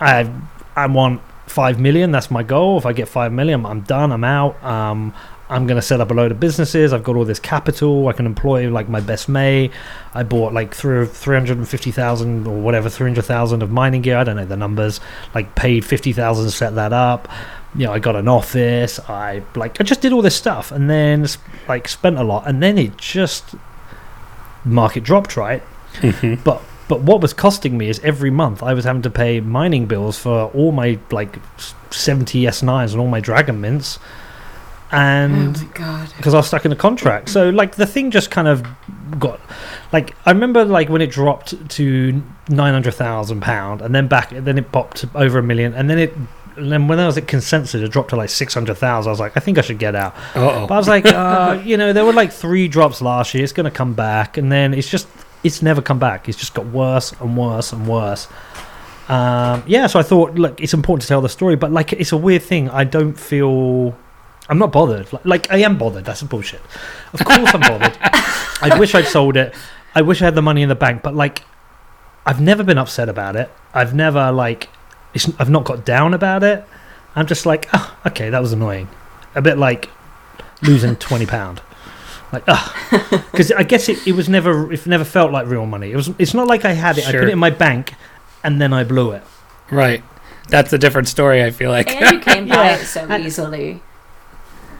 I 0.00 0.30
I 0.76 0.86
want 0.86 1.22
five 1.46 1.80
million. 1.80 2.10
That's 2.10 2.30
my 2.30 2.42
goal. 2.42 2.76
If 2.76 2.84
I 2.84 2.92
get 2.92 3.08
five 3.08 3.32
million, 3.32 3.64
I'm 3.64 3.80
done. 3.82 4.12
I'm 4.12 4.24
out. 4.24 4.62
Um, 4.62 5.14
I'm 5.50 5.66
gonna 5.66 5.82
set 5.82 6.00
up 6.00 6.10
a 6.10 6.14
load 6.14 6.30
of 6.32 6.40
businesses. 6.40 6.92
I've 6.92 7.02
got 7.02 7.16
all 7.16 7.24
this 7.24 7.40
capital. 7.40 8.08
I 8.08 8.12
can 8.12 8.24
employ 8.24 8.70
like 8.70 8.88
my 8.88 9.00
best 9.00 9.28
mate. 9.28 9.72
I 10.14 10.22
bought 10.22 10.52
like 10.54 10.74
three 10.74 11.04
three 11.06 11.36
hundred 11.36 11.58
and 11.58 11.68
fifty 11.68 11.90
thousand 11.90 12.46
or 12.46 12.58
whatever, 12.60 12.88
three 12.88 13.08
hundred 13.08 13.24
thousand 13.24 13.62
of 13.62 13.70
mining 13.70 14.02
gear. 14.02 14.16
I 14.16 14.24
don't 14.24 14.36
know 14.36 14.46
the 14.46 14.56
numbers. 14.56 15.00
Like 15.34 15.54
paid 15.56 15.84
fifty 15.84 16.12
thousand 16.12 16.44
to 16.46 16.50
set 16.50 16.74
that 16.76 16.92
up 16.92 17.28
you 17.76 17.86
know, 17.86 17.92
I 17.92 18.00
got 18.00 18.16
an 18.16 18.26
office. 18.26 18.98
I 19.08 19.44
like 19.54 19.80
I 19.80 19.84
just 19.84 20.00
did 20.00 20.12
all 20.12 20.22
this 20.22 20.34
stuff, 20.34 20.72
and 20.72 20.90
then 20.90 21.24
like 21.68 21.86
spent 21.86 22.18
a 22.18 22.24
lot, 22.24 22.48
and 22.48 22.60
then 22.60 22.76
it 22.78 22.96
just 22.96 23.54
market 24.64 25.04
dropped, 25.04 25.36
right? 25.36 25.62
Mhm. 26.00 26.42
But 26.44 26.62
but 26.88 27.00
what 27.02 27.20
was 27.20 27.32
costing 27.32 27.78
me 27.78 27.88
is 27.88 28.00
every 28.00 28.30
month 28.30 28.62
I 28.62 28.74
was 28.74 28.84
having 28.84 29.02
to 29.02 29.10
pay 29.10 29.38
mining 29.40 29.86
bills 29.86 30.18
for 30.18 30.46
all 30.52 30.72
my 30.72 30.98
like 31.12 31.36
s- 31.58 31.74
seventy 31.90 32.42
S9s 32.42 32.90
and 32.92 33.00
all 33.00 33.06
my 33.06 33.20
Dragon 33.20 33.60
Mints, 33.60 34.00
Oh 34.92 34.96
and 34.96 35.56
my 35.56 35.68
god. 35.74 36.12
because 36.16 36.34
I 36.34 36.38
was 36.38 36.46
stuck 36.46 36.64
in 36.64 36.72
a 36.72 36.76
contract. 36.76 37.28
So 37.28 37.50
like 37.50 37.76
the 37.76 37.86
thing 37.86 38.10
just 38.10 38.30
kind 38.30 38.48
of 38.48 38.66
got 39.18 39.40
like 39.92 40.14
I 40.26 40.30
remember 40.30 40.64
like 40.64 40.88
when 40.88 41.02
it 41.02 41.10
dropped 41.10 41.68
to 41.70 42.22
nine 42.48 42.72
hundred 42.72 42.94
thousand 42.94 43.40
pound, 43.40 43.82
and 43.82 43.94
then 43.94 44.08
back, 44.08 44.30
then 44.30 44.58
it 44.58 44.70
popped 44.72 45.04
over 45.14 45.38
a 45.38 45.42
million, 45.42 45.74
and 45.74 45.88
then 45.90 45.98
it. 45.98 46.14
And 46.56 46.70
then 46.70 46.88
when 46.88 46.98
I 46.98 47.06
was 47.06 47.16
at 47.16 47.26
consensus, 47.26 47.80
it 47.80 47.90
dropped 47.90 48.10
to 48.10 48.16
like 48.16 48.28
six 48.28 48.52
hundred 48.52 48.74
thousand. 48.74 49.08
I 49.08 49.12
was 49.12 49.20
like, 49.20 49.36
I 49.36 49.40
think 49.40 49.56
I 49.56 49.62
should 49.62 49.78
get 49.78 49.94
out. 49.94 50.14
Uh 50.34 50.66
But 50.66 50.72
I 50.72 50.76
oh. 50.76 50.78
was 50.78 50.88
like, 50.88 51.06
uh, 51.06 51.62
you 51.64 51.76
know, 51.76 51.92
there 51.92 52.04
were 52.04 52.12
like 52.12 52.32
three 52.32 52.68
drops 52.68 53.00
last 53.00 53.32
year. 53.32 53.44
It's 53.44 53.52
going 53.52 53.64
to 53.64 53.70
come 53.70 53.94
back, 53.94 54.36
and 54.36 54.50
then 54.50 54.74
it's 54.74 54.88
just, 54.88 55.08
it's 55.42 55.62
never 55.62 55.80
come 55.80 55.98
back. 55.98 56.28
It's 56.28 56.36
just 56.36 56.52
got 56.52 56.66
worse 56.66 57.12
and 57.20 57.36
worse 57.36 57.72
and 57.72 57.86
worse. 57.86 58.28
Um, 59.08 59.62
yeah, 59.66 59.86
so 59.86 59.98
I 59.98 60.02
thought, 60.02 60.34
look, 60.34 60.60
it's 60.60 60.74
important 60.74 61.02
to 61.02 61.08
tell 61.08 61.20
the 61.20 61.28
story, 61.28 61.56
but 61.56 61.72
like, 61.72 61.92
it's 61.92 62.12
a 62.12 62.16
weird 62.16 62.42
thing. 62.42 62.68
I 62.68 62.84
don't 62.84 63.14
feel, 63.18 63.96
I'm 64.50 64.58
not 64.58 64.72
bothered. 64.72 65.10
Like, 65.12 65.24
like 65.24 65.52
I 65.52 65.58
am 65.58 65.78
bothered. 65.78 66.04
That's 66.04 66.20
a 66.22 66.26
bullshit. 66.26 66.60
Of 67.14 67.24
course, 67.24 67.54
I'm 67.54 67.60
bothered. 67.60 67.96
I 68.02 68.76
wish 68.78 68.94
I'd 68.94 69.06
sold 69.06 69.36
it. 69.36 69.54
I 69.94 70.02
wish 70.02 70.20
I 70.20 70.26
had 70.26 70.34
the 70.34 70.42
money 70.42 70.62
in 70.62 70.68
the 70.68 70.74
bank, 70.74 71.02
but 71.02 71.14
like, 71.14 71.42
I've 72.26 72.40
never 72.40 72.62
been 72.62 72.76
upset 72.78 73.08
about 73.08 73.36
it. 73.36 73.50
I've 73.72 73.94
never 73.94 74.30
like, 74.32 74.68
it's, 75.14 75.30
I've 75.38 75.48
not 75.50 75.64
got 75.64 75.84
down 75.86 76.12
about 76.14 76.42
it. 76.42 76.64
I'm 77.16 77.26
just 77.26 77.46
like, 77.46 77.68
oh, 77.72 77.96
okay, 78.06 78.30
that 78.30 78.40
was 78.40 78.52
annoying. 78.52 78.88
A 79.34 79.40
bit 79.42 79.56
like 79.56 79.88
losing 80.62 80.96
twenty 81.06 81.26
pound. 81.26 81.62
Like, 82.32 82.44
ah, 82.46 83.26
because 83.32 83.50
I 83.52 83.62
guess 83.64 83.88
it, 83.88 84.06
it 84.06 84.12
was 84.12 84.28
never 84.28 84.72
it 84.72 84.86
never 84.86 85.04
felt 85.04 85.32
like 85.32 85.46
real 85.48 85.66
money. 85.66 85.90
It 85.90 85.96
was. 85.96 86.10
It's 86.18 86.34
not 86.34 86.46
like 86.46 86.64
I 86.64 86.72
had 86.72 86.98
it. 86.98 87.06
I 87.08 87.12
put 87.12 87.24
it 87.24 87.30
in 87.30 87.38
my 87.38 87.50
bank, 87.50 87.94
and 88.44 88.60
then 88.60 88.72
I 88.72 88.84
blew 88.84 89.10
it. 89.12 89.22
Right. 89.70 90.02
That's 90.48 90.72
a 90.72 90.78
different 90.78 91.08
story. 91.08 91.42
I 91.42 91.50
feel 91.50 91.70
like. 91.70 91.88
And 91.90 92.10
you 92.12 92.20
came 92.20 92.46
by 92.48 92.54
Yeah. 92.54 92.76
it 92.76 92.84
so 92.86 93.06
And- 93.08 93.24
easily. 93.24 93.82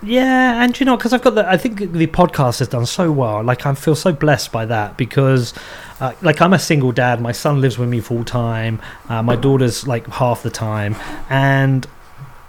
Yeah, 0.03 0.63
and 0.63 0.79
you 0.79 0.87
know, 0.87 0.97
because 0.97 1.13
I've 1.13 1.23
got 1.23 1.35
the, 1.35 1.49
I 1.49 1.57
think 1.57 1.79
the 1.79 2.07
podcast 2.07 2.61
has 2.61 2.69
done 2.69 2.87
so 2.87 3.13
well. 3.13 3.43
Like, 3.43 3.67
I 3.67 3.75
feel 3.75 3.95
so 3.95 4.13
blessed 4.13 4.51
by 4.51 4.65
that 4.65 4.97
because, 4.97 5.53
uh, 6.01 6.15
like, 6.23 6.41
I'm 6.41 6.55
a 6.55 6.59
single 6.59 6.91
dad. 6.91 7.21
My 7.21 7.33
son 7.33 7.61
lives 7.61 7.77
with 7.77 7.89
me 7.91 8.01
full 8.01 8.25
time. 8.25 8.81
Uh, 9.09 9.23
my 9.23 9.37
daughter's 9.37 9.87
like 9.87 10.07
half 10.07 10.43
the 10.43 10.51
time, 10.51 10.97
and 11.29 11.87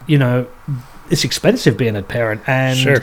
you 0.07 0.17
know, 0.17 0.47
it's 1.09 1.25
expensive 1.25 1.77
being 1.77 1.95
a 1.95 2.01
parent. 2.01 2.41
And 2.47 2.77
sure. 2.77 3.01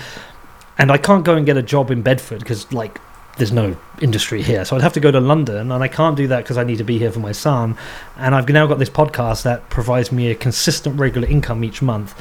and 0.79 0.91
I 0.91 0.97
can't 0.97 1.25
go 1.25 1.37
and 1.37 1.45
get 1.45 1.57
a 1.59 1.63
job 1.63 1.91
in 1.91 2.01
Bedford 2.01 2.41
because 2.41 2.73
like 2.73 2.99
there's 3.37 3.53
no 3.53 3.77
industry 4.01 4.43
here. 4.43 4.65
So 4.65 4.77
I'd 4.77 4.83
have 4.83 4.95
to 4.95 5.01
go 5.01 5.11
to 5.11 5.21
London, 5.21 5.71
and 5.71 5.83
I 5.83 5.89
can't 5.89 6.17
do 6.17 6.27
that 6.29 6.43
because 6.45 6.57
I 6.57 6.65
need 6.65 6.79
to 6.79 6.85
be 6.85 6.99
here 6.99 7.13
for 7.13 7.21
my 7.21 7.33
son. 7.33 7.77
And 8.17 8.35
I've 8.35 8.49
now 8.49 8.67
got 8.67 8.79
this 8.79 8.91
podcast 8.91 9.43
that 9.43 9.69
provides 9.71 10.11
me 10.11 10.31
a 10.31 10.35
consistent, 10.35 10.99
regular 10.99 11.29
income 11.29 11.65
each 11.65 11.83
month. 11.83 12.21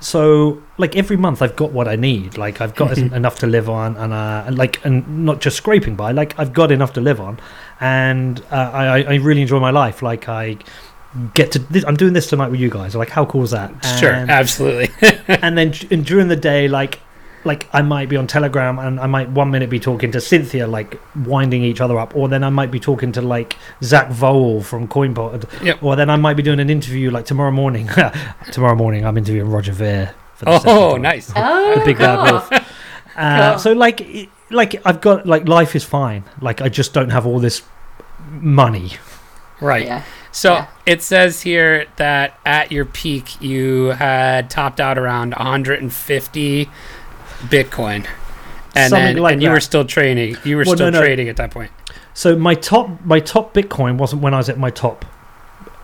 So 0.00 0.62
like 0.78 0.96
every 0.96 1.16
month 1.16 1.42
I've 1.42 1.56
got 1.56 1.72
what 1.72 1.88
I 1.88 1.96
need. 1.96 2.38
Like 2.38 2.60
I've 2.60 2.74
got 2.74 2.96
enough 2.98 3.38
to 3.40 3.46
live 3.46 3.68
on, 3.68 3.96
and 3.96 4.12
uh, 4.12 4.44
and 4.46 4.58
like 4.58 4.84
and 4.84 5.24
not 5.24 5.40
just 5.40 5.56
scraping 5.56 5.96
by. 5.96 6.12
Like 6.12 6.38
I've 6.38 6.52
got 6.52 6.70
enough 6.72 6.92
to 6.94 7.00
live 7.00 7.20
on, 7.20 7.40
and 7.80 8.40
uh, 8.50 8.70
I 8.72 9.02
I 9.02 9.14
really 9.16 9.42
enjoy 9.42 9.60
my 9.60 9.70
life. 9.70 10.02
Like 10.02 10.28
I 10.28 10.58
get 11.34 11.52
to 11.52 11.58
this, 11.58 11.84
I'm 11.84 11.96
doing 11.96 12.12
this 12.12 12.28
tonight 12.28 12.50
with 12.50 12.60
you 12.60 12.70
guys. 12.70 12.94
Like 12.94 13.10
how 13.10 13.24
cool 13.24 13.42
is 13.42 13.50
that? 13.50 13.72
Sure, 13.98 14.12
absolutely. 14.12 14.90
and 15.28 15.56
then 15.56 15.74
and 15.90 16.04
during 16.04 16.28
the 16.28 16.36
day 16.36 16.68
like 16.68 17.00
like 17.48 17.68
I 17.72 17.82
might 17.82 18.08
be 18.08 18.16
on 18.16 18.26
Telegram 18.28 18.78
and 18.78 19.00
I 19.00 19.06
might 19.06 19.28
one 19.30 19.50
minute 19.50 19.68
be 19.70 19.80
talking 19.80 20.12
to 20.12 20.20
Cynthia, 20.20 20.66
like 20.68 21.00
winding 21.16 21.64
each 21.64 21.80
other 21.80 21.98
up, 21.98 22.14
or 22.14 22.28
then 22.28 22.44
I 22.44 22.50
might 22.50 22.70
be 22.70 22.78
talking 22.78 23.10
to 23.12 23.20
like 23.22 23.56
Zach 23.82 24.08
Vowell 24.10 24.62
from 24.64 24.86
CoinPod, 24.86 25.62
Yep. 25.64 25.82
or 25.82 25.96
then 25.96 26.08
I 26.10 26.16
might 26.16 26.34
be 26.36 26.42
doing 26.44 26.60
an 26.60 26.70
interview 26.70 27.10
like 27.10 27.24
tomorrow 27.24 27.50
morning. 27.50 27.88
tomorrow 28.52 28.76
morning, 28.76 29.04
I'm 29.04 29.16
interviewing 29.18 29.50
Roger 29.50 29.72
Ver. 29.72 30.14
For 30.36 30.44
the 30.44 30.58
second 30.60 30.76
oh, 30.78 30.96
nice. 30.96 31.32
Oh, 31.34 31.74
The 31.80 31.84
big 31.84 31.98
bad 31.98 32.16
cool. 32.28 32.32
wolf. 32.38 32.52
Uh, 33.16 33.50
Cool. 33.50 33.58
So 33.58 33.72
like, 33.72 34.28
like 34.50 34.80
I've 34.86 35.00
got 35.00 35.26
like 35.26 35.48
life 35.48 35.74
is 35.74 35.82
fine. 35.82 36.22
Like 36.40 36.60
I 36.60 36.68
just 36.68 36.92
don't 36.94 37.10
have 37.10 37.26
all 37.26 37.40
this 37.40 37.62
money. 38.30 38.92
Right. 39.60 39.86
Yeah. 39.86 40.02
So 40.30 40.52
Yeah. 40.52 40.66
it 40.86 41.02
says 41.02 41.42
here 41.42 41.86
that 41.96 42.38
at 42.46 42.70
your 42.70 42.84
peak 42.84 43.40
you 43.42 43.86
had 43.98 44.48
topped 44.50 44.78
out 44.78 44.96
around 44.98 45.34
150 45.34 46.68
Bitcoin, 47.44 48.06
and 48.74 48.90
Something 48.90 49.14
then 49.14 49.16
like 49.22 49.32
and 49.34 49.42
you 49.42 49.48
that. 49.48 49.54
were 49.54 49.60
still 49.60 49.84
trading. 49.84 50.36
You 50.44 50.56
were 50.56 50.64
Well, 50.66 50.74
still 50.76 50.90
no, 50.90 50.98
no. 50.98 51.04
trading 51.04 51.28
at 51.28 51.36
that 51.36 51.50
point. 51.50 51.70
So 52.14 52.36
my 52.36 52.54
top 52.54 53.04
my 53.04 53.20
top 53.20 53.54
Bitcoin 53.54 53.96
wasn't 53.96 54.22
when 54.22 54.34
I 54.34 54.38
was 54.38 54.48
at 54.48 54.58
my 54.58 54.70
top 54.70 55.04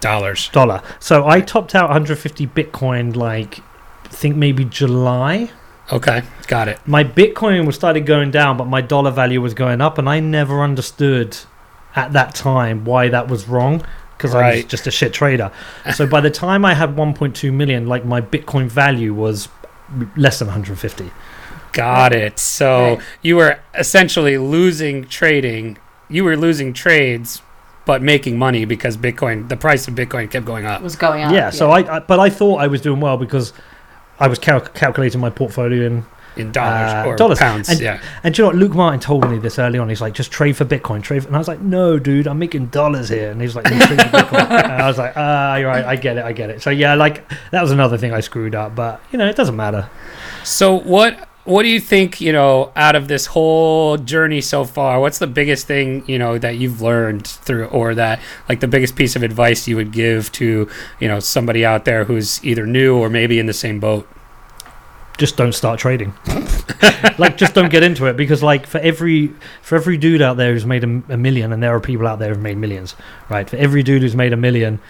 Dollars. 0.00 0.48
dollar. 0.52 0.82
So 1.00 1.26
I 1.26 1.40
topped 1.40 1.74
out 1.74 1.84
150 1.88 2.46
Bitcoin 2.48 3.16
like 3.16 3.60
I 4.04 4.08
think 4.08 4.36
maybe 4.36 4.64
July. 4.64 5.50
Okay, 5.92 6.22
got 6.46 6.68
it. 6.68 6.78
My 6.86 7.04
Bitcoin 7.04 7.66
was 7.66 7.74
started 7.74 8.04
going 8.06 8.30
down, 8.30 8.56
but 8.56 8.66
my 8.66 8.80
dollar 8.80 9.10
value 9.10 9.40
was 9.40 9.54
going 9.54 9.80
up, 9.80 9.98
and 9.98 10.08
I 10.08 10.18
never 10.20 10.62
understood 10.62 11.36
at 11.94 12.12
that 12.14 12.34
time 12.34 12.84
why 12.84 13.08
that 13.08 13.28
was 13.28 13.48
wrong 13.48 13.82
because 14.16 14.34
I 14.34 14.48
was 14.48 14.56
Right. 14.56 14.68
just 14.68 14.86
a 14.86 14.90
shit 14.90 15.12
trader. 15.12 15.50
so 15.94 16.06
by 16.06 16.20
the 16.20 16.30
time 16.30 16.64
I 16.64 16.74
had 16.74 16.96
1.2 16.96 17.52
million, 17.52 17.86
like 17.86 18.04
my 18.04 18.20
Bitcoin 18.20 18.66
value 18.68 19.12
was 19.14 19.48
less 20.16 20.38
than 20.38 20.48
150. 20.48 21.10
Got 21.74 22.12
it. 22.14 22.38
So 22.38 22.94
Right. 22.94 22.98
you 23.22 23.36
were 23.36 23.58
essentially 23.74 24.38
losing 24.38 25.04
trading. 25.04 25.76
You 26.08 26.24
were 26.24 26.36
losing 26.36 26.72
trades, 26.72 27.42
but 27.84 28.00
making 28.02 28.38
money 28.38 28.64
because 28.64 28.96
Bitcoin, 28.96 29.48
the 29.48 29.56
price 29.56 29.86
of 29.88 29.94
Bitcoin 29.94 30.30
kept 30.30 30.46
going 30.46 30.64
up. 30.66 30.80
was 30.82 30.96
going 30.96 31.22
on. 31.24 31.34
yeah, 31.34 31.50
so 31.50 31.70
I, 31.70 31.96
I 31.96 31.98
but 32.00 32.18
I 32.18 32.30
thought 32.30 32.56
I 32.60 32.66
was 32.68 32.80
doing 32.80 33.00
well 33.00 33.16
because 33.18 33.52
I 34.18 34.28
was 34.28 34.38
cal- 34.38 34.60
calculating 34.60 35.20
my 35.20 35.30
portfolio 35.30 35.86
in 35.86 36.06
in 36.36 36.50
dollars 36.50 36.92
Uh, 36.92 37.04
or 37.06 37.14
dollars. 37.16 37.38
pounds. 37.38 37.68
And- 37.68 37.78
yeah. 37.80 38.00
And 38.24 38.34
do 38.34 38.42
you 38.42 38.44
know 38.44 38.48
what? 38.48 38.56
Luke 38.56 38.74
Martin 38.74 38.98
told 38.98 39.28
me 39.30 39.38
this 39.38 39.56
early 39.56 39.78
on. 39.78 39.88
He's 39.88 40.00
like, 40.00 40.14
just 40.14 40.32
trade 40.32 40.56
for 40.56 40.64
Bitcoin, 40.64 41.00
trade. 41.00 41.22
For, 41.22 41.28
and 41.28 41.36
I 41.36 41.38
was 41.38 41.46
like, 41.46 41.60
no, 41.60 41.96
dude, 42.00 42.26
I'm 42.26 42.40
making 42.40 42.66
dollars 42.66 43.08
here. 43.08 43.30
And 43.30 43.40
he's 43.40 43.54
like, 43.54 43.66
"No, 43.70 43.78
trade 43.78 44.00
for 44.02 44.08
Bitcoin. 44.08 44.50
and 44.64 44.82
I 44.82 44.86
was 44.88 44.98
like, 44.98 45.12
ah, 45.14 45.54
you're 45.54 45.68
right. 45.68 45.84
I 45.84 45.94
get 45.94 46.16
it. 46.16 46.24
I 46.24 46.32
get 46.32 46.50
it. 46.50 46.60
So 46.60 46.70
yeah, 46.70 46.94
like 46.96 47.22
that 47.52 47.62
was 47.62 47.70
another 47.70 47.96
thing 47.98 48.12
I 48.12 48.18
screwed 48.18 48.54
up. 48.56 48.74
But 48.74 49.00
you 49.12 49.18
know, 49.18 49.28
it 49.28 49.36
doesn't 49.36 49.54
matter. 49.54 49.88
So 50.42 50.74
what 50.74 51.28
what 51.44 51.62
do 51.62 51.68
you 51.68 51.80
think, 51.80 52.20
you 52.20 52.32
know, 52.32 52.72
out 52.74 52.96
of 52.96 53.06
this 53.08 53.26
whole 53.26 53.98
journey 53.98 54.40
so 54.40 54.64
far, 54.64 54.98
what's 54.98 55.18
the 55.18 55.26
biggest 55.26 55.66
thing, 55.66 56.02
you 56.06 56.18
know, 56.18 56.38
that 56.38 56.56
you've 56.56 56.80
learned 56.80 57.26
through 57.26 57.66
or 57.66 57.94
that 57.94 58.20
like 58.48 58.60
the 58.60 58.68
biggest 58.68 58.96
piece 58.96 59.14
of 59.14 59.22
advice 59.22 59.68
you 59.68 59.76
would 59.76 59.92
give 59.92 60.32
to, 60.32 60.68
you 61.00 61.08
know, 61.08 61.20
somebody 61.20 61.64
out 61.64 61.84
there 61.84 62.04
who's 62.04 62.42
either 62.44 62.66
new 62.66 62.96
or 62.96 63.10
maybe 63.10 63.38
in 63.38 63.46
the 63.46 63.52
same 63.52 63.78
boat? 63.78 64.08
Just 65.18 65.36
don't 65.36 65.52
start 65.52 65.78
trading. 65.78 66.12
like, 67.18 67.36
just 67.36 67.54
don't 67.54 67.70
get 67.70 67.84
into 67.84 68.06
it 68.06 68.16
because, 68.16 68.42
like, 68.42 68.66
for 68.66 68.78
every 68.78 69.28
for 69.62 69.76
every 69.76 69.96
dude 69.96 70.20
out 70.20 70.36
there 70.36 70.52
who's 70.52 70.66
made 70.66 70.82
a, 70.82 71.02
a 71.08 71.16
million, 71.16 71.52
and 71.52 71.62
there 71.62 71.72
are 71.72 71.78
people 71.78 72.08
out 72.08 72.18
there 72.18 72.30
who've 72.30 72.42
made 72.42 72.56
millions, 72.56 72.96
right? 73.28 73.48
For 73.48 73.56
every 73.56 73.84
dude 73.84 74.02
who's 74.02 74.16
made 74.16 74.32
a 74.32 74.36
million, 74.36 74.80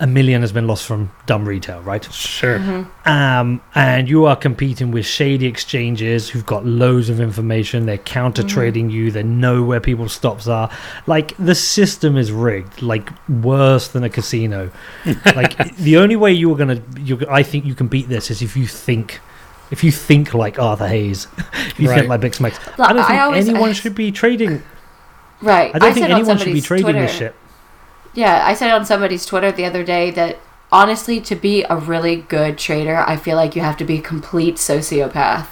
a 0.00 0.06
million 0.06 0.42
has 0.42 0.52
been 0.52 0.66
lost 0.66 0.86
from 0.86 1.10
dumb 1.26 1.44
retail, 1.46 1.80
right? 1.82 2.04
Sure. 2.12 2.58
Mm-hmm. 2.58 3.08
um, 3.08 3.60
and 3.74 4.08
you 4.08 4.26
are 4.26 4.36
competing 4.36 4.90
with 4.92 5.04
shady 5.06 5.46
exchanges 5.46 6.28
who've 6.28 6.46
got 6.46 6.64
loads 6.64 7.08
of 7.08 7.20
information. 7.20 7.86
They're 7.86 7.98
counter 7.98 8.42
trading 8.44 8.90
you. 8.90 9.10
They 9.10 9.22
know 9.24 9.62
where 9.64 9.80
people's 9.80 10.12
stops 10.12 10.46
are. 10.46 10.70
Like 11.06 11.36
the 11.36 11.54
system 11.54 12.16
is 12.16 12.30
rigged, 12.30 12.80
like 12.82 13.10
worse 13.28 13.88
than 13.88 14.04
a 14.04 14.08
casino. 14.08 14.70
like 15.34 15.74
the 15.76 15.96
only 15.96 16.16
way 16.16 16.32
you're 16.32 16.56
gonna, 16.56 16.80
you 17.00 17.20
I 17.28 17.42
think 17.42 17.64
you 17.64 17.74
can 17.74 17.88
beat 17.88 18.08
this 18.08 18.30
is 18.30 18.40
if 18.42 18.56
you 18.56 18.66
think. 18.66 19.20
If 19.70 19.84
you 19.84 19.92
think 19.92 20.32
like 20.32 20.58
Arthur 20.58 20.88
Hayes, 20.88 21.26
you 21.76 21.88
Right. 21.90 21.98
think 21.98 22.08
like 22.08 22.22
Big 22.22 22.32
Smokes, 22.34 22.58
Look, 22.78 22.88
I 22.88 22.92
don't 22.94 23.02
I 23.04 23.06
think 23.08 23.20
always- 23.20 23.48
anyone 23.50 23.68
I- 23.68 23.72
should 23.74 23.94
be 23.94 24.10
trading. 24.10 24.62
Right. 25.42 25.70
I 25.74 25.78
don't 25.78 25.92
think 25.92 26.08
anyone 26.08 26.38
should 26.38 26.54
be 26.54 26.60
trading 26.62 26.84
Twitter, 26.84 27.00
this 27.02 27.12
shit. 27.14 27.34
Yeah, 28.14 28.42
I 28.44 28.54
said 28.54 28.70
on 28.70 28.84
somebody's 28.84 29.26
Twitter 29.26 29.52
the 29.52 29.64
other 29.64 29.84
day 29.84 30.10
that 30.12 30.38
honestly, 30.72 31.20
to 31.22 31.34
be 31.36 31.64
a 31.64 31.76
really 31.76 32.16
good 32.16 32.58
trader, 32.58 32.96
I 33.06 33.16
feel 33.16 33.36
like 33.36 33.54
you 33.56 33.62
have 33.62 33.76
to 33.78 33.84
be 33.84 33.98
a 33.98 34.02
complete 34.02 34.56
sociopath. 34.56 35.46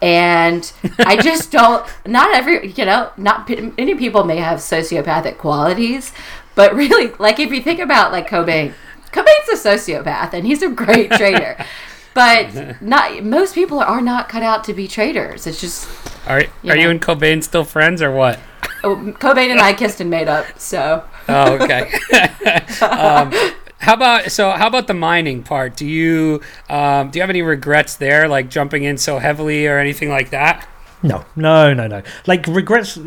And 0.00 0.70
I 0.98 1.16
just 1.22 1.50
don't. 1.50 1.86
Not 2.06 2.34
every, 2.34 2.68
you 2.72 2.84
know, 2.84 3.10
not 3.16 3.48
many 3.48 3.94
people 3.94 4.24
may 4.24 4.36
have 4.36 4.58
sociopathic 4.58 5.38
qualities, 5.38 6.12
but 6.54 6.74
really, 6.74 7.12
like 7.18 7.38
if 7.40 7.50
you 7.52 7.62
think 7.62 7.80
about 7.80 8.12
like 8.12 8.28
Cobain, 8.28 8.72
Cobain's 9.12 9.48
a 9.66 9.68
sociopath, 9.68 10.32
and 10.32 10.46
he's 10.46 10.62
a 10.62 10.68
great 10.70 11.10
trader. 11.12 11.56
But 12.14 12.80
not 12.82 13.22
most 13.22 13.54
people 13.54 13.78
are 13.78 14.00
not 14.00 14.28
cut 14.28 14.42
out 14.42 14.64
to 14.64 14.72
be 14.74 14.88
traders. 14.88 15.46
It's 15.46 15.60
just 15.60 15.88
Are 16.26 16.42
Yeah. 16.62 16.72
are 16.72 16.76
you 16.76 16.90
and 16.90 17.00
Cobain 17.00 17.44
still 17.44 17.62
friends 17.62 18.02
or 18.02 18.10
what? 18.10 18.40
oh, 18.82 18.96
Cobain 19.20 19.52
and 19.52 19.60
I 19.60 19.72
kissed 19.72 20.00
and 20.00 20.10
made 20.10 20.26
up. 20.26 20.58
So 20.58 21.04
Oh, 21.28 21.54
okay. 21.62 21.92
um, 22.82 23.32
how 23.78 23.94
about 23.94 24.30
so? 24.32 24.50
How 24.50 24.66
about 24.66 24.86
the 24.86 24.94
mining 24.94 25.42
part? 25.42 25.76
Do 25.76 25.86
you 25.86 26.40
um, 26.68 27.10
do 27.10 27.18
you 27.18 27.22
have 27.22 27.30
any 27.30 27.42
regrets 27.42 27.96
there, 27.96 28.28
like 28.28 28.48
jumping 28.50 28.84
in 28.84 28.98
so 28.98 29.18
heavily 29.18 29.66
or 29.66 29.78
anything 29.78 30.08
like 30.08 30.30
that? 30.30 30.68
No, 31.02 31.24
no, 31.36 31.72
no, 31.74 31.86
no. 31.86 32.02
Like 32.26 32.46
regrets, 32.48 32.98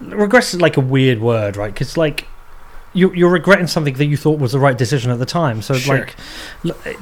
regrets 0.00 0.52
is 0.54 0.60
like 0.60 0.76
a 0.76 0.80
weird 0.80 1.20
word, 1.20 1.56
right? 1.56 1.72
Because 1.72 1.96
like 1.96 2.26
you, 2.92 3.12
you're 3.14 3.30
regretting 3.30 3.66
something 3.68 3.94
that 3.94 4.06
you 4.06 4.16
thought 4.16 4.38
was 4.40 4.52
the 4.52 4.58
right 4.58 4.76
decision 4.76 5.10
at 5.12 5.18
the 5.18 5.26
time. 5.26 5.62
So 5.62 5.74
Sure. 5.74 5.98
like 5.98 6.16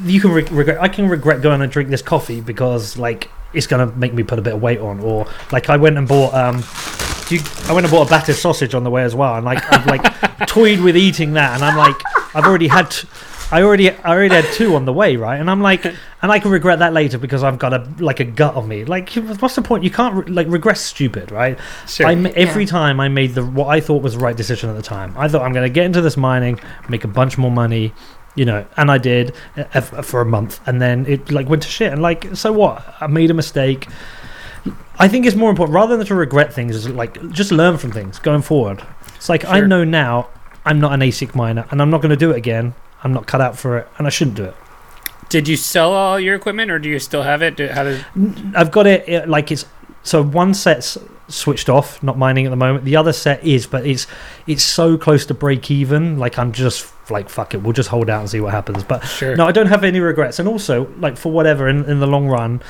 you 0.04 0.20
can 0.20 0.32
re- 0.32 0.42
regret. 0.50 0.82
I 0.82 0.88
can 0.88 1.08
regret 1.08 1.40
going 1.40 1.62
and 1.62 1.72
drink 1.72 1.88
this 1.88 2.02
coffee 2.02 2.40
because 2.42 2.98
like 2.98 3.30
it's 3.54 3.66
gonna 3.66 3.86
make 3.86 4.12
me 4.12 4.22
put 4.22 4.38
a 4.38 4.42
bit 4.42 4.54
of 4.54 4.60
weight 4.60 4.80
on, 4.80 5.00
or 5.00 5.26
like 5.50 5.70
I 5.70 5.76
went 5.76 5.96
and 5.96 6.06
bought 6.06 6.34
um. 6.34 6.62
Do 7.28 7.36
You, 7.36 7.42
I 7.68 7.72
went 7.72 7.84
and 7.86 7.90
bought 7.92 8.06
a 8.06 8.10
battered 8.10 8.36
sausage 8.36 8.74
on 8.74 8.84
the 8.84 8.90
way 8.90 9.02
as 9.02 9.14
well, 9.14 9.34
and 9.36 9.44
like 9.44 9.62
I've 9.72 9.86
like 9.86 10.02
toyed 10.48 10.80
with 10.80 10.96
eating 10.96 11.34
that, 11.34 11.54
and 11.54 11.64
I'm 11.64 11.76
like 11.76 11.96
I've 12.34 12.44
already 12.44 12.68
had, 12.68 12.90
t- 12.90 13.06
I 13.52 13.62
already 13.62 13.90
I 13.90 14.10
already 14.14 14.34
had 14.34 14.44
two 14.54 14.74
on 14.74 14.84
the 14.84 14.92
way, 14.92 15.16
right? 15.16 15.38
And 15.40 15.50
I'm 15.50 15.60
like, 15.62 15.84
and 16.22 16.32
I 16.32 16.38
can 16.38 16.50
regret 16.50 16.80
that 16.80 16.92
later 16.92 17.16
because 17.18 17.42
I've 17.44 17.58
got 17.58 17.72
a 17.72 17.88
like 17.98 18.20
a 18.20 18.24
gut 18.24 18.56
on 18.56 18.66
me. 18.68 18.84
Like, 18.84 19.10
what's 19.14 19.54
the 19.54 19.62
point? 19.62 19.84
You 19.84 19.90
can't 19.90 20.14
re- 20.14 20.32
like 20.32 20.48
regret's 20.48 20.80
stupid, 20.80 21.30
right? 21.30 21.58
Sure. 21.86 22.06
I 22.06 22.14
ma- 22.14 22.30
every 22.34 22.64
Yeah. 22.64 22.70
time 22.70 23.00
I 23.00 23.08
made 23.08 23.34
the 23.34 23.44
what 23.44 23.68
I 23.68 23.80
thought 23.80 24.02
was 24.02 24.14
the 24.14 24.20
right 24.20 24.36
decision 24.36 24.68
at 24.70 24.76
the 24.76 24.82
time. 24.82 25.14
I 25.16 25.28
thought 25.28 25.42
I'm 25.42 25.52
going 25.52 25.66
to 25.66 25.72
get 25.72 25.84
into 25.86 26.00
this 26.00 26.16
mining, 26.16 26.58
make 26.88 27.04
a 27.04 27.08
bunch 27.08 27.38
more 27.38 27.50
money, 27.52 27.92
you 28.34 28.44
know, 28.44 28.66
and 28.76 28.90
I 28.90 28.98
did 28.98 29.34
uh, 29.56 29.80
for 29.80 30.20
a 30.20 30.26
month, 30.26 30.60
and 30.66 30.82
then 30.82 31.06
it 31.06 31.30
like 31.30 31.48
went 31.48 31.62
to 31.62 31.68
shit. 31.68 31.92
And 31.92 32.02
like, 32.02 32.34
so 32.34 32.52
what? 32.52 32.82
I 33.00 33.06
made 33.06 33.30
a 33.30 33.34
mistake. 33.34 33.86
I 34.98 35.08
think 35.08 35.26
it's 35.26 35.36
more 35.36 35.50
important 35.50 35.74
rather 35.74 35.96
than 35.96 36.06
to 36.06 36.14
regret 36.14 36.52
things. 36.52 36.74
Is 36.76 36.88
like 36.88 37.30
just 37.30 37.52
learn 37.52 37.78
from 37.78 37.92
things 37.92 38.18
going 38.18 38.42
forward. 38.42 38.82
It's 39.16 39.28
like 39.28 39.44
I 39.44 39.58
Sure. 39.58 39.66
know 39.68 39.84
now 39.84 40.28
I'm 40.64 40.80
not 40.80 40.92
an 40.92 41.00
ASIC 41.00 41.34
miner, 41.34 41.66
and 41.70 41.82
I'm 41.82 41.90
not 41.90 42.00
going 42.00 42.10
to 42.10 42.16
do 42.16 42.30
it 42.30 42.36
again. 42.36 42.74
I'm 43.02 43.12
not 43.12 43.26
cut 43.26 43.40
out 43.40 43.58
for 43.58 43.78
it, 43.78 43.88
and 43.98 44.06
I 44.06 44.10
shouldn't 44.10 44.36
do 44.36 44.44
it. 44.44 44.54
Did 45.28 45.48
you 45.48 45.56
sell 45.56 45.92
all 45.92 46.18
your 46.20 46.34
equipment, 46.34 46.70
or 46.70 46.78
do 46.78 46.88
you 46.88 46.98
still 46.98 47.22
have 47.22 47.42
it? 47.42 47.56
Do, 47.56 47.66
how 47.68 47.84
did, 47.84 48.04
I've 48.54 48.70
got 48.70 48.86
it 48.86 49.08
uh, 49.08 49.26
like 49.26 49.50
it's 49.50 49.66
so 50.02 50.22
one 50.22 50.54
set's 50.54 50.96
switched 51.28 51.68
off, 51.68 52.02
not 52.02 52.18
mining 52.18 52.46
at 52.46 52.50
the 52.50 52.56
moment. 52.56 52.84
The 52.84 52.96
other 52.96 53.12
set 53.12 53.42
is, 53.44 53.66
but 53.66 53.86
it's 53.86 54.06
it's 54.46 54.62
so 54.62 54.96
close 54.96 55.26
to 55.26 55.34
break 55.34 55.70
even. 55.70 56.18
Like 56.18 56.38
I'm 56.38 56.52
just 56.52 56.92
like 57.10 57.28
fuck 57.28 57.54
it, 57.54 57.62
we'll 57.62 57.72
just 57.72 57.88
hold 57.88 58.08
out 58.08 58.20
and 58.20 58.30
see 58.30 58.40
what 58.40 58.52
happens. 58.52 58.84
But 58.84 59.00
sure. 59.06 59.36
no, 59.36 59.46
I 59.46 59.52
don't 59.52 59.66
have 59.66 59.84
any 59.84 60.00
regrets. 60.00 60.38
And 60.38 60.48
also, 60.48 60.88
like 60.98 61.16
for 61.16 61.32
whatever 61.32 61.68
in, 61.68 61.84
in 61.86 62.00
the 62.00 62.06
long 62.06 62.28
run, 62.28 62.62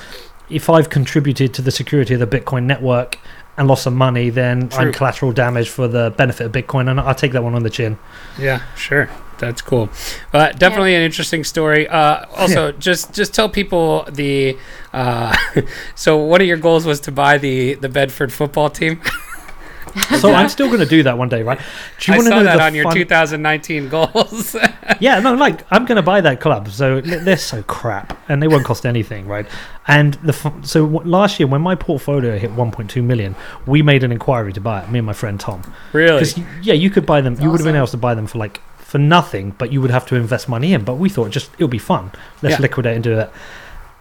if 0.49 0.69
I've 0.69 0.91
contributed 0.91 1.55
to 1.55 1.63
the 1.63 1.71
security 1.71 2.15
of 2.15 2.21
the 2.21 2.27
Bitcoin 2.27 2.65
network 2.65 3.19
and 3.57 3.69
lost 3.69 3.85
some 3.85 3.95
money, 3.95 4.31
then 4.31 4.69
True. 4.69 4.87
I'm 4.87 4.93
collateral 4.93 5.33
damage 5.33 5.69
for 5.69 5.89
the 5.89 6.13
benefit 6.17 6.47
of 6.47 6.53
Bitcoin, 6.53 6.91
and 6.91 7.01
I'll 7.01 7.15
take 7.15 7.33
that 7.33 7.43
one 7.43 7.55
on 7.55 7.63
the 7.63 7.71
chin. 7.71 7.99
Yeah, 8.39 8.63
sure. 8.77 9.09
That's 9.39 9.63
cool. 9.63 9.89
But 10.33 10.59
definitely 10.59 10.95
an 10.95 11.03
interesting 11.03 11.45
story. 11.45 11.89
Uh, 11.89 12.25
also, 12.37 12.73
just 12.89 13.13
just 13.13 13.35
tell 13.35 13.49
people 13.49 14.05
the. 14.11 14.57
Uh, 14.93 15.37
so, 15.95 16.19
one 16.19 16.41
of 16.41 16.47
your 16.47 16.57
goals 16.57 16.87
was 16.87 17.01
to 17.01 17.13
buy 17.13 17.39
the 17.39 17.75
the 17.75 17.89
Bedford 17.89 18.33
football 18.33 18.71
team. 18.71 19.01
So 20.19 20.33
I'm 20.35 20.49
still 20.49 20.69
going 20.69 20.81
to 20.81 20.87
do 20.87 21.03
that 21.05 21.19
one 21.19 21.29
day, 21.29 21.43
right? 21.43 21.61
Do 22.01 22.13
I 22.13 22.17
wanna 22.17 22.31
saw 22.31 22.43
that 22.43 22.57
the 22.57 22.63
on 22.63 22.75
your 22.75 22.91
2019 22.93 23.89
goals. 23.89 24.57
yeah, 25.01 25.21
no, 25.21 25.35
like 25.35 25.65
I'm 25.71 25.85
going 25.85 25.97
to 25.97 26.03
buy 26.03 26.21
that 26.21 26.41
club. 26.41 26.69
So 26.69 27.01
they're 27.01 27.37
so 27.37 27.63
crap, 27.63 28.19
and 28.29 28.43
they 28.43 28.49
won't 28.49 28.65
cost 28.65 28.85
anything, 28.87 29.27
right? 29.27 29.47
And 29.87 30.15
the 30.15 30.33
so 30.63 30.85
last 30.85 31.39
year 31.41 31.47
when 31.47 31.61
my 31.63 31.75
portfolio 31.75 32.39
hit 32.39 32.51
1.2 32.51 33.03
million, 33.03 33.35
we 33.67 33.83
made 33.83 34.03
an 34.05 34.13
inquiry 34.13 34.53
to 34.53 34.61
buy 34.61 34.83
it. 34.83 34.91
Me 34.91 34.99
and 34.99 35.07
my 35.07 35.13
friend 35.13 35.39
Tom. 35.41 35.63
Really? 35.93 36.21
Because 36.21 36.39
yeah, 36.63 36.75
you 36.75 36.91
could 36.91 37.07
buy 37.07 37.21
them. 37.21 37.41
You 37.41 37.51
would 37.51 37.61
have 37.61 37.67
been 37.67 37.77
able 37.77 37.87
to 37.89 37.97
buy 37.97 38.15
them 38.15 38.27
for 38.27 38.39
like 38.39 38.61
for 38.79 38.99
nothing, 38.99 39.51
but 39.59 39.73
you 39.73 39.81
would 39.81 39.91
have 39.91 40.07
to 40.07 40.17
invest 40.17 40.49
money 40.49 40.73
in. 40.75 40.85
But 40.85 40.95
we 40.97 41.09
thought 41.09 41.31
just 41.31 41.51
it 41.59 41.65
would 41.65 41.71
be 41.71 41.79
fun. 41.79 42.11
Let's 42.43 42.55
Yeah. 42.57 42.63
liquidate 42.63 42.95
and 42.95 43.05
do 43.05 43.19
it. 43.19 43.31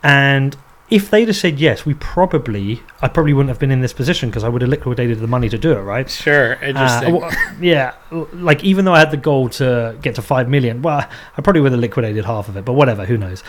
And 0.03 0.55
if 0.89 1.09
they'd 1.09 1.27
have 1.27 1.35
said 1.37 1.59
yes, 1.59 1.85
we 1.85 1.93
probably 1.95 2.83
I 3.01 3.07
probably 3.07 3.33
wouldn't 3.33 3.49
have 3.49 3.57
been 3.59 3.71
in 3.71 3.81
this 3.81 3.93
position 3.93 4.29
because 4.29 4.43
I 4.43 4.49
would 4.49 4.61
have 4.61 4.69
liquidated 4.69 5.19
the 5.19 5.27
money 5.27 5.49
to 5.49 5.57
do 5.57 5.71
it, 5.71 5.81
right? 5.81 6.09
Sure. 6.09 6.55
Uh, 6.57 6.67
Interesting. 6.67 7.13
w- 7.13 7.31
yeah, 7.61 7.93
like 8.33 8.63
even 8.63 8.85
though 8.85 8.93
I 8.93 8.99
had 8.99 9.09
the 9.11 9.17
goal 9.17 9.49
to 9.49 9.97
get 10.01 10.15
to 10.15 10.21
five 10.21 10.49
million, 10.49 10.81
well, 10.81 11.07
I 11.37 11.41
probably 11.41 11.61
would 11.61 11.71
have 11.71 11.81
liquidated 11.81 12.25
half 12.25 12.47
of 12.49 12.57
it, 12.57 12.65
but 12.65 12.73
whatever, 12.73 13.05
who 13.05 13.17
knows? 13.17 13.43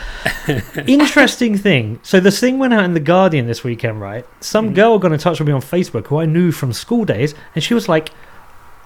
Interesting 0.86 1.56
thing. 1.58 2.00
So 2.02 2.20
this 2.20 2.40
thing 2.40 2.58
went 2.58 2.72
out 2.72 2.84
in 2.84 2.94
the 2.94 3.00
Guardian 3.00 3.46
this 3.46 3.64
weekend, 3.64 4.00
right? 4.00 4.26
Some 4.40 4.70
Mhm. 4.70 4.74
girl 4.74 4.98
got 4.98 5.12
in 5.12 5.18
touch 5.18 5.38
with 5.38 5.46
me 5.48 5.52
on 5.54 5.60
Facebook 5.60 6.06
who 6.06 6.18
I 6.20 6.26
knew 6.26 6.52
from 6.52 6.72
school 6.72 7.04
days, 7.04 7.34
and 7.54 7.62
she 7.62 7.74
was 7.74 7.88
like, 7.88 8.10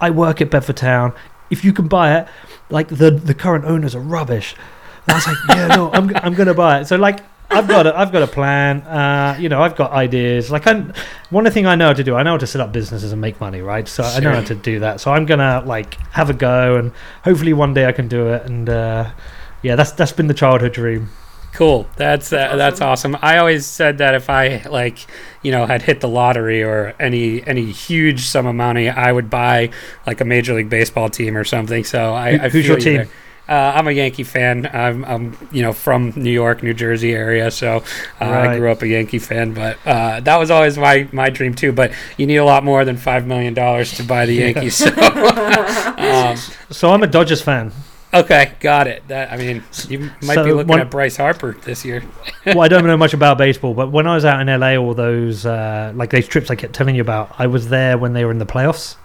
"I 0.01 0.09
work 0.09 0.41
at 0.41 0.49
Bedford 0.49 0.77
Town. 0.77 1.13
If 1.49 1.63
you 1.63 1.73
can 1.73 1.87
buy 1.87 2.17
it, 2.17 2.27
like 2.69 2.87
the 2.89 3.11
the 3.11 3.33
current 3.33 3.65
owners 3.65 3.95
are 3.95 4.01
rubbish." 4.01 4.55
And 5.07 5.13
I 5.13 5.15
was 5.17 5.27
like, 5.27 5.37
"Yeah, 5.49 5.67
no, 5.75 5.91
I'm 5.93 6.15
I'm 6.17 6.33
gonna 6.33 6.53
buy 6.53 6.81
it." 6.81 6.85
So 6.87 6.95
like. 6.95 7.19
I've 7.51 7.67
got 7.67 7.87
a, 7.87 7.97
I've 7.97 8.11
got 8.11 8.21
a 8.21 8.27
plan. 8.27 8.81
Uh, 8.81 9.35
you 9.39 9.49
know, 9.49 9.61
I've 9.61 9.75
got 9.75 9.91
ideas. 9.91 10.51
Like, 10.51 10.67
I'm 10.67 10.93
one 11.29 11.49
thing 11.51 11.65
I 11.65 11.75
know 11.75 11.87
how 11.87 11.93
to 11.93 12.03
do. 12.03 12.15
I 12.15 12.23
know 12.23 12.31
how 12.31 12.37
to 12.37 12.47
set 12.47 12.61
up 12.61 12.71
businesses 12.71 13.11
and 13.11 13.19
make 13.19 13.39
money, 13.41 13.61
right? 13.61 13.87
So 13.87 14.03
I 14.03 14.19
know 14.19 14.33
how 14.33 14.41
to 14.43 14.55
do 14.55 14.79
that. 14.81 14.99
So 15.01 15.11
I'm 15.11 15.25
gonna 15.25 15.63
like 15.65 15.95
have 16.11 16.29
a 16.29 16.33
go, 16.33 16.75
and 16.77 16.91
hopefully 17.23 17.53
one 17.53 17.73
day 17.73 17.85
I 17.87 17.91
can 17.91 18.07
do 18.07 18.29
it. 18.33 18.45
And 18.45 18.69
uh, 18.69 19.11
yeah, 19.63 19.75
that's 19.75 19.91
that's 19.93 20.11
been 20.11 20.27
the 20.27 20.33
childhood 20.33 20.73
dream. 20.73 21.09
Cool. 21.51 21.87
That's 21.97 22.31
uh, 22.31 22.55
that's 22.55 22.79
awesome. 22.79 23.17
I 23.21 23.39
always 23.39 23.65
said 23.65 23.97
that 23.97 24.13
if 24.13 24.29
I 24.29 24.61
like, 24.69 24.99
you 25.41 25.51
know, 25.51 25.65
had 25.65 25.81
hit 25.81 25.99
the 25.99 26.07
lottery 26.07 26.61
or 26.63 26.93
any 26.99 27.45
any 27.47 27.71
huge 27.71 28.21
sum 28.21 28.45
of 28.45 28.53
money, 28.53 28.87
I 28.89 29.11
would 29.11 29.31
buy 29.31 29.71
like 30.05 30.21
a 30.21 30.25
major 30.25 30.53
league 30.53 30.69
baseball 30.69 31.09
team 31.09 31.35
or 31.35 31.43
something. 31.43 31.83
So 31.83 32.13
I, 32.13 32.37
Who- 32.37 32.43
I 32.45 32.49
who's 32.49 32.65
feel 32.65 32.71
your 32.71 32.77
you 32.77 32.83
team? 32.83 32.95
there. 32.97 33.07
Uh, 33.49 33.73
I'm 33.75 33.87
a 33.87 33.91
Yankee 33.91 34.23
fan. 34.23 34.69
I'm, 34.71 35.03
I'm, 35.05 35.35
you 35.51 35.63
know, 35.63 35.73
from 35.73 36.13
New 36.15 36.29
York, 36.29 36.61
New 36.61 36.73
Jersey 36.75 37.13
area, 37.13 37.49
so 37.49 37.83
uh, 38.21 38.25
I 38.25 38.57
grew 38.57 38.71
up 38.71 38.83
a 38.83 38.87
Yankee 38.87 39.17
fan. 39.17 39.53
But 39.55 39.77
uh, 39.87 40.19
that 40.19 40.37
was 40.37 40.51
always 40.51 40.77
my, 40.77 41.07
my 41.11 41.31
dream 41.31 41.55
too. 41.55 41.71
But 41.71 41.91
you 42.17 42.27
need 42.27 42.37
a 42.37 42.45
lot 42.45 42.63
more 42.63 42.85
than 42.85 42.95
five 42.97 43.25
million 43.25 43.55
dollars 43.55 43.93
to 43.97 44.03
buy 44.03 44.27
the 44.27 44.33
Yankees. 44.35 44.75
So, 44.75 44.89
um, 45.97 46.37
So 46.69 46.91
I'm 46.91 47.01
a 47.03 47.07
Dodgers 47.07 47.41
fan. 47.41 47.71
okay, 48.13 48.53
got 48.59 48.87
it. 48.87 49.07
That 49.07 49.31
I 49.31 49.37
mean, 49.37 49.63
you 49.87 50.11
might 50.23 50.35
So 50.35 50.43
be 50.45 50.51
looking 50.53 50.67
one- 50.69 50.79
at 50.81 50.91
Bryce 50.91 51.17
Harper 51.17 51.53
this 51.63 51.83
year. 51.85 52.03
well, 52.45 52.61
I 52.61 52.67
don't 52.67 52.85
know 52.85 52.97
much 52.97 53.13
about 53.13 53.37
baseball, 53.37 53.73
but 53.73 53.91
when 53.91 54.05
I 54.07 54.13
was 54.15 54.25
out 54.25 54.39
in 54.47 54.59
LA, 54.59 54.75
all 54.75 54.93
those 54.93 55.45
uh, 55.45 55.91
like 55.95 56.09
those 56.11 56.27
trips 56.27 56.51
I 56.51 56.55
kept 56.55 56.73
telling 56.73 56.95
you 56.95 57.01
about, 57.01 57.33
I 57.39 57.47
was 57.47 57.69
there 57.69 57.97
when 57.97 58.13
they 58.13 58.25
were 58.25 58.31
in 58.31 58.39
the 58.39 58.45
playoffs, 58.45 58.95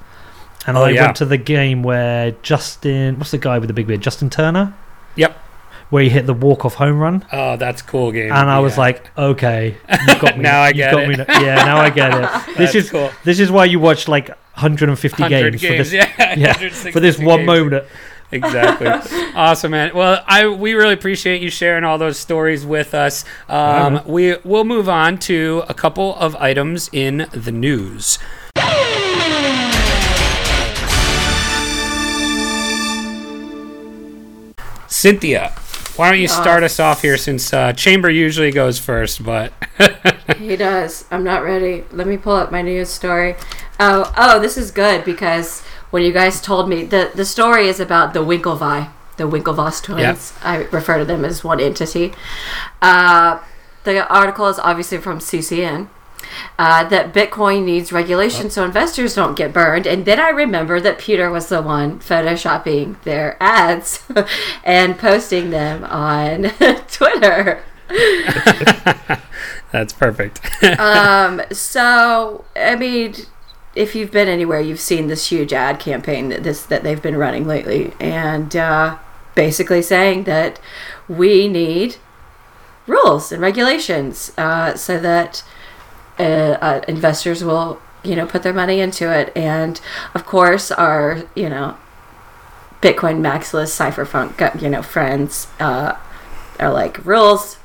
and 0.66 0.76
Oh, 0.76 0.84
I 0.84 0.90
yeah. 0.90 1.04
went 1.04 1.16
to 1.16 1.24
the 1.24 1.36
game 1.38 1.82
where 1.82 2.32
Justin, 2.42 3.18
what's 3.18 3.30
the 3.30 3.38
guy 3.38 3.58
with 3.58 3.68
the 3.68 3.74
big 3.74 3.86
beard, 3.86 4.00
Justin 4.00 4.30
Turner, 4.30 4.74
Yep. 5.16 5.36
where 5.90 6.02
he 6.02 6.08
hit 6.08 6.26
the 6.26 6.34
walk 6.34 6.64
off 6.64 6.74
home 6.74 6.98
run, 6.98 7.24
Oh, 7.32 7.56
that's 7.56 7.82
cool 7.82 8.10
game. 8.12 8.32
and 8.32 8.50
I 8.50 8.58
was 8.60 8.76
like, 8.78 9.10
okay, 9.16 9.76
you've 10.08 10.18
got 10.20 10.36
me. 10.36 10.42
Now 10.42 10.62
I 10.62 10.68
you've 10.68 10.76
get 10.76 10.90
got 10.92 11.02
it. 11.02 11.08
Me 11.08 11.24
yeah, 11.46 11.54
now 11.64 11.76
I 11.78 11.90
get 11.90 12.14
it. 12.14 12.28
This 12.56 12.74
is 12.74 12.90
cool. 12.90 13.10
this 13.24 13.40
is 13.40 13.50
why 13.50 13.64
you 13.66 13.78
watch 13.80 14.08
like 14.08 14.28
150 14.28 15.28
games, 15.28 15.60
games, 15.60 15.62
for 15.62 15.76
this 15.76 15.92
yeah, 15.92 16.34
yeah, 16.38 16.52
for 16.92 17.00
this 17.00 17.18
one 17.18 17.38
games. 17.40 17.46
moment. 17.46 17.84
Exactly. 18.32 18.88
awesome, 19.36 19.70
man. 19.72 19.94
Well, 19.94 20.24
I 20.26 20.48
we 20.48 20.74
really 20.74 20.94
appreciate 20.94 21.40
you 21.40 21.50
sharing 21.50 21.84
all 21.84 21.98
those 21.98 22.18
stories 22.18 22.66
with 22.66 22.92
us. 22.94 23.24
Um, 23.48 24.00
we 24.06 24.36
will 24.44 24.64
move 24.64 24.88
on 24.88 25.18
to 25.20 25.62
a 25.68 25.74
couple 25.74 26.16
of 26.16 26.34
items 26.36 26.88
in 26.92 27.28
the 27.32 27.52
news. 27.52 28.18
Cynthia, 34.94 35.50
why 35.96 36.10
don't 36.10 36.20
you 36.20 36.28
start 36.28 36.62
us 36.62 36.78
off 36.78 37.02
here 37.02 37.16
since 37.16 37.52
uh, 37.52 37.72
Chamber 37.72 38.08
usually 38.08 38.52
goes 38.52 38.78
first, 38.78 39.24
but 39.24 39.52
He 40.38 40.56
does. 40.56 41.04
I'm 41.10 41.24
not 41.24 41.42
ready. 41.42 41.84
Let 41.90 42.06
me 42.06 42.16
pull 42.16 42.34
up 42.34 42.52
my 42.52 42.62
news 42.62 42.88
story. 42.90 43.34
Oh, 43.80 44.12
oh, 44.16 44.38
this 44.40 44.56
is 44.56 44.70
good 44.70 45.04
because 45.04 45.62
when 45.90 46.02
you 46.04 46.12
guys 46.12 46.40
told 46.40 46.68
me 46.68 46.84
the 46.84 47.10
the 47.14 47.24
story 47.24 47.66
is 47.68 47.80
about 47.80 48.14
the 48.14 48.20
Winklevi, 48.20 48.88
the 49.16 49.24
Winklevoss 49.24 49.82
twins. 49.82 50.32
I 50.42 50.64
refer 50.72 50.98
to 50.98 51.04
them 51.04 51.24
as 51.24 51.42
one 51.42 51.60
entity. 51.60 52.12
Uh, 52.80 53.40
the 53.82 54.06
article 54.08 54.46
is 54.48 54.58
obviously 54.58 54.98
from 54.98 55.18
CCN. 55.18 55.88
Uh, 56.58 56.84
that 56.84 57.12
Bitcoin 57.12 57.64
needs 57.64 57.92
regulation 57.92 58.48
so 58.50 58.64
investors 58.64 59.14
don't 59.14 59.36
get 59.36 59.52
burned. 59.52 59.86
And 59.86 60.04
then 60.04 60.20
I 60.20 60.28
remember 60.30 60.80
that 60.80 60.98
Peter 60.98 61.30
was 61.30 61.48
the 61.48 61.60
one 61.62 61.98
photoshopping 61.98 63.00
their 63.02 63.36
ads 63.42 64.04
and 64.64 64.98
posting 64.98 65.50
them 65.50 65.84
on 65.84 66.50
Twitter. 66.90 67.62
that's 69.72 69.92
perfect. 69.92 70.40
um, 70.78 71.42
so 71.52 72.44
I 72.56 72.76
mean, 72.76 73.14
if 73.74 73.94
you've 73.94 74.10
been 74.10 74.28
anywhere, 74.28 74.60
you've 74.60 74.80
seen 74.80 75.08
this 75.08 75.28
huge 75.28 75.52
ad 75.52 75.80
campaign 75.80 76.28
that 76.28 76.42
this 76.42 76.64
that 76.66 76.82
they've 76.82 77.02
been 77.02 77.16
running 77.16 77.46
lately, 77.46 77.92
and 78.00 78.54
uh, 78.56 78.98
basically 79.34 79.82
saying 79.82 80.24
that 80.24 80.60
we 81.08 81.48
need 81.48 81.96
rules 82.86 83.32
and 83.32 83.40
regulations 83.40 84.32
uh, 84.36 84.74
so 84.74 84.98
that 84.98 85.42
uh, 86.18 86.22
uh, 86.22 86.80
investors 86.88 87.42
will 87.42 87.80
you 88.02 88.14
know 88.14 88.26
put 88.26 88.42
their 88.42 88.52
money 88.52 88.80
into 88.80 89.12
it, 89.12 89.32
and 89.36 89.80
of 90.14 90.26
course 90.26 90.70
our 90.70 91.24
you 91.34 91.48
know 91.48 91.76
Bitcoin 92.80 93.20
Maximalist 93.20 93.74
Cypherpunk 93.78 94.60
you 94.60 94.68
know 94.68 94.82
friends 94.82 95.48
uh, 95.58 95.96
are 96.60 96.72
like 96.72 97.04
rules. 97.04 97.58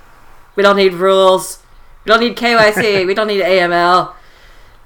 We 0.56 0.64
don't 0.64 0.78
need 0.78 0.94
rules. 0.94 1.60
We 2.06 2.10
don't 2.10 2.22
need 2.22 2.38
KYC. 2.38 3.06
we 3.08 3.14
don't 3.14 3.28
need 3.28 3.42
AML. 3.42 4.14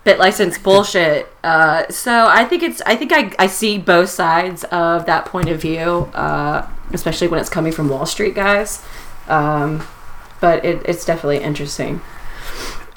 Bit 0.04 0.20
license 0.20 0.58
bullshit. 0.58 1.32
Uh, 1.44 1.88
so 1.90 2.28
I 2.28 2.44
think 2.44 2.62
it's. 2.62 2.82
I 2.82 2.96
think 2.96 3.14
I, 3.14 3.34
I 3.40 3.48
see 3.48 3.78
both 3.78 4.10
sides 4.10 4.66
of 4.66 5.06
that 5.06 5.26
point 5.26 5.48
of 5.48 5.62
view, 5.62 6.12
uh, 6.14 6.68
especially 6.92 7.30
when 7.30 7.40
it's 7.40 7.50
coming 7.50 7.72
from 7.72 7.88
Wall 7.88 8.06
Street 8.06 8.36
guys. 8.36 8.84
Um, 9.30 9.88
but 10.42 10.66
it, 10.66 10.82
it's 10.86 11.06
definitely 11.06 11.38
interesting. 11.38 12.02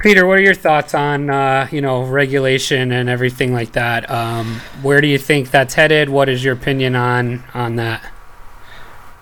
Peter, 0.01 0.27
what 0.27 0.39
are 0.39 0.43
your 0.43 0.55
thoughts 0.55 0.95
on 0.95 1.31
uh, 1.31 1.69
you 1.71 1.81
know 1.81 2.03
regulation 2.03 2.93
and 2.93 3.09
everything 3.09 3.53
like 3.53 3.73
that? 3.73 4.11
Um, 4.11 4.61
where 4.83 5.01
do 5.01 5.07
you 5.07 5.19
think 5.19 5.51
that's 5.51 5.75
headed? 5.75 6.09
What 6.09 6.29
is 6.29 6.45
your 6.45 6.55
opinion 6.55 6.95
on 6.95 7.45
on 7.55 7.77
that? 7.77 8.13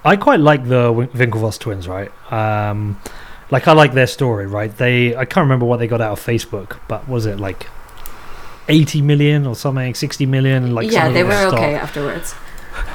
I 0.05 0.17
quite 0.17 0.41
like 0.41 0.69
the 0.69 0.93
Win- 0.93 1.09
Winklevoss 1.09 1.59
twins, 1.59 1.89
right? 1.89 2.11
Um, 2.33 3.01
like 3.51 3.69
I 3.69 3.73
like 3.73 3.95
their 3.95 4.07
story, 4.07 4.47
right? 4.47 4.77
They 4.77 5.17
I 5.17 5.25
can't 5.25 5.45
remember 5.45 5.65
what 5.65 5.79
they 5.79 5.87
got 5.87 6.01
out 6.01 6.13
of 6.13 6.21
Facebook, 6.25 6.79
but 6.89 7.09
was 7.09 7.25
it 7.25 7.39
like 7.39 7.69
eighty 8.69 9.01
million 9.01 9.47
or 9.47 9.55
something, 9.55 9.95
sixty 9.95 10.27
million? 10.27 10.75
Like 10.75 10.91
yeah, 10.91 11.09
they 11.09 11.23
were 11.23 11.31
stock? 11.31 11.55
okay 11.55 11.75
afterwards. 11.75 12.35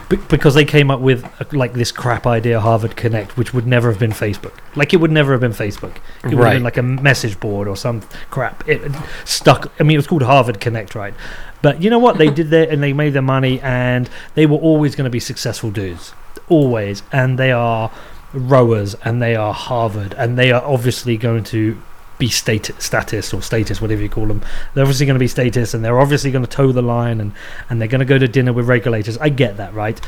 Be- 0.09 0.17
because 0.17 0.55
they 0.55 0.65
came 0.65 0.89
up 0.89 0.99
with 0.99 1.23
uh, 1.23 1.45
like 1.51 1.73
this 1.73 1.91
crap 1.91 2.25
idea, 2.25 2.59
Harvard 2.59 2.95
Connect, 2.95 3.37
which 3.37 3.53
would 3.53 3.67
never 3.67 3.89
have 3.89 3.99
been 3.99 4.11
Facebook. 4.11 4.53
Like 4.75 4.93
it 4.93 4.97
would 4.97 5.11
never 5.11 5.31
have 5.31 5.41
been 5.41 5.51
Facebook. 5.51 5.97
It 6.23 6.35
would 6.35 6.43
have 6.45 6.53
been 6.53 6.63
like 6.63 6.77
a 6.77 6.83
message 6.83 7.39
board 7.39 7.67
or 7.67 7.75
some 7.75 8.01
crap. 8.29 8.67
It 8.67 8.81
it 8.83 8.91
stuck. 9.25 9.71
I 9.79 9.83
mean, 9.83 9.95
it 9.95 9.99
was 9.99 10.07
called 10.07 10.23
Harvard 10.23 10.59
Connect, 10.59 10.95
right? 10.95 11.13
But 11.61 11.81
you 11.81 11.89
know 11.89 11.99
what? 11.99 12.17
They 12.17 12.29
did 12.29 12.49
their 12.49 12.69
and 12.69 12.81
they 12.81 12.93
made 12.93 13.13
their 13.13 13.21
money, 13.21 13.59
and 13.61 14.09
they 14.35 14.45
were 14.45 14.57
always 14.57 14.95
going 14.95 15.05
to 15.05 15.11
be 15.11 15.19
successful 15.19 15.71
dudes, 15.71 16.13
always. 16.47 17.03
And 17.11 17.37
they 17.37 17.51
are 17.51 17.91
rowers, 18.33 18.95
and 19.03 19.21
they 19.21 19.35
are 19.35 19.53
Harvard, 19.53 20.13
and 20.17 20.37
they 20.37 20.51
are 20.51 20.63
obviously 20.63 21.17
going 21.17 21.43
to 21.45 21.81
be 22.19 22.27
stat- 22.27 22.79
status 22.79 23.33
or 23.33 23.41
status, 23.41 23.81
whatever 23.81 24.01
you 24.01 24.09
call 24.09 24.27
them. 24.27 24.43
They're 24.73 24.83
obviously 24.83 25.07
going 25.07 25.15
to 25.15 25.19
be 25.19 25.27
status, 25.27 25.73
and 25.73 25.83
they're 25.83 25.99
obviously 25.99 26.29
going 26.29 26.45
to 26.45 26.51
toe 26.51 26.71
the 26.71 26.83
line, 26.83 27.19
and 27.19 27.33
and 27.69 27.81
they're 27.81 27.87
going 27.87 27.99
to 27.99 28.05
go 28.05 28.19
to 28.19 28.27
dinner 28.27 28.53
with 28.53 28.67
regulators. 28.67 29.17
I 29.17 29.29
get 29.29 29.57
that, 29.57 29.73
right? 29.73 29.99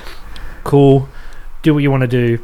Cool. 0.64 1.10
Do 1.64 1.74
what 1.74 1.82
you 1.82 1.90
want 1.90 2.02
to 2.02 2.08
do. 2.08 2.40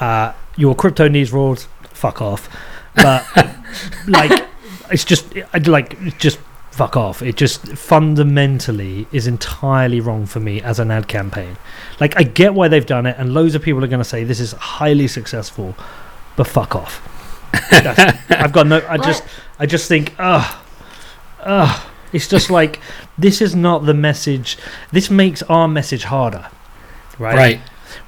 Uh, 0.00 0.32
your 0.56 0.74
crypto 0.74 1.06
needs 1.06 1.32
rules. 1.32 1.68
Fuck 1.84 2.20
off. 2.20 2.48
But 2.96 3.24
like, 4.08 4.48
it's 4.90 5.04
just 5.04 5.32
like 5.66 6.18
just 6.18 6.38
fuck 6.72 6.96
off. 6.96 7.22
It 7.22 7.36
just 7.36 7.66
fundamentally 7.76 9.06
is 9.12 9.26
entirely 9.26 10.00
wrong 10.00 10.24
for 10.24 10.40
me 10.40 10.60
as 10.62 10.78
an 10.78 10.90
ad 10.90 11.06
campaign. 11.06 11.58
Like, 12.00 12.16
I 12.16 12.22
get 12.22 12.54
why 12.54 12.68
they've 12.68 12.84
done 12.84 13.06
it, 13.06 13.16
and 13.18 13.34
loads 13.34 13.54
of 13.54 13.62
people 13.62 13.84
are 13.84 13.88
going 13.88 14.00
to 14.00 14.08
say 14.08 14.24
this 14.24 14.40
is 14.40 14.52
highly 14.52 15.06
successful, 15.06 15.76
but 16.34 16.46
fuck 16.46 16.74
off. 16.74 17.08
That's, 17.70 18.30
I've 18.30 18.52
got 18.52 18.66
no. 18.66 18.84
I 18.88 18.96
just, 18.98 19.22
I 19.58 19.66
just 19.66 19.88
think, 19.88 20.14
ugh, 20.18 20.56
ugh. 21.40 21.88
It's 22.12 22.28
just 22.28 22.50
like 22.50 22.80
this 23.16 23.40
is 23.40 23.54
not 23.54 23.86
the 23.86 23.94
message. 23.94 24.58
This 24.90 25.10
makes 25.10 25.42
our 25.44 25.66
message 25.68 26.04
harder, 26.04 26.48
right? 27.18 27.34
Right. 27.36 27.60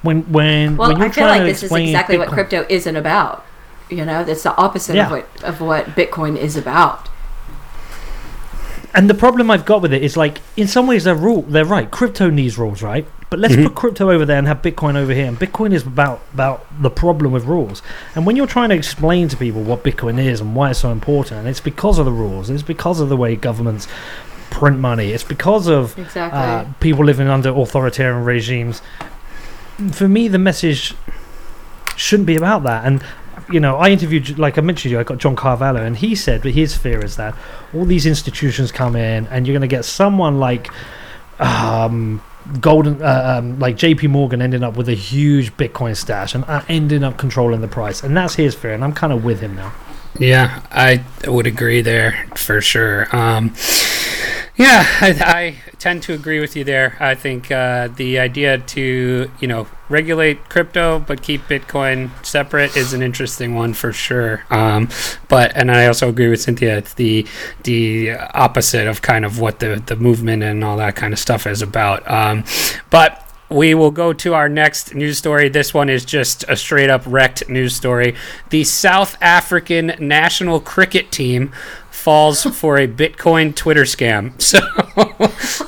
when 0.03 0.21
when 0.31 0.77
Well, 0.77 0.89
when 0.89 0.97
you're 0.97 1.07
I 1.07 1.09
feel 1.09 1.23
trying 1.25 1.29
like 1.29 1.41
to 1.41 1.45
this 1.45 1.57
is 1.57 1.63
explain 1.63 1.87
exactly 1.89 2.17
what 2.17 2.29
crypto 2.29 2.65
isn't 2.69 2.95
about. 2.95 3.43
You 3.89 4.05
know, 4.05 4.23
that's 4.23 4.43
the 4.43 4.55
opposite 4.57 4.95
Yeah. 4.95 5.05
of 5.05 5.11
what 5.11 5.43
of 5.43 5.61
what 5.61 5.85
Bitcoin 5.95 6.37
is 6.37 6.55
about. 6.55 7.09
And 8.93 9.09
the 9.09 9.13
problem 9.13 9.51
I've 9.51 9.65
got 9.65 9.81
with 9.81 9.91
it 9.91 10.03
is 10.03 10.15
like, 10.15 10.39
in 10.55 10.67
some 10.67 10.87
ways 10.87 11.03
they're 11.03 11.15
rule 11.15 11.41
they're 11.41 11.65
right. 11.65 11.89
Crypto 11.91 12.29
needs 12.29 12.57
rules, 12.57 12.81
right? 12.81 13.05
But 13.35 13.41
let's 13.41 13.53
Mhm. 13.57 13.63
put 13.65 13.75
crypto 13.75 14.09
over 14.11 14.23
there 14.23 14.37
and 14.37 14.47
have 14.47 14.61
Bitcoin 14.61 14.95
over 14.95 15.11
here. 15.13 15.25
And 15.25 15.37
Bitcoin 15.37 15.73
is 15.73 15.83
about 15.85 16.21
about 16.33 16.65
the 16.81 16.89
problem 16.89 17.33
with 17.33 17.43
rules. 17.43 17.81
And 18.15 18.25
when 18.25 18.37
you're 18.37 18.47
trying 18.47 18.69
to 18.69 18.75
explain 18.75 19.27
to 19.27 19.35
people 19.35 19.61
what 19.61 19.83
Bitcoin 19.83 20.17
is 20.17 20.39
and 20.39 20.55
why 20.55 20.69
it's 20.69 20.79
so 20.79 20.89
important, 20.89 21.45
it's 21.45 21.59
because 21.59 21.99
of 21.99 22.05
the 22.05 22.13
rules. 22.13 22.49
It's 22.49 22.63
because 22.63 23.01
of 23.01 23.09
the 23.09 23.17
way 23.17 23.35
governments 23.35 23.89
print 24.51 24.79
money. 24.79 25.11
It's 25.11 25.25
because 25.25 25.67
of 25.67 25.99
Exactly. 25.99 26.39
uh, 26.39 26.63
people 26.79 27.03
living 27.03 27.27
under 27.27 27.49
authoritarian 27.49 28.23
regimes. 28.23 28.81
For 29.91 30.07
me, 30.07 30.29
the 30.29 30.39
message 30.39 30.93
shouldn't 31.97 32.27
be 32.27 32.37
about 32.37 32.63
that. 32.63 32.85
And 32.85 33.01
you 33.51 33.59
know, 33.59 33.75
I 33.75 33.89
interviewed, 33.89 34.39
like 34.39 34.57
I 34.57 34.61
mentioned, 34.61 34.93
you, 34.93 34.99
I 35.01 35.03
got 35.03 35.17
John 35.17 35.35
Carvalho, 35.35 35.83
and 35.83 35.97
he 35.97 36.15
said 36.15 36.41
that 36.43 36.51
his 36.51 36.73
fear 36.77 37.03
is 37.03 37.17
that 37.17 37.35
all 37.73 37.83
these 37.83 38.05
institutions 38.05 38.71
come 38.71 38.95
in, 38.95 39.27
and 39.27 39.45
you're 39.45 39.53
going 39.53 39.69
to 39.69 39.75
get 39.75 39.83
someone 39.83 40.39
like 40.39 40.69
um, 41.39 42.21
Goldman, 42.61 43.01
uh, 43.01 43.37
um, 43.37 43.59
like 43.59 43.75
J.P. 43.77 44.07
Morgan, 44.07 44.41
ending 44.41 44.63
up 44.63 44.77
with 44.77 44.89
a 44.89 44.93
huge 44.93 45.55
Bitcoin 45.57 45.95
stash 45.95 46.35
and 46.35 46.43
uh, 46.45 46.61
ending 46.67 47.03
up 47.03 47.17
controlling 47.17 47.61
the 47.61 47.67
price, 47.67 48.03
and 48.03 48.15
that's 48.15 48.35
his 48.35 48.55
fear, 48.55 48.73
and 48.73 48.83
I'm 48.83 48.93
kind 48.93 49.11
of 49.11 49.23
with 49.23 49.39
him 49.39 49.55
now. 49.55 49.73
Yeah, 50.19 50.61
I 50.71 51.03
would 51.27 51.47
agree 51.47 51.81
there 51.81 52.27
for 52.35 52.61
sure. 52.61 53.13
Um, 53.15 53.53
yeah, 54.55 54.85
I 55.01 55.57
tend 55.85 56.01
to 56.01 56.13
agree 56.15 56.39
with 56.39 56.55
you 56.55 56.63
there. 56.63 56.97
I 56.99 57.13
think 57.13 57.51
uh, 57.51 57.89
the 57.89 58.17
idea 58.17 58.57
to 58.57 59.29
you 59.39 59.47
know 59.47 59.67
regulate 59.87 60.49
crypto 60.49 60.97
but 60.97 61.21
keep 61.21 61.41
Bitcoin 61.43 62.09
separate 62.25 62.75
is 62.75 62.93
an 62.93 63.03
interesting 63.03 63.53
one 63.53 63.75
for 63.75 63.93
sure. 63.93 64.43
Um, 64.49 64.89
but 65.27 65.55
and 65.55 65.69
I 65.69 65.85
also 65.85 66.09
agree 66.09 66.27
with 66.27 66.41
Cynthia. 66.41 66.75
It's 66.79 66.95
the 66.95 67.27
the 67.65 68.13
opposite 68.33 68.87
of 68.87 69.03
kind 69.03 69.25
of 69.25 69.39
what 69.39 69.59
the 69.59 69.79
the 69.85 69.95
movement 69.95 70.41
and 70.41 70.63
all 70.63 70.77
that 70.77 70.95
kind 70.95 71.13
of 71.13 71.19
stuff 71.19 71.45
is 71.45 71.61
about. 71.61 72.09
Um, 72.09 72.43
but 72.89 73.21
we 73.49 73.75
will 73.75 73.91
go 73.91 74.11
to 74.11 74.33
our 74.33 74.49
next 74.49 74.95
news 74.95 75.19
story. 75.19 75.49
This 75.49 75.71
one 75.71 75.87
is 75.87 76.03
just 76.03 76.43
a 76.47 76.55
straight 76.55 76.89
up 76.89 77.03
wrecked 77.05 77.47
news 77.47 77.75
story. 77.75 78.15
The 78.49 78.63
South 78.63 79.15
African 79.21 79.93
national 79.99 80.61
cricket 80.61 81.11
team 81.11 81.53
falls 82.05 82.43
for 82.43 82.77
a 82.77 82.87
Bitcoin 82.87 83.55
Twitter 83.55 83.83
scam. 83.83 84.31
So, 84.45 84.59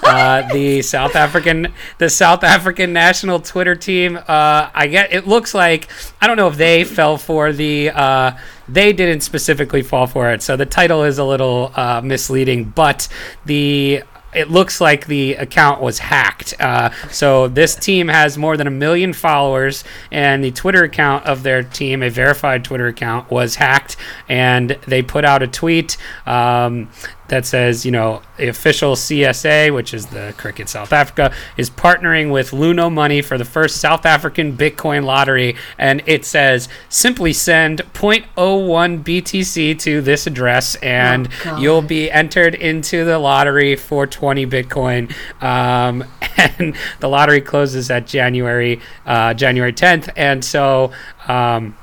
uh, 0.04 0.54
the 0.54 0.82
South 0.82 1.16
African, 1.16 1.74
the 1.98 2.10
South 2.10 2.44
African 2.44 2.94
national 2.94 3.40
Twitter 3.40 3.76
team, 3.76 4.18
uh, 4.18 4.70
I 4.74 4.88
get 4.88 5.12
it 5.12 5.28
looks 5.28 5.54
like 5.54 5.90
I 6.22 6.28
don't 6.28 6.38
know 6.38 6.48
if 6.48 6.58
they 6.58 6.84
fell 6.84 7.18
for 7.18 7.52
the. 7.52 7.90
Uh, 7.90 8.38
they 8.70 8.94
didn't 8.94 9.22
specifically 9.22 9.82
fall 9.82 10.08
for 10.08 10.32
it, 10.32 10.42
so 10.42 10.56
the 10.56 10.66
title 10.66 11.04
is 11.04 11.18
a 11.18 11.24
little 11.24 11.72
uh, 11.76 12.02
misleading. 12.02 12.66
But 12.66 13.08
the 13.46 14.04
it 14.34 14.50
looks 14.52 14.82
like 14.82 15.08
the 15.08 15.34
account 15.36 15.82
was 15.82 16.00
hacked. 16.00 16.54
Uh, 16.60 16.92
so 17.10 17.48
this 17.48 17.76
team 17.76 18.08
has 18.08 18.38
more 18.38 18.58
than 18.58 18.68
a 18.68 18.72
million 18.72 19.14
followers, 19.14 19.84
and 20.12 20.44
the 20.44 20.52
Twitter 20.52 20.84
account 20.84 21.26
of 21.26 21.44
their 21.44 21.64
team, 21.64 22.04
a 22.04 22.10
verified 22.10 22.64
Twitter 22.64 22.88
account, 22.88 23.32
was 23.32 23.56
hacked. 23.56 23.96
And 24.28 24.72
they 24.88 25.02
put 25.02 25.26
out 25.26 25.44
a 25.44 25.48
tweet 25.48 25.98
um, 26.26 26.90
that 27.28 27.46
says, 27.46 27.86
you 27.86 27.92
know, 27.92 28.22
the 28.38 28.48
official 28.48 28.96
CSA, 28.96 29.74
which 29.74 29.94
is 29.94 30.08
the 30.08 30.34
Cricket 30.38 30.70
South 30.70 30.94
Africa, 30.94 31.34
is 31.58 31.70
partnering 31.70 32.32
with 32.32 32.52
Luno 32.52 32.92
Money 32.92 33.22
for 33.22 33.38
the 33.38 33.46
first 33.46 33.78
South 33.78 34.06
African 34.06 34.56
Bitcoin 34.56 35.04
lottery. 35.04 35.56
And 35.78 36.02
it 36.06 36.26
says, 36.26 36.70
simply 36.90 37.34
send 37.34 37.80
0.01 37.94 39.04
BTC 39.04 39.80
to 39.80 40.02
this 40.02 40.28
address, 40.28 40.76
and 40.76 41.28
Oh, 41.46 41.58
you'll 41.58 41.82
be 41.82 42.10
entered 42.12 42.56
into 42.56 43.06
the 43.06 43.20
lottery 43.20 43.76
for 43.76 44.08
20 44.08 44.46
Bitcoin. 44.48 45.14
Um, 45.42 46.04
and 46.38 46.76
the 47.00 47.10
lottery 47.10 47.42
closes 47.42 47.90
at 47.90 48.08
January 48.08 48.80
uh, 49.06 49.34
January 49.34 49.74
10th, 49.74 50.10
and 50.16 50.44
so 50.44 50.92
um, 51.28 51.76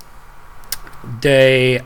they. 1.21 1.81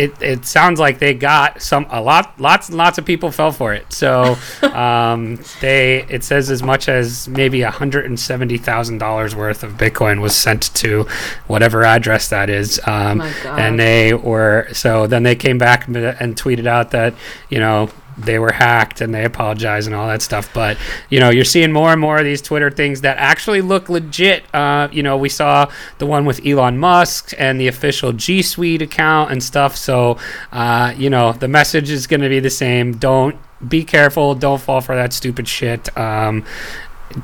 It, 0.00 0.22
it 0.22 0.46
sounds 0.46 0.80
like 0.80 0.98
they 0.98 1.12
got 1.12 1.60
some 1.60 1.86
a 1.90 2.00
lot 2.00 2.40
lots 2.40 2.68
and 2.68 2.78
lots 2.78 2.96
of 2.96 3.04
people 3.04 3.30
fell 3.30 3.52
for 3.52 3.74
it. 3.74 3.92
So 3.92 4.36
um, 4.62 5.38
they 5.60 6.06
it 6.08 6.24
says 6.24 6.50
as 6.50 6.62
much 6.62 6.88
as 6.88 7.28
maybe 7.28 7.60
hundred 7.62 8.06
and 8.06 8.18
seventy 8.18 8.56
thousand 8.56 8.98
dollars 8.98 9.34
worth 9.34 9.62
of 9.62 9.72
Bitcoin 9.72 10.20
was 10.20 10.34
sent 10.34 10.74
to 10.76 11.06
whatever 11.46 11.84
address 11.84 12.28
that 12.28 12.48
is. 12.48 12.80
Um, 12.86 13.18
My 13.18 13.30
and 13.58 13.78
they 13.78 14.14
were 14.14 14.68
so 14.72 15.06
then 15.06 15.22
they 15.22 15.36
came 15.36 15.58
back 15.58 15.86
and 15.86 16.36
tweeted 16.36 16.66
out 16.66 16.92
that 16.92 17.14
you 17.48 17.58
know 17.58 17.90
they 18.18 18.38
were 18.38 18.52
hacked 18.52 19.00
and 19.00 19.14
they 19.14 19.24
apologized 19.24 19.86
and 19.86 19.94
all 19.94 20.06
that 20.08 20.22
stuff. 20.22 20.52
But 20.52 20.76
you 21.08 21.20
know 21.20 21.30
you're 21.30 21.44
seeing 21.44 21.72
more 21.72 21.92
and 21.92 22.00
more 22.00 22.18
of 22.18 22.24
these 22.24 22.42
twitter 22.42 22.70
things 22.70 23.00
that 23.02 23.16
actually 23.18 23.60
look 23.60 23.88
legit. 23.88 24.44
Uh, 24.54 24.88
you 24.92 25.02
know 25.02 25.16
we 25.16 25.28
saw 25.28 25.70
the 25.98 26.06
one 26.06 26.24
with 26.24 26.44
elon 26.46 26.78
musk 26.78 27.32
and 27.38 27.60
the 27.60 27.68
official 27.68 28.12
g 28.12 28.42
suite 28.42 28.82
account 28.82 29.32
and 29.32 29.42
stuff. 29.42 29.76
So 29.76 30.18
uh, 30.52 30.94
you 30.96 31.10
know 31.10 31.32
the 31.32 31.48
message 31.48 31.90
is 31.90 32.06
going 32.06 32.20
to 32.20 32.28
be 32.28 32.40
the 32.40 32.50
same. 32.50 32.96
Don't 32.96 33.36
be 33.66 33.84
careful. 33.84 34.34
Don't 34.34 34.60
fall 34.60 34.80
for 34.80 34.94
that 34.94 35.12
stupid 35.12 35.48
shit. 35.48 35.96
Um, 35.96 36.44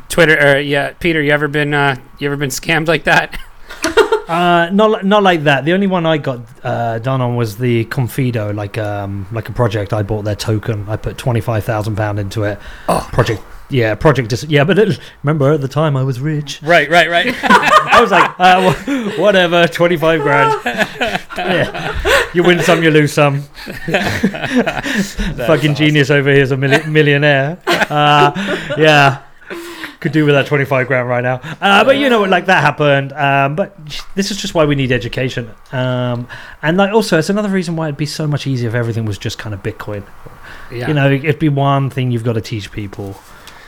twitter 0.09 0.37
uh, 0.37 0.57
yeah 0.57 0.93
peter 0.95 1.23
you 1.23 1.31
ever 1.31 1.47
been 1.47 1.73
uh, 1.73 1.97
you 2.19 2.27
ever 2.27 2.37
been 2.37 2.51
scammed 2.51 2.89
like 2.89 3.05
that 3.05 3.39
Uh, 4.29 4.69
not 4.73 4.91
li- 4.91 5.01
not 5.09 5.23
like 5.23 5.45
that. 5.45 5.65
The 5.65 5.73
only 5.73 5.87
one 5.87 6.05
I 6.07 6.19
got 6.19 6.41
uh, 6.65 6.99
done 6.99 7.21
on 7.21 7.37
was 7.37 7.57
the 7.59 7.85
Confido, 7.87 8.55
like 8.55 8.77
um 8.79 9.27
like 9.31 9.49
a 9.49 9.53
project. 9.53 9.93
I 9.93 10.03
bought 10.03 10.25
their 10.25 10.35
token. 10.35 10.85
I 10.89 10.97
put 10.97 11.17
twenty 11.17 11.41
five 11.41 11.65
thousand 11.65 11.97
pound 11.97 12.19
into 12.19 12.43
it. 12.45 12.59
Oh. 12.89 13.07
project. 13.13 13.43
Yeah, 13.69 13.97
project. 13.97 14.29
Dis- 14.31 14.45
yeah, 14.45 14.63
but 14.63 14.79
it, 14.79 14.99
remember 15.25 15.53
at 15.53 15.61
the 15.61 15.67
time 15.69 15.97
I 15.97 16.05
was 16.05 16.21
rich. 16.21 16.61
right 16.63 16.89
right 16.89 17.11
right 17.11 17.35
I 17.43 18.01
was 18.01 18.11
like, 18.13 18.31
uh, 18.39 18.73
wh- 18.73 19.19
whatever, 19.19 19.67
twenty 19.69 19.97
five 19.97 20.23
grand. 20.23 20.61
yeah. 21.37 21.99
You 22.35 22.43
win 22.45 22.61
some, 22.61 22.83
you 22.83 22.91
lose 22.91 23.13
some. 23.13 23.43
Fucking 25.47 25.75
genius 25.75 26.11
over 26.11 26.31
here 26.33 26.43
is 26.43 26.53
a 26.53 26.57
milli- 26.57 26.87
millionaire. 26.87 27.59
Uh, 27.67 28.33
yeah. 28.79 29.23
Could 30.07 30.13
do 30.13 30.25
with 30.25 30.37
that 30.37 30.47
25 30.47 30.87
grand 30.87 31.09
right 31.09 31.21
now. 31.21 31.41
Uh, 31.61 31.83
but 31.83 31.99
you 31.99 32.09
know, 32.09 32.21
what 32.21 32.31
like 32.31 32.47
that 32.47 32.61
happened. 32.61 33.13
Um, 33.13 33.57
but 33.57 33.77
this 34.15 34.31
is 34.31 34.37
just 34.37 34.55
why 34.55 34.65
we 34.65 34.77
need 34.77 34.93
education. 34.93 35.51
Um, 35.73 36.29
and 36.63 36.77
like 36.77 36.93
also, 36.93 37.19
it's 37.19 37.29
another 37.29 37.49
reason 37.49 37.75
why 37.75 37.89
it'd 37.89 37.97
be 37.97 38.07
so 38.07 38.29
much 38.29 38.47
easier 38.47 38.69
if 38.69 38.77
everything 38.77 39.05
was 39.05 39.19
just 39.19 39.37
kind 39.37 39.53
of 39.53 39.65
Bitcoin. 39.65 40.07
yeah 40.71 40.87
You 40.87 40.95
know, 40.95 41.11
it'd 41.11 41.41
be 41.41 41.49
one 41.49 41.91
thing 41.91 42.13
you've 42.13 42.23
got 42.23 42.35
to 42.35 42.41
teach 42.41 42.71
people. 42.71 43.17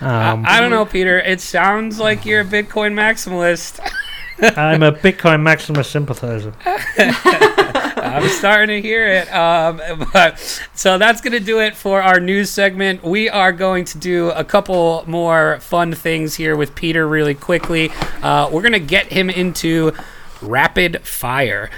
Um, 0.01 0.47
I, 0.47 0.59
I 0.59 0.61
don't 0.61 0.71
know, 0.71 0.85
Peter. 0.85 1.19
It 1.19 1.41
sounds 1.41 1.99
like 1.99 2.25
you're 2.25 2.43
a 2.43 2.45
Bitcoin 2.45 2.93
maximalist. 2.95 3.81
I'm 4.41 4.83
a 4.83 4.93
Bitcoin 4.93 5.43
Maximus 5.43 5.89
sympathizer. 5.89 6.53
I'm 8.01 8.29
starting 8.29 8.81
to 8.81 8.87
hear 8.87 9.07
it. 9.07 9.33
Um, 9.35 10.07
but 10.13 10.39
so 10.75 10.99
that's 10.99 11.21
gonna 11.21 11.41
do 11.41 11.61
it 11.61 11.75
for 11.77 12.01
our 12.03 12.21
news 12.21 12.51
segment. 12.51 13.03
We 13.03 13.29
are 13.29 13.53
going 13.53 13.85
to 13.87 13.99
do 13.99 14.31
a 14.31 14.45
couple 14.45 15.05
more 15.07 15.59
fun 15.61 15.93
things 15.93 16.37
here 16.37 16.57
with 16.57 16.75
Peter 16.75 17.07
really 17.09 17.35
quickly. 17.35 17.91
Uh, 18.23 18.49
we're 18.53 18.63
gonna 18.63 18.79
get 18.79 19.07
him 19.07 19.31
into 19.31 19.93
rapid 20.41 21.03
fire. 21.07 21.71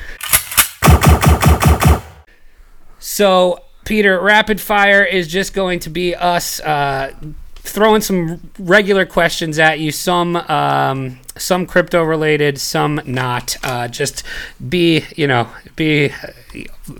So, 2.98 3.64
Peter, 3.84 4.20
rapid 4.20 4.60
fire 4.60 5.02
is 5.02 5.26
just 5.26 5.54
going 5.54 5.80
to 5.80 5.90
be 5.90 6.14
us 6.14 6.60
uh, 6.60 7.14
throwing 7.62 8.00
some 8.00 8.50
regular 8.58 9.06
questions 9.06 9.58
at 9.58 9.78
you. 9.78 9.92
Some 9.92 10.36
um, 10.36 11.18
some 11.36 11.66
crypto 11.66 12.02
related, 12.02 12.60
some 12.60 13.00
not. 13.04 13.56
Uh, 13.62 13.88
just 13.88 14.22
be 14.68 15.04
you 15.16 15.26
know 15.26 15.48
be 15.76 16.12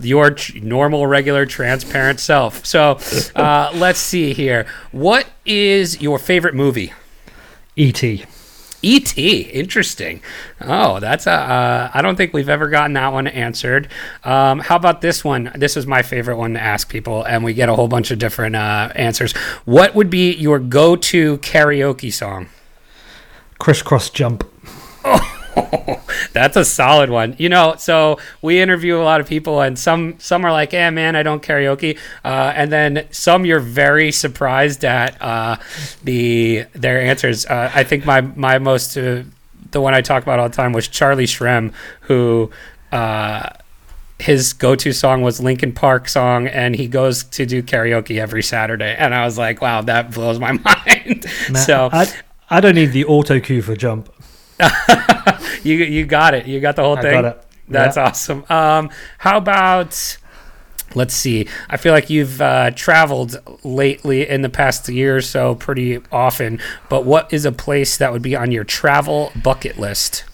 your 0.01 0.35
normal, 0.55 1.07
regular, 1.07 1.45
transparent 1.45 2.19
self. 2.19 2.65
So, 2.65 2.99
uh, 3.35 3.71
let's 3.75 3.99
see 3.99 4.33
here. 4.33 4.65
What 4.91 5.27
is 5.45 6.01
your 6.01 6.19
favorite 6.19 6.55
movie? 6.55 6.93
E.T. 7.75 8.25
E.T. 8.81 9.41
Interesting. 9.41 10.21
Oh, 10.59 10.99
that's 10.99 11.27
a. 11.27 11.31
Uh, 11.31 11.91
I 11.93 12.01
don't 12.01 12.15
think 12.15 12.33
we've 12.33 12.49
ever 12.49 12.67
gotten 12.69 12.93
that 12.93 13.13
one 13.13 13.27
answered. 13.27 13.87
Um, 14.23 14.59
how 14.59 14.75
about 14.75 15.01
this 15.01 15.23
one? 15.23 15.51
This 15.55 15.77
is 15.77 15.85
my 15.85 16.01
favorite 16.01 16.37
one 16.37 16.53
to 16.53 16.61
ask 16.61 16.89
people, 16.89 17.23
and 17.23 17.43
we 17.43 17.53
get 17.53 17.69
a 17.69 17.75
whole 17.75 17.87
bunch 17.87 18.11
of 18.11 18.19
different 18.19 18.55
uh, 18.55 18.91
answers. 18.95 19.33
What 19.65 19.95
would 19.95 20.09
be 20.09 20.33
your 20.33 20.59
go-to 20.59 21.37
karaoke 21.39 22.11
song? 22.11 22.49
Kris 23.59 23.83
Kross 23.83 24.11
jump. 24.11 24.43
That's 26.33 26.57
a 26.57 26.65
solid 26.65 27.09
one. 27.09 27.35
You 27.37 27.49
know, 27.49 27.75
so 27.77 28.19
we 28.41 28.61
interview 28.61 28.97
a 28.97 29.03
lot 29.03 29.21
of 29.21 29.27
people, 29.27 29.61
and 29.61 29.77
some 29.77 30.15
some 30.19 30.45
are 30.45 30.51
like, 30.51 30.73
"Yeah, 30.73 30.89
man, 30.89 31.15
I 31.15 31.23
don't 31.23 31.41
karaoke," 31.41 31.97
uh, 32.23 32.53
and 32.55 32.71
then 32.71 33.07
some 33.11 33.45
you're 33.45 33.59
very 33.59 34.11
surprised 34.11 34.85
at 34.85 35.21
uh, 35.21 35.57
the 36.03 36.65
their 36.73 37.01
answers. 37.01 37.45
Uh, 37.45 37.71
I 37.73 37.83
think 37.83 38.05
my 38.05 38.21
my 38.21 38.59
most 38.59 38.97
uh, 38.97 39.23
the 39.71 39.81
one 39.81 39.93
I 39.93 40.01
talk 40.01 40.23
about 40.23 40.39
all 40.39 40.49
the 40.49 40.55
time 40.55 40.73
was 40.73 40.87
Charlie 40.87 41.25
Shrem, 41.25 41.73
who 42.01 42.51
uh, 42.91 43.49
his 44.19 44.53
go-to 44.53 44.93
song 44.93 45.21
was 45.21 45.39
Linkin 45.39 45.73
Park 45.73 46.07
song, 46.07 46.47
and 46.47 46.75
he 46.75 46.87
goes 46.87 47.23
to 47.23 47.45
do 47.45 47.63
karaoke 47.63 48.19
every 48.19 48.43
Saturday. 48.43 48.95
And 48.97 49.15
I 49.15 49.25
was 49.25 49.37
like, 49.37 49.61
wow, 49.61 49.81
that 49.81 50.11
blows 50.11 50.39
my 50.39 50.51
mind. 50.85 51.25
Man, 51.49 51.55
so 51.55 51.89
I, 51.91 52.11
I 52.49 52.59
don't 52.59 52.75
need 52.75 52.91
the 52.91 53.05
auto 53.05 53.39
cue 53.39 53.61
for 53.61 53.75
jump. 53.75 54.09
you 55.63 55.75
you 55.77 56.05
got 56.05 56.33
it. 56.33 56.45
You 56.47 56.59
got 56.59 56.75
the 56.75 56.83
whole 56.83 56.97
I 56.97 57.01
thing. 57.01 57.21
got 57.21 57.25
it. 57.25 57.43
That's 57.69 57.97
Yeah. 57.97 58.03
awesome. 58.05 58.45
Um, 58.49 58.89
how 59.19 59.37
about? 59.37 60.17
Let's 60.93 61.13
see. 61.13 61.47
I 61.69 61.77
feel 61.77 61.93
like 61.93 62.09
you've 62.09 62.41
uh, 62.41 62.71
traveled 62.71 63.39
lately 63.63 64.27
in 64.27 64.41
the 64.41 64.49
past 64.49 64.89
year 64.89 65.15
or 65.17 65.21
so 65.21 65.55
pretty 65.55 65.99
often. 66.11 66.59
But 66.89 67.05
what 67.05 67.31
is 67.31 67.45
a 67.45 67.51
place 67.53 67.95
that 67.97 68.11
would 68.11 68.21
be 68.21 68.35
on 68.35 68.51
your 68.51 68.65
travel 68.65 69.31
bucket 69.41 69.79
list? 69.79 70.25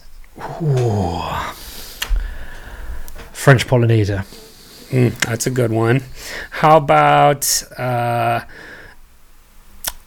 French 3.33 3.67
Polynesia. 3.67 4.25
Mm, 4.89 5.13
that's 5.19 5.45
a 5.45 5.51
good 5.51 5.71
one. 5.71 6.01
How 6.49 6.77
about? 6.77 7.63
Uh, 7.77 8.41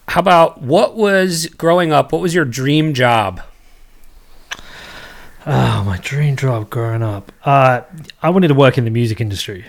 how 0.09 0.21
about 0.21 0.61
what 0.63 0.97
was 0.97 1.47
growing 1.47 1.93
up? 1.93 2.11
What 2.13 2.21
was 2.21 2.35
your 2.35 2.45
dream 2.45 2.95
job? 2.95 3.41
Oh, 5.47 5.83
my 5.85 5.99
dream 6.03 6.37
job 6.37 6.71
growing 6.71 7.03
up. 7.03 7.33
Uh, 7.45 7.83
I 8.23 8.31
wanted 8.31 8.49
to 8.49 8.55
work 8.55 8.77
in 8.79 8.85
the 8.85 8.91
music 8.91 9.21
industry. 9.21 9.65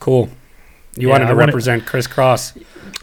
Cool. 0.00 0.28
You 0.96 1.08
Yeah, 1.08 1.12
wanted 1.12 1.24
I 1.24 1.28
to 1.28 1.34
wanted- 1.36 1.46
represent 1.48 1.86
Kris 1.86 2.06
Kross. 2.06 2.60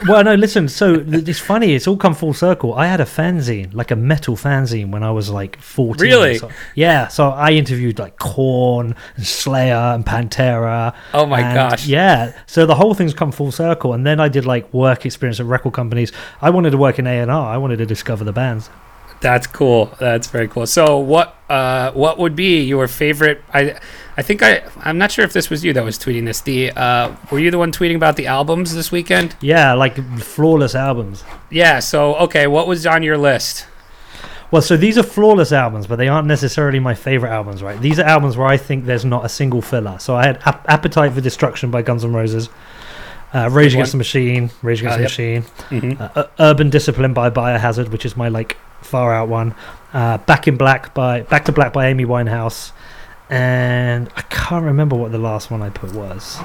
Well, 0.07 0.23
no, 0.25 0.35
listen. 0.35 0.67
So 0.67 1.01
it's 1.07 1.39
funny. 1.39 1.73
It's 1.73 1.87
all 1.87 1.95
come 1.95 2.13
full 2.13 2.33
circle. 2.33 2.73
I 2.73 2.87
had 2.87 2.99
a 2.99 3.05
fanzine, 3.05 3.73
like 3.73 3.91
a 3.91 3.95
metal 3.95 4.35
fanzine, 4.35 4.91
when 4.91 5.03
I 5.03 5.11
was 5.11 5.29
like 5.29 5.57
fourteen. 5.61 6.07
Really? 6.09 6.37
So- 6.37 6.51
yeah. 6.75 7.07
So 7.07 7.29
I 7.29 7.51
interviewed 7.51 7.97
like 7.97 8.19
Korn 8.19 8.93
and 9.15 9.25
Slayer 9.25 9.73
and 9.95 10.05
Pantera. 10.05 10.93
Oh 11.13 11.25
my 11.25 11.39
and- 11.39 11.55
gosh. 11.55 11.87
Yeah. 11.87 12.33
So 12.45 12.65
the 12.65 12.75
whole 12.75 12.93
thing's 12.93 13.13
come 13.13 13.31
full 13.31 13.51
circle, 13.53 13.93
and 13.93 14.05
then 14.05 14.19
I 14.19 14.27
did 14.27 14.45
like 14.45 14.71
work 14.73 15.05
experience 15.05 15.39
at 15.39 15.45
record 15.45 15.73
companies. 15.73 16.11
I 16.41 16.49
wanted 16.49 16.71
to 16.71 16.77
work 16.77 16.99
in 16.99 17.07
A 17.07 17.21
and 17.21 17.31
R. 17.31 17.47
I 17.53 17.57
wanted 17.57 17.77
to 17.77 17.85
discover 17.85 18.23
the 18.25 18.33
bands. 18.33 18.69
That's 19.21 19.47
cool. 19.47 19.95
That's 19.99 20.27
very 20.27 20.47
cool. 20.47 20.67
So 20.67 20.97
what 20.99 21.35
uh 21.49 21.91
what 21.91 22.17
would 22.17 22.35
be 22.35 22.61
your 22.63 22.87
favorite 22.87 23.43
I 23.53 23.79
I 24.17 24.21
think 24.21 24.41
I 24.43 24.63
I'm 24.81 24.97
not 24.97 25.11
sure 25.11 25.25
if 25.25 25.33
this 25.33 25.49
was 25.49 25.63
you 25.63 25.73
that 25.73 25.83
was 25.83 25.97
tweeting 25.97 26.25
this. 26.25 26.41
The 26.41 26.71
uh 26.71 27.15
were 27.31 27.39
you 27.39 27.51
the 27.51 27.57
one 27.57 27.71
tweeting 27.71 27.95
about 27.95 28.15
the 28.17 28.27
albums 28.27 28.75
this 28.75 28.91
weekend? 28.91 29.35
Yeah, 29.41 29.73
like 29.73 29.95
flawless 30.19 30.75
albums. 30.75 31.23
Yeah, 31.49 31.79
so 31.79 32.15
okay, 32.15 32.47
what 32.47 32.67
was 32.67 32.85
on 32.85 33.03
your 33.03 33.17
list? 33.17 33.65
Well, 34.51 34.61
so 34.61 34.77
these 34.77 34.97
are 34.97 35.03
flawless 35.03 35.51
albums, 35.51 35.87
but 35.87 35.95
they 35.97 36.07
aren't 36.07 36.27
necessarily 36.27 36.79
my 36.79 36.93
favorite 36.93 37.31
albums, 37.31 37.63
right? 37.63 37.79
These 37.81 37.99
are 37.99 38.03
albums 38.05 38.37
where 38.37 38.47
I 38.47 38.57
think 38.57 38.85
there's 38.85 39.03
not 39.03 39.25
a 39.25 39.29
single 39.29 39.61
filler. 39.61 39.97
So 39.99 40.15
I 40.15 40.27
had 40.27 40.39
Ap- 40.45 40.69
Appetite 40.69 41.13
for 41.13 41.21
Destruction 41.21 41.71
by 41.71 41.81
Guns 41.81 42.05
N' 42.05 42.13
Roses, 42.13 42.49
uh, 43.35 43.49
Rage 43.51 43.73
Against 43.73 43.91
the 43.91 43.97
Machine, 43.97 44.49
Rage 44.63 44.79
Against 44.81 44.93
Uh, 44.93 44.97
the 44.97 45.03
yep. 45.03 45.09
Machine, 45.11 45.43
Mhm. 45.97 46.11
uh, 46.15 46.23
Urban 46.39 46.69
Discipline 46.69 47.13
by 47.13 47.29
Biohazard, 47.29 47.89
which 47.89 48.05
is 48.05 48.15
my 48.15 48.27
like 48.29 48.57
far 48.81 49.13
out 49.13 49.27
one, 49.27 49.53
uh, 49.93 50.17
Back 50.19 50.47
in 50.47 50.55
Black 50.57 50.93
by 50.93 51.21
Back 51.21 51.45
to 51.45 51.51
Black 51.51 51.73
by 51.73 51.87
Amy 51.87 52.05
Winehouse, 52.05 52.71
and 53.29 54.09
I 54.15 54.21
can't 54.23 54.63
remember 54.63 54.95
what 54.95 55.11
the 55.11 55.17
last 55.17 55.51
one 55.51 55.61
I 55.61 55.69
put 55.69 55.93
was. 55.93 56.37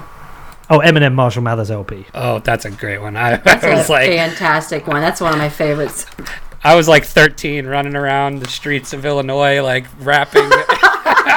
Oh, 0.72 0.78
Eminem 0.78 1.14
Marshall 1.14 1.42
Mathers 1.42 1.70
LP. 1.70 2.06
Oh, 2.14 2.38
that's 2.38 2.64
a 2.64 2.70
great 2.70 3.00
one. 3.00 3.16
I, 3.16 3.36
That's 3.36 3.64
I 3.64 3.74
was 3.74 3.88
a 3.88 3.92
like 3.92 4.10
fantastic 4.10 4.86
one. 4.86 5.00
That's 5.00 5.20
one 5.20 5.32
of 5.32 5.38
my 5.38 5.48
favorites. 5.48 6.06
I 6.62 6.74
was 6.76 6.86
like 6.88 7.04
13 7.04 7.66
running 7.66 7.96
around 7.96 8.40
the 8.40 8.48
streets 8.48 8.92
of 8.92 9.04
Illinois 9.04 9.62
like 9.62 9.86
rapping. 10.00 10.48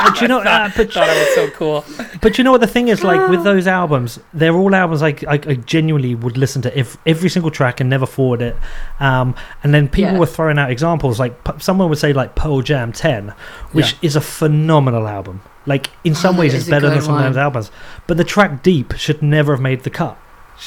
But 0.05 0.21
you 0.21 0.27
know, 0.27 0.39
uh, 0.39 0.69
but 0.75 0.91
Thought 0.91 1.07
it 1.09 1.19
was 1.19 1.35
so 1.35 1.49
cool. 1.51 1.85
But 2.21 2.37
you 2.37 2.43
know 2.43 2.51
what 2.51 2.61
the 2.61 2.67
thing 2.67 2.87
is 2.87 3.03
like 3.03 3.29
with 3.29 3.43
those 3.43 3.67
albums, 3.67 4.19
they're 4.33 4.55
all 4.55 4.73
albums 4.75 5.01
I, 5.01 5.09
I, 5.27 5.33
I 5.33 5.55
genuinely 5.65 6.15
would 6.15 6.37
listen 6.37 6.61
to 6.63 6.77
ev- 6.77 6.97
every 7.05 7.29
single 7.29 7.51
track 7.51 7.79
and 7.79 7.89
never 7.89 8.05
forward 8.05 8.41
it. 8.41 8.55
Um, 8.99 9.35
and 9.63 9.73
then 9.73 9.87
people 9.89 10.13
Yeah. 10.13 10.19
were 10.19 10.25
throwing 10.25 10.57
out 10.59 10.71
examples 10.71 11.19
like 11.19 11.43
p- 11.43 11.53
someone 11.59 11.89
would 11.89 11.97
say 11.99 12.13
like 12.13 12.35
Pearl 12.35 12.61
Jam 12.61 12.91
10, 12.91 13.33
which 13.71 13.93
Yeah. 13.93 13.97
is 14.03 14.15
a 14.15 14.21
phenomenal 14.21 15.07
album. 15.07 15.41
Like 15.65 15.89
in 16.03 16.13
some 16.15 16.35
Oh, 16.35 16.39
ways 16.39 16.53
it 16.53 16.57
it's 16.57 16.69
better 16.69 16.89
than 16.89 17.01
some 17.01 17.15
of 17.15 17.21
one. 17.21 17.31
those 17.31 17.37
albums. 17.37 17.71
But 18.07 18.17
the 18.17 18.23
track 18.25 18.63
Deep 18.63 18.93
should 18.97 19.21
never 19.21 19.53
have 19.53 19.61
made 19.61 19.83
the 19.83 19.89
cut. 19.89 20.17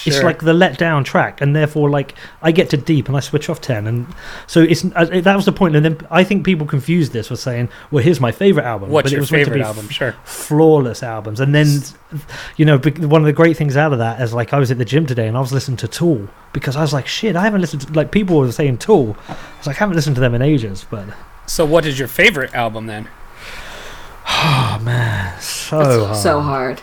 It's 0.05 0.23
like 0.23 0.41
the 0.41 0.53
let 0.53 0.79
down 0.79 1.05
track, 1.05 1.41
and 1.41 1.55
therefore, 1.55 1.89
like 1.91 2.15
I 2.43 2.53
get 2.53 2.71
to 2.71 2.77
deep 2.77 3.09
and 3.09 3.17
I 3.17 3.21
switch 3.21 3.49
off 3.49 3.61
ten, 3.61 3.87
and 3.87 4.07
so 4.47 4.61
it's 4.61 4.85
uh, 4.85 5.21
that 5.23 5.37
was 5.37 5.45
the 5.45 5.53
point. 5.53 5.77
And 5.77 5.85
then 5.85 5.99
I 6.11 6.25
think 6.25 6.45
people 6.45 6.67
confuse 6.67 7.11
this 7.11 7.31
with 7.31 7.41
saying, 7.41 7.69
"Well, 7.91 8.05
here's 8.05 8.21
my 8.21 8.33
favorite 8.33 8.65
album." 8.65 8.91
What's 8.91 9.07
but 9.07 9.13
your 9.13 9.19
it 9.19 9.21
was 9.21 9.33
meant 9.33 9.45
to 9.45 9.51
favorite 9.51 9.63
be 9.63 9.67
album? 9.67 9.89
Sure. 9.89 10.15
flawless 10.25 11.03
albums. 11.03 11.41
And 11.41 11.55
then, 11.55 11.69
you 12.57 12.65
know, 12.65 12.79
one 12.79 13.23
of 13.23 13.27
the 13.27 13.33
great 13.33 13.57
things 13.57 13.77
out 13.77 13.93
of 13.93 13.99
that 13.99 14.21
is 14.21 14.35
like 14.35 14.53
I 14.53 14.59
was 14.59 14.71
at 14.71 14.79
the 14.79 14.85
gym 14.85 15.07
today 15.07 15.27
and 15.29 15.37
I 15.37 15.41
was 15.41 15.53
listening 15.53 15.77
to 15.79 15.89
Tool 15.89 16.29
because 16.53 16.77
I 16.77 16.83
was 16.83 16.93
like, 16.93 17.07
shit, 17.07 17.37
I 17.37 17.43
haven't 17.43 17.61
listened 17.61 17.83
to 17.83 17.93
like 17.93 18.11
people 18.11 18.39
were 18.39 18.53
saying 18.53 18.79
Tool. 18.79 19.17
I 19.29 19.37
was 19.59 19.67
like, 19.67 19.77
I 19.77 19.81
haven't 19.81 19.97
listened 19.97 20.17
to 20.17 20.21
them 20.21 20.35
in 20.35 20.43
ages. 20.43 20.87
But 20.89 21.07
So 21.47 21.65
what 21.65 21.87
is 21.87 21.99
your 21.99 22.09
favorite 22.09 22.55
album 22.55 22.87
then? 22.87 23.09
oh 24.29 24.81
man, 24.83 25.41
so 25.41 26.07
hard. 26.07 26.17
so 26.17 26.41
hard. 26.41 26.83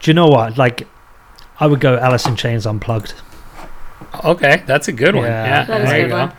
Do 0.00 0.10
you 0.10 0.14
know 0.14 0.26
what? 0.28 0.56
Like, 0.58 0.86
I 1.60 1.66
would 1.66 1.80
go 1.80 1.98
Alice 1.98 2.26
in 2.26 2.36
Chains 2.36 2.66
Unplugged. 2.66 3.14
Okay, 4.24 4.62
that's 4.66 4.88
a 4.88 4.92
good 4.92 5.14
one. 5.14 5.24
Yeah. 5.24 5.44
Yeah, 5.44 5.64
That 5.64 5.80
is 5.82 5.88
there 5.90 5.96
a 5.96 5.98
you 5.98 6.04
good 6.06 6.10
go. 6.10 6.18
one. 6.18 6.32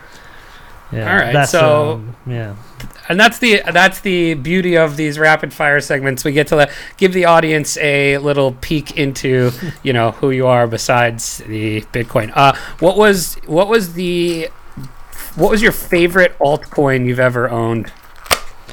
Yeah, 0.92 1.12
All 1.12 1.18
right, 1.18 1.32
That's, 1.32 1.52
so- 1.52 1.92
um, 1.94 2.16
yeah. 2.26 2.56
And 3.08 3.18
that's 3.18 3.40
the 3.40 3.60
that's 3.72 4.00
the 4.02 4.34
beauty 4.34 4.76
of 4.76 4.96
these 4.96 5.18
rapid 5.18 5.52
fire 5.52 5.80
segments. 5.80 6.24
We 6.24 6.30
get 6.30 6.46
to 6.48 6.56
let, 6.56 6.70
give 6.96 7.12
the 7.12 7.24
audience 7.24 7.76
a 7.78 8.18
little 8.18 8.52
peek 8.60 8.96
into 8.96 9.50
you 9.82 9.92
know 9.92 10.12
who 10.12 10.30
you 10.30 10.46
are 10.46 10.68
besides 10.68 11.38
the 11.38 11.80
Bitcoin. 11.92 12.30
Uh, 12.36 12.54
what 12.78 12.96
was 12.96 13.34
what 13.46 13.68
was 13.68 13.94
the 13.94 14.48
what 15.34 15.50
was 15.50 15.60
your 15.60 15.72
favorite 15.72 16.38
altcoin 16.38 17.04
you've 17.04 17.18
ever 17.18 17.50
owned? 17.50 17.88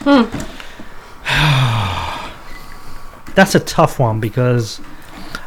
Hmm. 0.02 0.26
That's 3.36 3.54
a 3.56 3.60
tough 3.60 4.00
one 4.00 4.20
because 4.20 4.80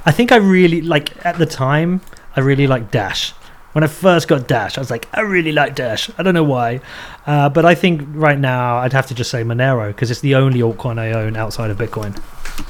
I 0.06 0.12
think 0.12 0.32
I 0.32 0.36
really 0.36 0.80
like 0.80 1.24
at 1.24 1.38
the 1.38 1.46
time 1.46 2.00
I 2.36 2.40
really 2.40 2.66
liked 2.66 2.90
Dash. 2.90 3.32
When 3.72 3.84
I 3.84 3.86
first 3.86 4.26
got 4.26 4.48
Dash, 4.48 4.76
I 4.76 4.80
was 4.80 4.90
like, 4.90 5.08
I 5.12 5.20
really 5.20 5.52
like 5.52 5.76
Dash. 5.76 6.10
I 6.18 6.24
don't 6.24 6.34
know 6.34 6.42
why, 6.42 6.80
uh, 7.26 7.48
but 7.48 7.64
I 7.64 7.74
think 7.74 8.02
right 8.08 8.38
now 8.38 8.78
I'd 8.78 8.92
have 8.92 9.06
to 9.06 9.14
just 9.14 9.30
say 9.30 9.44
Monero 9.44 9.88
because 9.88 10.10
it's 10.10 10.20
the 10.20 10.34
only 10.34 10.60
altcoin 10.60 10.98
I 10.98 11.12
own 11.12 11.36
outside 11.36 11.70
of 11.70 11.78
Bitcoin. 11.78 12.20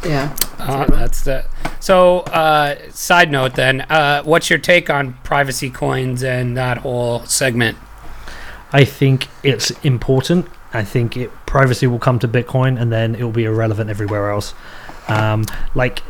Yeah. 0.04 0.36
Uh, 0.58 0.86
that's 0.86 1.24
the 1.24 1.46
so. 1.80 2.20
Uh, 2.20 2.76
side 2.90 3.30
note, 3.30 3.54
then, 3.54 3.80
uh, 3.82 4.22
what's 4.22 4.50
your 4.50 4.58
take 4.58 4.90
on 4.90 5.14
privacy 5.24 5.70
coins 5.70 6.22
and 6.22 6.56
that 6.56 6.78
whole 6.78 7.24
segment? 7.24 7.78
I 8.72 8.84
think 8.84 9.28
it's 9.42 9.70
important. 9.82 10.46
I 10.72 10.84
think 10.84 11.16
it 11.16 11.30
privacy 11.46 11.86
will 11.86 11.98
come 11.98 12.18
to 12.20 12.28
Bitcoin 12.28 12.80
and 12.80 12.92
then 12.92 13.14
it 13.14 13.24
will 13.24 13.32
be 13.32 13.44
irrelevant 13.44 13.90
everywhere 13.90 14.30
else. 14.30 14.54
Um, 15.08 15.44
like 15.74 16.02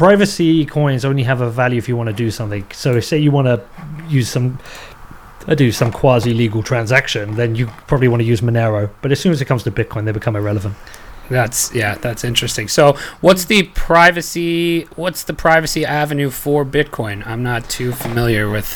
privacy 0.00 0.64
coins 0.64 1.04
only 1.04 1.22
have 1.24 1.42
a 1.42 1.50
value 1.50 1.76
if 1.76 1.86
you 1.86 1.94
want 1.94 2.06
to 2.06 2.14
do 2.14 2.30
something. 2.30 2.64
So 2.72 3.00
say 3.00 3.18
you 3.18 3.30
want 3.30 3.48
to 3.48 3.62
use 4.08 4.30
some 4.30 4.58
uh, 5.46 5.54
do 5.54 5.70
some 5.70 5.92
quasi 5.92 6.32
legal 6.32 6.62
transaction, 6.62 7.34
then 7.34 7.54
you 7.54 7.66
probably 7.86 8.08
want 8.08 8.22
to 8.22 8.24
use 8.24 8.40
Monero. 8.40 8.88
But 9.02 9.12
as 9.12 9.20
soon 9.20 9.30
as 9.30 9.42
it 9.42 9.44
comes 9.44 9.62
to 9.64 9.70
Bitcoin, 9.70 10.06
they 10.06 10.12
become 10.12 10.36
irrelevant. 10.36 10.74
That's 11.28 11.74
yeah, 11.74 11.96
that's 11.96 12.24
interesting. 12.24 12.66
So, 12.66 12.96
what's 13.20 13.44
the 13.44 13.64
privacy? 13.74 14.84
What's 14.96 15.22
the 15.24 15.34
privacy 15.34 15.84
avenue 15.84 16.30
for 16.30 16.64
Bitcoin? 16.64 17.26
I'm 17.26 17.42
not 17.42 17.68
too 17.68 17.92
familiar 17.92 18.48
with. 18.48 18.70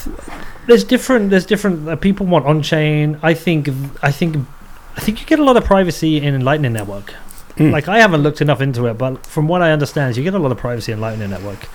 There's 0.67 0.85
different. 0.85 1.31
There's 1.31 1.47
different. 1.47 1.89
Uh, 1.89 1.97
people 1.97 2.27
want 2.27 2.45
on 2.45 2.63
chain. 2.63 3.19
I 3.23 3.33
think. 3.33 3.71
I 4.03 4.13
think. 4.13 4.37
I 4.99 5.01
think 5.01 5.23
you 5.23 5.27
get 5.27 5.39
a 5.39 5.45
lot 5.45 5.57
of 5.57 5.65
privacy 5.65 6.19
in 6.19 6.45
Lightning 6.45 6.75
Network. 6.75 7.15
Hmm. 7.57 7.71
Like 7.71 7.87
I 7.89 7.99
haven't 7.99 8.23
looked 8.23 8.41
enough 8.41 8.61
into 8.61 8.87
it, 8.87 8.95
but 8.99 9.25
from 9.27 9.47
what 9.49 9.63
I 9.63 9.71
understand, 9.73 10.11
is 10.11 10.19
you 10.19 10.25
get 10.25 10.35
a 10.35 10.39
lot 10.39 10.51
of 10.53 10.59
privacy 10.59 10.91
in 10.93 11.01
Lightning 11.01 11.31
Network 11.31 11.69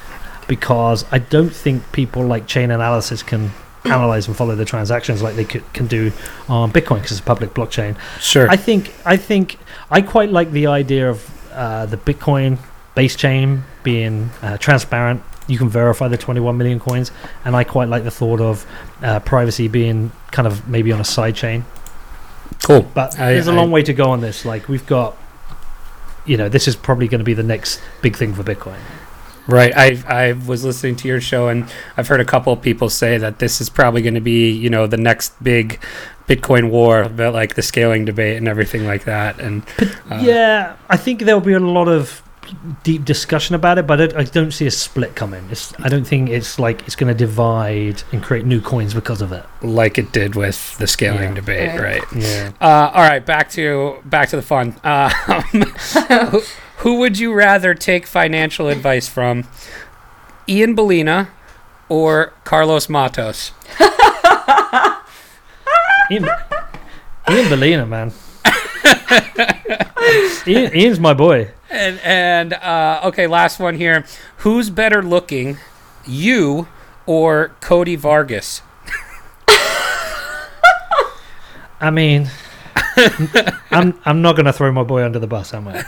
because 0.47 1.05
I 1.11 1.19
don't 1.19 1.51
think 1.53 1.89
people 1.91 2.23
like 2.25 2.47
Chainalysis 2.47 3.25
can 3.25 3.51
analyze 3.85 4.27
and 4.27 4.35
follow 4.35 4.55
the 4.55 4.65
transactions 4.65 5.21
like 5.21 5.35
they 5.35 5.45
could, 5.45 5.63
can 5.73 5.87
do 5.87 6.11
on 6.49 6.71
Bitcoin 6.71 6.95
because 6.95 7.11
it's 7.11 7.19
a 7.21 7.23
public 7.23 7.53
blockchain. 7.53 7.97
Sure. 8.19 8.49
I 8.49 8.57
think. 8.57 8.93
I 9.05 9.15
think. 9.17 9.57
I 9.91 10.01
quite 10.01 10.31
like 10.31 10.51
the 10.51 10.67
idea 10.67 11.09
of 11.09 11.29
uh, 11.53 11.85
the 11.85 11.97
Bitcoin 11.97 12.57
base 12.95 13.15
chain 13.15 13.63
being 13.83 14.29
uh, 14.41 14.57
transparent. 14.57 15.23
You 15.47 15.57
can 15.57 15.69
verify 15.69 16.07
the 16.09 16.17
21 16.17 16.57
million 16.57 16.79
coins, 16.79 17.11
and 17.45 17.55
I 17.55 17.63
quite 17.63 17.87
like 17.89 18.03
the 18.03 18.11
thought 18.11 18.41
of 18.41 18.65
uh, 19.01 19.19
privacy 19.21 19.67
being 19.67 20.11
kind 20.31 20.47
of 20.47 20.67
maybe 20.67 20.91
on 20.91 20.99
a 20.99 21.05
side 21.05 21.35
chain. 21.35 21.63
cool. 22.63 22.81
But 22.93 23.17
I- 23.19 23.33
there's 23.33 23.47
a 23.47 23.51
I- 23.51 23.55
long 23.55 23.71
way 23.71 23.81
to 23.83 23.93
go 23.93 24.09
on 24.11 24.19
this. 24.21 24.45
Like 24.45 24.67
we've 24.67 24.85
got, 24.85 25.15
you 26.29 26.37
know, 26.37 26.47
this 26.47 26.67
is 26.67 26.75
probably 26.75 27.07
going 27.07 27.19
to 27.19 27.25
be 27.25 27.33
the 27.33 27.43
next 27.43 27.81
big 28.01 28.15
thing 28.15 28.33
for 28.33 28.43
Bitcoin. 28.43 28.79
Right. 29.47 29.73
I 29.75 29.97
I 30.07 30.33
was 30.33 30.63
listening 30.63 30.95
to 30.97 31.07
your 31.07 31.19
show 31.19 31.47
and 31.47 31.67
I've 31.97 32.07
heard 32.07 32.21
a 32.21 32.25
couple 32.25 32.53
of 32.53 32.61
people 32.61 32.87
say 32.87 33.17
that 33.17 33.39
this 33.39 33.59
is 33.59 33.67
probably 33.67 34.03
going 34.03 34.13
to 34.13 34.21
be 34.21 34.51
you 34.51 34.69
know 34.69 34.85
the 34.85 34.97
next 34.97 35.43
big 35.43 35.79
Bitcoin 36.27 36.69
war, 36.69 37.01
about 37.01 37.33
like 37.33 37.55
the 37.55 37.63
scaling 37.63 38.05
debate 38.05 38.37
and 38.37 38.47
everything 38.47 38.85
like 38.85 39.05
that. 39.05 39.39
And 39.39 39.63
uh, 40.11 40.19
yeah, 40.21 40.75
I 40.87 40.97
think 40.97 41.21
there'll 41.21 41.41
be 41.41 41.53
a 41.53 41.59
lot 41.59 41.87
of 41.87 42.21
deep 42.83 43.05
discussion 43.05 43.55
about 43.55 43.77
it, 43.77 43.87
but 43.87 44.15
I, 44.15 44.19
I 44.19 44.23
don't 44.23 44.51
see 44.51 44.65
a 44.67 44.71
split 44.71 45.15
coming. 45.15 45.47
It's, 45.51 45.73
I 45.79 45.89
don't 45.89 46.05
think 46.05 46.29
it's 46.29 46.59
like 46.59 46.81
it's 46.87 46.95
going 46.95 47.15
to 47.15 47.17
divide 47.17 48.03
and 48.11 48.21
create 48.23 48.45
new 48.45 48.61
coins 48.61 48.93
because 48.93 49.21
of 49.21 49.31
it. 49.31 49.45
like 49.61 49.97
it 49.97 50.11
did 50.11 50.35
with 50.35 50.77
the 50.77 50.87
scaling 50.87 51.29
Yeah. 51.29 51.33
debate, 51.35 51.79
Right. 51.79 52.01
right? 52.01 52.03
Yeah. 52.15 52.51
Uh, 52.61 52.91
all 52.93 53.03
right, 53.07 53.25
back 53.25 53.49
to 53.51 53.97
back 54.05 54.29
to 54.29 54.35
the 54.35 54.41
fun. 54.41 54.75
Uh, 54.83 55.09
who, 56.29 56.41
who 56.77 56.99
would 56.99 57.19
you 57.19 57.33
rather 57.33 57.73
take 57.73 58.05
financial 58.07 58.67
advice 58.69 59.07
from, 59.07 59.45
Ian 60.47 60.75
Balina 60.75 61.27
or 61.89 62.33
Carlos 62.43 62.89
Matos? 62.89 63.51
Ian, 66.11 66.25
Ian 67.29 67.45
Balina, 67.51 67.87
man. 67.87 68.11
Ian, 70.47 70.75
Ian's 70.75 70.99
my 70.99 71.13
boy. 71.13 71.51
And 71.69 71.99
and 71.99 72.53
uh, 72.53 73.01
okay, 73.05 73.27
last 73.27 73.59
one 73.59 73.75
here. 73.75 74.05
Who's 74.37 74.69
better 74.69 75.03
looking, 75.03 75.57
you 76.05 76.67
or 77.05 77.51
Cody 77.61 77.95
Vargas? 77.95 78.61
I 81.81 81.91
mean, 81.91 82.29
I'm 83.71 83.97
I'm 84.05 84.21
not 84.21 84.35
going 84.35 84.45
to 84.45 84.53
throw 84.53 84.71
my 84.71 84.83
boy 84.83 85.03
under 85.03 85.19
the 85.19 85.27
bus, 85.27 85.53
am 85.53 85.67
I? 85.67 85.83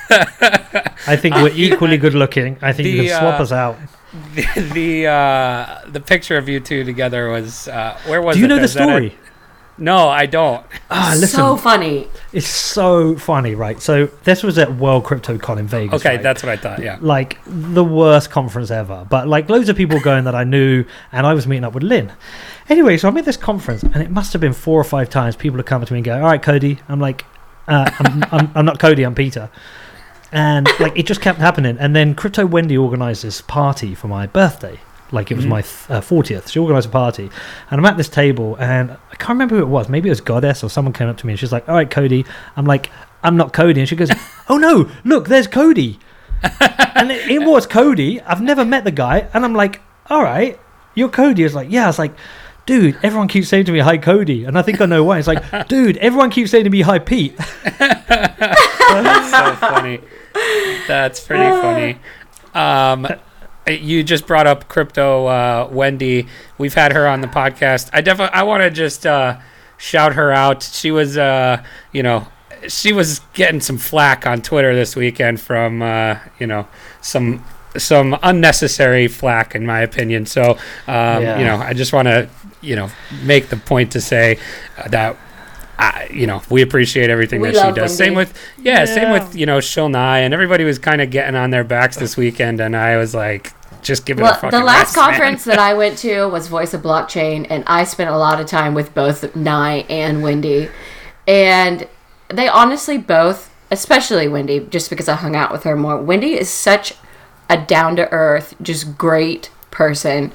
I 1.08 1.16
think 1.16 1.36
we're 1.36 1.50
equally 1.56 1.98
good 1.98 2.14
looking. 2.14 2.58
I 2.62 2.74
think 2.74 2.88
you 2.90 3.04
can 3.04 3.20
swap 3.20 3.40
uh, 3.40 3.44
us 3.44 3.52
out. 3.52 3.78
The 4.36 4.46
the, 4.74 5.08
uh, 5.08 5.80
the 5.88 6.00
picture 6.00 6.38
of 6.38 6.48
you 6.48 6.60
two 6.60 6.84
together 6.84 7.30
was 7.30 7.68
uh, 7.68 7.98
where 8.06 8.22
was 8.22 8.36
Do 8.36 8.40
you 8.40 8.46
it? 8.46 8.50
know 8.50 8.60
the 8.60 8.68
story? 8.68 9.16
No, 9.78 10.10
I 10.10 10.26
don't. 10.26 10.66
Ah, 10.90 11.14
listen, 11.18 11.40
so 11.40 11.58
funny. 11.58 12.08
it's 12.34 12.48
so 12.48 13.16
funny, 13.16 13.56
right? 13.56 13.82
So 13.82 14.08
this 14.24 14.44
was 14.44 14.58
at 14.58 14.76
World 14.76 15.06
CryptoCon 15.06 15.58
in 15.58 15.68
Vegas. 15.68 16.02
Okay, 16.02 16.16
right? 16.16 16.24
that's 16.24 16.44
what 16.44 16.50
I 16.52 16.58
thought. 16.58 16.82
Yeah. 16.82 16.98
like 17.02 17.40
the 17.46 17.84
worst 17.84 18.30
conference 18.30 18.70
ever. 18.70 19.08
But 19.10 19.28
like 19.28 19.50
loads 19.50 19.70
of 19.70 19.76
people 19.76 20.00
going 20.00 20.26
that 20.26 20.36
I 20.36 20.44
knew, 20.44 20.86
and 21.12 21.26
I 21.26 21.34
was 21.34 21.48
meeting 21.48 21.64
up 21.64 21.74
with 21.74 21.84
Lynn. 21.84 22.12
Anyway, 22.70 22.98
so 22.98 23.08
I'm 23.08 23.18
at 23.18 23.26
this 23.26 23.38
conference, 23.38 23.84
and 23.84 23.98
it 23.98 24.12
must 24.12 24.34
have 24.34 24.42
been 24.42 24.54
four 24.54 24.80
or 24.80 24.84
five 24.84 25.10
times 25.10 25.36
people 25.36 25.60
are 25.60 25.64
coming 25.64 25.88
to 25.88 25.94
me 25.94 26.00
and 26.00 26.06
go, 26.06 26.16
"All 26.16 26.22
right, 26.22 26.42
Cody." 26.42 26.80
I'm 26.88 27.00
like, 27.00 27.26
uh, 27.68 27.90
I'm, 28.00 28.24
I'm, 28.32 28.52
"I'm 28.56 28.66
not 28.66 28.80
Cody, 28.80 29.04
I'm 29.04 29.16
Peter." 29.16 29.50
And 30.32 30.68
like 30.80 30.98
it 30.98 31.06
just 31.06 31.22
kept 31.22 31.40
happening. 31.40 31.78
And 31.80 31.96
then 31.96 32.14
Crypto 32.16 32.46
Wendy 32.46 32.78
organised 32.78 33.24
this 33.24 33.42
party 33.42 33.96
for 33.96 34.08
my 34.08 34.28
birthday. 34.28 34.80
Like 35.12 35.30
it 35.32 35.36
was 35.36 35.46
Mhm. 35.46 35.50
my 35.50 35.62
th- 35.62 35.74
uh, 35.90 36.02
40th. 36.02 36.50
She 36.50 36.60
organised 36.60 36.88
a 36.88 36.92
party, 36.92 37.30
and 37.70 37.80
I'm 37.80 37.86
at 37.86 37.98
this 37.98 38.08
table, 38.10 38.56
and 38.60 38.92
I 38.92 39.16
can't 39.16 39.30
remember 39.32 39.56
who 39.58 39.62
it 39.62 39.68
was. 39.68 39.90
Maybe 39.90 40.08
it 40.10 40.12
was 40.12 40.22
Goddess 40.22 40.64
or 40.64 40.70
someone 40.70 40.94
came 40.94 41.10
up 41.10 41.18
to 41.18 41.26
me, 41.28 41.34
and 41.34 41.40
she's 41.40 41.52
like, 41.52 41.68
"All 41.68 41.76
right, 41.76 41.90
Cody." 41.90 42.26
I'm 42.56 42.66
like, 42.66 42.90
"I'm 43.24 43.36
not 43.36 43.52
Cody," 43.54 43.80
and 43.82 43.90
she 43.90 43.96
goes, 43.96 44.10
"Oh 44.50 44.58
no, 44.58 44.88
look, 45.04 45.28
there's 45.28 45.48
Cody." 45.48 46.00
and 46.96 47.12
it, 47.12 47.30
it 47.30 47.44
was 47.44 47.68
Cody. 47.68 48.22
I've 48.22 48.42
never 48.42 48.64
met 48.66 48.84
the 48.84 48.92
guy, 48.92 49.28
and 49.34 49.44
I'm 49.46 49.54
like, 49.54 49.82
"All 50.10 50.24
right, 50.24 50.58
you're 50.96 51.10
Cody." 51.10 51.44
It's 51.44 51.54
like, 51.56 51.70
"Yeah." 51.70 51.84
I 51.84 51.88
was 51.88 52.00
like, 52.00 52.14
"Dude, 52.66 52.98
everyone 53.04 53.28
keeps 53.28 53.48
saying 53.50 53.66
to 53.66 53.72
me, 53.72 53.80
hi, 53.80 53.98
Cody," 53.98 54.46
and 54.46 54.58
I 54.58 54.62
think 54.62 54.80
I 54.82 54.86
know 54.86 55.04
why. 55.04 55.18
It's 55.20 55.28
like, 55.28 55.44
"Dude, 55.68 55.98
everyone 55.98 56.30
keeps 56.30 56.52
saying 56.52 56.64
to 56.64 56.70
me, 56.70 56.82
hi, 56.82 57.00
Pete." 57.00 57.36
That's 57.78 59.32
so 59.32 59.56
funny. 59.56 60.00
That's 60.88 61.20
pretty 61.22 61.50
funny. 61.50 61.98
Um, 62.54 63.08
you 63.68 64.04
just 64.04 64.26
brought 64.28 64.48
up 64.48 64.68
crypto, 64.68 65.28
uh, 65.28 65.70
Wendy. 65.72 66.28
We've 66.58 66.74
had 66.74 66.94
her 66.94 67.08
on 67.08 67.22
the 67.22 67.28
podcast. 67.28 67.90
I 67.94 68.02
definitely, 68.02 68.34
I 68.34 68.44
want 68.44 68.64
to 68.64 68.70
just 68.72 69.06
uh, 69.06 69.38
shout 69.78 70.14
her 70.14 70.32
out. 70.32 70.64
She 70.64 70.92
was, 70.92 71.18
uh, 71.18 71.64
you 71.92 72.04
know, 72.04 72.28
she 72.68 72.94
was 72.94 73.20
getting 73.34 73.62
some 73.62 73.78
flack 73.78 74.26
on 74.28 74.42
Twitter 74.42 74.76
this 74.76 74.96
weekend 74.96 75.40
from, 75.42 75.82
uh, 75.82 76.18
you 76.40 76.48
know, 76.48 76.68
some 77.02 77.44
some 77.78 78.18
unnecessary 78.22 79.08
flack, 79.08 79.56
in 79.56 79.66
my 79.66 79.80
opinion. 79.80 80.26
So, 80.26 80.52
um, 80.52 80.58
Yeah. 81.24 81.40
you 81.40 81.46
know, 81.46 81.56
I 81.58 81.72
just 81.74 81.94
want 81.94 82.08
to, 82.10 82.28
you 82.60 82.76
know, 82.76 82.90
make 83.24 83.48
the 83.48 83.56
point 83.56 83.92
to 83.94 84.02
say 84.02 84.38
uh, 84.78 84.90
that. 84.90 85.16
I, 85.78 86.10
you 86.12 86.28
know, 86.28 86.42
we 86.50 86.62
appreciate 86.62 87.10
everything 87.10 87.42
We 87.42 87.50
that 87.50 87.54
she 87.56 87.60
love 87.60 87.76
does. 87.76 87.96
Same 87.98 88.14
with 88.14 88.38
yeah, 88.62 88.86
same 88.86 89.12
with 89.12 89.36
you 89.36 89.46
know 89.46 89.58
Shil 89.58 89.90
Nye 89.90 90.20
and 90.20 90.34
everybody 90.34 90.64
was 90.64 90.80
kind 90.80 91.02
of 91.02 91.10
getting 91.10 91.36
on 91.36 91.50
their 91.50 91.64
backs 91.64 91.98
this 91.98 92.16
weekend, 92.16 92.60
and 92.60 92.76
I 92.76 92.98
was 92.98 93.16
like, 93.16 93.54
just 93.82 94.06
give 94.06 94.18
it 94.18 94.22
a 94.22 94.24
Well, 94.26 94.36
fucking 94.36 94.60
the 94.60 94.66
last 94.66 94.96
rest, 94.96 94.96
conference 94.96 95.44
that 95.46 95.60
I 95.60 95.74
went 95.74 95.98
to 96.00 96.28
was 96.28 96.48
Voice 96.48 96.74
of 96.74 96.82
Blockchain, 96.82 97.48
and 97.50 97.64
I 97.68 97.84
spent 97.84 98.10
a 98.10 98.18
lot 98.18 98.40
of 98.40 98.48
time 98.48 98.74
with 98.74 98.94
both 98.94 99.36
Nye 99.36 99.86
and 99.90 100.22
Wendy. 100.22 100.70
And 101.28 101.88
they 102.30 102.48
honestly 102.48 102.98
both, 102.98 103.52
especially 103.70 104.28
Wendy, 104.28 104.60
just 104.60 104.90
because 104.90 105.08
I 105.08 105.16
hung 105.16 105.36
out 105.36 105.52
with 105.52 105.64
her 105.64 105.76
more, 105.76 105.98
Wendy 105.98 106.34
is 106.34 106.50
such 106.50 106.94
a 107.50 107.58
down 107.58 107.96
to 107.98 108.12
earth, 108.12 108.56
just 108.62 108.98
great 108.98 109.50
person. 109.72 110.32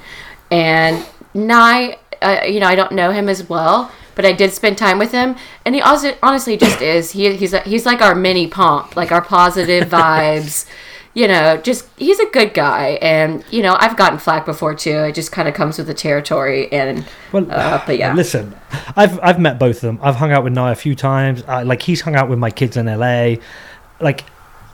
And 0.51 1.05
Nye, 1.33 1.97
uh, 2.21 2.41
you 2.45 2.59
know, 2.59 2.67
I 2.67 2.75
don't 2.75 2.93
know 2.93 3.11
him 3.11 3.29
as 3.29 3.47
well, 3.47 3.91
but 4.17 4.25
I 4.25 4.33
did 4.33 4.51
spend 4.51 4.77
time 4.77 4.97
with 4.99 5.11
him, 5.13 5.35
and 5.63 5.75
he 5.75 5.81
also 5.81 6.17
honestly 6.23 6.57
just 6.57 6.81
is. 6.81 7.11
He, 7.11 7.33
he's 7.37 7.53
a, 7.53 7.59
he's 7.61 7.85
like 7.85 8.01
our 8.01 8.15
mini 8.15 8.47
pomp, 8.47 8.95
like 8.97 9.11
our 9.11 9.21
positive 9.21 9.87
vibes. 9.99 10.65
You 11.13 11.27
know, 11.27 11.57
just 11.57 11.87
he's 11.97 12.19
a 12.19 12.25
good 12.31 12.53
guy, 12.53 12.97
and 13.01 13.45
you 13.51 13.61
know 13.61 13.77
I've 13.79 13.95
gotten 13.95 14.19
flack 14.19 14.45
before 14.45 14.75
too. 14.75 15.03
It 15.05 15.15
just 15.15 15.31
kind 15.31 15.47
of 15.47 15.53
comes 15.53 15.77
with 15.77 15.87
the 15.87 15.93
territory, 15.93 16.71
and 16.71 17.05
Well, 17.31 17.45
Uh, 17.49 17.81
but 17.85 17.97
yeah. 17.97 18.13
listen, 18.13 18.55
I've 18.95 19.19
I've 19.21 19.39
met 19.39 19.57
both 19.59 19.77
of 19.77 19.81
them. 19.81 19.99
I've 20.01 20.15
hung 20.15 20.31
out 20.31 20.43
with 20.43 20.53
Nye 20.53 20.71
a 20.71 20.75
few 20.75 20.95
times. 20.95 21.43
I, 21.47 21.61
like 21.63 21.83
he's 21.83 22.01
hung 22.01 22.15
out 22.15 22.27
with 22.27 22.39
my 22.39 22.49
kids 22.51 22.75
in 22.75 22.87
LA. 22.87 23.35
Like 23.99 24.25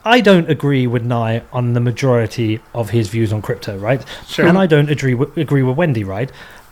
I 0.05 0.19
don't 0.21 0.49
agree 0.49 0.85
with 0.87 1.03
Nye 1.03 1.43
on 1.53 1.73
the 1.73 1.79
majority 1.79 2.59
of 2.73 2.89
his 2.89 3.07
views 3.09 3.31
on 3.31 3.41
crypto, 3.41 3.77
right? 3.77 4.03
Sure. 4.27 4.45
And 4.47 4.57
I 4.57 4.67
don't 4.67 4.89
agree 4.89 5.13
with, 5.13 5.37
agree 5.37 5.63
with 5.63 5.77
Wendy, 5.77 6.03
right? 6.03 6.29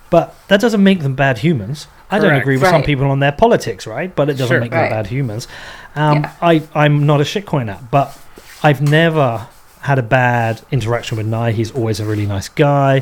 But 0.10 0.36
that 0.50 0.60
doesn't 0.60 0.84
make 0.84 1.00
them 1.00 1.16
bad 1.16 1.38
humans. 1.38 1.88
I 2.12 2.20
don't 2.20 2.30
Correct. 2.30 2.44
agree 2.44 2.58
with 2.58 2.70
some 2.70 2.84
people 2.84 3.06
on 3.10 3.20
their 3.20 3.32
politics, 3.32 3.88
right? 3.88 4.14
But 4.16 4.30
it 4.30 4.34
doesn't 4.34 4.48
Sure. 4.50 4.60
make 4.60 4.72
Right. 4.74 4.90
them 4.90 4.98
bad 5.00 5.08
humans. 5.08 5.48
Um, 5.96 6.18
Yeah. 6.18 6.32
I 6.42 6.62
I'm 6.76 7.06
not 7.06 7.22
a 7.22 7.24
shitcoiner, 7.24 7.78
but 7.90 8.16
I've 8.64 8.82
never 8.82 9.48
had 9.82 9.98
a 9.98 10.04
bad 10.04 10.62
interaction 10.72 11.18
with 11.18 11.26
Nye. 11.26 11.52
He's 11.52 11.72
always 11.72 12.00
a 12.00 12.06
really 12.06 12.26
nice 12.28 12.50
guy. 12.50 13.02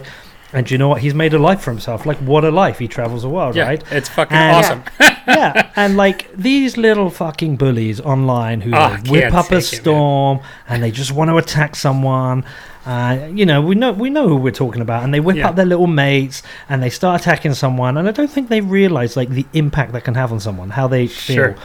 And 0.52 0.66
do 0.66 0.74
you 0.74 0.78
know 0.80 0.90
what? 0.90 1.02
He's 1.02 1.14
made 1.14 1.34
a 1.34 1.40
life 1.40 1.62
for 1.62 1.70
himself. 1.72 2.06
Like, 2.06 2.18
what 2.18 2.44
a 2.44 2.50
life. 2.52 2.80
He 2.80 2.88
travels 2.88 3.22
the 3.22 3.30
world, 3.30 3.56
yeah, 3.56 3.66
right? 3.68 3.84
it's 3.92 4.10
fucking 4.10 4.36
And- 4.36 4.56
awesome. 4.56 4.84
yeah, 5.28 5.72
and 5.76 5.96
like 5.96 6.32
these 6.36 6.76
little 6.76 7.10
fucking 7.12 7.56
bullies 7.58 8.00
online 8.02 8.62
who 8.62 8.72
Oh, 8.74 8.98
whip 9.10 9.32
up 9.34 9.46
a 9.48 9.50
take 9.50 9.60
it, 9.60 9.62
storm 9.82 10.40
and 10.68 10.82
they 10.82 10.90
just 10.92 11.12
want 11.12 11.30
to 11.30 11.38
attack 11.38 11.76
someone. 11.76 12.44
Uh, 12.86 13.28
you 13.32 13.46
know, 13.46 13.62
we 13.62 13.76
know 13.76 13.92
we 13.92 14.10
know 14.10 14.28
who 14.28 14.38
we're 14.38 14.50
talking 14.52 14.82
about, 14.82 15.04
and 15.04 15.14
they 15.14 15.20
whip 15.20 15.36
Yeah. 15.38 15.50
up 15.50 15.56
their 15.56 15.66
little 15.66 15.86
mates 15.86 16.42
and 16.68 16.82
they 16.82 16.90
start 16.90 17.22
attacking 17.22 17.54
someone. 17.54 17.98
And 17.98 18.08
I 18.08 18.12
don't 18.12 18.32
think 18.32 18.50
they 18.50 18.62
realize 18.62 19.16
like 19.16 19.30
the 19.30 19.46
impact 19.54 19.92
that 19.92 20.04
can 20.04 20.16
have 20.16 20.32
on 20.32 20.40
someone, 20.40 20.72
how 20.72 20.88
they 20.88 21.06
feel. 21.06 21.36
Sure. 21.36 21.56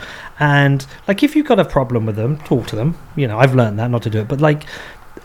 And 0.40 0.84
like, 1.08 1.22
if 1.22 1.34
you've 1.36 1.46
got 1.46 1.60
a 1.60 1.64
problem 1.64 2.04
with 2.06 2.16
them, 2.16 2.38
talk 2.38 2.66
to 2.66 2.76
them. 2.76 2.98
You 3.16 3.28
know, 3.28 3.38
I've 3.38 3.54
learned 3.54 3.78
that 3.78 3.90
not 3.90 4.02
to 4.02 4.10
do 4.10 4.18
it, 4.20 4.28
but 4.28 4.40
like. 4.42 4.64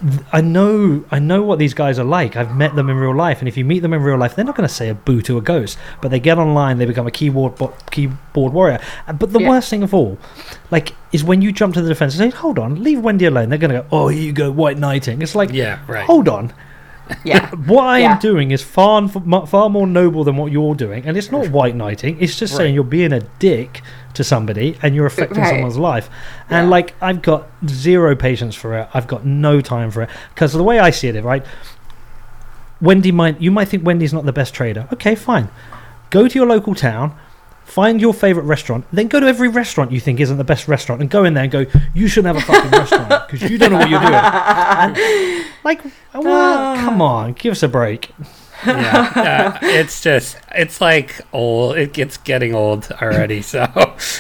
Th- 0.02 0.22
I 0.32 0.42
know, 0.42 1.04
I 1.12 1.20
know 1.20 1.44
what 1.44 1.60
these 1.60 1.74
guys 1.74 2.00
are 2.00 2.04
like. 2.04 2.36
I've 2.36 2.56
met 2.56 2.76
them 2.76 2.90
in 2.90 2.98
real 2.98 3.16
life, 3.16 3.40
and 3.40 3.48
if 3.48 3.58
you 3.58 3.66
meet 3.66 3.80
them 3.80 3.94
in 3.94 4.02
real 4.02 4.18
life, 4.18 4.36
they're 4.36 4.46
not 4.46 4.56
going 4.56 4.68
to 4.68 4.74
say 4.74 4.90
a 4.90 4.94
boo 4.96 5.22
to 5.24 5.38
a 5.38 5.42
ghost. 5.42 5.78
But 6.02 6.12
they 6.12 6.20
get 6.20 6.38
online, 6.38 6.78
they 6.78 6.86
become 6.86 7.08
a 7.08 7.12
keyboard 7.12 7.56
bo- 7.56 7.74
keyboard 7.92 8.54
warrior. 8.54 8.80
Uh, 9.08 9.14
But 9.14 9.34
the 9.34 9.40
Yeah. 9.42 9.50
worst 9.50 9.70
thing 9.70 9.84
of 9.84 9.94
all, 9.94 10.18
like, 10.72 10.94
is 11.12 11.24
when 11.24 11.42
you 11.42 11.52
jump 11.52 11.74
to 11.76 11.82
the 11.82 11.90
defense 11.90 12.18
and 12.20 12.32
say, 12.32 12.38
"Hold 12.38 12.60
on, 12.60 12.84
leave 12.84 13.00
Wendy 13.02 13.26
alone." 13.26 13.50
They're 13.50 13.58
going 13.58 13.74
to 13.74 13.80
go, 13.82 13.86
"Oh, 13.92 14.08
here 14.10 14.22
you 14.24 14.32
go, 14.34 14.52
white 14.52 14.78
knighting." 14.78 15.22
It's 15.22 15.36
like, 15.36 15.52
yeah, 15.54 15.80
right. 15.88 16.06
hold 16.06 16.28
on, 16.30 16.54
yeah, 17.24 17.50
what 17.56 17.84
I 17.86 18.00
am 18.00 18.20
doing 18.20 18.52
is 18.52 18.62
far 18.62 19.08
far 19.08 19.70
more 19.70 19.88
noble 19.88 20.24
than 20.24 20.38
what 20.38 20.52
you're 20.52 20.76
doing, 20.76 21.06
and 21.06 21.18
it's 21.18 21.32
not 21.32 21.50
white 21.50 21.76
knighting. 21.76 22.18
It's 22.20 22.38
just 22.38 22.56
saying 22.56 22.76
you're 22.76 22.84
being 22.84 23.14
a 23.14 23.22
dick 23.40 23.82
to 24.14 24.24
somebody 24.24 24.78
and 24.82 24.96
you're 24.96 25.06
affecting 25.06 25.40
Right. 25.42 25.50
someone's 25.50 25.78
life. 25.78 26.10
And 26.50 26.66
Yeah. 26.68 26.70
like, 26.72 26.96
I've 27.02 27.22
got 27.22 27.48
zero 27.68 28.16
patience 28.16 28.56
for 28.56 28.78
it. 28.78 28.88
I've 28.94 29.08
got 29.08 29.26
no 29.26 29.62
time 29.62 29.92
for 29.92 30.02
it 30.04 30.10
because 30.34 30.54
the 30.54 30.64
way 30.64 30.80
I 30.80 30.90
see 30.90 31.08
it, 31.08 31.24
right. 31.24 31.46
Wendy 32.82 33.12
might 33.12 33.42
you 33.42 33.52
might 33.52 33.68
think 33.68 33.86
Wendy's 33.86 34.14
not 34.14 34.26
the 34.26 34.34
best 34.34 34.54
trader. 34.54 34.88
Okay, 34.94 35.16
fine. 35.16 35.50
Go 36.10 36.28
to 36.28 36.36
your 36.40 36.48
local 36.48 36.74
town, 36.76 37.14
find 37.70 38.02
your 38.02 38.14
favorite 38.14 38.44
restaurant, 38.44 38.86
then 38.92 39.08
go 39.08 39.20
to 39.20 39.28
every 39.28 39.48
restaurant 39.48 39.92
you 39.92 40.00
think 40.00 40.20
isn't 40.20 40.38
the 40.38 40.44
best 40.44 40.68
restaurant 40.68 41.02
and 41.02 41.10
go 41.10 41.24
in 41.24 41.34
there 41.36 41.44
and 41.44 41.52
go, 41.52 41.66
you 41.94 42.08
shouldn't 42.08 42.36
have 42.36 42.44
a 42.44 42.46
fucking 42.54 42.72
restaurant 42.72 43.28
because 43.30 43.50
you 43.50 43.58
don't 43.58 43.72
know 43.72 43.78
what 43.78 43.90
you're 43.90 44.00
doing. 44.00 44.14
And, 44.14 45.46
like, 45.64 45.82
well, 46.14 46.76
come 46.78 47.02
on, 47.02 47.34
give 47.34 47.52
us 47.52 47.64
a 47.64 47.68
break. 47.68 48.12
yeah, 48.66 49.58
uh, 49.64 49.66
it's 49.66 50.02
just 50.02 50.38
it's 50.54 50.82
like 50.82 51.22
old. 51.32 51.78
It 51.78 51.94
gets 51.94 52.18
getting 52.18 52.54
old 52.54 52.92
already. 53.02 53.42
So 53.42 53.62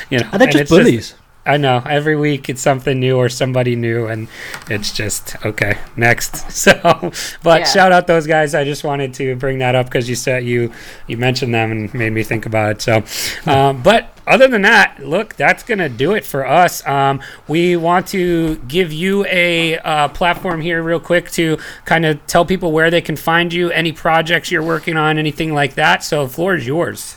you 0.09 0.19
know, 0.19 0.29
And 0.31 0.39
they're 0.41 0.47
and 0.47 0.51
just 0.51 0.61
it's 0.61 0.69
bullies. 0.71 1.15
I 1.49 1.57
know. 1.57 1.81
Every 1.83 2.15
week 2.15 2.47
it's 2.47 2.61
something 2.61 2.99
new 2.99 3.17
or 3.17 3.27
somebody 3.27 3.75
new, 3.75 4.05
and 4.05 4.27
it's 4.69 4.93
just 4.93 5.35
okay. 5.45 5.77
Next. 5.97 6.45
So, 6.59 7.11
but 7.41 7.61
Yeah. 7.61 7.65
shout 7.65 7.91
out 7.91 8.05
those 8.05 8.27
guys. 8.27 8.53
I 8.53 8.65
just 8.65 8.83
wanted 8.83 9.13
to 9.15 9.35
bring 9.37 9.59
that 9.59 9.75
up 9.75 9.85
because 9.87 10.07
you 10.09 10.15
said 10.15 10.43
you 10.43 10.71
you 11.07 11.17
mentioned 11.17 11.53
them 11.53 11.71
and 11.71 11.93
made 11.93 12.11
me 12.11 12.21
think 12.21 12.45
about 12.45 12.71
it. 12.71 12.81
So, 12.81 13.03
um, 13.51 13.81
but 13.81 14.09
other 14.27 14.47
than 14.47 14.61
that, 14.63 14.99
look, 14.99 15.35
that's 15.35 15.63
gonna 15.63 15.89
do 15.89 16.13
it 16.13 16.25
for 16.25 16.45
us. 16.45 16.85
Um, 16.85 17.21
we 17.47 17.75
want 17.77 18.07
to 18.07 18.57
give 18.67 18.91
you 18.93 19.25
a 19.25 19.77
uh, 19.79 20.09
platform 20.09 20.61
here, 20.61 20.83
real 20.83 20.99
quick, 20.99 21.31
to 21.31 21.57
kind 21.85 22.05
of 22.05 22.25
tell 22.27 22.45
people 22.45 22.71
where 22.71 22.91
they 22.91 23.01
can 23.01 23.15
find 23.15 23.51
you, 23.53 23.71
any 23.71 23.91
projects 23.91 24.51
you're 24.51 24.61
working 24.63 24.97
on, 24.97 25.17
anything 25.17 25.53
like 25.53 25.73
that. 25.75 26.03
So, 26.03 26.25
the 26.27 26.33
floor 26.33 26.55
is 26.55 26.67
yours. 26.67 27.15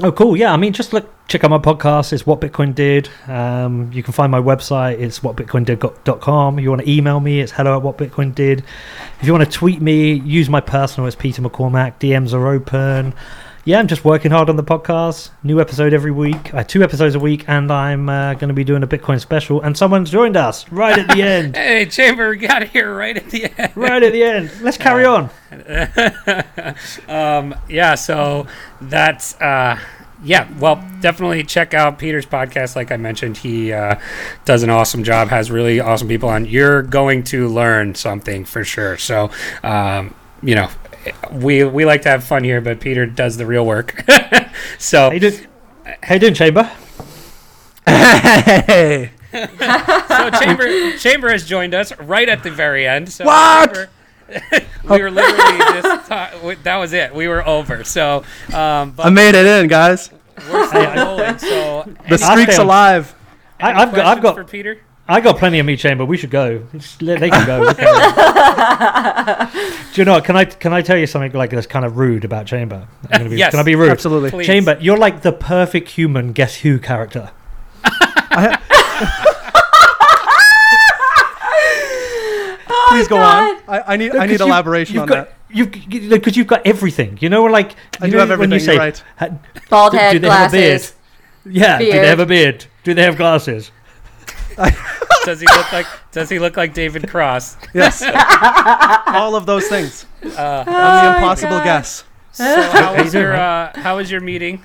Oh, 0.00 0.12
cool. 0.12 0.36
Yeah, 0.36 0.52
I 0.52 0.56
mean, 0.56 0.72
just 0.72 0.92
look, 0.92 1.08
check 1.26 1.42
out 1.42 1.50
my 1.50 1.58
podcast. 1.58 2.12
It's 2.12 2.24
What 2.24 2.40
Bitcoin 2.40 2.72
Did. 2.72 3.10
Um, 3.26 3.92
you 3.92 4.04
can 4.04 4.12
find 4.12 4.30
my 4.30 4.40
website. 4.40 5.00
It's 5.00 5.18
whatbitcoindid.com. 5.18 6.60
You 6.60 6.70
want 6.70 6.82
to 6.82 6.88
email 6.88 7.18
me, 7.18 7.40
it's 7.40 7.50
hello 7.50 7.76
at 7.76 7.82
whatbitcoindid. 7.82 8.62
If 9.20 9.26
you 9.26 9.32
want 9.32 9.44
to 9.44 9.50
tweet 9.50 9.82
me, 9.82 10.12
use 10.20 10.48
my 10.48 10.60
personal. 10.60 11.08
It's 11.08 11.16
Peter 11.16 11.42
McCormack. 11.42 11.98
DMs 11.98 12.32
are 12.32 12.46
open. 12.46 13.12
Yeah, 13.68 13.80
I'm 13.80 13.86
just 13.86 14.02
working 14.02 14.30
hard 14.30 14.48
on 14.48 14.56
the 14.56 14.64
podcast. 14.64 15.28
New 15.42 15.60
episode 15.60 15.92
every 15.92 16.10
week. 16.10 16.54
Uh, 16.54 16.64
two 16.64 16.82
episodes 16.82 17.14
a 17.14 17.20
week, 17.20 17.44
and 17.48 17.70
I'm 17.70 18.08
uh, 18.08 18.32
going 18.32 18.48
to 18.48 18.54
be 18.54 18.64
doing 18.64 18.82
a 18.82 18.86
Bitcoin 18.86 19.20
special. 19.20 19.60
And 19.60 19.76
someone's 19.76 20.10
joined 20.10 20.38
us 20.38 20.66
right 20.72 20.98
at 20.98 21.14
the 21.14 21.22
end. 21.22 21.54
Hey, 21.68 21.84
Chamber, 21.84 22.30
we 22.30 22.38
got 22.38 22.62
here 22.62 22.94
right 22.94 23.14
at 23.14 23.28
the 23.28 23.44
end. 23.58 23.76
right 23.76 24.02
at 24.02 24.12
the 24.14 24.24
end. 24.24 24.50
Let's 24.62 24.78
carry 24.78 25.04
on. 25.04 25.28
um, 27.08 27.54
yeah, 27.68 27.94
so 27.94 28.46
that's 28.80 29.38
uh, 29.38 29.78
yeah. 30.24 30.48
Well, 30.58 30.82
definitely 31.02 31.44
check 31.44 31.74
out 31.74 31.98
Peter's 31.98 32.24
podcast. 32.24 32.74
Like 32.74 32.90
I 32.90 32.96
mentioned, 32.96 33.36
he 33.36 33.74
uh, 33.74 33.96
does 34.46 34.62
an 34.62 34.70
awesome 34.70 35.04
job. 35.04 35.28
Has 35.28 35.50
really 35.50 35.78
awesome 35.78 36.08
people 36.08 36.30
on. 36.30 36.46
You're 36.46 36.80
going 36.80 37.22
to 37.24 37.48
learn 37.48 37.94
something 37.94 38.46
for 38.46 38.64
sure. 38.64 38.96
So, 38.96 39.30
um, 39.62 40.14
you 40.42 40.54
know, 40.54 40.70
we 41.32 41.64
we 41.64 41.84
like 41.84 42.02
to 42.02 42.08
have 42.08 42.24
fun 42.24 42.44
here, 42.44 42.60
but 42.60 42.80
Peter 42.80 43.06
does 43.06 43.36
the 43.36 43.46
real 43.46 43.64
work. 43.66 44.04
so 44.78 45.08
How 45.08 45.12
you 45.12 45.20
doing, 45.20 45.46
how 46.02 46.14
you 46.14 46.20
doing 46.20 46.34
Chamber? 46.34 46.70
Hey, 47.86 49.10
so 49.32 50.30
Chamber 50.40 50.96
Chamber 50.98 51.30
has 51.30 51.44
joined 51.46 51.74
us 51.74 51.96
right 52.00 52.28
at 52.28 52.42
the 52.42 52.50
very 52.50 52.86
end. 52.86 53.10
So 53.10 53.24
What? 53.24 53.72
Chamber- 53.74 53.90
we 54.84 55.00
were 55.02 55.10
literally 55.10 55.58
just 55.80 56.08
ta- 56.08 56.54
that 56.62 56.76
was 56.76 56.92
it. 56.92 57.14
We 57.14 57.28
were 57.28 57.46
over. 57.46 57.82
So, 57.84 58.24
um, 58.52 58.90
but 58.92 59.06
I 59.06 59.10
made 59.10 59.34
it 59.34 59.46
in, 59.46 59.68
guys. 59.68 60.10
we're 60.50 60.66
still 60.68 60.94
rolling. 60.96 61.38
So, 61.38 61.94
The 62.08 62.18
streak's 62.18 62.58
alive. 62.58 63.14
I, 63.58 63.72
I've 63.72 63.94
got, 63.94 64.06
I've 64.06 64.22
got, 64.22 64.34
for 64.34 64.44
Peter. 64.44 64.80
I 65.10 65.20
got 65.22 65.38
plenty 65.38 65.58
of 65.58 65.64
me 65.64 65.74
chamber. 65.76 66.04
We 66.04 66.18
should 66.18 66.30
go. 66.30 66.62
Let- 67.00 67.20
They 67.20 67.30
can 67.30 67.46
go. 67.46 67.60
We 67.60 67.74
can- 67.74 69.48
Do 69.94 70.00
you 70.00 70.04
know? 70.04 70.12
what, 70.14 70.24
Can 70.24 70.36
I 70.36 70.44
can 70.44 70.72
I 70.74 70.82
tell 70.82 70.98
you 70.98 71.06
something 71.06 71.32
like 71.32 71.48
that's 71.50 71.66
kind 71.66 71.84
of 71.86 71.96
rude 71.96 72.24
about 72.26 72.44
Chamber? 72.46 72.86
I'm 73.04 73.18
gonna 73.20 73.30
be, 73.30 73.36
Yes, 73.38 73.52
Can 73.52 73.60
I 73.60 73.62
be 73.62 73.74
rude? 73.74 73.90
Absolutely. 73.90 74.30
Please. 74.30 74.46
Chamber, 74.46 74.76
you're 74.80 74.98
like 74.98 75.22
the 75.22 75.32
perfect 75.32 75.88
human 75.90 76.32
Guess 76.32 76.56
Who 76.56 76.78
character. 76.78 77.30
Oh, 82.70 82.86
Please 82.90 83.08
go 83.08 83.16
God. 83.16 83.56
on. 83.56 83.62
I, 83.68 83.94
I 83.94 83.96
need 83.96 84.14
I 84.14 84.26
need 84.26 84.40
you- 84.40 84.46
elaboration 84.46 84.94
you've 84.94 85.02
on 85.02 85.08
got, 85.08 85.28
that. 85.28 85.34
You've 85.50 86.10
because 86.10 86.36
you've 86.36 86.46
got 86.46 86.66
everything. 86.66 87.16
You 87.20 87.28
know, 87.30 87.44
like 87.44 87.72
I 88.00 88.06
you 88.06 88.10
do 88.12 88.16
know 88.18 88.26
have 88.26 88.38
when 88.38 88.52
everything. 88.52 88.52
you 88.52 88.60
say, 88.60 88.72
You're 88.74 88.82
right. 88.82 89.32
Bald 89.70 89.92
do, 89.92 89.98
head, 89.98 90.12
do 90.12 90.18
they 90.18 90.28
have 90.28 90.50
a 90.52 90.56
beard? 90.56 90.80
glasses. 90.80 90.94
Yeah. 91.46 91.78
Do 91.78 91.84
they 91.90 92.06
have 92.06 92.20
a 92.20 92.26
beard? 92.26 92.66
Do 92.84 92.92
they 92.94 93.02
have 93.02 93.16
glasses? 93.16 93.70
Does 95.24 95.40
he 95.40 95.46
look 95.46 95.72
like 95.72 95.86
Does 96.12 96.28
he 96.28 96.38
look 96.38 96.56
like 96.56 96.74
David 96.74 97.08
Cross? 97.08 97.56
Yes. 97.74 98.02
All 99.14 99.34
of 99.36 99.46
those 99.46 99.66
things. 99.68 100.06
Uh, 100.24 100.64
I'm 100.66 101.12
the 101.12 101.18
impossible 101.18 101.58
guess. 101.58 102.04
so 102.32 102.44
how 102.44 103.02
was 103.02 103.14
your 103.14 103.34
uh, 103.34 103.72
How 103.78 103.96
was 103.96 104.10
your 104.10 104.20
meeting? 104.20 104.62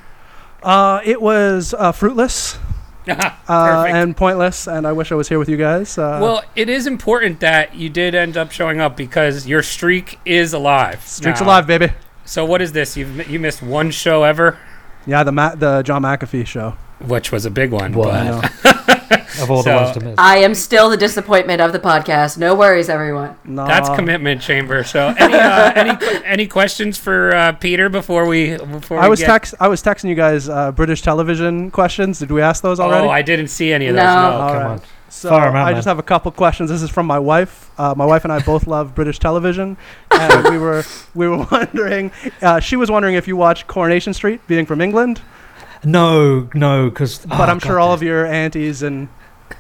Uh, 0.62 1.02
it 1.04 1.22
was 1.22 1.74
uh, 1.78 1.92
fruitless 1.92 2.58
uh, 3.08 3.86
and 3.90 4.16
pointless, 4.16 4.66
and 4.68 4.88
I 4.88 4.94
wish 4.94 5.12
I 5.12 5.16
was 5.16 5.28
here 5.28 5.38
with 5.38 5.50
you 5.50 5.58
guys. 5.58 5.98
Uh, 5.98 6.20
well, 6.22 6.44
it 6.56 6.70
is 6.70 6.88
important 6.88 7.42
that 7.42 7.76
you 7.76 7.90
did 7.90 8.16
end 8.16 8.38
up 8.38 8.52
showing 8.52 8.80
up 8.80 8.96
because 8.96 9.46
your 9.46 9.62
streak 9.62 10.20
is 10.24 10.54
alive. 10.54 11.06
streak's 11.06 11.42
now. 11.42 11.48
alive, 11.48 11.68
baby. 11.68 11.92
So 12.24 12.46
what 12.46 12.62
is 12.62 12.72
this? 12.72 12.96
You 12.96 13.06
you 13.28 13.40
missed 13.40 13.62
one 13.62 13.92
show 13.92 14.24
ever, 14.24 14.58
Yeah, 15.06 15.24
the 15.24 15.34
Ma- 15.34 15.56
the 15.56 15.82
John 15.84 16.04
McAfee 16.04 16.48
show. 16.48 16.78
which 17.02 17.34
was 17.34 17.46
a 17.46 17.52
big 17.52 17.72
one. 17.72 17.92
Wow. 17.92 18.42
I 18.88 19.26
Of 19.42 19.50
all 19.50 19.64
So- 19.64 19.70
the 19.72 19.76
ones 19.76 19.92
to 19.98 20.00
miss. 20.04 20.16
I 20.18 20.38
am 20.38 20.54
still 20.54 20.90
the 20.90 20.98
disappointment 20.98 21.60
of 21.62 21.72
the 21.74 21.80
podcast. 21.80 22.38
No 22.38 22.54
worries, 22.56 22.88
everyone. 22.88 23.36
No. 23.44 23.66
that's 23.66 23.90
commitment 23.90 24.42
chamber. 24.42 24.84
So 24.84 25.14
any 25.18 25.34
uh, 25.34 25.72
any 25.76 26.22
any 26.26 26.48
questions 26.48 26.98
for 26.98 27.34
uh, 27.36 27.52
Peter 27.54 27.90
before 27.90 28.28
we 28.28 28.58
before 28.58 29.00
I 29.00 29.04
we 29.06 29.10
was 29.10 29.20
get? 29.20 29.26
text 29.28 29.56
I 29.60 29.68
was 29.68 29.82
texting 29.82 30.10
you 30.10 30.16
guys 30.16 30.50
uh, 30.50 30.72
British 30.72 31.02
television 31.02 31.72
questions. 31.72 32.20
Did 32.20 32.32
we 32.32 32.42
ask 32.42 32.62
those 32.62 32.80
already? 32.80 33.08
Oh, 33.08 33.10
I 33.10 33.22
didn't 33.24 33.48
see 33.48 33.74
any 33.74 33.88
of 33.88 33.96
those. 33.96 34.04
No. 34.04 34.14
No. 34.14 34.38
All 34.38 34.48
Come 34.50 34.58
right. 34.58 34.66
on. 34.66 34.82
So 35.10 35.30
out, 35.32 35.56
I 35.56 35.74
just 35.74 35.88
have 35.88 36.00
a 36.00 36.04
couple 36.04 36.32
questions. 36.32 36.72
This 36.72 36.82
is 36.82 36.90
from 36.90 37.06
my 37.06 37.20
wife. 37.20 37.70
Uh, 37.78 37.94
my 37.96 38.06
wife 38.06 38.24
and 38.24 38.34
I 38.34 38.40
both 38.42 38.66
love 38.66 38.96
British 38.96 39.20
television, 39.20 39.78
and 40.12 40.50
we 40.50 40.58
were 40.58 40.84
we 41.14 41.28
were 41.28 41.46
wondering. 41.52 42.12
Uh, 42.42 42.60
she 42.60 42.76
was 42.76 42.90
wondering 42.90 43.14
if 43.16 43.28
you 43.28 43.36
watch 43.36 43.68
Coronation 43.68 44.14
Street, 44.14 44.46
being 44.48 44.66
from 44.66 44.82
England. 44.82 45.22
No, 45.86 46.50
no, 46.54 46.90
because. 46.90 47.20
But 47.26 47.50
I'm 47.50 47.60
sure 47.60 47.80
all 47.80 47.94
of 47.94 48.02
your 48.04 48.26
aunties 48.26 48.82
and 48.84 49.08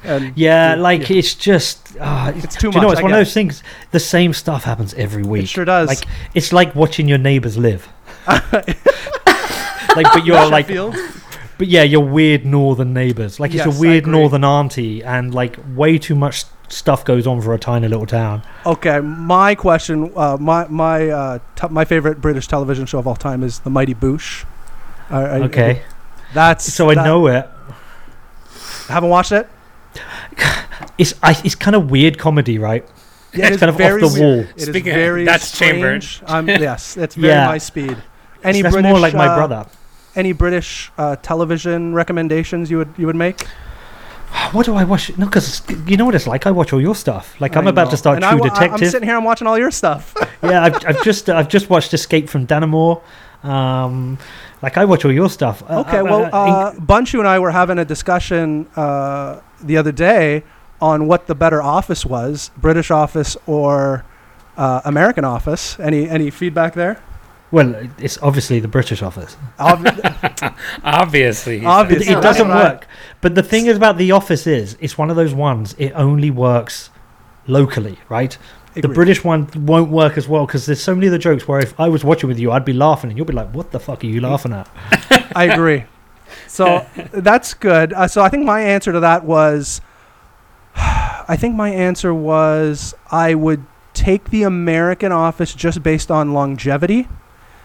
and 0.03 0.33
Yeah, 0.35 0.75
like 0.75 1.09
yeah. 1.09 1.17
it's 1.17 1.35
just 1.35 1.95
uh, 1.99 2.31
It's 2.35 2.55
too 2.55 2.71
do 2.71 2.77
You 2.77 2.81
know, 2.83 2.91
it's 2.91 2.99
I 2.99 3.03
one 3.03 3.11
of 3.11 3.17
those 3.17 3.33
things. 3.33 3.63
The 3.91 3.99
same 3.99 4.33
stuff 4.33 4.63
happens 4.63 4.93
every 4.95 5.23
week. 5.23 5.43
it 5.43 5.47
sure 5.49 5.65
does. 5.65 5.87
Like 5.87 6.03
it's 6.33 6.51
like 6.53 6.75
watching 6.75 7.07
your 7.07 7.17
neighbors 7.19 7.57
live. 7.57 7.87
like, 8.27 10.05
but 10.13 10.25
you're 10.25 10.45
like, 10.49 10.67
but 10.67 11.67
yeah, 11.67 11.83
your 11.83 12.05
weird 12.05 12.45
northern 12.45 12.93
neighbors. 12.93 13.39
Like 13.39 13.51
it's 13.53 13.65
Yes, 13.65 13.75
a 13.75 13.77
I 13.77 13.81
weird 13.81 14.07
northern 14.07 14.43
auntie, 14.43 15.03
and 15.03 15.33
like 15.33 15.57
way 15.75 15.97
too 15.97 16.15
much 16.15 16.45
stuff 16.69 17.05
goes 17.05 17.27
on 17.27 17.41
for 17.41 17.53
a 17.53 17.59
tiny 17.59 17.87
little 17.87 18.05
town. 18.07 18.41
Okay, 18.65 18.99
my 19.01 19.55
question, 19.55 20.11
uh, 20.15 20.37
my 20.39 20.67
my 20.67 21.09
uh, 21.09 21.39
t- 21.55 21.67
my 21.69 21.85
favorite 21.85 22.21
British 22.21 22.47
television 22.47 22.85
show 22.85 22.99
of 22.99 23.07
all 23.07 23.15
time 23.15 23.43
is 23.43 23.59
The 23.59 23.69
Mighty 23.69 23.93
Boosh. 23.93 24.45
Uh, 25.11 25.41
Okay, 25.43 25.83
that's 26.33 26.71
so 26.73 26.89
I 26.89 26.95
that- 26.95 27.05
know 27.05 27.27
it. 27.27 27.47
Haven't 28.87 29.09
watched 29.09 29.31
it. 29.31 29.47
It's 30.97 31.13
I, 31.23 31.31
it's 31.43 31.55
kind 31.55 31.75
of 31.75 31.89
weird 31.89 32.17
comedy, 32.19 32.59
right? 32.59 32.85
Yeah, 33.33 33.45
It's 33.47 33.55
is 33.55 33.59
kind 33.61 33.69
of 33.69 33.75
off 33.75 33.99
the 33.99 34.07
weird. 34.07 34.19
wall. 34.21 34.39
It 34.41 34.57
is 34.57 34.63
Speaking 34.67 34.89
of- 34.91 34.95
very 34.95 35.23
that's 35.25 35.57
Chambered. 35.57 36.03
strange. 36.03 36.29
Um, 36.29 36.47
yes, 36.47 36.97
it's 36.97 37.15
very 37.15 37.33
Yeah. 37.33 37.47
my 37.47 37.57
speed. 37.57 37.97
Any 38.43 38.61
That's 38.61 38.73
British, 38.75 38.89
more 38.89 38.99
like 38.99 39.13
my 39.15 39.27
uh, 39.27 39.35
brother. 39.35 39.65
Any 40.15 40.33
British 40.33 40.91
uh, 40.97 41.15
television 41.15 41.93
recommendations 41.95 42.69
you 42.69 42.77
would 42.79 42.93
you 42.97 43.07
would 43.07 43.15
make? 43.15 43.47
What 44.51 44.65
do 44.67 44.75
I 44.75 44.83
watch? 44.83 45.15
No, 45.17 45.25
because 45.25 45.63
you 45.87 45.95
know 45.97 46.05
what 46.05 46.13
it's 46.15 46.27
like. 46.27 46.45
I 46.45 46.51
watch 46.51 46.73
all 46.73 46.81
your 46.81 46.95
stuff. 46.95 47.39
Like 47.39 47.55
I'm 47.55 47.65
I 47.65 47.69
about 47.71 47.85
know. 47.85 47.91
to 47.91 47.97
start 47.97 48.15
and 48.17 48.25
I 48.25 48.31
True 48.31 48.41
wa- 48.41 48.49
I- 48.53 48.67
I'm 48.67 48.77
sitting 48.79 49.07
here. 49.07 49.15
I'm 49.15 49.23
watching 49.23 49.47
all 49.47 49.57
your 49.57 49.71
stuff. 49.71 50.13
yeah, 50.43 50.63
I've, 50.65 50.75
I've 50.87 51.03
just 51.03 51.29
I've 51.29 51.47
just 51.49 51.69
watched 51.69 51.93
Escape 51.93 52.29
from 52.29 52.45
Dannemora. 52.45 53.01
Um, 53.43 54.17
like 54.61 54.77
I 54.77 54.85
watch 54.85 55.03
all 55.05 55.11
your 55.11 55.29
stuff. 55.29 55.63
Uh, 55.69 55.81
okay, 55.81 55.97
uh, 55.99 56.03
well, 56.03 56.23
uh, 56.25 56.27
uh, 56.71 56.79
Bunchy 56.79 57.17
and 57.17 57.27
I 57.27 57.39
were 57.39 57.51
having 57.51 57.77
a 57.77 57.85
discussion 57.85 58.67
uh, 58.75 59.41
the 59.61 59.77
other 59.77 59.91
day 59.91 60.43
on 60.81 61.07
what 61.07 61.27
the 61.27 61.35
better 61.35 61.61
office 61.61 62.05
was, 62.05 62.51
British 62.57 62.91
Office 62.91 63.37
or 63.47 64.05
uh, 64.57 64.81
American 64.85 65.25
Office. 65.25 65.79
Any 65.79 66.09
any 66.09 66.29
feedback 66.29 66.73
there? 66.73 67.01
well, 67.53 67.75
it's 67.99 68.17
obviously 68.23 68.59
the 68.59 68.67
British 68.67 69.03
office. 69.03 69.37
Obvi- 69.59 70.55
Obviously. 70.83 71.63
Obviously. 71.63 72.11
It, 72.11 72.17
it 72.17 72.21
doesn't 72.21 72.47
work. 72.47 72.87
But 73.21 73.35
the 73.35 73.43
thing 73.43 73.67
is 73.67 73.77
about 73.77 73.99
the 73.99 74.11
office 74.11 74.47
is 74.47 74.75
it's 74.79 74.97
one 74.97 75.11
of 75.11 75.15
those 75.15 75.35
ones. 75.35 75.75
It 75.77 75.91
only 75.91 76.31
works 76.31 76.89
locally, 77.45 77.99
right? 78.09 78.35
The 78.75 78.87
British 78.87 79.23
one 79.23 79.47
won't 79.55 79.91
work 79.91 80.17
as 80.17 80.27
well 80.27 80.45
because 80.45 80.65
there's 80.65 80.81
so 80.81 80.95
many 80.95 81.07
of 81.07 81.11
the 81.11 81.19
jokes 81.19 81.47
where 81.47 81.59
if 81.59 81.79
I 81.79 81.89
was 81.89 82.03
watching 82.03 82.27
with 82.27 82.39
you, 82.39 82.51
I'd 82.51 82.65
be 82.65 82.73
laughing 82.73 83.09
and 83.09 83.17
you'll 83.17 83.27
be 83.27 83.33
like, 83.33 83.53
"What 83.53 83.71
the 83.71 83.79
fuck 83.79 84.03
are 84.03 84.07
you 84.07 84.21
laughing 84.21 84.53
at?" 84.53 84.69
I 85.35 85.45
agree. 85.45 85.85
So 86.47 86.85
that's 87.11 87.53
good. 87.53 87.93
Uh, 87.93 88.07
so 88.07 88.21
I 88.21 88.29
think 88.29 88.45
my 88.45 88.61
answer 88.61 88.91
to 88.91 88.99
that 89.01 89.23
was, 89.23 89.81
I 90.75 91.35
think 91.39 91.55
my 91.55 91.69
answer 91.69 92.13
was 92.13 92.93
I 93.11 93.35
would 93.35 93.65
take 93.93 94.29
the 94.31 94.43
American 94.43 95.11
Office 95.11 95.53
just 95.53 95.83
based 95.83 96.09
on 96.09 96.33
longevity, 96.33 97.07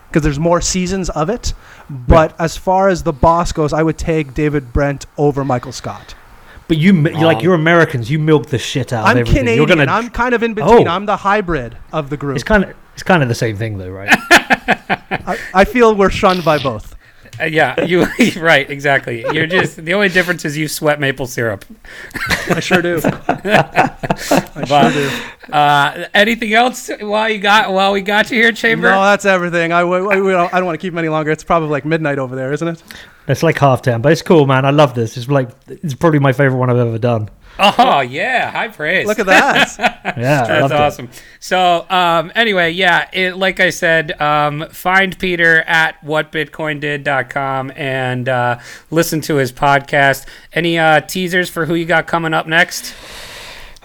because 0.09 0.23
there's 0.23 0.39
more 0.39 0.61
seasons 0.61 1.11
of 1.11 1.31
it. 1.31 1.55
But 1.89 2.39
as 2.39 2.57
far 2.57 2.89
as 2.89 3.03
the 3.03 3.13
boss 3.13 3.53
goes, 3.53 3.73
I 3.73 3.83
would 3.83 3.99
take 3.99 4.35
David 4.35 4.73
Brent 4.73 5.07
over 5.17 5.45
Michael 5.45 5.73
Scott. 5.73 6.15
But 6.69 6.77
you, 6.77 6.93
like 6.93 7.39
oh. 7.39 7.41
you're 7.41 7.55
Americans. 7.55 8.11
You 8.11 8.19
milk 8.19 8.47
the 8.47 8.59
shit 8.59 8.93
out 8.93 9.05
of 9.05 9.11
I'm 9.11 9.19
everything. 9.19 9.47
Canadian. 9.47 9.69
Gonna. 9.69 9.91
I'm 9.91 10.11
kind 10.11 10.35
of 10.35 10.43
in 10.43 10.53
between. 10.53 10.87
Oh. 10.87 10.91
I'm 10.91 11.07
the 11.07 11.16
hybrid 11.16 11.79
of 11.93 12.11
the 12.11 12.19
group. 12.19 12.37
It's 12.37 12.45
kind 12.45 12.62
of 12.62 12.77
it's 12.93 13.03
kind 13.03 13.23
of 13.23 13.29
the 13.31 13.35
same 13.35 13.57
thing 13.57 13.79
though, 13.79 13.91
right? 13.91 14.09
I, 14.31 15.39
I 15.55 15.64
feel 15.64 15.95
we're 15.95 16.11
shunned 16.11 16.45
by 16.45 16.59
both. 16.59 16.95
Uh, 17.41 17.45
yeah, 17.45 17.80
you 17.84 18.07
right, 18.41 18.68
exactly. 18.70 19.24
You're 19.32 19.47
just 19.47 19.84
the 19.84 19.95
only 19.95 20.09
difference 20.09 20.45
is 20.45 20.57
you 20.57 20.68
sweat 20.68 21.01
maple 21.01 21.26
syrup. 21.26 21.64
I 22.51 22.61
sure 22.61 22.82
do. 22.82 23.01
I 23.05 24.64
But- 24.68 24.93
sure 24.93 25.09
do. 25.09 25.53
Uh, 25.53 26.07
anything 26.12 26.53
else 26.53 26.91
while 27.01 27.28
you 27.30 27.39
got 27.39 27.72
while 27.72 27.93
we 27.93 28.03
got 28.03 28.30
you 28.30 28.36
here, 28.36 28.53
Chamber? 28.53 28.91
No, 28.91 29.03
that's 29.03 29.24
everything. 29.24 29.72
I, 29.72 29.80
w- 29.80 30.11
I, 30.11 30.20
we 30.20 30.34
I 30.34 30.49
don't 30.51 30.66
want 30.66 30.78
to 30.78 30.82
keep 30.84 30.93
him 30.93 30.99
any 30.99 31.09
longer. 31.09 31.30
It's 31.30 31.45
probably 31.45 31.70
like 31.70 31.86
midnight 31.86 32.18
over 32.18 32.36
there, 32.36 32.53
isn't 32.53 32.68
it? 32.68 32.82
It's 33.28 33.43
like 33.43 33.59
half 33.59 33.80
ten, 33.82 34.03
but 34.03 34.12
it's 34.12 34.20
cool, 34.22 34.47
man. 34.47 34.66
I 34.66 34.70
love 34.70 34.95
this. 34.95 35.16
It's 35.16 35.28
like 35.28 35.49
it's 35.68 35.95
probably 35.95 36.18
my 36.18 36.32
favorite 36.32 36.59
one 36.59 36.68
I've 36.68 36.76
ever 36.76 36.99
done. 36.99 37.30
Oh 37.59 38.01
yeah, 38.01 38.51
high 38.51 38.69
praise. 38.69 39.07
Look 39.07 39.19
at 39.19 39.27
that. 39.27 39.95
Yeah, 40.19 40.45
That's 40.47 40.61
loved 40.63 40.73
it. 40.75 40.81
awesome. 40.81 41.11
So, 41.39 41.87
um, 41.91 42.33
anyway, 42.35 42.71
yeah, 42.73 43.09
it, 43.13 43.37
like 43.37 43.61
I 43.61 43.71
said, 43.71 44.21
um, 44.21 44.67
find 44.71 45.17
Peter 45.19 45.61
at 45.63 46.01
whatbitcoindid.com 46.05 47.73
and 47.77 48.29
uh, 48.29 48.59
listen 48.91 49.21
to 49.23 49.37
his 49.37 49.53
podcast. 49.53 50.27
Any 50.53 50.79
uh, 50.79 51.01
teasers 51.03 51.51
for 51.51 51.67
who 51.67 51.75
you 51.75 51.85
got 51.85 52.07
coming 52.07 52.33
up 52.35 52.47
next? 52.47 52.95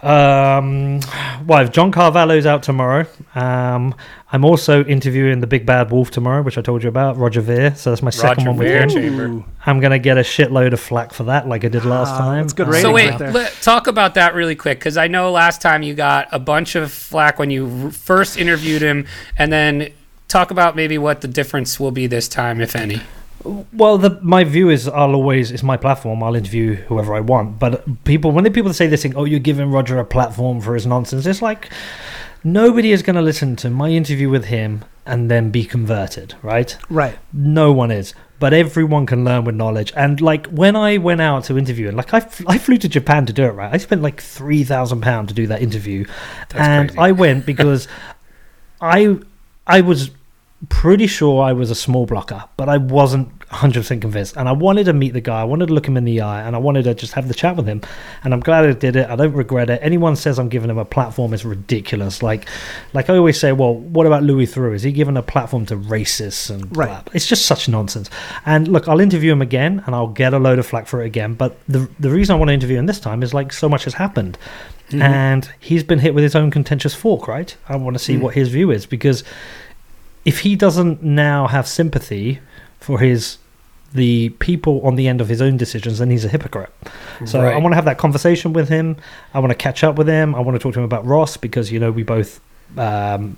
Um, 0.02 1.00
well, 1.46 1.68
John 1.68 1.92
Carvalho's 1.92 2.46
out 2.46 2.64
tomorrow. 2.64 3.06
Um, 3.36 3.96
I'm 4.34 4.44
also 4.44 4.84
interviewing 4.86 5.42
the 5.42 5.48
big 5.48 5.64
bad 5.66 5.92
wolf 5.92 6.10
tomorrow, 6.10 6.42
which 6.42 6.58
I 6.58 6.62
told 6.62 6.82
you 6.82 6.90
about, 6.90 7.18
Roger 7.18 7.40
Ver. 7.40 7.76
So 7.76 7.92
that's 7.92 8.02
my 8.02 8.10
second 8.10 8.46
Roger 8.46 8.50
one 8.50 8.58
with 8.58 8.68
Ver 8.68 8.82
him. 8.82 8.90
Chamber. 8.90 9.44
I'm 9.66 9.80
gonna 9.80 10.00
get 10.00 10.18
a 10.18 10.22
shitload 10.22 10.74
of 10.74 10.80
flack 10.80 11.14
for 11.14 11.24
that, 11.26 11.48
like 11.48 11.64
I 11.64 11.68
did 11.68 11.86
last 11.86 12.10
Ah, 12.16 12.18
time. 12.18 12.42
that's 12.42 12.54
good 12.54 12.68
Uh, 12.68 12.72
ratings 12.72 12.82
So 12.84 12.92
wait, 12.94 13.10
right 13.12 13.20
there. 13.20 13.32
let, 13.32 13.54
talk 13.62 13.86
about 13.86 14.16
that 14.16 14.34
really 14.34 14.56
quick 14.56 14.80
because 14.80 14.98
I 14.98 15.08
know 15.08 15.32
last 15.32 15.62
time 15.62 15.84
you 15.84 15.94
got 15.94 16.28
a 16.32 16.40
bunch 16.40 16.74
of 16.76 16.92
flack 16.92 17.38
when 17.38 17.52
you 17.52 17.84
r- 17.86 17.92
first 17.92 18.36
interviewed 18.38 18.82
him, 18.82 19.06
and 19.38 19.54
then 19.54 19.90
talk 20.28 20.50
about 20.50 20.76
maybe 20.76 20.98
what 20.98 21.22
the 21.22 21.28
difference 21.28 21.80
will 21.80 21.92
be 21.92 22.08
this 22.08 22.28
time, 22.28 22.60
if 22.60 22.76
any. 22.76 23.02
Well, 23.72 23.98
the, 24.00 24.18
my 24.24 24.46
view 24.46 24.70
is 24.70 24.88
I'll 24.88 25.14
always 25.14 25.52
it's 25.52 25.62
my 25.64 25.78
platform. 25.78 26.24
I'll 26.24 26.34
interview 26.34 26.76
whoever 26.88 27.14
I 27.14 27.20
want. 27.20 27.60
But 27.60 27.84
people, 28.04 28.32
when 28.32 28.46
the 28.46 28.50
people 28.52 28.74
say 28.74 28.88
this 28.88 29.04
thing, 29.04 29.16
oh, 29.16 29.26
you're 29.26 29.40
giving 29.42 29.70
Roger 29.70 30.00
a 30.00 30.06
platform 30.06 30.60
for 30.60 30.74
his 30.74 30.88
nonsense. 30.88 31.26
It's 31.28 31.42
like 31.42 31.70
nobody 32.44 32.92
is 32.92 33.02
going 33.02 33.16
to 33.16 33.22
listen 33.22 33.56
to 33.58 33.70
my 33.70 33.90
interview 33.90 34.30
with 34.30 34.46
him 34.46 34.84
and 35.06 35.30
then 35.30 35.52
be 35.52 35.66
converted, 35.66 36.36
right? 36.42 36.78
Right. 36.90 37.18
No 37.32 37.72
one 37.74 37.92
is. 37.92 38.14
But 38.40 38.54
everyone 38.54 39.06
can 39.06 39.24
learn 39.24 39.46
with 39.46 39.56
knowledge. 39.56 39.94
And 39.96 40.20
like 40.20 40.48
when 40.48 40.76
I 40.76 40.98
went 40.98 41.22
out 41.22 41.46
to 41.46 41.58
interview, 41.58 41.88
and 41.88 41.96
like 41.98 42.14
I, 42.14 42.18
f- 42.18 42.42
I 42.48 42.58
flew 42.58 42.78
to 42.78 42.90
Japan 42.90 43.26
to 43.26 43.34
do 43.34 43.44
it, 43.44 43.52
right? 43.52 43.74
I 43.74 43.78
spent 43.78 44.02
like 44.02 44.22
three 44.22 44.64
thousand 44.64 45.02
pounds 45.02 45.30
to 45.30 45.34
do 45.34 45.48
that 45.48 45.62
interview, 45.62 46.06
That's 46.50 46.56
and 46.56 46.90
crazy. 46.90 47.00
I 47.00 47.12
went 47.14 47.46
because 47.52 47.88
I 48.82 49.18
I 49.66 49.82
was 49.82 50.12
pretty 50.70 51.08
sure 51.08 51.42
I 51.42 51.54
was 51.54 51.72
a 51.72 51.76
small 51.76 52.06
blocker, 52.06 52.44
but 52.58 52.68
I 52.68 52.78
wasn't 52.78 53.30
100% 53.54 54.02
convinced. 54.02 54.36
And 54.36 54.50
I 54.50 54.52
wanted 54.52 54.86
to 54.86 54.94
meet 54.94 55.14
the 55.14 55.22
guy, 55.22 55.42
I 55.42 55.44
wanted 55.44 55.68
to 55.68 55.74
look 55.74 55.88
him 55.88 55.98
in 55.98 56.04
the 56.04 56.22
eye, 56.22 56.42
and 56.42 56.56
I 56.56 56.60
wanted 56.60 56.84
to 56.84 56.94
just 56.94 57.14
have 57.14 57.28
the 57.28 57.34
chat 57.34 57.56
with 57.56 57.68
him. 57.68 57.82
And 58.24 58.34
I'm 58.34 58.40
glad 58.40 58.66
I 58.66 58.74
did 58.74 58.96
it. 58.96 59.10
I 59.10 59.16
don't 59.16 59.34
regret 59.34 59.70
it. 59.70 59.80
Anyone 59.82 60.16
says 60.16 60.40
I'm 60.40 60.50
giving 60.50 60.70
him 60.70 60.78
a 60.78 60.86
platform 60.86 61.34
is 61.34 61.46
ridiculous. 61.46 62.24
Like, 62.24 62.48
like 62.94 63.10
I 63.10 63.18
always 63.18 63.40
say, 63.40 63.52
well, 63.52 63.76
what 63.76 64.08
about 64.08 64.24
Louis 64.24 64.48
Theroux? 64.48 64.74
Is 64.74 64.84
he 64.84 64.92
giving 64.92 65.18
a 65.18 65.22
platform 65.22 65.66
to 65.68 65.76
racists 65.76 66.50
and 66.50 66.76
Right. 66.76 66.88
blah? 66.88 67.04
It's 67.14 67.28
just 67.28 67.46
such 67.46 67.70
nonsense. 67.70 68.10
And 68.46 68.68
look, 68.68 68.88
I'll 68.88 69.00
interview 69.00 69.32
him 69.32 69.42
again, 69.42 69.84
and 69.86 69.96
I'll 69.96 70.08
get 70.08 70.34
a 70.34 70.40
load 70.40 70.60
of 70.60 70.66
flack 70.66 70.88
for 70.88 71.02
it 71.02 71.06
again. 71.06 71.36
But 71.36 71.58
the 71.68 71.90
the 72.00 72.10
reason 72.10 72.36
I 72.36 72.40
want 72.40 72.50
to 72.50 72.54
interview 72.54 72.78
him 72.78 72.88
this 72.88 73.00
time 73.00 73.24
is 73.24 73.34
like 73.34 73.54
so 73.54 73.70
much 73.70 73.84
has 73.84 73.94
happened, 73.96 74.38
mm-hmm. 74.90 75.02
and 75.02 75.50
he's 75.60 75.84
been 75.84 76.00
hit 76.00 76.14
with 76.14 76.24
his 76.24 76.36
own 76.36 76.52
contentious 76.52 76.96
fork. 76.96 77.28
Right? 77.28 77.56
I 77.70 77.76
want 77.76 77.96
to 77.96 78.04
see 78.04 78.16
mm. 78.16 78.22
what 78.22 78.34
his 78.34 78.50
view 78.50 78.72
is 78.72 78.86
because 78.86 79.24
if 80.26 80.40
he 80.40 80.56
doesn't 80.56 81.04
now 81.04 81.48
have 81.48 81.68
sympathy 81.68 82.40
for 82.80 83.00
his 83.00 83.38
the 83.94 84.30
people 84.40 84.82
on 84.86 84.96
the 84.96 85.08
end 85.08 85.22
of 85.22 85.30
his 85.30 85.42
own 85.42 85.58
decisions, 85.58 86.00
then 86.00 86.10
he's 86.10 86.26
a 86.26 86.30
hypocrite. 86.30 86.72
So 87.26 87.42
I 87.42 87.58
want 87.58 87.72
to 87.74 87.76
have 87.76 87.86
that 87.86 87.98
conversation 87.98 88.54
with 88.54 88.70
him. 88.70 88.98
I 89.34 89.40
want 89.40 89.52
to 89.52 89.56
catch 89.56 89.84
up 89.84 89.96
with 89.98 90.08
him. 90.08 90.36
I 90.36 90.40
want 90.40 90.56
to 90.56 90.60
talk 90.60 90.74
to 90.74 90.80
him 90.80 90.86
about 90.86 91.06
Ross 91.06 91.38
because 91.38 91.72
you 91.72 91.80
know 91.80 91.92
we 91.92 92.04
both 92.04 92.42
um, 92.78 93.38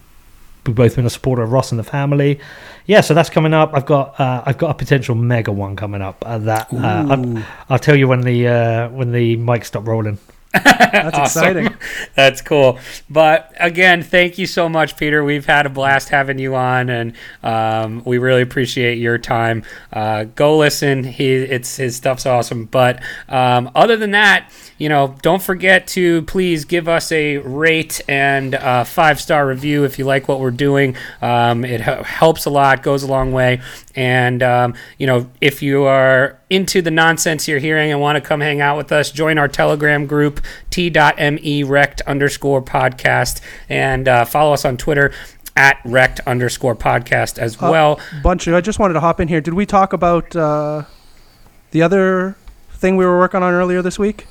we 0.66 0.74
both 0.74 0.96
been 0.96 1.06
a 1.06 1.10
supporter 1.10 1.44
of 1.44 1.52
Ross 1.52 1.72
and 1.72 1.80
the 1.80 1.84
family. 1.84 2.40
Yeah, 2.86 3.02
so 3.02 3.14
that's 3.14 3.30
coming 3.30 3.54
up. 3.54 3.72
I've 3.74 3.86
got 3.86 4.20
uh, 4.20 4.44
I've 4.46 4.58
got 4.58 4.72
a 4.72 4.74
potential 4.74 5.16
mega 5.16 5.52
one 5.52 5.76
coming 5.76 6.02
up. 6.02 6.24
Uh, 6.26 6.38
that 6.40 6.74
uh, 6.74 7.06
I'll, 7.10 7.44
I'll 7.70 7.80
tell 7.80 7.96
you 7.96 8.08
when 8.08 8.22
the 8.22 8.48
uh, 8.48 8.90
when 8.90 9.12
the 9.12 9.36
mic 9.36 9.66
stop 9.66 9.88
rolling. 9.88 10.18
That's 10.64 11.18
Awesome. 11.18 11.44
exciting. 11.58 11.78
That's 12.16 12.42
cool. 12.42 12.80
But 13.10 13.54
again, 13.60 14.02
thank 14.04 14.38
you 14.38 14.46
so 14.48 14.70
much, 14.70 14.96
Peter. 14.98 15.24
We've 15.24 15.46
had 15.46 15.66
a 15.66 15.70
blast 15.70 16.10
having 16.10 16.40
you 16.40 16.56
on, 16.56 16.90
and 16.90 17.14
um, 17.44 18.04
we 18.06 18.18
really 18.18 18.42
appreciate 18.42 18.98
your 18.98 19.18
time. 19.18 19.64
Uh, 19.92 20.24
go 20.26 20.58
listen. 20.58 21.04
He, 21.04 21.34
it's 21.34 21.78
his 21.78 21.96
stuff's 21.96 22.26
awesome. 22.26 22.66
But 22.66 23.02
um, 23.30 23.70
other 23.76 23.98
than 23.98 24.12
that, 24.12 24.52
you 24.78 24.90
know, 24.90 25.16
don't 25.22 25.42
forget 25.42 25.88
to 25.88 26.24
please 26.24 26.66
give 26.66 26.88
us 26.90 27.12
a 27.12 27.38
rate 27.38 28.02
and 28.10 28.54
a 28.56 28.84
five 28.84 29.22
star 29.22 29.48
review 29.48 29.86
if 29.86 29.98
you 29.98 30.04
like 30.06 30.28
what 30.28 30.40
we're 30.42 30.52
doing. 30.52 30.96
Um, 31.22 31.64
it 31.64 31.80
h- 31.80 32.06
helps 32.06 32.46
a 32.46 32.50
lot, 32.50 32.84
goes 32.84 33.02
a 33.04 33.08
long 33.08 33.32
way. 33.32 33.62
And 33.96 34.44
um, 34.44 34.74
you 34.98 35.08
know, 35.08 35.30
if 35.40 35.62
you 35.62 35.84
are 35.86 36.38
into 36.50 36.82
the 36.82 36.92
nonsense 36.92 37.48
you're 37.48 37.60
hearing 37.60 37.92
and 37.92 38.02
want 38.02 38.18
to 38.18 38.22
come 38.22 38.42
hang 38.42 38.60
out 38.60 38.76
with 38.76 38.92
us, 38.92 39.12
join 39.12 39.38
our 39.38 39.48
Telegram 39.48 40.06
group, 40.08 40.42
t.me 40.70 41.64
rect 41.64 42.02
underscore 42.02 42.62
podcast, 42.62 43.40
and 43.70 44.08
uh, 44.08 44.26
follow 44.26 44.54
us 44.54 44.66
on 44.66 44.76
Twitter 44.78 45.14
at 45.56 45.78
rect 45.86 46.20
underscore 46.28 46.76
podcast 46.76 47.38
as 47.40 47.56
Uh, 47.64 47.70
well. 47.72 48.00
Bunch 48.22 48.46
of, 48.48 48.54
I 48.54 48.60
just 48.60 48.78
wanted 48.78 48.96
to 48.96 49.00
hop 49.00 49.22
in 49.22 49.30
here. 49.30 49.40
Did 49.40 49.54
we 49.54 49.66
talk 49.66 49.94
about 49.94 50.36
uh, 50.36 50.84
the 51.72 51.82
other 51.82 52.36
thing 52.72 52.98
we 52.98 53.06
were 53.06 53.18
working 53.18 53.42
on 53.42 53.54
earlier 53.54 53.82
this 53.82 53.98
week? 53.98 54.28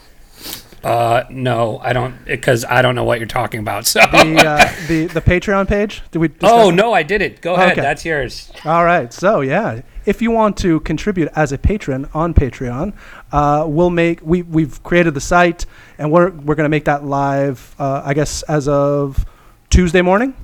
Uh, 0.82 1.24
no, 1.30 1.78
I 1.78 1.95
don't, 1.95 2.22
because 2.26 2.62
I 2.66 2.82
don't 2.82 2.95
know 2.95 3.05
what 3.05 3.18
you're 3.18 3.26
talking 3.26 3.61
about. 3.61 3.87
So, 3.95 4.01
The 4.01 4.47
uh, 4.47 4.87
the 4.87 5.07
the 5.07 5.20
Patreon 5.22 5.66
page. 5.66 6.03
Did 6.11 6.18
we? 6.18 6.28
Discuss 6.28 6.51
oh 6.53 6.70
no, 6.70 6.93
I 6.93 7.03
did 7.03 7.22
it. 7.22 7.41
Go 7.41 7.55
ahead. 7.55 7.72
Okay. 7.72 7.80
That's 7.80 8.05
yours. 8.05 8.53
All 8.64 8.85
right. 8.85 9.12
So 9.12 9.41
yeah, 9.41 9.80
if 10.05 10.20
you 10.20 10.30
want 10.30 10.57
to 10.59 10.80
contribute 10.80 11.30
as 11.35 11.53
a 11.53 11.59
patron 11.59 12.09
on 12.12 12.35
Patreon, 12.35 12.93
uh, 13.32 13.64
we'll 13.66 13.91
make 13.91 14.20
we 14.22 14.43
we've 14.43 14.82
created 14.82 15.14
the 15.14 15.20
site 15.20 15.64
and 15.97 16.12
we're 16.12 16.30
we're 16.30 16.55
gonna 16.55 16.68
make 16.68 16.85
that 16.85 17.05
live. 17.05 17.74
Uh, 17.78 18.03
I 18.05 18.12
guess 18.12 18.43
as 18.43 18.68
of 18.68 19.24
Tuesday 19.70 20.03
morning. 20.03 20.35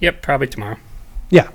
Yep, 0.00 0.22
probably 0.22 0.46
tomorrow. 0.46 0.76
Yeah. 1.30 1.50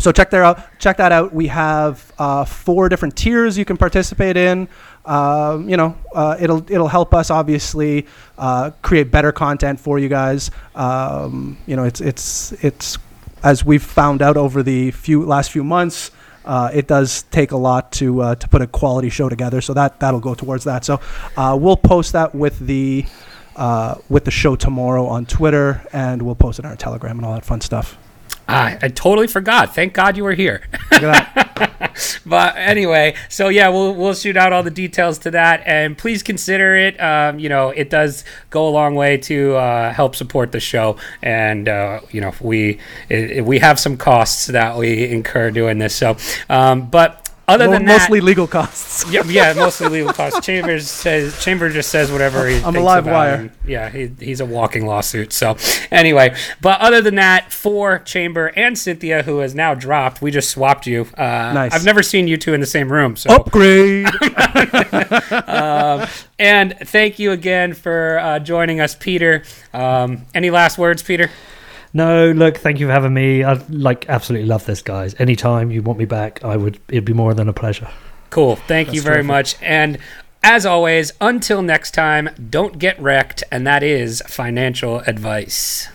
So 0.00 0.10
check 0.12 0.30
there 0.30 0.42
out. 0.44 0.60
Check 0.80 0.96
that 0.96 1.12
out. 1.12 1.32
We 1.32 1.46
have 1.46 2.12
uh, 2.18 2.44
four 2.44 2.88
different 2.88 3.16
tiers 3.16 3.56
you 3.56 3.64
can 3.64 3.76
participate 3.76 4.36
in. 4.36 4.68
Um, 5.04 5.68
you 5.68 5.76
know, 5.76 5.96
uh, 6.14 6.36
it'll 6.40 6.70
it'll 6.70 6.88
help 6.88 7.14
us 7.14 7.30
obviously 7.30 8.06
uh, 8.38 8.70
create 8.82 9.10
better 9.10 9.32
content 9.32 9.80
for 9.80 9.98
you 9.98 10.08
guys. 10.08 10.50
Um, 10.74 11.58
you 11.66 11.76
know, 11.76 11.84
it's 11.84 12.00
it's 12.00 12.52
it's 12.64 12.98
as 13.42 13.64
we've 13.64 13.82
found 13.82 14.22
out 14.22 14.36
over 14.36 14.62
the 14.62 14.90
few 14.92 15.24
last 15.24 15.50
few 15.50 15.64
months. 15.64 16.10
Uh, 16.44 16.70
it 16.74 16.86
does 16.86 17.22
take 17.30 17.52
a 17.52 17.56
lot 17.56 17.90
to 17.92 18.20
uh, 18.20 18.34
to 18.34 18.48
put 18.48 18.60
a 18.62 18.66
quality 18.66 19.08
show 19.08 19.28
together, 19.28 19.60
so 19.60 19.74
that 19.74 20.00
that'll 20.00 20.20
go 20.20 20.34
towards 20.34 20.64
that. 20.64 20.84
So 20.84 21.00
uh, 21.36 21.56
we'll 21.60 21.76
post 21.76 22.12
that 22.12 22.34
with 22.34 22.58
the 22.58 23.04
with 24.08 24.24
the 24.24 24.30
show 24.30 24.56
tomorrow 24.56 25.06
on 25.06 25.26
Twitter, 25.26 25.86
and 25.92 26.22
we'll 26.22 26.34
post 26.34 26.58
it 26.58 26.64
on 26.64 26.70
our 26.70 26.76
Telegram 26.76 27.18
and 27.18 27.26
all 27.26 27.34
that 27.34 27.44
fun 27.44 27.60
stuff. 27.60 27.98
Ah, 28.46 28.76
I 28.82 28.88
totally 28.88 29.26
forgot. 29.26 29.74
Thank 29.74 29.94
God 29.94 30.16
you 30.18 30.24
were 30.24 30.34
here. 30.34 30.62
Look 30.92 31.02
at 31.02 31.34
that. 31.34 32.20
but 32.26 32.56
anyway, 32.56 33.14
so 33.30 33.48
yeah, 33.48 33.68
we'll 33.70 33.94
we'll 33.94 34.14
shoot 34.14 34.36
out 34.36 34.52
all 34.52 34.62
the 34.62 34.70
details 34.70 35.18
to 35.20 35.30
that, 35.30 35.62
and 35.64 35.96
please 35.96 36.22
consider 36.22 36.76
it. 36.76 37.00
Um, 37.00 37.38
you 37.38 37.48
know, 37.48 37.70
it 37.70 37.88
does 37.88 38.24
go 38.50 38.68
a 38.68 38.70
long 38.70 38.96
way 38.96 39.16
to 39.18 39.54
uh, 39.56 39.92
help 39.92 40.14
support 40.14 40.52
the 40.52 40.60
show, 40.60 40.96
and 41.22 41.68
uh, 41.68 42.00
you 42.10 42.20
know, 42.20 42.34
we 42.40 42.78
it- 43.08 43.44
we 43.44 43.58
have 43.60 43.78
some 43.80 43.96
costs 43.96 44.46
that 44.48 44.76
we 44.76 45.08
incur 45.10 45.50
doing 45.50 45.78
this. 45.78 45.94
So, 45.94 46.16
um, 46.50 46.86
but 46.90 47.23
other 47.46 47.68
than 47.68 47.84
that, 47.84 47.98
mostly 47.98 48.20
legal 48.20 48.46
costs. 48.46 49.04
yeah, 49.10 49.22
yeah, 49.26 49.52
mostly 49.54 49.88
legal 49.88 50.12
costs. 50.12 50.44
Chambers 50.44 50.90
says 50.90 51.42
Chamber 51.42 51.70
just 51.70 51.90
says 51.90 52.10
whatever 52.10 52.46
he 52.48 52.60
I'm 52.62 52.76
a 52.76 52.80
live 52.80 53.06
wire. 53.06 53.34
and, 53.34 53.50
yeah, 53.66 53.90
he, 53.90 54.10
he's 54.18 54.40
a 54.40 54.46
walking 54.46 54.86
lawsuit. 54.86 55.32
So 55.32 55.56
anyway, 55.90 56.34
but 56.60 56.80
other 56.80 57.00
than 57.00 57.16
that, 57.16 57.52
for 57.52 57.98
Chamber 58.00 58.52
and 58.56 58.78
Cynthia, 58.78 59.22
who 59.22 59.38
has 59.38 59.54
now 59.54 59.74
dropped, 59.74 60.22
we 60.22 60.30
just 60.30 60.50
swapped 60.50 60.86
you. 60.86 61.06
Uh, 61.16 61.52
Nice. 61.54 61.74
I've 61.74 61.84
never 61.84 62.02
seen 62.02 62.28
you 62.28 62.36
two 62.36 62.54
in 62.54 62.60
the 62.60 62.66
same 62.66 62.90
room. 62.90 63.16
So 63.16 63.30
Upgrade. 63.30 64.06
and 66.38 66.74
thank 66.80 67.18
you 67.18 67.32
again 67.32 67.74
for 67.74 68.18
uh, 68.18 68.38
joining 68.38 68.80
us, 68.80 68.94
Peter. 68.94 69.42
Um, 69.72 70.26
any 70.34 70.50
last 70.50 70.78
words, 70.78 71.02
Peter? 71.02 71.30
No, 71.96 72.32
look, 72.32 72.58
thank 72.58 72.80
you 72.80 72.86
for 72.88 72.92
having 72.92 73.14
me. 73.14 73.44
I 73.44 73.54
like 73.70 74.08
absolutely 74.08 74.48
love 74.48 74.66
this, 74.66 74.82
guys. 74.82 75.14
Anytime 75.20 75.70
you 75.70 75.80
want 75.80 75.98
me 75.98 76.04
back, 76.04 76.44
I 76.44 76.56
would. 76.56 76.80
It'd 76.88 77.04
be 77.04 77.12
more 77.12 77.34
than 77.34 77.48
a 77.48 77.52
pleasure. 77.52 77.88
Cool. 78.30 78.56
Thank 78.56 78.92
you 78.92 79.00
very 79.00 79.22
terrific. 79.22 79.26
much. 79.28 79.56
And 79.62 79.98
as 80.42 80.66
always, 80.66 81.12
until 81.20 81.62
next 81.62 81.92
time, 81.92 82.30
don't 82.50 82.78
get 82.80 83.00
wrecked, 83.00 83.44
and 83.52 83.64
that 83.66 83.84
is 83.84 84.22
financial 84.26 84.98
advice. 85.00 85.88